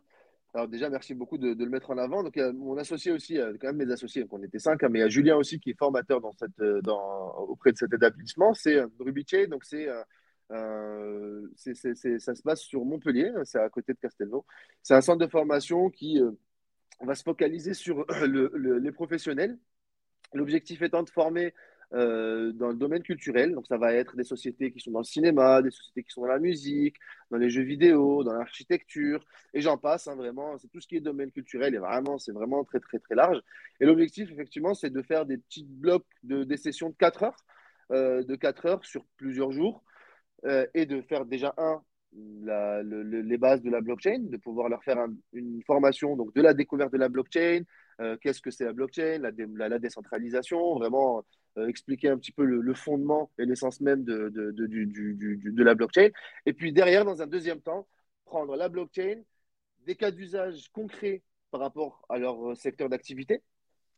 Alors 0.53 0.67
déjà, 0.67 0.89
merci 0.89 1.13
beaucoup 1.13 1.37
de, 1.37 1.53
le 1.53 1.69
mettre 1.69 1.91
en 1.91 1.97
avant. 1.97 2.23
Donc, 2.23 2.35
mon 2.37 2.77
associé 2.77 3.11
aussi, 3.11 3.37
quand 3.59 3.67
même 3.67 3.77
mes 3.77 3.91
associés, 3.91 4.23
donc 4.23 4.33
on 4.33 4.43
était 4.43 4.59
cinq, 4.59 4.83
hein, 4.83 4.89
mais 4.89 4.99
il 4.99 5.01
y 5.01 5.05
a 5.05 5.09
Julien 5.09 5.37
aussi 5.37 5.59
qui 5.59 5.71
est 5.71 5.77
formateur 5.77 6.19
dans 6.19 6.33
cette, 6.33 6.59
euh, 6.59 6.81
dans, 6.81 7.35
auprès 7.47 7.71
de 7.71 7.77
cet 7.77 7.93
établissement. 7.93 8.53
C'est 8.53 8.75
euh, 8.75 8.87
Rubiche, 8.99 9.47
donc 9.49 9.63
c'est, 9.63 9.87
euh, 10.51 11.47
c'est, 11.55 11.75
ça 12.19 12.35
se 12.35 12.41
passe 12.41 12.61
sur 12.61 12.83
Montpellier, 12.83 13.31
hein, 13.33 13.43
c'est 13.45 13.59
à 13.59 13.69
côté 13.69 13.93
de 13.93 13.99
Castelnau. 13.99 14.45
C'est 14.83 14.93
un 14.93 15.01
centre 15.01 15.25
de 15.25 15.31
formation 15.31 15.89
qui 15.89 16.19
va 16.99 17.15
se 17.15 17.23
focaliser 17.23 17.73
sur 17.73 18.05
le, 18.21 18.77
les 18.77 18.91
professionnels. 18.91 19.57
L'objectif 20.33 20.81
étant 20.81 21.03
de 21.03 21.09
former 21.09 21.53
euh, 21.93 22.53
dans 22.53 22.69
le 22.69 22.75
domaine 22.75 23.03
culturel. 23.03 23.53
Donc, 23.53 23.67
ça 23.67 23.77
va 23.77 23.93
être 23.93 24.15
des 24.15 24.23
sociétés 24.23 24.71
qui 24.71 24.79
sont 24.79 24.91
dans 24.91 24.99
le 24.99 25.05
cinéma, 25.05 25.61
des 25.61 25.71
sociétés 25.71 26.03
qui 26.03 26.11
sont 26.11 26.21
dans 26.21 26.27
la 26.27 26.39
musique, 26.39 26.95
dans 27.29 27.37
les 27.37 27.49
jeux 27.49 27.63
vidéo, 27.63 28.23
dans 28.23 28.31
l'architecture, 28.31 29.25
et 29.53 29.59
j'en 29.59 29.77
passe. 29.77 30.07
Hein, 30.07 30.15
vraiment, 30.15 30.57
c'est 30.57 30.69
tout 30.69 30.79
ce 30.79 30.87
qui 30.87 30.95
est 30.95 31.01
domaine 31.01 31.31
culturel. 31.31 31.75
Et 31.75 31.79
vraiment, 31.79 32.17
c'est 32.17 32.31
vraiment 32.31 32.63
très, 32.63 32.79
très, 32.79 32.99
très 32.99 33.15
large. 33.15 33.41
Et 33.81 33.85
l'objectif, 33.85 34.31
effectivement, 34.31 34.73
c'est 34.73 34.89
de 34.89 35.01
faire 35.01 35.25
des 35.25 35.37
petits 35.37 35.65
blocs 35.65 36.05
de 36.23 36.45
des 36.45 36.55
sessions 36.55 36.89
de 36.89 36.95
4 36.95 37.23
heures, 37.23 37.45
euh, 37.91 38.23
de 38.23 38.35
4 38.35 38.65
heures 38.67 38.85
sur 38.85 39.03
plusieurs 39.17 39.51
jours, 39.51 39.83
euh, 40.45 40.65
et 40.73 40.85
de 40.85 41.01
faire 41.01 41.25
déjà 41.25 41.53
un 41.57 41.81
les 42.13 43.37
bases 43.37 43.61
de 43.61 43.69
la 43.69 43.79
blockchain, 43.79 44.19
de 44.19 44.35
pouvoir 44.37 44.67
leur 44.67 44.83
faire 44.83 44.97
une 45.31 45.61
formation 45.63 46.17
donc 46.17 46.33
de 46.35 46.41
la 46.41 46.53
découverte 46.53 46.91
de 46.91 46.97
la 46.97 47.07
blockchain, 47.07 47.61
qu'est-ce 48.19 48.41
que 48.41 48.51
c'est 48.51 48.65
la 48.65 48.73
blockchain, 48.73 49.19
la, 49.19 49.69
la, 49.69 49.79
décentralisation, 49.79 50.75
vraiment 50.75 51.23
expliquer 51.67 52.09
un 52.09 52.17
petit 52.17 52.31
peu 52.31 52.43
le, 52.43 52.73
fondement 52.73 53.29
et 53.37 53.45
l'essence 53.45 53.81
même 53.81 54.03
de, 54.03 55.63
la 55.63 55.75
blockchain. 55.75 56.09
Et 56.45 56.53
puis 56.53 56.71
derrière, 56.71 57.05
dans 57.05 57.21
un 57.21 57.27
deuxième 57.27 57.61
temps, 57.61 57.87
prendre 58.25 58.55
la 58.55 58.69
blockchain, 58.69 59.21
des 59.85 59.95
cas 59.95 60.11
d'usage 60.11 60.69
concrets 60.71 61.23
par 61.49 61.61
rapport 61.61 62.05
à 62.09 62.17
leur 62.17 62.55
secteur 62.55 62.89
d'activité, 62.89 63.41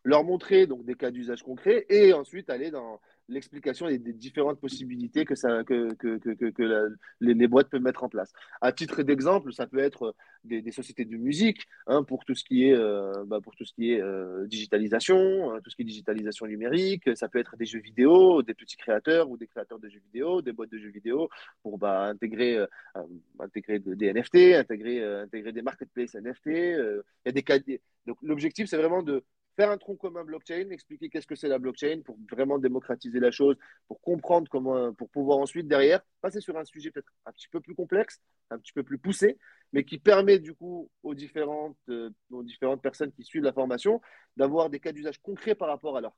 leur 0.03 0.23
montrer 0.23 0.67
donc 0.67 0.85
des 0.85 0.95
cas 0.95 1.11
d'usage 1.11 1.43
concrets 1.43 1.85
et 1.89 2.13
ensuite 2.13 2.49
aller 2.49 2.71
dans 2.71 2.99
l'explication 3.29 3.87
des, 3.87 3.97
différentes 3.97 4.59
possibilités 4.59 5.25
que, 5.25 5.35
ça, 5.35 5.63
que, 5.63 5.93
que, 5.93 6.17
que, 6.17 6.49
que 6.49 6.95
les, 7.21 7.47
boîtes 7.47 7.69
peuvent 7.69 7.81
mettre 7.81 8.03
en 8.03 8.09
place. 8.09 8.31
À 8.61 8.71
titre 8.71 9.03
d'exemple, 9.03 9.53
ça 9.53 9.67
peut 9.67 9.79
être 9.79 10.15
des, 10.43 10.71
sociétés 10.71 11.05
de 11.05 11.17
musique 11.17 11.65
hein, 11.87 12.03
pour 12.03 12.25
tout 12.25 12.35
ce 12.35 12.43
qui 12.43 12.67
est, 12.67 12.73
euh, 12.73 13.11
bah, 13.25 13.39
pour 13.41 13.55
tout 13.55 13.65
ce 13.65 13.73
qui 13.73 13.93
est 13.93 14.01
euh, 14.01 14.45
digitalisation, 14.47 15.51
hein, 15.51 15.59
tout 15.63 15.69
ce 15.69 15.75
qui 15.75 15.83
est 15.83 15.85
digitalisation 15.85 16.45
numérique. 16.47 17.15
Ça 17.15 17.29
peut 17.29 17.39
être 17.39 17.55
des 17.55 17.65
jeux 17.65 17.79
vidéo, 17.79 18.43
des 18.43 18.53
petits 18.53 18.77
créateurs 18.77 19.29
ou 19.29 19.37
des 19.37 19.47
créateurs 19.47 19.79
de 19.79 19.89
jeux 19.89 20.01
vidéo, 20.11 20.41
des 20.41 20.51
boîtes 20.51 20.71
de 20.71 20.77
jeux 20.77 20.91
vidéo 20.91 21.29
pour 21.61 21.77
bah, 21.77 22.03
intégrer, 22.03 22.57
euh, 22.57 22.67
intégrer 23.39 23.79
des 23.79 24.13
NFT, 24.13 24.55
intégrer, 24.55 25.03
intégrer 25.03 25.51
des 25.51 25.61
marketplaces 25.61 26.15
NFT. 26.15 26.47
Y 26.47 27.03
a 27.25 27.31
des. 27.31 27.81
Donc 28.05 28.17
l'objectif, 28.21 28.67
c'est 28.67 28.77
vraiment 28.77 29.01
de 29.01 29.23
faire 29.55 29.69
un 29.69 29.77
tronc 29.77 29.95
commun 29.95 30.23
blockchain, 30.23 30.69
expliquer 30.71 31.09
qu'est-ce 31.09 31.27
que 31.27 31.35
c'est 31.35 31.47
la 31.47 31.59
blockchain 31.59 32.01
pour 32.03 32.17
vraiment 32.31 32.57
démocratiser 32.57 33.19
la 33.19 33.31
chose, 33.31 33.55
pour 33.87 34.01
comprendre 34.01 34.47
comment, 34.49 34.93
pour 34.93 35.09
pouvoir 35.09 35.37
ensuite 35.37 35.67
derrière 35.67 36.01
passer 36.21 36.41
sur 36.41 36.57
un 36.57 36.65
sujet 36.65 36.91
peut-être 36.91 37.11
un 37.25 37.31
petit 37.31 37.47
peu 37.49 37.59
plus 37.59 37.75
complexe, 37.75 38.21
un 38.49 38.57
petit 38.57 38.73
peu 38.73 38.83
plus 38.83 38.97
poussé, 38.97 39.37
mais 39.71 39.83
qui 39.83 39.97
permet 39.99 40.39
du 40.39 40.53
coup 40.53 40.89
aux 41.03 41.15
différentes, 41.15 41.77
euh, 41.89 42.09
aux 42.31 42.43
différentes 42.43 42.81
personnes 42.81 43.11
qui 43.11 43.23
suivent 43.23 43.43
la 43.43 43.53
formation 43.53 44.01
d'avoir 44.37 44.69
des 44.69 44.79
cas 44.79 44.91
d'usage 44.91 45.19
concrets 45.21 45.55
par 45.55 45.67
rapport 45.67 45.97
à 45.97 46.01
leur 46.01 46.15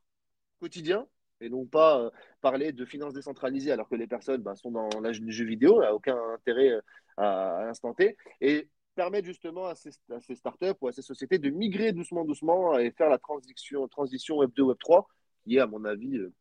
quotidien 0.60 1.08
et 1.42 1.50
non 1.50 1.66
pas 1.66 2.00
euh, 2.00 2.10
parler 2.42 2.72
de 2.72 2.86
finances 2.86 3.14
décentralisées 3.14 3.72
alors 3.72 3.90
que 3.90 3.96
les 3.96 4.08
personnes 4.08 4.42
bah, 4.42 4.56
sont 4.56 4.72
dans 4.72 4.90
l'âge 5.02 5.20
du 5.20 5.32
jeu 5.32 5.46
vidéo, 5.46 5.82
n'a 5.82 5.94
aucun 5.94 6.18
intérêt 6.34 6.70
euh, 6.70 6.82
à, 7.18 7.58
à 7.58 7.66
l'instant 7.66 7.94
T. 7.94 8.18
Et 8.42 8.70
permettre 8.96 9.28
justement 9.28 9.68
à 9.68 9.76
ces, 9.76 9.92
startups 10.36 10.78
ou 10.82 10.88
à 10.88 10.92
ces 10.92 11.02
sociétés 11.02 11.38
de 11.38 11.50
migrer 11.50 11.92
doucement, 11.92 12.26
doucement 12.26 12.78
et 12.80 12.92
faire 12.92 13.10
la 13.10 13.18
transition, 13.18 13.88
transition 13.88 14.38
Web 14.38 14.52
2, 14.56 14.64
Web 14.64 14.78
3, 14.80 15.08
qui 15.44 15.58
est, 15.58 15.60
à 15.60 15.68
mon 15.68 15.84
avis, 15.86 16.18
euh, 16.18 16.32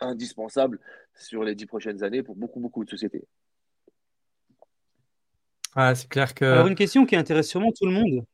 indispensable 0.00 0.78
sur 1.14 1.42
les 1.42 1.54
dix 1.54 1.66
prochaines 1.66 2.02
années 2.04 2.22
pour 2.22 2.36
beaucoup, 2.36 2.60
beaucoup 2.60 2.84
de 2.84 2.90
sociétés. 2.90 3.26
Ah, 5.74 5.94
c'est 5.94 6.08
clair 6.08 6.34
que. 6.34 6.44
Alors, 6.44 6.66
une 6.66 6.74
question 6.74 7.06
qui 7.06 7.16
intéresse 7.16 7.48
sûrement 7.48 7.72
tout 7.72 7.86
le 7.86 7.92
monde. 7.92 8.24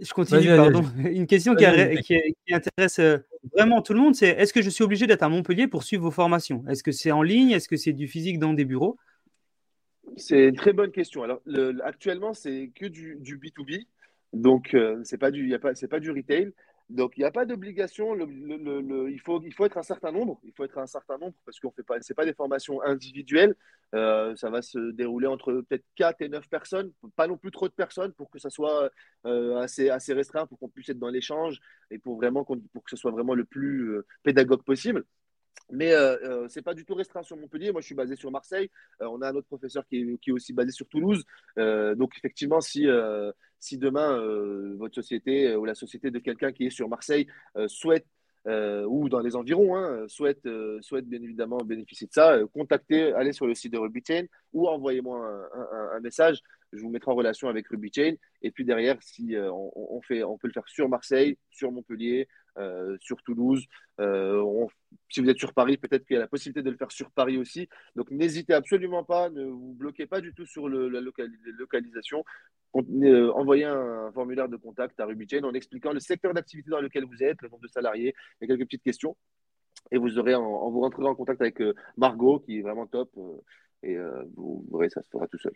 Je 0.00 0.12
continue, 0.12 0.56
pardon. 0.56 0.82
Une 1.04 1.26
question 1.28 1.54
qui, 1.54 1.64
intéresse 1.64 2.98
euh, 2.98 3.18
vraiment 3.52 3.80
tout 3.80 3.94
le 3.94 4.00
monde, 4.00 4.16
c'est 4.16 4.30
est-ce 4.30 4.52
que 4.52 4.60
je 4.60 4.68
suis 4.68 4.82
obligé 4.82 5.06
d'être 5.06 5.22
à 5.22 5.28
Montpellier 5.28 5.68
pour 5.68 5.84
suivre 5.84 6.02
vos 6.02 6.10
formations? 6.10 6.64
Est-ce 6.68 6.82
que 6.82 6.90
c'est 6.90 7.12
en 7.12 7.22
ligne? 7.22 7.52
Est-ce 7.52 7.68
que 7.68 7.76
c'est 7.76 7.92
du 7.92 8.08
physique 8.08 8.40
dans 8.40 8.54
des 8.54 8.64
bureaux? 8.64 8.98
C'est 10.16 10.48
une 10.48 10.56
très 10.56 10.72
bonne 10.72 10.92
question. 10.92 11.22
Alors, 11.22 11.40
actuellement, 11.82 12.34
c'est 12.34 12.70
que 12.74 12.86
du, 12.86 13.18
B2B. 13.38 13.86
Donc, 14.32 14.74
euh, 14.74 15.00
c'est 15.04 15.18
pas 15.18 15.30
du, 15.30 15.56
pas, 15.58 15.74
c'est 15.74 15.88
pas 15.88 16.00
du 16.00 16.10
retail. 16.10 16.52
Donc, 16.90 17.16
il 17.16 17.20
n'y 17.20 17.26
a 17.26 17.30
pas 17.30 17.46
d'obligation. 17.46 18.14
il, 18.16 19.20
faut, 19.24 19.40
il 19.42 19.54
faut 19.54 19.64
être 19.64 19.78
un 19.78 19.82
certain 19.82 20.12
nombre. 20.12 20.40
Il 20.44 20.52
faut 20.52 20.64
être 20.64 20.78
un 20.78 20.86
certain 20.86 21.16
nombre 21.18 21.34
parce 21.44 21.58
qu'on 21.58 21.70
fait 21.70 21.82
pas, 21.82 21.98
pas 22.14 22.24
des 22.24 22.34
formations 22.34 22.82
individuelles. 22.82 23.54
Euh, 23.94 24.34
ça 24.36 24.50
va 24.50 24.60
se 24.60 24.90
dérouler 24.90 25.26
entre 25.26 25.52
peut-être 25.52 25.84
4 25.96 26.20
et 26.22 26.28
9 26.28 26.48
personnes, 26.48 26.92
pas 27.16 27.26
non 27.26 27.36
plus 27.36 27.52
trop 27.52 27.68
de 27.68 27.72
personnes 27.72 28.12
pour 28.12 28.28
que 28.28 28.38
ça 28.38 28.50
soit 28.50 28.90
euh, 29.24 29.56
assez, 29.56 29.88
assez 29.88 30.12
restreint, 30.12 30.46
pour 30.46 30.58
qu'on 30.58 30.68
puisse 30.68 30.88
être 30.88 30.98
dans 30.98 31.10
l'échange 31.10 31.60
et 31.90 31.98
pour, 31.98 32.16
vraiment, 32.16 32.44
pour 32.44 32.56
que 32.56 32.90
ce 32.90 32.96
soit 32.96 33.12
vraiment 33.12 33.34
le 33.34 33.44
plus 33.44 33.96
pédagogue 34.22 34.62
possible. 34.62 35.04
Mais 35.70 35.92
euh, 35.92 36.16
euh, 36.22 36.48
ce 36.48 36.58
n'est 36.58 36.62
pas 36.62 36.74
du 36.74 36.84
tout 36.84 36.94
restreint 36.94 37.22
sur 37.22 37.36
Montpellier. 37.36 37.72
Moi, 37.72 37.80
je 37.80 37.86
suis 37.86 37.94
basé 37.94 38.16
sur 38.16 38.30
Marseille. 38.30 38.70
Euh, 39.00 39.06
on 39.10 39.22
a 39.22 39.30
un 39.30 39.34
autre 39.34 39.46
professeur 39.46 39.86
qui 39.86 40.18
est, 40.26 40.32
aussi 40.32 40.52
basé 40.52 40.70
sur 40.70 40.86
Toulouse. 40.88 41.24
donc, 41.56 42.16
effectivement, 42.16 42.60
si, 42.60 42.86
si 43.58 43.78
demain, 43.78 44.18
votre 44.76 44.94
société 44.94 45.54
ou 45.56 45.64
la 45.64 45.74
société 45.74 46.10
de 46.10 46.18
quelqu'un 46.18 46.52
qui 46.52 46.66
est 46.66 46.70
sur 46.70 46.88
Marseille 46.88 47.26
souhaite 47.66 48.06
ou 48.46 49.08
dans 49.08 49.20
les 49.20 49.36
environs, 49.36 49.76
hein, 49.76 50.06
souhaite, 50.08 50.46
souhaite 50.80 51.06
bien 51.06 51.22
évidemment 51.22 51.58
bénéficier 51.58 52.06
de 52.06 52.12
ça, 52.12 52.38
contactez, 52.52 53.12
allez 53.12 53.32
sur 53.32 53.46
le 53.46 53.54
site 53.54 53.72
de 53.72 53.78
RubyChain 53.78 54.26
ou 54.52 54.68
envoyez-moi 54.68 55.48
un, 55.94 56.00
message. 56.00 56.42
Je 56.74 56.82
vous 56.82 56.90
mettrai 56.90 57.10
en 57.10 57.14
relation 57.14 57.48
avec 57.48 57.68
RubyChain. 57.68 58.14
Et 58.42 58.50
puis 58.50 58.64
derrière, 58.64 59.02
si 59.02 59.34
on, 59.36 59.72
on, 59.74 60.00
fait, 60.02 60.22
on 60.22 60.38
peut 60.38 60.48
le 60.48 60.52
faire 60.52 60.68
sur 60.68 60.88
Marseille, 60.88 61.38
sur 61.50 61.72
Montpellier, 61.72 62.28
euh, 62.56 62.96
sur 63.00 63.20
Toulouse. 63.22 63.66
Euh, 64.00 64.66
si 65.10 65.20
vous 65.20 65.28
êtes 65.28 65.38
sur 65.38 65.52
Paris, 65.52 65.76
peut-être 65.76 66.06
qu'il 66.06 66.14
y 66.14 66.16
a 66.16 66.20
la 66.20 66.28
possibilité 66.28 66.62
de 66.62 66.70
le 66.70 66.76
faire 66.76 66.92
sur 66.92 67.10
Paris 67.10 67.36
aussi. 67.36 67.68
Donc 67.96 68.12
n'hésitez 68.12 68.54
absolument 68.54 69.02
pas, 69.02 69.28
ne 69.28 69.44
vous 69.44 69.74
bloquez 69.74 70.06
pas 70.06 70.20
du 70.20 70.32
tout 70.32 70.46
sur 70.46 70.68
la 70.68 71.00
localisation. 71.00 72.24
Euh, 72.76 73.32
envoyez 73.32 73.64
un, 73.64 74.12
formulaire 74.12 74.48
de 74.48 74.56
contact 74.56 75.00
à 75.00 75.06
RubyChain 75.06 75.42
en 75.42 75.52
expliquant 75.52 75.92
le 75.92 75.98
secteur 75.98 76.32
d'activité 76.32 76.70
dans 76.70 76.80
lequel 76.80 77.04
vous 77.06 77.24
êtes, 77.24 77.42
le 77.42 77.48
nombre 77.48 77.62
de 77.62 77.68
salariés, 77.68 78.14
quelques 78.40 78.66
petites 78.66 78.84
questions. 78.84 79.16
Et 79.90 79.98
vous 79.98 80.16
aurez, 80.20 80.36
en, 80.36 80.70
vous 80.70 80.80
rentrerez 80.80 81.08
en 81.08 81.16
contact 81.16 81.40
avec 81.40 81.60
Margot, 81.96 82.38
qui 82.38 82.58
est 82.58 82.62
vraiment 82.62 82.86
top, 82.86 83.10
et 83.82 83.96
vous 84.36 84.64
verrez, 84.70 84.90
ça 84.90 85.02
se 85.02 85.10
fera 85.10 85.26
tout 85.26 85.38
seul. 85.38 85.54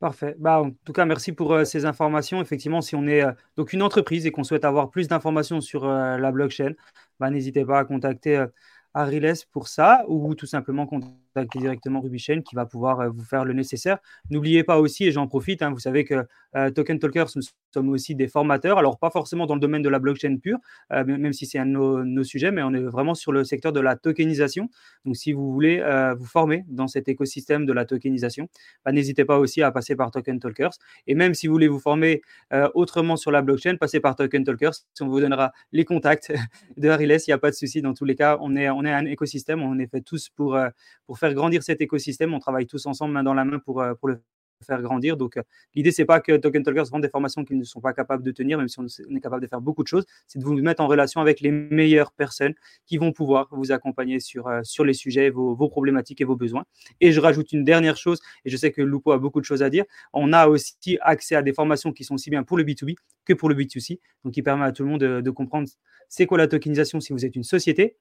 Parfait. 0.00 0.34
Bah, 0.38 0.62
en 0.62 0.70
tout 0.84 0.94
cas, 0.94 1.04
merci 1.04 1.32
pour 1.32 1.52
euh, 1.52 1.64
ces 1.64 1.84
informations. 1.84 2.40
Effectivement, 2.40 2.80
si 2.80 2.96
on 2.96 3.06
est 3.06 3.22
euh, 3.22 3.32
donc 3.56 3.74
une 3.74 3.82
entreprise 3.82 4.24
et 4.24 4.30
qu'on 4.32 4.44
souhaite 4.44 4.64
avoir 4.64 4.90
plus 4.90 5.08
d'informations 5.08 5.60
sur 5.60 5.84
euh, 5.84 6.16
la 6.16 6.32
blockchain, 6.32 6.72
bah, 7.18 7.28
n'hésitez 7.30 7.66
pas 7.66 7.80
à 7.80 7.84
contacter 7.84 8.46
Ariles 8.94 9.34
pour 9.52 9.68
ça 9.68 10.04
ou 10.08 10.34
tout 10.34 10.46
simplement 10.46 10.86
contacter 10.86 11.12
directement 11.56 12.00
RubyChain 12.00 12.42
qui 12.42 12.54
va 12.54 12.66
pouvoir 12.66 13.10
vous 13.12 13.24
faire 13.24 13.44
le 13.44 13.52
nécessaire. 13.52 13.98
N'oubliez 14.30 14.64
pas 14.64 14.78
aussi, 14.78 15.04
et 15.04 15.12
j'en 15.12 15.26
profite, 15.26 15.62
hein, 15.62 15.70
vous 15.70 15.78
savez 15.78 16.04
que 16.04 16.26
Token 16.74 16.98
Talkers, 16.98 17.28
nous 17.36 17.42
sommes 17.72 17.88
aussi 17.90 18.14
des 18.14 18.28
formateurs. 18.28 18.78
Alors, 18.78 18.98
pas 18.98 19.10
forcément 19.10 19.46
dans 19.46 19.54
le 19.54 19.60
domaine 19.60 19.82
de 19.82 19.88
la 19.88 19.98
blockchain 19.98 20.36
pure, 20.36 20.58
euh, 20.92 21.04
même 21.04 21.32
si 21.32 21.46
c'est 21.46 21.58
un 21.58 21.66
de 21.66 21.72
nos, 21.72 22.24
sujets, 22.24 22.50
mais 22.50 22.62
on 22.62 22.72
est 22.72 22.80
vraiment 22.80 23.14
sur 23.14 23.32
le 23.32 23.44
secteur 23.44 23.72
de 23.72 23.80
la 23.80 23.96
tokenisation. 23.96 24.68
Donc, 25.04 25.16
si 25.16 25.32
vous 25.32 25.52
voulez 25.52 25.80
euh, 25.80 26.14
vous 26.14 26.26
former 26.26 26.64
dans 26.68 26.88
cet 26.88 27.08
écosystème 27.08 27.66
de 27.66 27.72
la 27.72 27.84
tokenisation, 27.84 28.48
bah, 28.84 28.92
n'hésitez 28.92 29.24
pas 29.24 29.38
aussi 29.38 29.62
à 29.62 29.70
passer 29.70 29.96
par 29.96 30.10
Token 30.10 30.38
Talkers. 30.40 30.72
Et 31.06 31.14
même 31.14 31.34
si 31.34 31.46
vous 31.46 31.54
voulez 31.54 31.68
vous 31.68 31.78
former 31.78 32.22
euh, 32.52 32.68
autrement 32.74 33.16
sur 33.16 33.30
la 33.30 33.42
blockchain, 33.42 33.76
passez 33.76 34.00
par 34.00 34.16
Token 34.16 34.44
Talkers. 34.44 34.74
On 35.00 35.08
vous 35.08 35.20
donnera 35.20 35.52
les 35.72 35.84
contacts 35.84 36.32
de 36.76 36.88
Hariles. 36.88 37.18
Il 37.26 37.30
n'y 37.30 37.34
a 37.34 37.38
pas 37.38 37.50
de 37.50 37.56
souci. 37.56 37.82
Dans 37.82 37.94
tous 37.94 38.04
les 38.04 38.14
cas, 38.14 38.38
on 38.40 38.56
est, 38.56 38.68
on 38.70 38.84
est 38.84 38.92
un 38.92 39.06
écosystème. 39.06 39.62
On 39.62 39.78
est 39.78 39.86
fait 39.86 40.02
tous 40.02 40.28
pour, 40.28 40.58
pour 41.06 41.18
faire 41.20 41.34
grandir 41.34 41.62
cet 41.62 41.80
écosystème. 41.80 42.34
On 42.34 42.40
travaille 42.40 42.66
tous 42.66 42.86
ensemble, 42.86 43.14
main 43.14 43.22
dans 43.22 43.34
la 43.34 43.44
main, 43.44 43.58
pour, 43.58 43.84
pour 44.00 44.08
le 44.08 44.20
faire 44.64 44.82
grandir. 44.82 45.16
Donc, 45.16 45.36
euh, 45.36 45.42
l'idée, 45.74 45.90
c'est 45.90 46.04
pas 46.04 46.20
que 46.20 46.36
Token 46.36 46.62
Talkers 46.62 46.86
vendent 46.86 47.02
des 47.02 47.08
formations 47.08 47.44
qu'ils 47.44 47.58
ne 47.58 47.64
sont 47.64 47.80
pas 47.80 47.92
capables 47.92 48.22
de 48.22 48.30
tenir, 48.30 48.58
même 48.58 48.68
si 48.68 48.78
on 48.78 48.84
est 48.84 49.20
capable 49.20 49.42
de 49.42 49.46
faire 49.46 49.60
beaucoup 49.60 49.82
de 49.82 49.88
choses. 49.88 50.04
C'est 50.26 50.38
de 50.38 50.44
vous 50.44 50.54
mettre 50.54 50.82
en 50.82 50.86
relation 50.86 51.20
avec 51.20 51.40
les 51.40 51.50
meilleures 51.50 52.12
personnes 52.12 52.54
qui 52.86 52.96
vont 52.98 53.12
pouvoir 53.12 53.48
vous 53.52 53.72
accompagner 53.72 54.20
sur, 54.20 54.48
euh, 54.48 54.60
sur 54.62 54.84
les 54.84 54.94
sujets, 54.94 55.30
vos, 55.30 55.54
vos, 55.54 55.68
problématiques 55.68 56.20
et 56.20 56.24
vos 56.24 56.36
besoins. 56.36 56.64
Et 57.00 57.12
je 57.12 57.20
rajoute 57.20 57.52
une 57.52 57.64
dernière 57.64 57.96
chose, 57.96 58.20
et 58.44 58.50
je 58.50 58.56
sais 58.56 58.72
que 58.72 58.82
Lupo 58.82 59.12
a 59.12 59.18
beaucoup 59.18 59.40
de 59.40 59.46
choses 59.46 59.62
à 59.62 59.70
dire. 59.70 59.84
On 60.12 60.32
a 60.32 60.48
aussi 60.48 60.98
accès 61.00 61.34
à 61.34 61.42
des 61.42 61.52
formations 61.52 61.92
qui 61.92 62.04
sont 62.04 62.14
aussi 62.14 62.30
bien 62.30 62.42
pour 62.42 62.56
le 62.56 62.64
B2B 62.64 62.96
que 63.24 63.32
pour 63.32 63.48
le 63.48 63.54
B2C, 63.54 64.00
donc 64.24 64.34
qui 64.34 64.42
permet 64.42 64.64
à 64.64 64.72
tout 64.72 64.82
le 64.82 64.88
monde 64.88 65.00
de, 65.00 65.30
comprendre 65.30 65.68
c'est 66.08 66.26
quoi 66.26 66.38
la 66.38 66.48
tokenisation 66.48 67.00
si 67.00 67.12
vous 67.12 67.24
êtes 67.24 67.36
une 67.36 67.44
société, 67.44 67.96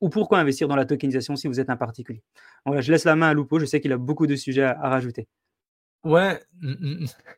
ou 0.00 0.08
pourquoi 0.08 0.38
investir 0.38 0.68
dans 0.68 0.76
la 0.76 0.86
tokenisation 0.86 1.36
si 1.36 1.48
vous 1.48 1.60
êtes 1.60 1.70
un 1.70 1.76
particulier? 1.76 2.22
Voilà, 2.66 2.80
je 2.80 2.90
laisse 2.92 3.04
la 3.04 3.16
main 3.16 3.28
à 3.28 3.34
Lupo, 3.34 3.58
je 3.58 3.66
sais 3.66 3.80
qu'il 3.80 3.92
a 3.92 3.98
beaucoup 3.98 4.26
de 4.26 4.36
sujets 4.36 4.62
à 4.62 4.88
rajouter. 4.88 5.28
Ouais. 6.04 6.40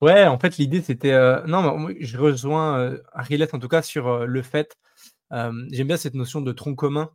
Ouais, 0.00 0.26
en 0.26 0.38
fait, 0.38 0.58
l'idée, 0.58 0.82
c'était, 0.82 1.12
euh, 1.12 1.42
non, 1.46 1.88
je 2.00 2.18
rejoins, 2.18 2.78
euh, 2.78 3.02
en 3.14 3.58
tout 3.58 3.68
cas 3.68 3.80
sur, 3.80 4.08
euh, 4.08 4.26
le 4.26 4.42
fait, 4.42 4.76
j'aime 5.30 5.86
bien 5.86 5.96
cette 5.96 6.14
notion 6.14 6.40
de 6.42 6.52
tronc 6.52 6.74
commun, 6.76 7.10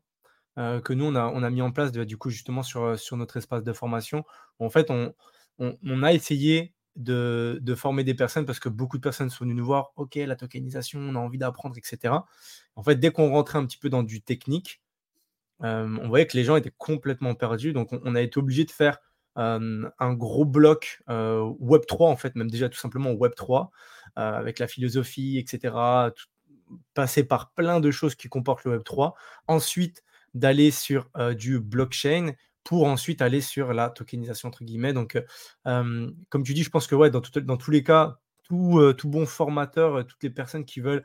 que 0.57 0.93
nous 0.93 1.05
on 1.05 1.15
a 1.15 1.25
on 1.27 1.43
a 1.43 1.49
mis 1.49 1.61
en 1.61 1.71
place 1.71 1.91
du 1.93 2.17
coup 2.17 2.29
justement 2.29 2.63
sur, 2.63 2.99
sur 2.99 3.15
notre 3.17 3.37
espace 3.37 3.63
de 3.63 3.73
formation. 3.73 4.25
En 4.59 4.69
fait, 4.69 4.91
on 4.91 5.13
on 5.59 6.03
a 6.03 6.13
essayé 6.13 6.73
de 6.99 7.75
former 7.75 8.03
des 8.03 8.13
personnes 8.13 8.45
parce 8.45 8.59
que 8.59 8.69
beaucoup 8.69 8.97
de 8.97 9.01
personnes 9.01 9.29
sont 9.29 9.45
venues 9.45 9.55
nous 9.55 9.65
voir: 9.65 9.93
«OK, 9.95 10.15
la 10.15 10.35
tokenisation, 10.35 10.99
on 10.99 11.15
a 11.15 11.19
envie 11.19 11.37
d'apprendre» 11.37 11.77
etc. 11.77 12.13
En 12.75 12.83
fait, 12.83 12.97
dès 12.97 13.09
qu'on 13.11 13.31
rentrait 13.31 13.57
un 13.57 13.65
petit 13.65 13.77
peu 13.77 13.89
dans 13.89 14.03
du 14.03 14.21
technique, 14.21 14.81
on 15.61 16.07
voyait 16.07 16.27
que 16.27 16.37
les 16.37 16.43
gens 16.43 16.55
étaient 16.55 16.73
complètement 16.77 17.35
perdus, 17.35 17.73
donc 17.73 17.89
on 17.91 18.15
a 18.15 18.21
été 18.21 18.37
obligé 18.37 18.65
de 18.65 18.71
faire 18.71 18.99
un 19.35 20.13
gros 20.13 20.45
bloc 20.45 21.01
Web 21.07 21.85
3 21.87 22.09
en 22.09 22.15
fait, 22.17 22.35
même 22.35 22.51
déjà 22.51 22.67
tout 22.69 22.79
simplement 22.79 23.11
Web 23.11 23.33
3 23.35 23.71
avec 24.15 24.59
la 24.59 24.67
philosophie, 24.67 25.37
etc. 25.37 26.11
passer 26.93 27.23
par 27.23 27.53
plein 27.53 27.79
de 27.79 27.91
choses 27.91 28.15
qui 28.15 28.27
comportent 28.27 28.65
le 28.65 28.71
Web 28.71 28.83
3. 28.83 29.15
Ensuite, 29.47 30.03
d'aller 30.33 30.71
sur 30.71 31.09
du 31.37 31.59
blockchain 31.59 32.33
pour 32.69 32.85
ensuite 32.85 33.23
aller 33.23 33.41
sur 33.41 33.73
la 33.73 33.89
tokenisation 33.89 34.47
entre 34.47 34.63
guillemets. 34.63 34.93
Donc, 34.93 35.19
comme 35.63 36.43
tu 36.43 36.53
dis, 36.53 36.61
je 36.61 36.69
pense 36.69 36.85
que 36.85 36.93
ouais, 36.93 37.09
dans, 37.09 37.23
dans 37.41 37.57
tous 37.57 37.71
les 37.71 37.83
cas, 37.83 38.19
tout, 38.43 38.79
tout 38.95 39.09
bon 39.09 39.25
formateur, 39.25 40.05
toutes 40.05 40.21
les 40.21 40.29
personnes 40.29 40.65
qui 40.65 40.79
veulent 40.79 41.03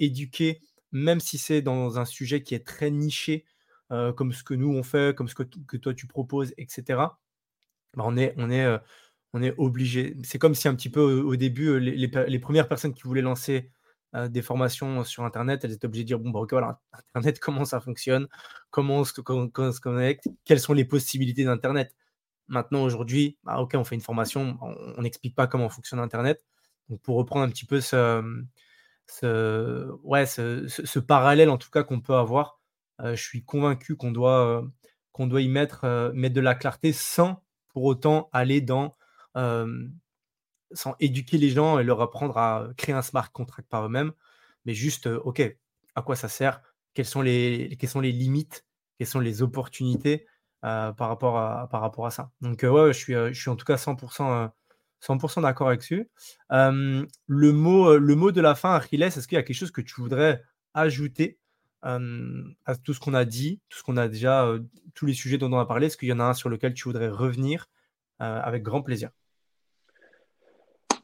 éduquer, 0.00 0.60
même 0.90 1.20
si 1.20 1.38
c'est 1.38 1.62
dans 1.62 2.00
un 2.00 2.04
sujet 2.04 2.42
qui 2.42 2.56
est 2.56 2.66
très 2.66 2.90
niché, 2.90 3.44
comme 3.88 4.32
ce 4.32 4.42
que 4.42 4.54
nous 4.54 4.74
on 4.74 4.82
fait, 4.82 5.16
comme 5.16 5.28
ce 5.28 5.36
que, 5.36 5.44
que 5.44 5.76
toi 5.76 5.94
tu 5.94 6.08
proposes, 6.08 6.52
etc. 6.58 6.98
Bah, 7.94 8.02
on 8.04 8.16
est, 8.16 8.34
on 8.36 8.50
est, 8.50 9.54
obligé. 9.58 10.16
C'est 10.24 10.40
comme 10.40 10.56
si 10.56 10.66
un 10.66 10.74
petit 10.74 10.90
peu 10.90 11.20
au, 11.20 11.36
début, 11.36 11.78
les, 11.78 11.94
les, 11.94 12.38
premières 12.40 12.66
personnes 12.66 12.94
qui 12.94 13.04
voulaient 13.04 13.22
lancer 13.22 13.70
des 14.28 14.42
formations 14.42 15.04
sur 15.04 15.24
Internet, 15.24 15.64
elles 15.64 15.72
étaient 15.72 15.86
obligées 15.86 16.04
de 16.04 16.08
dire 16.08 16.18
bon, 16.18 16.30
bah, 16.30 16.40
ok, 16.40 16.52
voilà, 16.52 16.80
Internet, 16.92 17.38
comment 17.40 17.64
ça 17.64 17.80
fonctionne, 17.80 18.28
comment 18.70 18.98
on 18.98 19.04
se, 19.04 19.20
connecte, 19.78 20.28
quelles 20.44 20.60
sont 20.60 20.72
les 20.72 20.84
possibilités 20.84 21.44
d'Internet? 21.44 21.94
Maintenant, 22.48 22.82
aujourd'hui, 22.82 23.38
bah, 23.44 23.58
ok, 23.58 23.74
on 23.76 23.84
fait 23.84 23.94
une 23.94 24.00
formation, 24.00 24.58
on 24.60 25.02
n'explique 25.02 25.34
pas 25.34 25.46
comment 25.46 25.68
fonctionne 25.68 25.98
Internet. 25.98 26.44
Donc, 26.88 27.00
pour 27.02 27.16
reprendre 27.16 27.44
un 27.44 27.48
petit 27.48 27.66
peu 27.66 27.80
ce, 27.80 28.22
ouais, 30.02 30.26
ce, 30.26 30.98
parallèle, 30.98 31.50
en 31.50 31.58
tout 31.58 31.70
cas, 31.70 31.82
qu'on 31.82 32.00
peut 32.00 32.14
avoir, 32.14 32.60
je 33.00 33.14
suis 33.16 33.44
convaincu 33.44 33.96
qu'on 33.96 34.12
doit, 34.12 34.64
qu'on 35.12 35.26
doit 35.26 35.42
y 35.42 35.48
mettre, 35.48 36.12
mettre 36.14 36.34
de 36.34 36.40
la 36.40 36.54
clarté 36.54 36.92
sans 36.92 37.42
pour 37.68 37.84
autant 37.84 38.30
aller 38.32 38.60
dans 38.60 38.96
sans 40.76 40.94
éduquer 41.00 41.38
les 41.38 41.50
gens 41.50 41.78
et 41.78 41.84
leur 41.84 42.00
apprendre 42.00 42.36
à 42.38 42.68
créer 42.76 42.94
un 42.94 43.02
smart 43.02 43.30
contract 43.32 43.68
par 43.68 43.86
eux-mêmes, 43.86 44.12
mais 44.64 44.74
juste, 44.74 45.06
OK, 45.06 45.40
à 45.94 46.02
quoi 46.02 46.16
ça 46.16 46.28
sert? 46.28 46.62
Quelles 46.94 47.06
sont, 47.06 47.22
les, 47.22 47.76
quelles 47.78 47.90
sont 47.90 48.00
les 48.00 48.12
limites? 48.12 48.64
Quelles 48.98 49.06
sont 49.08 49.20
les 49.20 49.42
opportunités 49.42 50.26
par, 50.60 50.96
rapport 50.96 51.38
à, 51.38 51.68
par 51.68 51.80
rapport 51.80 52.06
à 52.06 52.10
ça? 52.10 52.30
Donc, 52.40 52.62
ouais, 52.62 52.92
je 52.92 52.98
suis, 52.98 53.12
je 53.14 53.32
suis 53.32 53.50
en 53.50 53.56
tout 53.56 53.64
cas 53.64 53.76
100%, 53.76 54.50
100 55.00 55.40
d'accord 55.40 55.68
avec 55.68 55.80
dessus. 55.80 56.08
le, 56.50 57.52
mot, 57.52 57.96
le 57.96 58.14
mot 58.14 58.32
de 58.32 58.40
la 58.40 58.54
fin, 58.54 58.74
Achilles, 58.74 59.02
est-ce 59.02 59.26
qu'il 59.28 59.36
y 59.36 59.38
a 59.38 59.42
quelque 59.42 59.56
chose 59.56 59.70
que 59.70 59.80
tu 59.80 60.00
voudrais 60.00 60.42
ajouter 60.74 61.38
à 61.82 61.98
tout 62.82 62.94
ce 62.94 63.00
qu'on 63.00 63.14
a 63.14 63.24
dit, 63.24 63.60
tout 63.68 63.78
ce 63.78 63.82
qu'on 63.82 63.96
a 63.96 64.08
déjà, 64.08 64.52
tous 64.94 65.06
les 65.06 65.14
sujets 65.14 65.38
dont 65.38 65.52
on 65.52 65.58
a 65.58 65.66
parlé? 65.66 65.86
Est-ce 65.86 65.96
qu'il 65.96 66.08
y 66.08 66.12
en 66.12 66.20
a 66.20 66.24
un 66.24 66.34
sur 66.34 66.48
lequel 66.48 66.74
tu 66.74 66.84
voudrais 66.84 67.08
revenir 67.08 67.68
avec 68.18 68.62
grand 68.62 68.82
plaisir? 68.82 69.10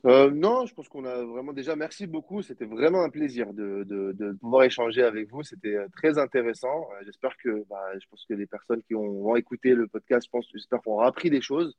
Euh, 0.05 0.31
non, 0.33 0.67
je 0.67 0.75
pense 0.75 0.89
qu'on 0.89 1.05
a 1.05 1.23
vraiment 1.25 1.53
déjà. 1.53 1.77
Merci 1.77 2.07
beaucoup. 2.07 2.43
C'était 2.43 2.65
vraiment 2.65 3.03
un 3.03 3.11
plaisir 3.11 3.53
de, 3.53 3.85
de, 3.85 4.13
de 4.13 4.33
pouvoir 4.33 4.65
échanger 4.65 5.03
avec 5.03 5.31
vous. 5.31 5.43
C'était 5.45 5.77
euh, 5.77 5.89
très 5.93 6.19
intéressant. 6.19 6.89
Euh, 6.93 7.05
j'espère 7.05 7.37
que, 7.37 7.65
bah, 7.71 7.99
je 8.01 8.07
pense 8.09 8.25
que 8.29 8.35
les 8.35 8.47
personnes 8.47 8.83
qui 8.83 8.95
ont, 8.97 9.37
écouter 9.37 9.75
le 9.75 9.87
podcast, 9.87 10.29
j'espère 10.53 10.83
qu'on 10.83 10.95
aura 10.95 11.07
appris 11.07 11.31
des 11.31 11.41
choses. 11.41 11.77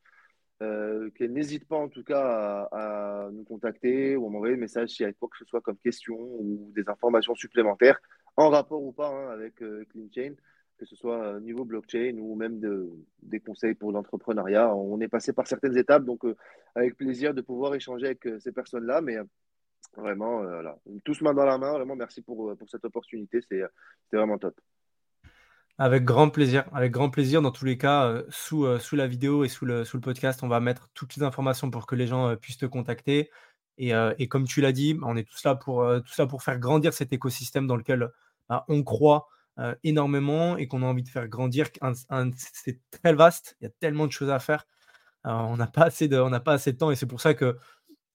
Qu'elles 0.59 1.33
n'hésitent 1.33 1.67
pas 1.67 1.75
en 1.75 1.89
tout 1.89 2.05
cas 2.05 2.69
à, 2.71 3.27
nous 3.33 3.43
contacter 3.43 4.15
ou 4.15 4.27
à 4.27 4.29
m'envoyer 4.29 4.55
des 4.55 4.61
messages 4.61 4.91
s'il 4.91 5.05
y 5.05 5.09
a 5.09 5.11
quoi 5.11 5.27
que 5.27 5.37
ce 5.37 5.43
soit 5.43 5.59
comme 5.59 5.75
question 5.77 6.15
ou 6.15 6.71
des 6.73 6.87
informations 6.87 7.35
supplémentaires 7.35 7.99
en 8.37 8.49
rapport 8.49 8.81
ou 8.81 8.93
pas 8.93 9.09
hein, 9.09 9.29
avec 9.31 9.61
euh, 9.61 9.85
CleanChain 9.91 10.35
que 10.77 10.85
ce 10.85 10.95
soit 10.95 11.33
au 11.33 11.39
niveau 11.39 11.65
blockchain 11.65 12.17
ou 12.19 12.35
même 12.35 12.59
de, 12.59 12.89
des 13.21 13.39
conseils 13.39 13.75
pour 13.75 13.91
l'entrepreneuriat. 13.91 14.73
On 14.75 14.99
est 14.99 15.07
passé 15.07 15.33
par 15.33 15.47
certaines 15.47 15.77
étapes, 15.77 16.03
donc 16.03 16.25
euh, 16.25 16.35
avec 16.75 16.97
plaisir 16.97 17.33
de 17.33 17.41
pouvoir 17.41 17.75
échanger 17.75 18.07
avec 18.07 18.25
euh, 18.25 18.39
ces 18.39 18.51
personnes-là. 18.51 19.01
Mais 19.01 19.17
euh, 19.17 19.23
vraiment, 19.95 20.43
voilà, 20.43 20.77
tous 21.03 21.21
main 21.21 21.33
dans 21.33 21.45
la 21.45 21.57
main, 21.57 21.71
vraiment 21.73 21.95
merci 21.95 22.21
pour, 22.21 22.55
cette 22.67 22.85
opportunité. 22.85 23.41
C'est 23.49 23.61
vraiment 24.11 24.37
top. 24.37 24.59
Avec 25.77 26.03
grand 26.03 26.29
plaisir, 26.29 26.65
avec 26.73 26.91
grand 26.91 27.09
plaisir. 27.09 27.41
Dans 27.41 27.51
tous 27.51 27.65
les 27.65 27.77
cas, 27.77 28.23
sous, 28.29 28.65
la 28.93 29.07
vidéo 29.07 29.43
et 29.43 29.49
sous 29.49 29.65
le, 29.65 29.83
podcast, 30.01 30.41
on 30.43 30.47
va 30.47 30.59
mettre 30.59 30.89
toutes 30.93 31.15
les 31.15 31.23
informations 31.23 31.69
pour 31.69 31.85
que 31.85 31.95
les 31.95 32.07
gens 32.07 32.35
puissent 32.37 32.57
te 32.57 32.65
contacter. 32.65 33.29
Et, 33.77 33.91
comme 34.29 34.45
tu 34.45 34.61
l'as 34.61 34.71
dit, 34.71 34.97
on 35.03 35.15
est 35.15 35.27
tous 35.27 35.43
là, 35.43 35.55
pour, 35.55 35.85
tous 36.05 36.17
là 36.17 36.25
pour 36.25 36.41
faire 36.41 36.59
grandir 36.59 36.93
cet 36.93 37.13
écosystème 37.13 37.67
dans 37.67 37.75
lequel 37.75 38.09
bah, 38.49 38.65
on 38.67 38.83
croit, 38.83 39.27
euh, 39.59 39.75
énormément 39.83 40.57
et 40.57 40.67
qu'on 40.67 40.81
a 40.81 40.85
envie 40.87 41.03
de 41.03 41.09
faire 41.09 41.27
grandir. 41.27 41.67
c'est 42.35 42.79
très 42.89 43.13
vaste, 43.13 43.55
il 43.61 43.65
y 43.65 43.67
a 43.67 43.71
tellement 43.79 44.07
de 44.07 44.11
choses 44.11 44.31
à 44.31 44.39
faire. 44.39 44.65
on 45.23 45.57
n'a 45.57 45.67
pas, 45.67 45.83
assez 45.83 46.07
de, 46.07 46.39
pas 46.39 46.53
assez 46.53 46.73
de 46.73 46.77
temps 46.77 46.89
et 46.89 46.95
c'est 46.95 47.05
pour 47.05 47.21
ça 47.21 47.35
que 47.35 47.57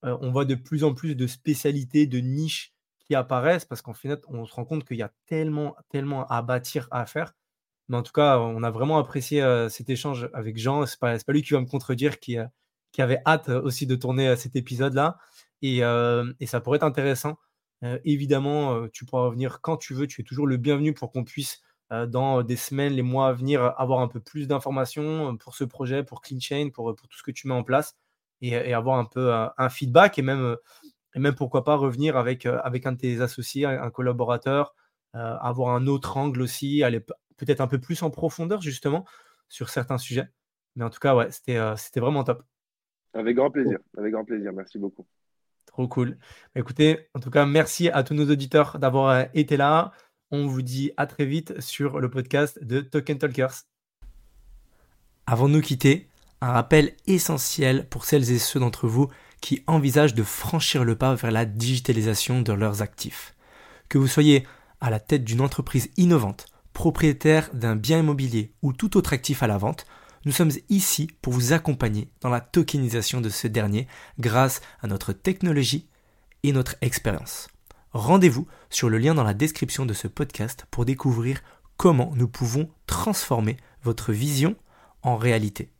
euh, 0.04 0.16
on 0.20 0.30
voit 0.30 0.44
de 0.44 0.54
plus 0.54 0.84
en 0.84 0.94
plus 0.94 1.14
de 1.14 1.26
spécialités, 1.26 2.06
de 2.06 2.18
niches 2.18 2.74
qui 2.98 3.14
apparaissent 3.14 3.64
parce 3.64 3.82
qu'en 3.82 3.94
fait, 3.94 4.22
on 4.28 4.46
se 4.46 4.54
rend 4.54 4.64
compte 4.64 4.84
qu'il 4.84 4.96
y 4.96 5.02
a 5.02 5.12
tellement, 5.26 5.76
tellement 5.90 6.26
à 6.26 6.42
bâtir, 6.42 6.88
à 6.90 7.06
faire. 7.06 7.34
Mais 7.88 7.96
en 7.96 8.02
tout 8.02 8.12
cas, 8.12 8.38
on 8.38 8.62
a 8.62 8.70
vraiment 8.70 8.98
apprécié 8.98 9.42
euh, 9.42 9.68
cet 9.68 9.88
échange 9.90 10.28
avec 10.34 10.58
Jean. 10.58 10.86
C'est 10.86 10.98
pas, 10.98 11.16
pas 11.18 11.32
lui 11.32 11.42
qui 11.42 11.54
va 11.54 11.60
me 11.60 11.66
contredire, 11.66 12.18
qui, 12.20 12.36
qui 12.92 13.02
avait 13.02 13.20
hâte 13.26 13.48
aussi 13.48 13.86
de 13.86 13.96
tourner 13.96 14.36
cet 14.36 14.56
épisode-là. 14.56 15.18
Et, 15.62 15.78
et, 15.78 16.46
ça 16.46 16.60
pourrait 16.60 16.76
être 16.76 16.84
intéressant 16.84 17.38
euh, 17.84 17.98
évidemment, 18.04 18.88
tu 18.88 19.04
pourras 19.04 19.24
revenir 19.24 19.60
quand 19.60 19.76
tu 19.76 19.94
veux. 19.94 20.06
Tu 20.06 20.22
es 20.22 20.24
toujours 20.24 20.46
le 20.46 20.56
bienvenu 20.56 20.94
pour 20.94 21.12
qu'on 21.12 21.24
puisse, 21.24 21.62
dans 21.90 22.42
des 22.42 22.56
semaines, 22.56 22.92
les 22.92 23.02
mois 23.02 23.28
à 23.28 23.32
venir, 23.32 23.74
avoir 23.78 24.00
un 24.00 24.08
peu 24.08 24.20
plus 24.20 24.46
d'informations 24.46 25.36
pour 25.38 25.54
ce 25.54 25.64
projet, 25.64 26.02
pour 26.04 26.20
CleanChain, 26.20 26.68
pour, 26.70 26.94
pour 26.94 27.08
tout 27.08 27.16
ce 27.16 27.22
que 27.22 27.30
tu 27.30 27.48
mets 27.48 27.54
en 27.54 27.62
place 27.62 27.96
et, 28.42 28.74
avoir 28.74 28.98
un 28.98 29.06
peu 29.06 29.32
un, 29.32 29.68
feedback 29.70 30.18
et 30.18 30.22
même, 30.22 30.56
et 31.14 31.18
même 31.18 31.34
pourquoi 31.34 31.64
pas 31.64 31.76
revenir 31.76 32.16
avec, 32.18 32.44
avec 32.44 32.84
un 32.84 32.92
de 32.92 32.98
tes 32.98 33.20
associés, 33.22 33.64
un 33.64 33.90
collaborateur, 33.90 34.74
avoir 35.14 35.74
un 35.74 35.86
autre 35.86 36.18
angle 36.18 36.42
aussi, 36.42 36.82
aller 36.82 37.00
peut-être 37.00 37.60
un 37.60 37.68
peu 37.68 37.80
plus 37.80 38.02
en 38.02 38.10
profondeur 38.10 38.60
justement 38.60 39.06
sur 39.48 39.70
certains 39.70 39.98
sujets. 39.98 40.28
Mais 40.76 40.84
en 40.84 40.90
tout 40.90 41.00
cas, 41.00 41.14
ouais, 41.14 41.30
c'était, 41.30 41.58
c'était 41.76 42.00
vraiment 42.00 42.22
top. 42.22 42.42
Avec 43.14 43.34
grand 43.36 43.50
plaisir, 43.50 43.78
avec 43.96 44.12
grand 44.12 44.24
plaisir. 44.24 44.52
Merci 44.52 44.78
beaucoup. 44.78 45.06
Cool. 45.86 46.18
Bah, 46.54 46.60
écoutez, 46.60 47.08
en 47.14 47.20
tout 47.20 47.30
cas, 47.30 47.46
merci 47.46 47.88
à 47.88 48.02
tous 48.02 48.14
nos 48.14 48.28
auditeurs 48.30 48.78
d'avoir 48.78 49.10
euh, 49.10 49.24
été 49.34 49.56
là. 49.56 49.92
On 50.30 50.46
vous 50.46 50.62
dit 50.62 50.90
à 50.96 51.06
très 51.06 51.24
vite 51.24 51.60
sur 51.60 52.00
le 52.00 52.10
podcast 52.10 52.62
de 52.62 52.80
Token 52.80 53.18
Talkers. 53.18 53.62
Avant 55.26 55.48
de 55.48 55.54
nous 55.54 55.60
quitter, 55.60 56.08
un 56.40 56.52
rappel 56.52 56.94
essentiel 57.06 57.86
pour 57.88 58.04
celles 58.04 58.30
et 58.30 58.38
ceux 58.38 58.60
d'entre 58.60 58.88
vous 58.88 59.08
qui 59.40 59.62
envisagent 59.66 60.14
de 60.14 60.22
franchir 60.22 60.84
le 60.84 60.96
pas 60.96 61.14
vers 61.14 61.30
la 61.30 61.44
digitalisation 61.44 62.42
de 62.42 62.52
leurs 62.52 62.82
actifs. 62.82 63.34
Que 63.88 63.98
vous 63.98 64.08
soyez 64.08 64.46
à 64.80 64.90
la 64.90 65.00
tête 65.00 65.24
d'une 65.24 65.40
entreprise 65.40 65.90
innovante, 65.96 66.46
propriétaire 66.72 67.50
d'un 67.52 67.76
bien 67.76 68.00
immobilier 68.00 68.52
ou 68.62 68.72
tout 68.72 68.96
autre 68.96 69.12
actif 69.12 69.42
à 69.42 69.46
la 69.46 69.58
vente, 69.58 69.86
nous 70.24 70.32
sommes 70.32 70.52
ici 70.68 71.08
pour 71.22 71.32
vous 71.32 71.52
accompagner 71.52 72.08
dans 72.20 72.28
la 72.28 72.40
tokenisation 72.40 73.20
de 73.20 73.28
ce 73.28 73.46
dernier 73.46 73.86
grâce 74.18 74.60
à 74.80 74.86
notre 74.86 75.12
technologie 75.12 75.88
et 76.42 76.52
notre 76.52 76.76
expérience. 76.80 77.48
Rendez-vous 77.92 78.46
sur 78.70 78.88
le 78.88 78.98
lien 78.98 79.14
dans 79.14 79.24
la 79.24 79.34
description 79.34 79.86
de 79.86 79.94
ce 79.94 80.08
podcast 80.08 80.66
pour 80.70 80.84
découvrir 80.84 81.40
comment 81.76 82.12
nous 82.14 82.28
pouvons 82.28 82.68
transformer 82.86 83.56
votre 83.82 84.12
vision 84.12 84.56
en 85.02 85.16
réalité. 85.16 85.70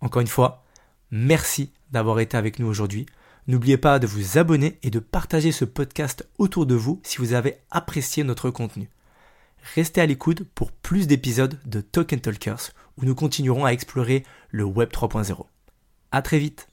Encore 0.00 0.22
une 0.22 0.28
fois, 0.28 0.64
merci 1.10 1.72
d'avoir 1.90 2.20
été 2.20 2.36
avec 2.36 2.58
nous 2.58 2.66
aujourd'hui. 2.66 3.06
N'oubliez 3.46 3.78
pas 3.78 3.98
de 3.98 4.06
vous 4.06 4.38
abonner 4.38 4.78
et 4.82 4.90
de 4.90 4.98
partager 4.98 5.52
ce 5.52 5.64
podcast 5.64 6.28
autour 6.38 6.66
de 6.66 6.74
vous 6.74 7.00
si 7.02 7.18
vous 7.18 7.32
avez 7.32 7.58
apprécié 7.70 8.22
notre 8.24 8.50
contenu. 8.50 8.88
Restez 9.74 10.00
à 10.00 10.06
l'écoute 10.06 10.44
pour 10.54 10.70
plus 10.70 11.06
d'épisodes 11.06 11.58
de 11.64 11.80
Token 11.80 12.20
Talkers 12.20 12.72
où 12.98 13.04
nous 13.04 13.14
continuerons 13.14 13.64
à 13.64 13.72
explorer 13.72 14.24
le 14.50 14.64
Web 14.64 14.90
3.0. 14.90 15.46
À 16.10 16.22
très 16.22 16.38
vite 16.38 16.67